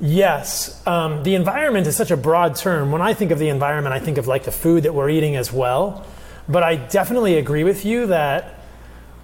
Yes, 0.00 0.84
um, 0.86 1.22
the 1.22 1.34
environment 1.34 1.86
is 1.86 1.96
such 1.96 2.10
a 2.10 2.16
broad 2.16 2.56
term. 2.56 2.90
When 2.90 3.00
I 3.00 3.14
think 3.14 3.30
of 3.30 3.38
the 3.38 3.48
environment, 3.48 3.94
I 3.94 4.00
think 4.00 4.18
of 4.18 4.26
like 4.26 4.44
the 4.44 4.52
food 4.52 4.82
that 4.82 4.94
we're 4.94 5.08
eating 5.08 5.36
as 5.36 5.52
well. 5.52 6.04
But 6.48 6.62
I 6.62 6.76
definitely 6.76 7.38
agree 7.38 7.64
with 7.64 7.84
you 7.84 8.06
that 8.08 8.63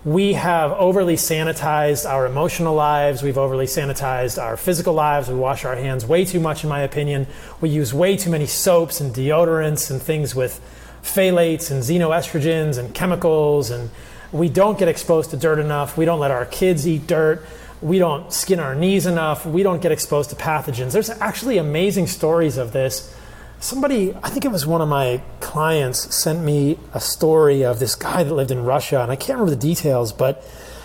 we 0.05 0.32
have 0.32 0.72
overly 0.72 1.16
sanitized 1.16 2.09
our 2.09 2.24
emotional 2.24 2.74
lives. 2.74 3.22
We've 3.22 3.36
overly 3.36 3.66
sanitized 3.66 4.43
our 4.43 4.56
physical 4.56 4.94
lives. 4.94 5.28
We 5.28 5.35
wash 5.35 5.66
our 5.66 5.77
hands 5.77 6.06
way 6.06 6.24
too 6.24 6.40
much, 6.40 6.64
in 6.64 6.70
my 6.70 6.81
opinion. 6.81 7.27
We 7.60 7.68
use 7.68 7.93
way 7.93 8.16
too 8.16 8.31
many 8.31 8.47
soaps 8.47 9.01
and 9.01 9.14
deodorants 9.14 9.90
and 9.90 10.01
things 10.01 10.35
with 10.35 10.59
phthalates 11.02 11.70
and 11.70 11.82
xenoestrogens 11.82 12.78
and 12.78 12.94
chemicals. 12.94 13.70
And 13.70 13.90
we 14.32 14.48
don't 14.48 14.78
get 14.78 14.89
exposed 14.89 15.31
to 15.31 15.36
dirt 15.36 15.59
enough. 15.59 15.98
We 15.98 16.06
don't 16.06 16.20
let 16.20 16.31
our 16.31 16.47
kids 16.47 16.89
eat 16.89 17.06
dirt. 17.06 17.44
We 17.82 17.98
don't 17.98 18.32
skin 18.32 18.59
our 18.59 18.74
knees 18.74 19.05
enough. 19.05 19.44
We 19.44 19.62
don't 19.62 19.82
get 19.82 19.93
exposed 19.93 20.31
to 20.31 20.36
pathogens. 20.36 20.93
There's 20.93 21.10
actually 21.10 21.59
amazing 21.59 22.06
stories 22.06 22.56
of 22.56 22.72
this 22.72 23.14
somebody, 23.60 24.14
I 24.22 24.30
think 24.30 24.44
it 24.44 24.50
was 24.50 24.66
one 24.66 24.80
of 24.80 24.88
my 24.88 25.22
clients, 25.40 26.14
sent 26.14 26.40
me 26.40 26.78
a 26.92 27.00
story 27.00 27.62
of 27.62 27.78
this 27.78 27.94
guy 27.94 28.24
that 28.24 28.34
lived 28.34 28.50
in 28.50 28.64
Russia, 28.64 29.02
and 29.02 29.12
I 29.12 29.16
can't 29.16 29.38
remember 29.38 29.50
the 29.50 29.68
details, 29.68 30.12
but 30.12 30.44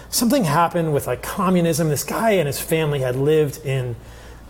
something 0.10 0.44
happened 0.44 0.94
with 0.94 1.08
like 1.08 1.24
communism. 1.24 1.90
This 1.90 2.04
guy 2.04 2.32
and 2.32 2.48
his 2.48 2.60
family 2.60 3.00
had 3.00 3.16
lived 3.16 3.66
in 3.66 3.96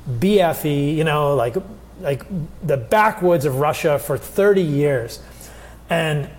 BFE, 0.09 0.95
you 0.95 1.03
know, 1.03 1.35
like 1.35 1.55
like 2.01 2.25
the 2.61 2.75
backwoods 2.75 3.45
of 3.45 3.55
Russia 3.55 3.97
for 3.99 4.17
30 4.17 4.61
years, 4.61 5.21
and 5.89 6.29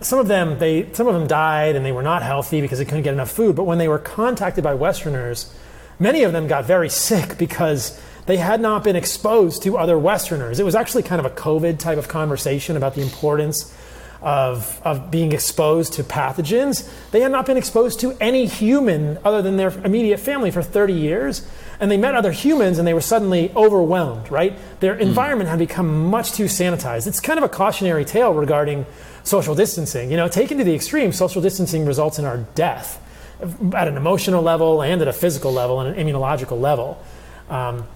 some 0.00 0.18
of 0.18 0.28
them 0.28 0.58
they 0.58 0.92
some 0.92 1.08
of 1.08 1.14
them 1.14 1.26
died 1.26 1.74
and 1.76 1.84
they 1.84 1.92
were 1.92 2.02
not 2.02 2.22
healthy 2.22 2.60
because 2.60 2.78
they 2.78 2.84
couldn't 2.84 3.02
get 3.02 3.14
enough 3.14 3.30
food. 3.30 3.56
But 3.56 3.64
when 3.64 3.78
they 3.78 3.88
were 3.88 3.98
contacted 3.98 4.62
by 4.62 4.74
Westerners, 4.74 5.52
many 5.98 6.22
of 6.22 6.32
them 6.32 6.46
got 6.46 6.64
very 6.64 6.88
sick 6.88 7.38
because 7.38 8.00
they 8.28 8.36
had 8.36 8.60
not 8.60 8.84
been 8.84 8.94
exposed 8.94 9.62
to 9.62 9.78
other 9.78 9.98
Westerners. 9.98 10.60
It 10.60 10.64
was 10.64 10.74
actually 10.74 11.02
kind 11.02 11.18
of 11.18 11.24
a 11.24 11.34
COVID 11.34 11.78
type 11.78 11.96
of 11.96 12.08
conversation 12.08 12.76
about 12.76 12.94
the 12.94 13.00
importance 13.00 13.74
of, 14.20 14.78
of 14.84 15.10
being 15.10 15.32
exposed 15.32 15.94
to 15.94 16.04
pathogens. 16.04 16.86
They 17.10 17.22
had 17.22 17.32
not 17.32 17.46
been 17.46 17.56
exposed 17.56 18.00
to 18.00 18.14
any 18.20 18.44
human 18.44 19.16
other 19.24 19.40
than 19.40 19.56
their 19.56 19.70
immediate 19.82 20.20
family 20.20 20.50
for 20.50 20.62
30 20.62 20.92
years. 20.92 21.48
And 21.80 21.90
they 21.90 21.96
met 21.96 22.14
other 22.14 22.30
humans 22.30 22.76
and 22.76 22.86
they 22.86 22.92
were 22.92 23.00
suddenly 23.00 23.50
overwhelmed, 23.56 24.30
right? 24.30 24.58
Their 24.80 24.96
hmm. 24.96 25.00
environment 25.00 25.48
had 25.48 25.58
become 25.58 26.04
much 26.10 26.32
too 26.32 26.44
sanitized. 26.44 27.06
It's 27.06 27.20
kind 27.20 27.38
of 27.38 27.44
a 27.44 27.48
cautionary 27.48 28.04
tale 28.04 28.34
regarding 28.34 28.84
social 29.24 29.54
distancing. 29.54 30.10
You 30.10 30.18
know, 30.18 30.28
taken 30.28 30.58
to 30.58 30.64
the 30.64 30.74
extreme, 30.74 31.12
social 31.12 31.40
distancing 31.40 31.86
results 31.86 32.18
in 32.18 32.26
our 32.26 32.44
death 32.54 33.02
at 33.40 33.88
an 33.88 33.96
emotional 33.96 34.42
level 34.42 34.82
and 34.82 35.00
at 35.00 35.08
a 35.08 35.14
physical 35.14 35.50
level 35.50 35.80
and 35.80 35.96
an 35.96 36.06
immunological 36.06 36.60
level. 36.60 37.02
Um, 37.48 37.86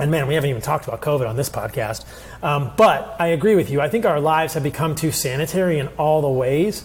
and 0.00 0.10
man, 0.10 0.26
we 0.26 0.34
haven't 0.34 0.50
even 0.50 0.62
talked 0.62 0.86
about 0.88 1.00
COVID 1.00 1.28
on 1.28 1.36
this 1.36 1.48
podcast. 1.48 2.04
Um, 2.42 2.72
but 2.76 3.16
I 3.18 3.28
agree 3.28 3.54
with 3.54 3.70
you. 3.70 3.80
I 3.80 3.88
think 3.88 4.04
our 4.04 4.20
lives 4.20 4.54
have 4.54 4.62
become 4.62 4.94
too 4.94 5.12
sanitary 5.12 5.78
in 5.78 5.88
all 5.98 6.22
the 6.22 6.28
ways. 6.28 6.84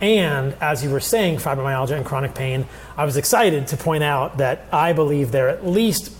And 0.00 0.54
as 0.60 0.84
you 0.84 0.90
were 0.90 1.00
saying, 1.00 1.38
fibromyalgia 1.38 1.96
and 1.96 2.04
chronic 2.04 2.34
pain, 2.34 2.66
I 2.96 3.04
was 3.04 3.16
excited 3.16 3.68
to 3.68 3.76
point 3.76 4.02
out 4.02 4.38
that 4.38 4.66
I 4.72 4.92
believe 4.92 5.32
they're 5.32 5.48
at 5.48 5.66
least 5.66 6.12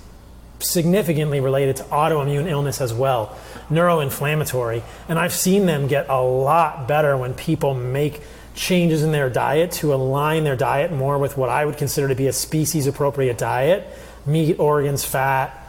significantly 0.58 1.40
related 1.40 1.76
to 1.76 1.82
autoimmune 1.84 2.48
illness 2.48 2.80
as 2.80 2.94
well, 2.94 3.36
neuroinflammatory. 3.68 4.82
And 5.08 5.18
I've 5.18 5.34
seen 5.34 5.66
them 5.66 5.86
get 5.86 6.08
a 6.08 6.22
lot 6.22 6.88
better 6.88 7.16
when 7.16 7.34
people 7.34 7.74
make 7.74 8.22
changes 8.54 9.02
in 9.02 9.12
their 9.12 9.28
diet 9.28 9.70
to 9.70 9.92
align 9.92 10.44
their 10.44 10.56
diet 10.56 10.90
more 10.90 11.18
with 11.18 11.36
what 11.36 11.50
I 11.50 11.66
would 11.66 11.76
consider 11.76 12.08
to 12.08 12.14
be 12.14 12.26
a 12.26 12.32
species 12.32 12.86
appropriate 12.86 13.36
diet 13.36 13.86
meat, 14.24 14.58
organs, 14.58 15.04
fat, 15.04 15.65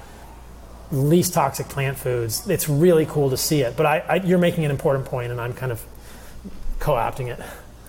least 0.91 1.33
toxic 1.33 1.67
plant 1.67 1.97
foods. 1.97 2.47
It's 2.49 2.69
really 2.69 3.05
cool 3.05 3.29
to 3.29 3.37
see 3.37 3.61
it. 3.61 3.75
But 3.75 3.85
I, 3.85 3.99
I, 3.99 4.15
you're 4.15 4.37
making 4.37 4.65
an 4.65 4.71
important 4.71 5.05
point, 5.05 5.31
and 5.31 5.39
I'm 5.41 5.53
kind 5.53 5.71
of 5.71 5.83
co-opting 6.79 7.27
it. 7.27 7.39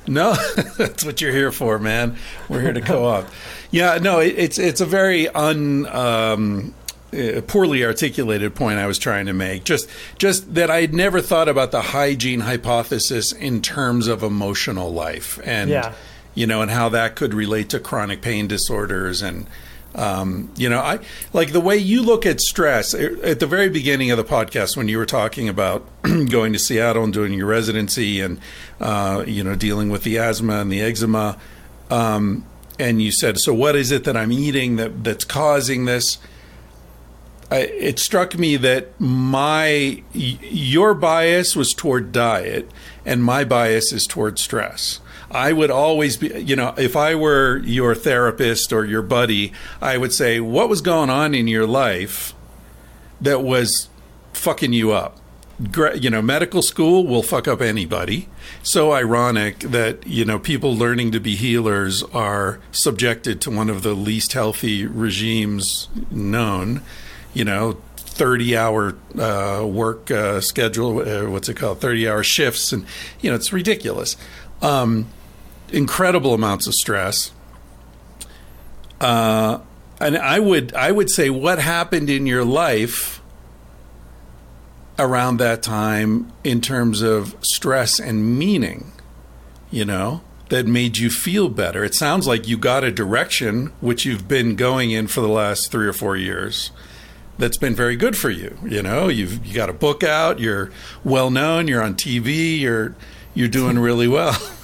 No, 0.07 0.35
that's 0.79 1.05
what 1.05 1.21
you're 1.21 1.33
here 1.33 1.53
for, 1.53 1.79
man. 1.79 2.17
We're 2.49 2.61
here 2.61 2.73
to 2.73 2.81
co-opt. 2.81 3.31
yeah, 3.71 3.99
no, 3.99 4.21
it, 4.21 4.35
it's 4.37 4.59
it's 4.59 4.81
a 4.81 4.87
very 4.87 5.29
un. 5.29 5.87
Um, 5.87 6.75
uh, 7.11 7.41
poorly 7.47 7.87
articulated 7.87 8.55
point 8.55 8.79
I 8.79 8.87
was 8.87 8.99
trying 8.99 9.27
to 9.27 9.33
make. 9.33 9.65
Just 9.65 9.89
just 10.19 10.55
that 10.55 10.71
I'd 10.71 10.93
never 10.93 11.23
thought 11.23 11.49
about 11.49 11.71
the 11.71 11.81
hygiene 11.81 12.41
hypothesis 12.41 13.33
in 13.33 13.63
terms 13.63 14.09
of 14.09 14.23
emotional 14.23 14.93
life 14.93 15.41
and 15.43 15.71
yeah. 15.71 15.95
you 16.35 16.47
know 16.47 16.61
and 16.61 16.71
how 16.71 16.91
that 16.91 17.17
could 17.17 17.33
relate 17.33 17.71
to 17.71 17.81
chronic 17.81 18.21
pain 18.21 18.47
disorders 18.47 19.23
and 19.23 19.47
Um, 19.95 20.51
you 20.57 20.69
know, 20.69 20.81
I 20.81 21.01
like 21.33 21.53
the 21.53 21.61
way 21.61 21.77
you 21.77 22.03
look 22.03 22.27
at 22.27 22.41
stress 22.41 22.95
at 22.95 23.41
the 23.41 23.47
very 23.47 23.69
beginning 23.69 24.11
of 24.11 24.19
the 24.19 24.25
podcast 24.25 24.77
when 24.77 24.87
you 24.89 24.99
were 24.99 25.07
talking 25.07 25.49
about 25.49 25.87
going 26.03 26.53
to 26.53 26.59
Seattle 26.59 27.05
and 27.05 27.13
doing 27.13 27.33
your 27.33 27.47
residency 27.47 28.21
and 28.21 28.39
uh, 28.81 29.25
you 29.27 29.43
know 29.43 29.55
dealing 29.55 29.89
with 29.89 30.03
the 30.03 30.19
asthma 30.19 30.61
and 30.61 30.71
the 30.71 30.81
eczema. 30.81 31.39
Um, 31.91 32.45
and 32.79 33.03
you 33.03 33.11
said, 33.11 33.39
"So 33.39 33.55
what 33.55 33.77
is 33.77 33.91
it 33.91 34.05
that 34.05 34.17
I'm 34.17 34.31
eating 34.31 34.77
that 34.77 35.05
that's 35.05 35.25
causing 35.25 35.87
this?" 35.87 36.19
I, 37.51 37.61
it 37.61 37.99
struck 37.99 38.39
me 38.39 38.57
that 38.59 39.01
my 39.01 40.03
your 40.13 40.93
bias 40.95 41.57
was 41.57 41.73
toward 41.73 42.13
diet, 42.13 42.71
and 43.07 43.25
my 43.25 43.45
bias 43.45 43.91
is 43.93 44.07
toward 44.07 44.39
stress. 44.39 45.01
I 45.31 45.53
would 45.53 45.71
always 45.71 46.17
be, 46.17 46.29
you 46.41 46.57
know, 46.57 46.75
if 46.79 46.97
I 46.97 47.15
were 47.15 47.59
your 47.59 47.95
therapist 47.95 48.73
or 48.73 48.85
your 48.85 49.03
buddy, 49.03 49.53
I 49.81 49.99
would 49.99 50.13
say, 50.13 50.41
what 50.41 50.69
was 50.69 50.81
going 50.81 51.11
on 51.11 51.35
in 51.35 51.49
your 51.49 51.67
life 51.67 52.35
that 53.21 53.43
was 53.43 53.89
fucking 54.33 54.73
you 54.73 54.93
up? 54.93 55.19
You 55.77 56.09
know, 56.09 56.23
medical 56.23 56.63
school 56.63 57.05
will 57.07 57.23
fuck 57.23 57.49
up 57.49 57.61
anybody. 57.61 58.29
So 58.63 58.93
ironic 58.93 59.59
that, 59.61 60.07
you 60.07 60.25
know, 60.25 60.39
people 60.39 60.75
learning 60.75 61.11
to 61.13 61.21
be 61.21 61.35
healers 61.35 62.03
are 62.05 62.61
subjected 62.71 63.41
to 63.43 63.51
one 63.51 63.69
of 63.69 63.83
the 63.83 63.95
least 63.95 64.33
healthy 64.35 64.87
regimes 64.87 65.89
known, 66.11 66.83
you 67.35 67.45
know, 67.45 67.77
30 67.97 68.57
hour 68.57 68.97
uh, 69.19 69.67
work 69.67 70.11
uh, 70.11 70.41
schedule, 70.41 71.01
uh, 71.01 71.29
what's 71.29 71.49
it 71.49 71.57
called, 71.57 71.81
30 71.81 72.09
hour 72.09 72.23
shifts. 72.23 72.73
And, 72.73 72.87
you 73.21 73.31
know, 73.31 73.37
it's 73.37 73.53
ridiculous. 73.53 74.17
Um, 74.63 75.07
incredible 75.71 76.35
amounts 76.35 76.67
of 76.67 76.75
stress. 76.75 77.33
Uh, 79.01 79.61
and 80.01 80.17
I 80.17 80.39
would 80.39 80.75
I 80.75 80.93
would 80.93 81.11
say 81.11 81.31
what 81.31 81.59
happened 81.59 82.11
in 82.11 82.27
your 82.27 82.45
life 82.45 83.21
around 84.99 85.37
that 85.39 85.63
time 85.63 86.33
in 86.43 86.61
terms 86.61 87.03
of 87.03 87.37
stress 87.41 88.01
and 88.01 88.39
meaning, 88.39 88.93
you 89.71 89.85
know, 89.85 90.23
that 90.49 90.67
made 90.67 90.99
you 90.99 91.11
feel 91.11 91.49
better. 91.49 91.85
It 91.85 91.95
sounds 91.95 92.27
like 92.27 92.49
you 92.49 92.57
got 92.57 92.83
a 92.83 92.91
direction 92.91 93.67
which 93.81 94.05
you've 94.05 94.27
been 94.27 94.57
going 94.57 94.91
in 94.91 95.07
for 95.07 95.21
the 95.21 95.29
last 95.29 95.71
3 95.71 95.87
or 95.87 95.93
4 95.93 96.17
years. 96.17 96.71
That's 97.39 97.57
been 97.57 97.75
very 97.75 97.95
good 97.95 98.17
for 98.17 98.31
you, 98.31 98.59
you 98.65 98.83
know. 98.83 99.07
You've 99.07 99.47
you 99.47 99.55
got 99.55 99.71
a 99.71 99.75
book 99.75 100.03
out, 100.03 100.41
you're 100.41 100.73
well 101.05 101.31
known, 101.31 101.69
you're 101.69 101.83
on 101.83 101.95
TV, 101.95 102.59
you're 102.59 102.97
you're 103.35 103.47
doing 103.47 103.79
really 103.79 104.09
well. 104.09 104.37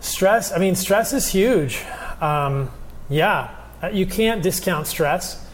stress, 0.00 0.52
I 0.52 0.58
mean, 0.58 0.74
stress 0.74 1.12
is 1.12 1.28
huge. 1.28 1.82
Um, 2.20 2.70
yeah, 3.08 3.54
uh, 3.82 3.88
you 3.88 4.06
can't 4.06 4.42
discount 4.42 4.86
stress. 4.86 5.44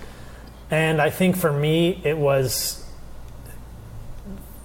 And 0.71 1.01
I 1.01 1.11
think 1.11 1.37
for 1.37 1.53
me, 1.53 2.01
it 2.05 2.17
was 2.17 2.85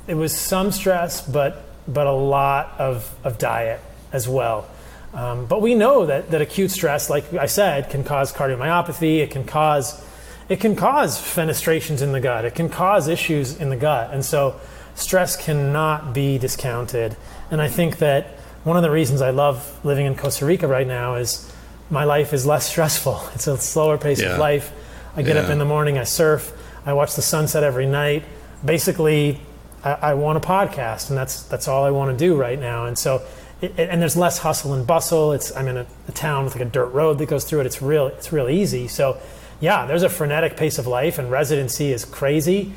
it 0.08 0.14
was 0.14 0.36
some 0.38 0.72
stress, 0.72 1.26
but 1.28 1.64
but 1.88 2.08
a 2.08 2.12
lot 2.12 2.76
of, 2.80 3.14
of 3.24 3.38
diet 3.38 3.80
as 4.12 4.28
well. 4.28 4.68
Um, 5.14 5.46
but 5.46 5.62
we 5.62 5.76
know 5.76 6.06
that, 6.08 6.32
that 6.32 6.42
acute 6.42 6.72
stress, 6.72 7.10
like 7.10 7.32
I 7.34 7.46
said, 7.46 7.90
can 7.90 8.04
cause 8.04 8.34
cardiomyopathy. 8.34 9.20
It 9.20 9.32
can 9.32 9.46
cause 9.46 10.04
it 10.48 10.60
can 10.60 10.76
cause 10.76 11.20
fenestrations 11.20 12.02
in 12.02 12.12
the 12.12 12.20
gut. 12.20 12.46
It 12.46 12.54
can 12.54 12.70
cause 12.70 13.08
issues 13.08 13.60
in 13.60 13.70
the 13.70 13.78
gut, 13.78 14.14
and 14.14 14.24
so 14.24 14.60
stress 14.94 15.36
cannot 15.36 16.14
be 16.14 16.38
discounted. 16.38 17.16
And 17.52 17.62
I 17.62 17.68
think 17.68 17.98
that 18.00 18.28
one 18.64 18.78
of 18.78 18.84
the 18.84 18.92
reasons 18.92 19.22
I 19.22 19.30
love 19.30 19.80
living 19.86 20.06
in 20.06 20.16
Costa 20.16 20.46
Rica 20.46 20.68
right 20.68 20.88
now 20.88 21.16
is 21.16 21.52
my 21.90 22.04
life 22.04 22.34
is 22.34 22.46
less 22.46 22.68
stressful. 22.72 23.22
It's 23.34 23.48
a 23.48 23.58
slower 23.58 23.98
pace 23.98 24.22
yeah. 24.22 24.34
of 24.34 24.40
life. 24.40 24.72
I 25.16 25.22
get 25.22 25.36
yeah. 25.36 25.44
up 25.44 25.50
in 25.50 25.60
the 25.60 25.66
morning, 25.66 25.98
I 25.98 26.04
surf, 26.04 26.52
I 26.86 26.94
watch 26.94 27.16
the 27.16 27.22
sunset 27.22 27.64
every 27.64 27.86
night. 27.86 28.24
Basically, 28.64 29.40
I, 29.84 29.94
I 29.94 30.14
want 30.16 30.38
a 30.38 30.42
podcast, 30.42 31.10
and 31.10 31.18
that's 31.18 31.44
that's 31.44 31.68
all 31.68 31.84
I 31.84 31.92
want 31.92 32.12
to 32.12 32.18
do 32.18 32.36
right 32.36 32.60
now. 32.60 32.86
And 32.86 32.98
so, 32.98 33.26
it, 33.62 33.74
and 33.78 34.02
there's 34.02 34.18
less 34.18 34.40
hustle 34.40 34.74
and 34.74 34.86
bustle. 34.86 35.32
It's 35.32 35.56
I'm 35.56 35.68
in 35.68 35.78
a, 35.78 35.88
a 36.08 36.12
town 36.12 36.44
with 36.44 36.56
like 36.56 36.66
a 36.66 36.70
dirt 36.70 36.88
road 36.88 37.18
that 37.20 37.28
goes 37.28 37.46
through 37.46 37.62
it. 37.62 37.66
It's 37.66 37.82
real. 37.82 38.08
It's 38.08 38.34
real 38.34 38.50
easy. 38.50 38.88
So, 38.88 39.18
yeah, 39.62 39.86
there's 39.86 40.04
a 40.04 40.10
frenetic 40.10 40.58
pace 40.58 40.78
of 40.78 40.86
life, 40.86 41.18
and 41.18 41.32
residency 41.32 41.94
is 41.94 42.04
crazy. 42.04 42.74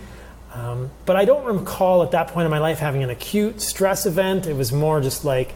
Um, 0.58 0.90
but 1.06 1.14
I 1.14 1.24
don't 1.24 1.44
recall 1.44 2.02
at 2.02 2.10
that 2.10 2.28
point 2.28 2.44
in 2.44 2.50
my 2.50 2.58
life 2.58 2.78
having 2.80 3.04
an 3.04 3.10
acute 3.10 3.60
stress 3.60 4.06
event. 4.06 4.46
It 4.46 4.56
was 4.56 4.72
more 4.72 5.00
just 5.00 5.24
like 5.24 5.54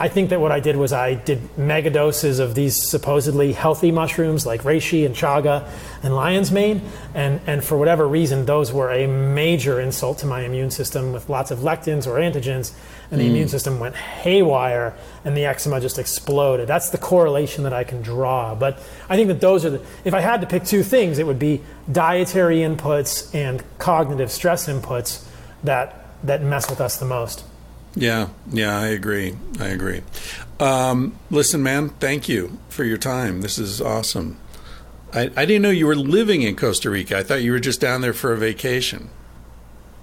I 0.00 0.08
think 0.08 0.30
that 0.30 0.40
what 0.40 0.50
I 0.50 0.60
did 0.60 0.76
was 0.76 0.94
I 0.94 1.12
did 1.12 1.58
mega 1.58 1.90
doses 1.90 2.38
of 2.38 2.54
these 2.54 2.74
supposedly 2.74 3.52
healthy 3.52 3.92
mushrooms 3.92 4.46
like 4.46 4.62
reishi 4.62 5.04
and 5.04 5.14
chaga 5.14 5.68
and 6.02 6.16
lion's 6.16 6.50
mane, 6.50 6.80
and, 7.12 7.38
and 7.46 7.62
for 7.62 7.76
whatever 7.76 8.08
reason, 8.08 8.46
those 8.46 8.72
were 8.72 8.90
a 8.90 9.06
major 9.06 9.78
insult 9.78 10.16
to 10.20 10.26
my 10.26 10.40
immune 10.40 10.70
system 10.70 11.12
with 11.12 11.28
lots 11.28 11.50
of 11.50 11.58
lectins 11.58 12.06
or 12.06 12.18
antigens, 12.18 12.72
and 13.10 13.20
the 13.20 13.24
mm. 13.24 13.30
immune 13.30 13.48
system 13.48 13.80
went 13.80 13.96
haywire, 13.96 14.94
and 15.24 15.36
the 15.36 15.44
eczema 15.44 15.80
just 15.80 15.98
exploded. 15.98 16.68
That's 16.68 16.90
the 16.90 16.98
correlation 16.98 17.64
that 17.64 17.72
I 17.72 17.84
can 17.84 18.02
draw. 18.02 18.54
But 18.54 18.78
I 19.08 19.16
think 19.16 19.28
that 19.28 19.40
those 19.40 19.64
are 19.64 19.70
the. 19.70 19.82
If 20.04 20.14
I 20.14 20.20
had 20.20 20.40
to 20.42 20.46
pick 20.46 20.64
two 20.64 20.82
things, 20.82 21.18
it 21.18 21.26
would 21.26 21.38
be 21.38 21.62
dietary 21.90 22.58
inputs 22.58 23.34
and 23.34 23.62
cognitive 23.78 24.30
stress 24.30 24.68
inputs 24.68 25.24
that 25.64 26.06
that 26.22 26.42
mess 26.42 26.70
with 26.70 26.80
us 26.80 26.98
the 26.98 27.06
most. 27.06 27.44
Yeah, 27.94 28.28
yeah, 28.50 28.78
I 28.78 28.88
agree. 28.88 29.34
I 29.58 29.68
agree. 29.68 30.02
Um, 30.60 31.18
listen, 31.30 31.62
man, 31.62 31.88
thank 31.88 32.28
you 32.28 32.58
for 32.68 32.84
your 32.84 32.98
time. 32.98 33.40
This 33.40 33.58
is 33.58 33.80
awesome. 33.80 34.36
I, 35.12 35.22
I 35.36 35.44
didn't 35.44 35.62
know 35.62 35.70
you 35.70 35.86
were 35.86 35.96
living 35.96 36.42
in 36.42 36.54
Costa 36.54 36.88
Rica. 36.88 37.18
I 37.18 37.22
thought 37.24 37.42
you 37.42 37.50
were 37.50 37.58
just 37.58 37.80
down 37.80 38.00
there 38.00 38.12
for 38.12 38.32
a 38.32 38.36
vacation. 38.36 39.10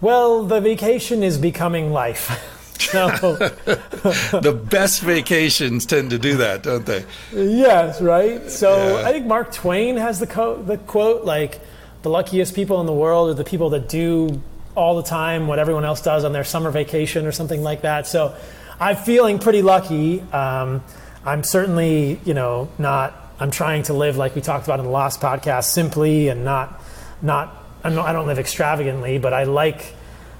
Well, 0.01 0.43
the 0.43 0.59
vacation 0.59 1.23
is 1.23 1.37
becoming 1.37 1.91
life. 1.91 2.53
So 2.87 3.35
the 4.39 4.53
best 4.69 5.01
vacations 5.01 5.85
tend 5.85 6.09
to 6.11 6.19
do 6.19 6.37
that, 6.37 6.63
don't 6.63 6.85
they? 6.85 7.05
Yes, 7.33 8.01
right. 8.01 8.49
So 8.49 8.99
yeah. 8.99 9.07
I 9.07 9.11
think 9.11 9.25
Mark 9.25 9.53
Twain 9.53 9.97
has 9.97 10.19
the, 10.19 10.27
co- 10.27 10.61
the 10.61 10.77
quote 10.77 11.25
like, 11.25 11.59
"The 12.03 12.09
luckiest 12.09 12.55
people 12.55 12.79
in 12.79 12.85
the 12.85 12.93
world 12.93 13.29
are 13.29 13.33
the 13.33 13.43
people 13.43 13.71
that 13.71 13.89
do 13.89 14.41
all 14.77 14.95
the 14.95 15.03
time 15.03 15.47
what 15.47 15.57
everyone 15.57 15.83
else 15.83 16.01
does 16.01 16.23
on 16.23 16.31
their 16.31 16.43
summer 16.43 16.69
vacation 16.69 17.25
or 17.25 17.31
something 17.31 17.63
like 17.63 17.81
that. 17.81 18.05
So 18.05 18.37
I'm 18.79 18.95
feeling 18.95 19.39
pretty 19.39 19.63
lucky. 19.63 20.21
Um, 20.21 20.83
I'm 21.25 21.43
certainly, 21.43 22.21
you 22.23 22.35
know, 22.35 22.69
not. 22.77 23.23
I'm 23.39 23.51
trying 23.51 23.83
to 23.83 23.93
live 23.93 24.17
like 24.17 24.35
we 24.35 24.41
talked 24.41 24.65
about 24.65 24.79
in 24.79 24.85
the 24.85 24.91
last 24.91 25.19
podcast, 25.19 25.65
simply 25.65 26.29
and 26.29 26.45
not, 26.45 26.81
not. 27.21 27.55
I 27.83 27.89
don't 27.89 28.27
live 28.27 28.39
extravagantly, 28.39 29.17
but 29.17 29.33
I 29.33 29.43
like 29.43 29.93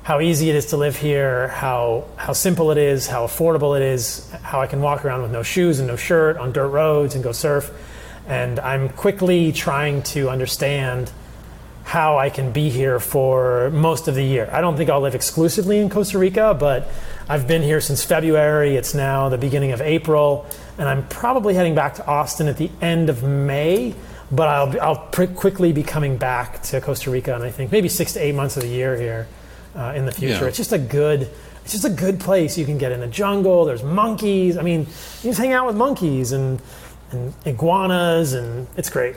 how 0.07 0.21
easy 0.21 0.49
it 0.49 0.55
is 0.55 0.67
to 0.67 0.77
live 0.77 0.95
here, 0.95 1.49
how 1.49 2.05
how 2.15 2.31
simple 2.31 2.71
it 2.71 2.77
is, 2.77 3.07
how 3.07 3.27
affordable 3.27 3.75
it 3.75 3.84
is, 3.84 4.31
how 4.41 4.61
I 4.61 4.65
can 4.65 4.79
walk 4.79 5.03
around 5.03 5.21
with 5.21 5.31
no 5.31 5.43
shoes 5.43 5.79
and 5.79 5.88
no 5.89 5.97
shirt 5.97 6.38
on 6.38 6.53
dirt 6.53 6.69
roads 6.69 7.13
and 7.13 7.21
go 7.21 7.34
surf. 7.34 7.69
And 8.25 8.57
I'm 8.61 8.88
quickly 8.88 9.51
trying 9.51 10.03
to 10.03 10.29
understand 10.29 11.11
how 11.84 12.17
I 12.17 12.29
can 12.29 12.53
be 12.53 12.69
here 12.69 13.01
for 13.01 13.69
most 13.71 14.07
of 14.07 14.15
the 14.15 14.23
year. 14.23 14.47
I 14.49 14.61
don't 14.61 14.77
think 14.77 14.89
I'll 14.89 15.01
live 15.01 15.13
exclusively 15.13 15.77
in 15.79 15.89
Costa 15.89 16.17
Rica, 16.17 16.55
but 16.57 16.88
I've 17.27 17.45
been 17.45 17.61
here 17.61 17.81
since 17.81 18.01
February. 18.01 18.77
It's 18.77 18.93
now 18.93 19.27
the 19.27 19.38
beginning 19.38 19.73
of 19.73 19.81
April, 19.81 20.45
and 20.77 20.88
I'm 20.88 21.05
probably 21.09 21.53
heading 21.53 21.75
back 21.75 21.95
to 21.95 22.07
Austin 22.07 22.47
at 22.47 22.55
the 22.55 22.71
end 22.79 23.09
of 23.09 23.23
May. 23.23 23.93
But 24.31 24.47
I'll, 24.47 24.81
I'll 24.81 25.07
quickly 25.35 25.73
be 25.73 25.84
coming 25.84 26.15
back 26.15 26.63
to 26.63 26.79
Costa 26.79 27.11
Rica, 27.11 27.35
and 27.35 27.43
I 27.43 27.51
think 27.51 27.73
maybe 27.73 27.89
six 27.89 28.13
to 28.13 28.23
eight 28.23 28.35
months 28.35 28.55
of 28.55 28.63
the 28.63 28.69
year 28.69 28.95
here 28.95 29.27
uh, 29.77 29.93
in 29.95 30.05
the 30.05 30.11
future. 30.11 30.41
Yeah. 30.41 30.47
It's 30.47 30.57
just 30.57 30.73
a 30.73 30.79
good, 30.79 31.29
it's 31.63 31.71
just 31.71 31.85
a 31.85 31.89
good 31.89 32.19
place. 32.19 32.57
You 32.57 32.65
can 32.65 32.77
get 32.77 32.91
in 32.91 32.99
the 32.99 33.07
jungle. 33.07 33.65
There's 33.65 33.83
monkeys. 33.83 34.57
I 34.57 34.63
mean, 34.63 34.81
you 34.81 35.29
just 35.29 35.39
hang 35.39 35.53
out 35.53 35.67
with 35.67 35.75
monkeys 35.75 36.31
and 36.31 36.61
and 37.11 37.33
iguanas, 37.45 38.33
and 38.33 38.67
it's 38.75 38.89
great. 38.89 39.15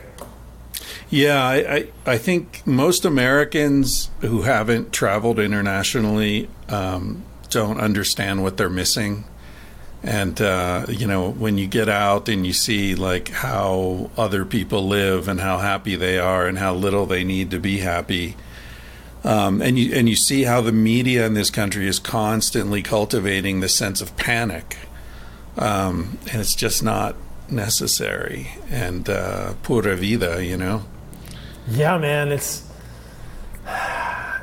Yeah, 1.09 1.43
I, 1.43 1.55
I, 1.55 1.87
I, 2.05 2.17
think 2.17 2.65
most 2.65 3.03
Americans 3.03 4.09
who 4.21 4.43
haven't 4.43 4.93
traveled 4.93 5.39
internationally 5.39 6.47
um, 6.69 7.23
don't 7.49 7.81
understand 7.81 8.43
what 8.43 8.55
they're 8.55 8.69
missing. 8.69 9.25
And, 10.03 10.41
uh, 10.41 10.85
you 10.87 11.05
know, 11.05 11.29
when 11.29 11.57
you 11.57 11.67
get 11.67 11.89
out 11.89 12.29
and 12.29 12.47
you 12.47 12.53
see 12.53 12.95
like 12.95 13.27
how 13.29 14.09
other 14.17 14.45
people 14.45 14.87
live 14.87 15.27
and 15.27 15.41
how 15.41 15.57
happy 15.57 15.97
they 15.97 16.17
are 16.17 16.47
and 16.47 16.57
how 16.57 16.73
little 16.73 17.05
they 17.05 17.25
need 17.25 17.51
to 17.51 17.59
be 17.59 17.79
happy, 17.79 18.37
um, 19.23 19.61
and 19.61 19.77
you 19.77 19.93
and 19.93 20.09
you 20.09 20.15
see 20.15 20.43
how 20.43 20.61
the 20.61 20.71
media 20.71 21.25
in 21.25 21.33
this 21.33 21.49
country 21.49 21.87
is 21.87 21.99
constantly 21.99 22.81
cultivating 22.81 23.59
the 23.59 23.69
sense 23.69 24.01
of 24.01 24.15
panic, 24.17 24.77
um, 25.57 26.17
and 26.31 26.41
it's 26.41 26.55
just 26.55 26.83
not 26.83 27.15
necessary 27.49 28.47
and 28.69 29.09
uh, 29.09 29.53
pura 29.63 29.95
vida, 29.95 30.43
you 30.43 30.57
know. 30.57 30.83
Yeah, 31.67 31.97
man, 31.97 32.31
it's 32.31 32.67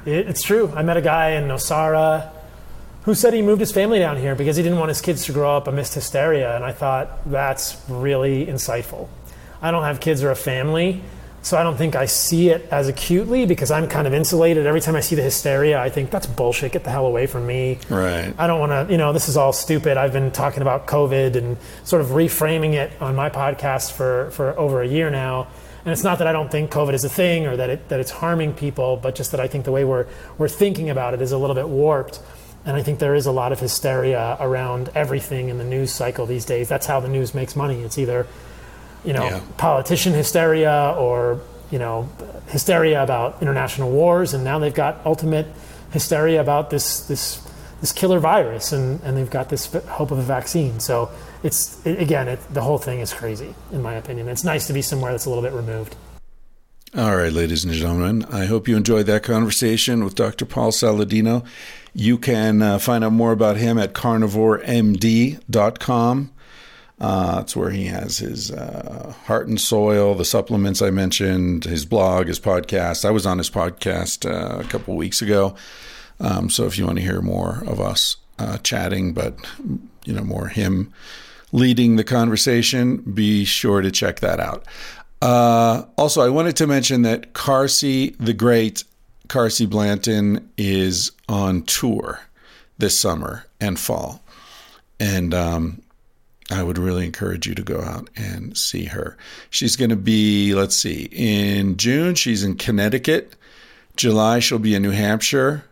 it, 0.07 0.29
it's 0.29 0.43
true. 0.43 0.73
I 0.75 0.83
met 0.83 0.97
a 0.97 1.03
guy 1.03 1.31
in 1.31 1.45
Nosara 1.49 2.31
who 3.03 3.15
said 3.15 3.33
he 3.33 3.43
moved 3.43 3.61
his 3.61 3.73
family 3.73 3.99
down 3.99 4.17
here 4.17 4.35
because 4.35 4.57
he 4.57 4.63
didn't 4.63 4.79
want 4.79 4.91
his 4.91 5.01
kids 5.01 5.25
to 5.25 5.33
grow 5.33 5.57
up 5.57 5.67
amidst 5.67 5.95
hysteria, 5.95 6.55
and 6.55 6.65
I 6.65 6.73
thought 6.73 7.31
that's 7.31 7.81
really 7.89 8.47
insightful. 8.47 9.09
I 9.61 9.71
don't 9.71 9.83
have 9.83 9.99
kids 9.99 10.23
or 10.23 10.31
a 10.31 10.37
family, 10.37 11.03
so 11.49 11.57
I 11.57 11.63
don't 11.63 11.79
think 11.79 11.97
I 11.97 12.05
see 12.05 12.51
it 12.51 12.69
as 12.71 12.89
acutely 12.89 13.47
because 13.47 13.71
I'm 13.71 13.89
kind 13.89 14.07
of 14.07 14.13
insulated. 14.13 14.67
Every 14.67 14.83
time 14.83 14.95
I 14.95 15.01
see 15.01 15.15
the 15.15 15.23
hysteria, 15.23 15.81
I 15.81 15.89
think 15.89 16.11
that's 16.11 16.27
bullshit. 16.27 16.73
Get 16.73 16.85
the 16.85 16.91
hell 16.91 17.07
away 17.07 17.27
from 17.27 17.47
me. 17.47 17.79
Right. 17.89 18.35
I 18.37 18.47
don't 18.47 18.61
want 18.61 18.73
to, 18.73 18.93
you 18.93 18.99
know, 18.99 19.15
this 19.15 19.31
is 19.31 19.39
all 19.39 19.55
stupid. 19.55 19.97
I've 19.97 20.13
been 20.13 20.31
talking 20.31 20.61
about 20.61 20.87
COVID 20.87 21.37
and 21.37 21.57
sort 21.85 22.03
of 22.03 22.09
reframing 22.09 22.75
it 22.75 22.93
on 23.01 23.17
my 23.17 23.31
podcast 23.31 23.93
for, 23.93 24.31
for 24.33 24.59
over 24.59 24.83
a 24.83 24.87
year 24.87 25.09
now. 25.09 25.49
And 25.87 25.93
it's 25.95 26.05
not 26.05 26.19
that 26.19 26.27
I 26.27 26.33
don't 26.33 26.51
think 26.51 26.71
COVID 26.71 26.93
is 26.93 27.05
a 27.05 27.09
thing 27.09 27.47
or 27.47 27.57
that, 27.57 27.71
it, 27.71 27.89
that 27.89 27.99
it's 27.99 28.11
harming 28.11 28.53
people, 28.53 28.99
but 28.99 29.15
just 29.15 29.31
that 29.31 29.41
I 29.41 29.49
think 29.49 29.65
the 29.65 29.73
way 29.73 29.85
we're, 29.85 30.07
we're 30.37 30.51
thinking 30.51 30.91
about 30.91 31.15
it 31.15 31.23
is 31.23 31.33
a 31.33 31.39
little 31.39 31.57
bit 31.57 31.71
warped. 31.71 32.21
And 32.67 32.77
I 32.77 32.83
think 32.83 32.99
there 32.99 33.15
is 33.15 33.25
a 33.25 33.33
lot 33.33 33.53
of 33.53 33.61
hysteria 33.61 34.37
around 34.39 34.91
everything 34.95 35.49
in 35.49 35.57
the 35.57 35.65
news 35.65 35.95
cycle 35.95 36.27
these 36.27 36.45
days. 36.45 36.69
That's 36.69 36.85
how 36.85 37.01
the 37.01 37.09
news 37.09 37.35
makes 37.35 37.57
money. 37.57 37.81
It's 37.81 37.97
either 37.97 38.27
you 39.05 39.13
know, 39.13 39.25
Yeah. 39.25 39.41
politician 39.57 40.13
hysteria 40.13 40.95
or, 40.99 41.41
you 41.71 41.79
know, 41.79 42.09
hysteria 42.49 43.03
about 43.03 43.37
international 43.41 43.91
wars. 43.91 44.35
And 44.35 44.45
now 44.45 44.59
they've 44.59 44.75
got 44.75 45.01
ultimate 45.05 45.47
hysteria 45.93 46.41
about 46.41 46.71
this, 46.71 47.01
this, 47.07 47.41
this 47.81 47.93
killer 47.93 48.19
virus. 48.19 48.73
And, 48.73 49.01
and 49.03 49.17
they've 49.17 49.31
got 49.31 49.49
this 49.49 49.73
hope 49.89 50.11
of 50.11 50.19
a 50.19 50.23
vaccine. 50.23 50.81
So 50.81 51.11
it's, 51.43 51.85
it, 51.87 52.01
again, 52.01 52.29
it, 52.29 52.41
the 52.53 52.63
whole 52.63 52.79
thing 52.79 53.01
is 53.01 53.13
crazy, 53.13 53.55
in 53.73 53.83
my 53.83 53.95
opinion. 53.95 54.29
It's 54.29 54.45
nice 54.45 54.67
to 54.67 54.73
be 54.73 54.83
somewhere 54.83 55.13
that's 55.13 55.27
a 55.27 55.31
little 55.31 55.45
bit 55.45 55.53
removed. 55.53 55.95
All 56.97 57.17
right, 57.17 57.33
ladies 57.33 57.65
and 57.65 57.75
gentlemen, 57.75 58.25
I 58.33 58.47
hope 58.47 58.67
you 58.67 58.75
enjoyed 58.75 59.05
that 59.07 59.23
conversation 59.23 60.03
with 60.05 60.15
Dr. 60.15 60.47
Paul 60.47 60.73
Saladino. 60.73 61.45
You 61.93 62.17
can 62.17 62.63
uh, 62.63 62.79
find 62.79 63.05
out 63.05 63.13
more 63.13 63.33
about 63.33 63.59
him 63.59 63.77
at 63.79 63.93
carnivoremd.com. 63.93 66.31
Uh, 67.01 67.37
that's 67.37 67.55
where 67.55 67.71
he 67.71 67.87
has 67.87 68.19
his 68.19 68.51
uh, 68.51 69.15
Heart 69.27 69.49
and 69.49 69.61
Soil, 69.61 70.15
the 70.15 70.25
supplements 70.25 70.83
I 70.83 70.91
mentioned, 70.91 71.65
his 71.65 71.85
blog, 71.85 72.27
his 72.27 72.41
podcast. 72.41 73.05
I 73.05 73.11
was 73.11 73.25
on 73.25 73.39
his 73.39 73.51
podcast 73.51 74.29
uh, 74.29 74.59
a 74.59 74.65
couple 74.65 74.97
weeks 74.97 75.23
ago. 75.23 75.55
Um, 76.21 76.51
so 76.51 76.67
if 76.67 76.77
you 76.77 76.87
want 76.87 76.99
to 76.99 77.05
hear 77.05 77.21
more 77.21 77.63
of 77.67 77.81
us 77.81 78.17
uh, 78.39 78.59
chatting, 78.59 79.13
but 79.13 79.37
you 80.05 80.13
know 80.13 80.25
more 80.25 80.49
him 80.49 80.93
leading 81.53 81.97
the 81.97 82.05
conversation, 82.05 82.97
be 82.99 83.45
sure 83.45 83.81
to 83.81 83.91
check 83.91 84.21
that 84.21 84.41
out. 84.41 84.67
Uh, 85.23 85.85
also, 85.97 86.21
I 86.21 86.29
wanted 86.29 86.57
to 86.57 86.67
mention 86.67 87.03
that 87.03 87.33
Carsie 87.33 88.17
the 88.19 88.33
Great, 88.33 88.85
Carsie 89.29 89.67
Blanton, 89.67 90.51
is 90.57 91.13
on 91.29 91.63
tour 91.63 92.21
this 92.79 92.99
summer 92.99 93.47
and 93.61 93.79
fall. 93.79 94.23
And 95.01 95.35
um, 95.35 95.83
I 96.51 96.63
would 96.63 96.79
really 96.79 97.05
encourage 97.05 97.47
you 97.47 97.55
to 97.55 97.63
go 97.63 97.81
out 97.81 98.09
and 98.17 98.57
see 98.57 98.87
her. 98.87 99.17
She's 99.51 99.77
going 99.77 99.91
to 99.91 99.97
be, 99.97 100.55
let's 100.55 100.77
see, 100.77 101.09
in 101.13 101.77
June, 101.77 102.15
she's 102.15 102.43
in 102.43 102.57
Connecticut. 102.57 103.35
July, 103.97 104.39
she'll 104.39 104.59
be 104.59 104.75
in 104.75 104.83
New 104.83 104.93
Hampshire 104.93 105.65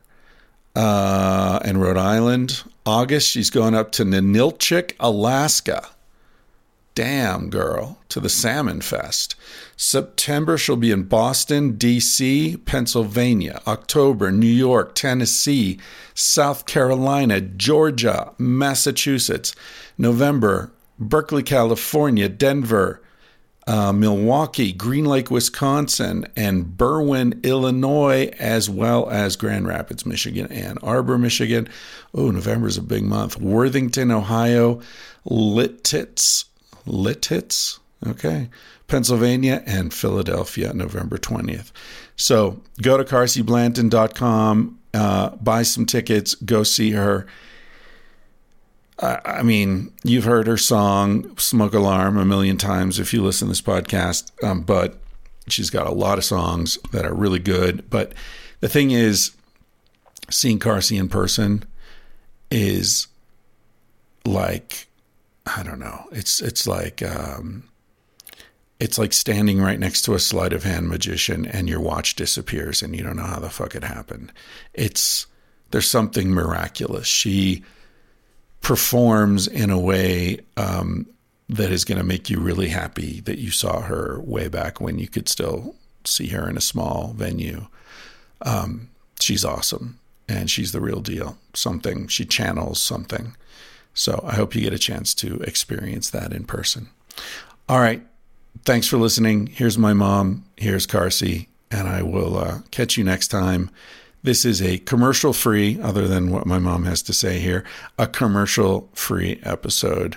uh, 0.74 1.60
and 1.64 1.80
Rhode 1.80 1.96
Island. 1.96 2.62
August, 2.84 3.28
she's 3.28 3.50
going 3.50 3.74
up 3.74 3.92
to 3.92 4.04
Ninilchik, 4.04 4.92
Alaska. 5.00 5.88
Damn, 6.94 7.50
girl, 7.50 7.98
to 8.10 8.20
the 8.20 8.28
Salmon 8.28 8.80
Fest. 8.80 9.34
September, 9.76 10.56
she'll 10.56 10.76
be 10.76 10.90
in 10.90 11.02
Boston, 11.04 11.76
D.C., 11.76 12.56
Pennsylvania. 12.64 13.60
October, 13.66 14.32
New 14.32 14.46
York, 14.46 14.94
Tennessee, 14.94 15.78
South 16.14 16.64
Carolina, 16.64 17.40
Georgia, 17.42 18.32
Massachusetts. 18.38 19.54
November, 19.98 20.72
Berkeley, 20.98 21.42
California, 21.42 22.28
Denver, 22.28 23.02
uh, 23.66 23.92
Milwaukee, 23.92 24.72
Green 24.72 25.04
Lake, 25.04 25.30
Wisconsin, 25.30 26.26
and 26.36 26.64
Berwyn, 26.66 27.42
Illinois, 27.42 28.30
as 28.38 28.70
well 28.70 29.10
as 29.10 29.36
Grand 29.36 29.66
Rapids, 29.66 30.06
Michigan, 30.06 30.50
Ann 30.52 30.78
Arbor, 30.82 31.18
Michigan. 31.18 31.68
Oh, 32.14 32.30
November 32.30 32.68
is 32.68 32.78
a 32.78 32.82
big 32.82 33.02
month. 33.02 33.38
Worthington, 33.38 34.10
Ohio, 34.10 34.80
Lititz, 35.28 36.44
Lititz, 36.86 37.78
okay, 38.06 38.48
Pennsylvania, 38.88 39.62
and 39.66 39.92
Philadelphia, 39.92 40.72
November 40.72 41.18
20th. 41.18 41.72
So 42.16 42.60
go 42.80 42.96
to 42.96 43.04
carsieblanton.com, 43.04 44.78
uh, 44.94 45.30
buy 45.30 45.62
some 45.62 45.86
tickets, 45.86 46.34
go 46.34 46.62
see 46.62 46.92
her. 46.92 47.26
I 49.00 49.20
I 49.24 49.42
mean, 49.42 49.92
you've 50.04 50.24
heard 50.24 50.46
her 50.46 50.56
song 50.56 51.36
"Smoke 51.36 51.74
Alarm" 51.74 52.16
a 52.16 52.24
million 52.24 52.56
times 52.56 52.98
if 52.98 53.12
you 53.12 53.22
listen 53.22 53.48
to 53.48 53.50
this 53.50 53.62
podcast, 53.62 54.30
um, 54.42 54.62
but 54.62 54.98
she's 55.48 55.70
got 55.70 55.86
a 55.86 55.92
lot 55.92 56.18
of 56.18 56.24
songs 56.24 56.78
that 56.92 57.04
are 57.04 57.14
really 57.14 57.38
good. 57.38 57.88
But 57.90 58.14
the 58.60 58.68
thing 58.68 58.90
is, 58.92 59.32
seeing 60.30 60.58
Carsie 60.58 60.98
in 60.98 61.08
person 61.08 61.64
is 62.50 63.08
like 64.24 64.86
I 65.46 65.62
don't 65.62 65.78
know. 65.78 66.06
It's 66.12 66.40
it's 66.40 66.66
like 66.66 67.02
um, 67.02 67.64
it's 68.78 68.98
like 68.98 69.12
standing 69.12 69.60
right 69.60 69.78
next 69.78 70.02
to 70.02 70.14
a 70.14 70.18
sleight 70.18 70.52
of 70.52 70.64
hand 70.64 70.88
magician 70.88 71.46
and 71.46 71.68
your 71.68 71.80
watch 71.80 72.14
disappears 72.14 72.82
and 72.82 72.94
you 72.94 73.02
don't 73.02 73.16
know 73.16 73.22
how 73.22 73.40
the 73.40 73.50
fuck 73.50 73.74
it 73.74 73.84
happened. 73.84 74.32
It's 74.74 75.26
there's 75.70 75.88
something 75.88 76.30
miraculous. 76.30 77.06
She 77.06 77.64
performs 78.60 79.46
in 79.46 79.70
a 79.70 79.78
way 79.78 80.40
um, 80.56 81.06
that 81.48 81.70
is 81.70 81.84
going 81.84 81.98
to 81.98 82.04
make 82.04 82.28
you 82.28 82.38
really 82.38 82.68
happy 82.68 83.20
that 83.20 83.38
you 83.38 83.50
saw 83.50 83.80
her 83.80 84.20
way 84.20 84.48
back 84.48 84.80
when 84.80 84.98
you 84.98 85.08
could 85.08 85.28
still 85.28 85.74
see 86.04 86.28
her 86.28 86.48
in 86.48 86.56
a 86.56 86.60
small 86.62 87.14
venue. 87.16 87.66
Um, 88.42 88.90
she's 89.20 89.44
awesome 89.44 89.98
and 90.28 90.50
she's 90.50 90.72
the 90.72 90.80
real 90.80 91.00
deal. 91.00 91.38
Something 91.54 92.08
she 92.08 92.24
channels 92.24 92.80
something. 92.80 93.36
So 93.94 94.22
I 94.26 94.34
hope 94.34 94.54
you 94.54 94.60
get 94.60 94.74
a 94.74 94.78
chance 94.78 95.14
to 95.14 95.40
experience 95.40 96.10
that 96.10 96.32
in 96.32 96.44
person. 96.44 96.88
All 97.68 97.80
right. 97.80 98.02
Thanks 98.64 98.86
for 98.86 98.96
listening. 98.96 99.46
Here's 99.48 99.78
my 99.78 99.92
mom. 99.92 100.44
Here's 100.56 100.86
Carsie. 100.86 101.48
And 101.70 101.88
I 101.88 102.02
will 102.02 102.38
uh, 102.38 102.60
catch 102.70 102.96
you 102.96 103.04
next 103.04 103.28
time. 103.28 103.70
This 104.22 104.44
is 104.44 104.60
a 104.60 104.78
commercial 104.78 105.32
free, 105.32 105.80
other 105.80 106.08
than 106.08 106.30
what 106.30 106.46
my 106.46 106.58
mom 106.58 106.84
has 106.84 107.02
to 107.02 107.12
say 107.12 107.38
here, 107.38 107.64
a 107.96 108.08
commercial 108.08 108.88
free 108.92 109.40
episode, 109.44 110.16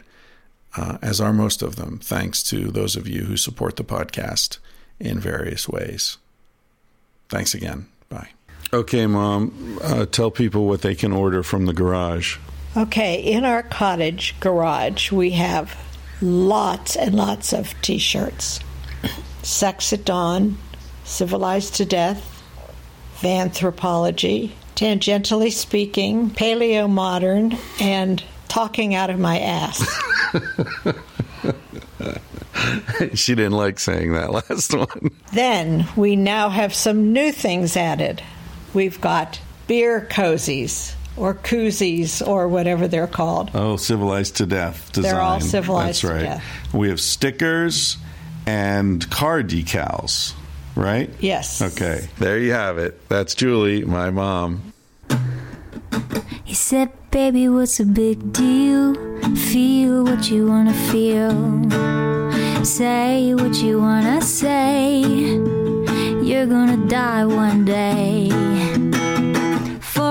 uh, 0.75 0.97
as 1.01 1.21
are 1.21 1.33
most 1.33 1.61
of 1.61 1.75
them, 1.75 1.99
thanks 2.01 2.41
to 2.43 2.71
those 2.71 2.95
of 2.95 3.07
you 3.07 3.21
who 3.25 3.37
support 3.37 3.75
the 3.75 3.83
podcast 3.83 4.57
in 4.99 5.19
various 5.19 5.69
ways. 5.69 6.17
Thanks 7.29 7.53
again. 7.53 7.87
Bye. 8.09 8.29
Okay, 8.73 9.05
mom, 9.05 9.79
uh, 9.83 10.05
tell 10.05 10.31
people 10.31 10.67
what 10.67 10.81
they 10.81 10.95
can 10.95 11.11
order 11.11 11.43
from 11.43 11.65
the 11.65 11.73
garage. 11.73 12.37
Okay, 12.77 13.19
in 13.19 13.45
our 13.45 13.63
cottage 13.63 14.35
garage, 14.39 15.11
we 15.11 15.31
have 15.31 15.75
lots 16.21 16.95
and 16.95 17.15
lots 17.15 17.53
of 17.53 17.79
t 17.81 17.97
shirts 17.97 18.59
Sex 19.43 19.93
at 19.93 20.05
Dawn, 20.05 20.57
Civilized 21.03 21.75
to 21.75 21.85
Death, 21.85 22.43
Vanthropology, 23.19 24.51
Tangentially 24.75 25.51
Speaking, 25.51 26.29
Paleo 26.29 26.89
Modern, 26.89 27.57
and 27.79 28.23
Talking 28.47 28.95
Out 28.95 29.09
of 29.09 29.19
My 29.19 29.39
Ass. 29.39 29.79
she 33.13 33.33
didn't 33.33 33.53
like 33.53 33.79
saying 33.79 34.13
that 34.13 34.31
last 34.31 34.73
one. 34.73 35.11
then 35.33 35.87
we 35.95 36.15
now 36.15 36.49
have 36.49 36.73
some 36.73 37.13
new 37.13 37.31
things 37.31 37.75
added. 37.75 38.21
We've 38.73 39.01
got 39.01 39.41
beer 39.67 40.07
cozies 40.11 40.93
or 41.19 41.33
koozies 41.35 42.25
or 42.25 42.47
whatever 42.47 42.87
they're 42.87 43.07
called. 43.07 43.51
Oh, 43.53 43.75
civilized 43.77 44.37
to 44.37 44.45
death 44.45 44.91
design. 44.93 45.11
They're 45.13 45.21
all 45.21 45.39
civilized 45.41 45.87
That's 45.87 45.99
to 46.01 46.07
right. 46.07 46.21
death. 46.23 46.73
We 46.73 46.89
have 46.89 47.01
stickers 47.01 47.97
and 48.47 49.07
car 49.11 49.43
decals, 49.43 50.33
right? 50.75 51.09
Yes. 51.19 51.61
Okay, 51.61 52.07
there 52.17 52.39
you 52.39 52.53
have 52.53 52.77
it. 52.77 53.07
That's 53.09 53.35
Julie, 53.35 53.83
my 53.85 54.09
mom. 54.09 54.73
He 56.43 56.55
said, 56.55 56.91
Baby, 57.11 57.49
what's 57.49 57.79
a 57.79 57.85
big 57.85 58.33
deal? 58.33 58.95
Feel 59.35 60.03
what 60.03 60.29
you 60.31 60.47
wanna 60.47 60.73
feel. 60.73 61.33
Say 62.63 63.33
what 63.35 63.55
you 63.61 63.79
wanna 63.79 64.21
say. 64.21 65.01
You're 66.23 66.45
gonna 66.47 66.87
die 66.87 67.25
one 67.25 67.65
day. 67.65 68.29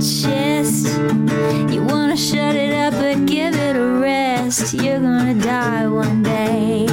chest. 0.00 0.86
You 1.70 1.82
wanna 1.82 2.16
shut 2.16 2.54
it 2.54 2.72
up, 2.72 2.94
but 2.94 3.26
give 3.26 3.54
it 3.54 3.76
a 3.76 3.84
rest. 4.00 4.72
You're 4.72 4.98
gonna 4.98 5.34
die 5.34 5.86
one 5.86 6.22
day. 6.22 6.86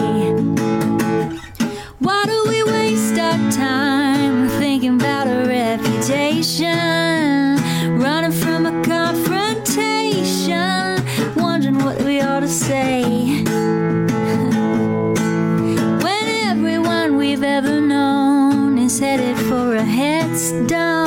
Why 1.99 2.25
do 2.25 2.43
we 2.49 2.63
waste 2.63 3.17
our 3.17 3.37
time 3.51 4.49
thinking 4.59 4.95
about 4.99 5.27
a 5.27 5.45
reputation? 5.47 6.67
Running 7.97 8.33
from 8.33 8.65
a 8.65 8.83
confrontation, 8.83 11.01
wondering 11.37 11.79
what 11.79 12.01
we 12.03 12.19
ought 12.19 12.41
to 12.41 12.47
say. 12.49 13.03
When 16.03 16.27
everyone 16.51 17.15
we've 17.15 17.43
ever 17.43 17.79
known 17.79 18.77
is 18.77 18.99
headed 18.99 19.37
for 19.47 19.75
a 19.75 19.83
headstone, 19.83 21.06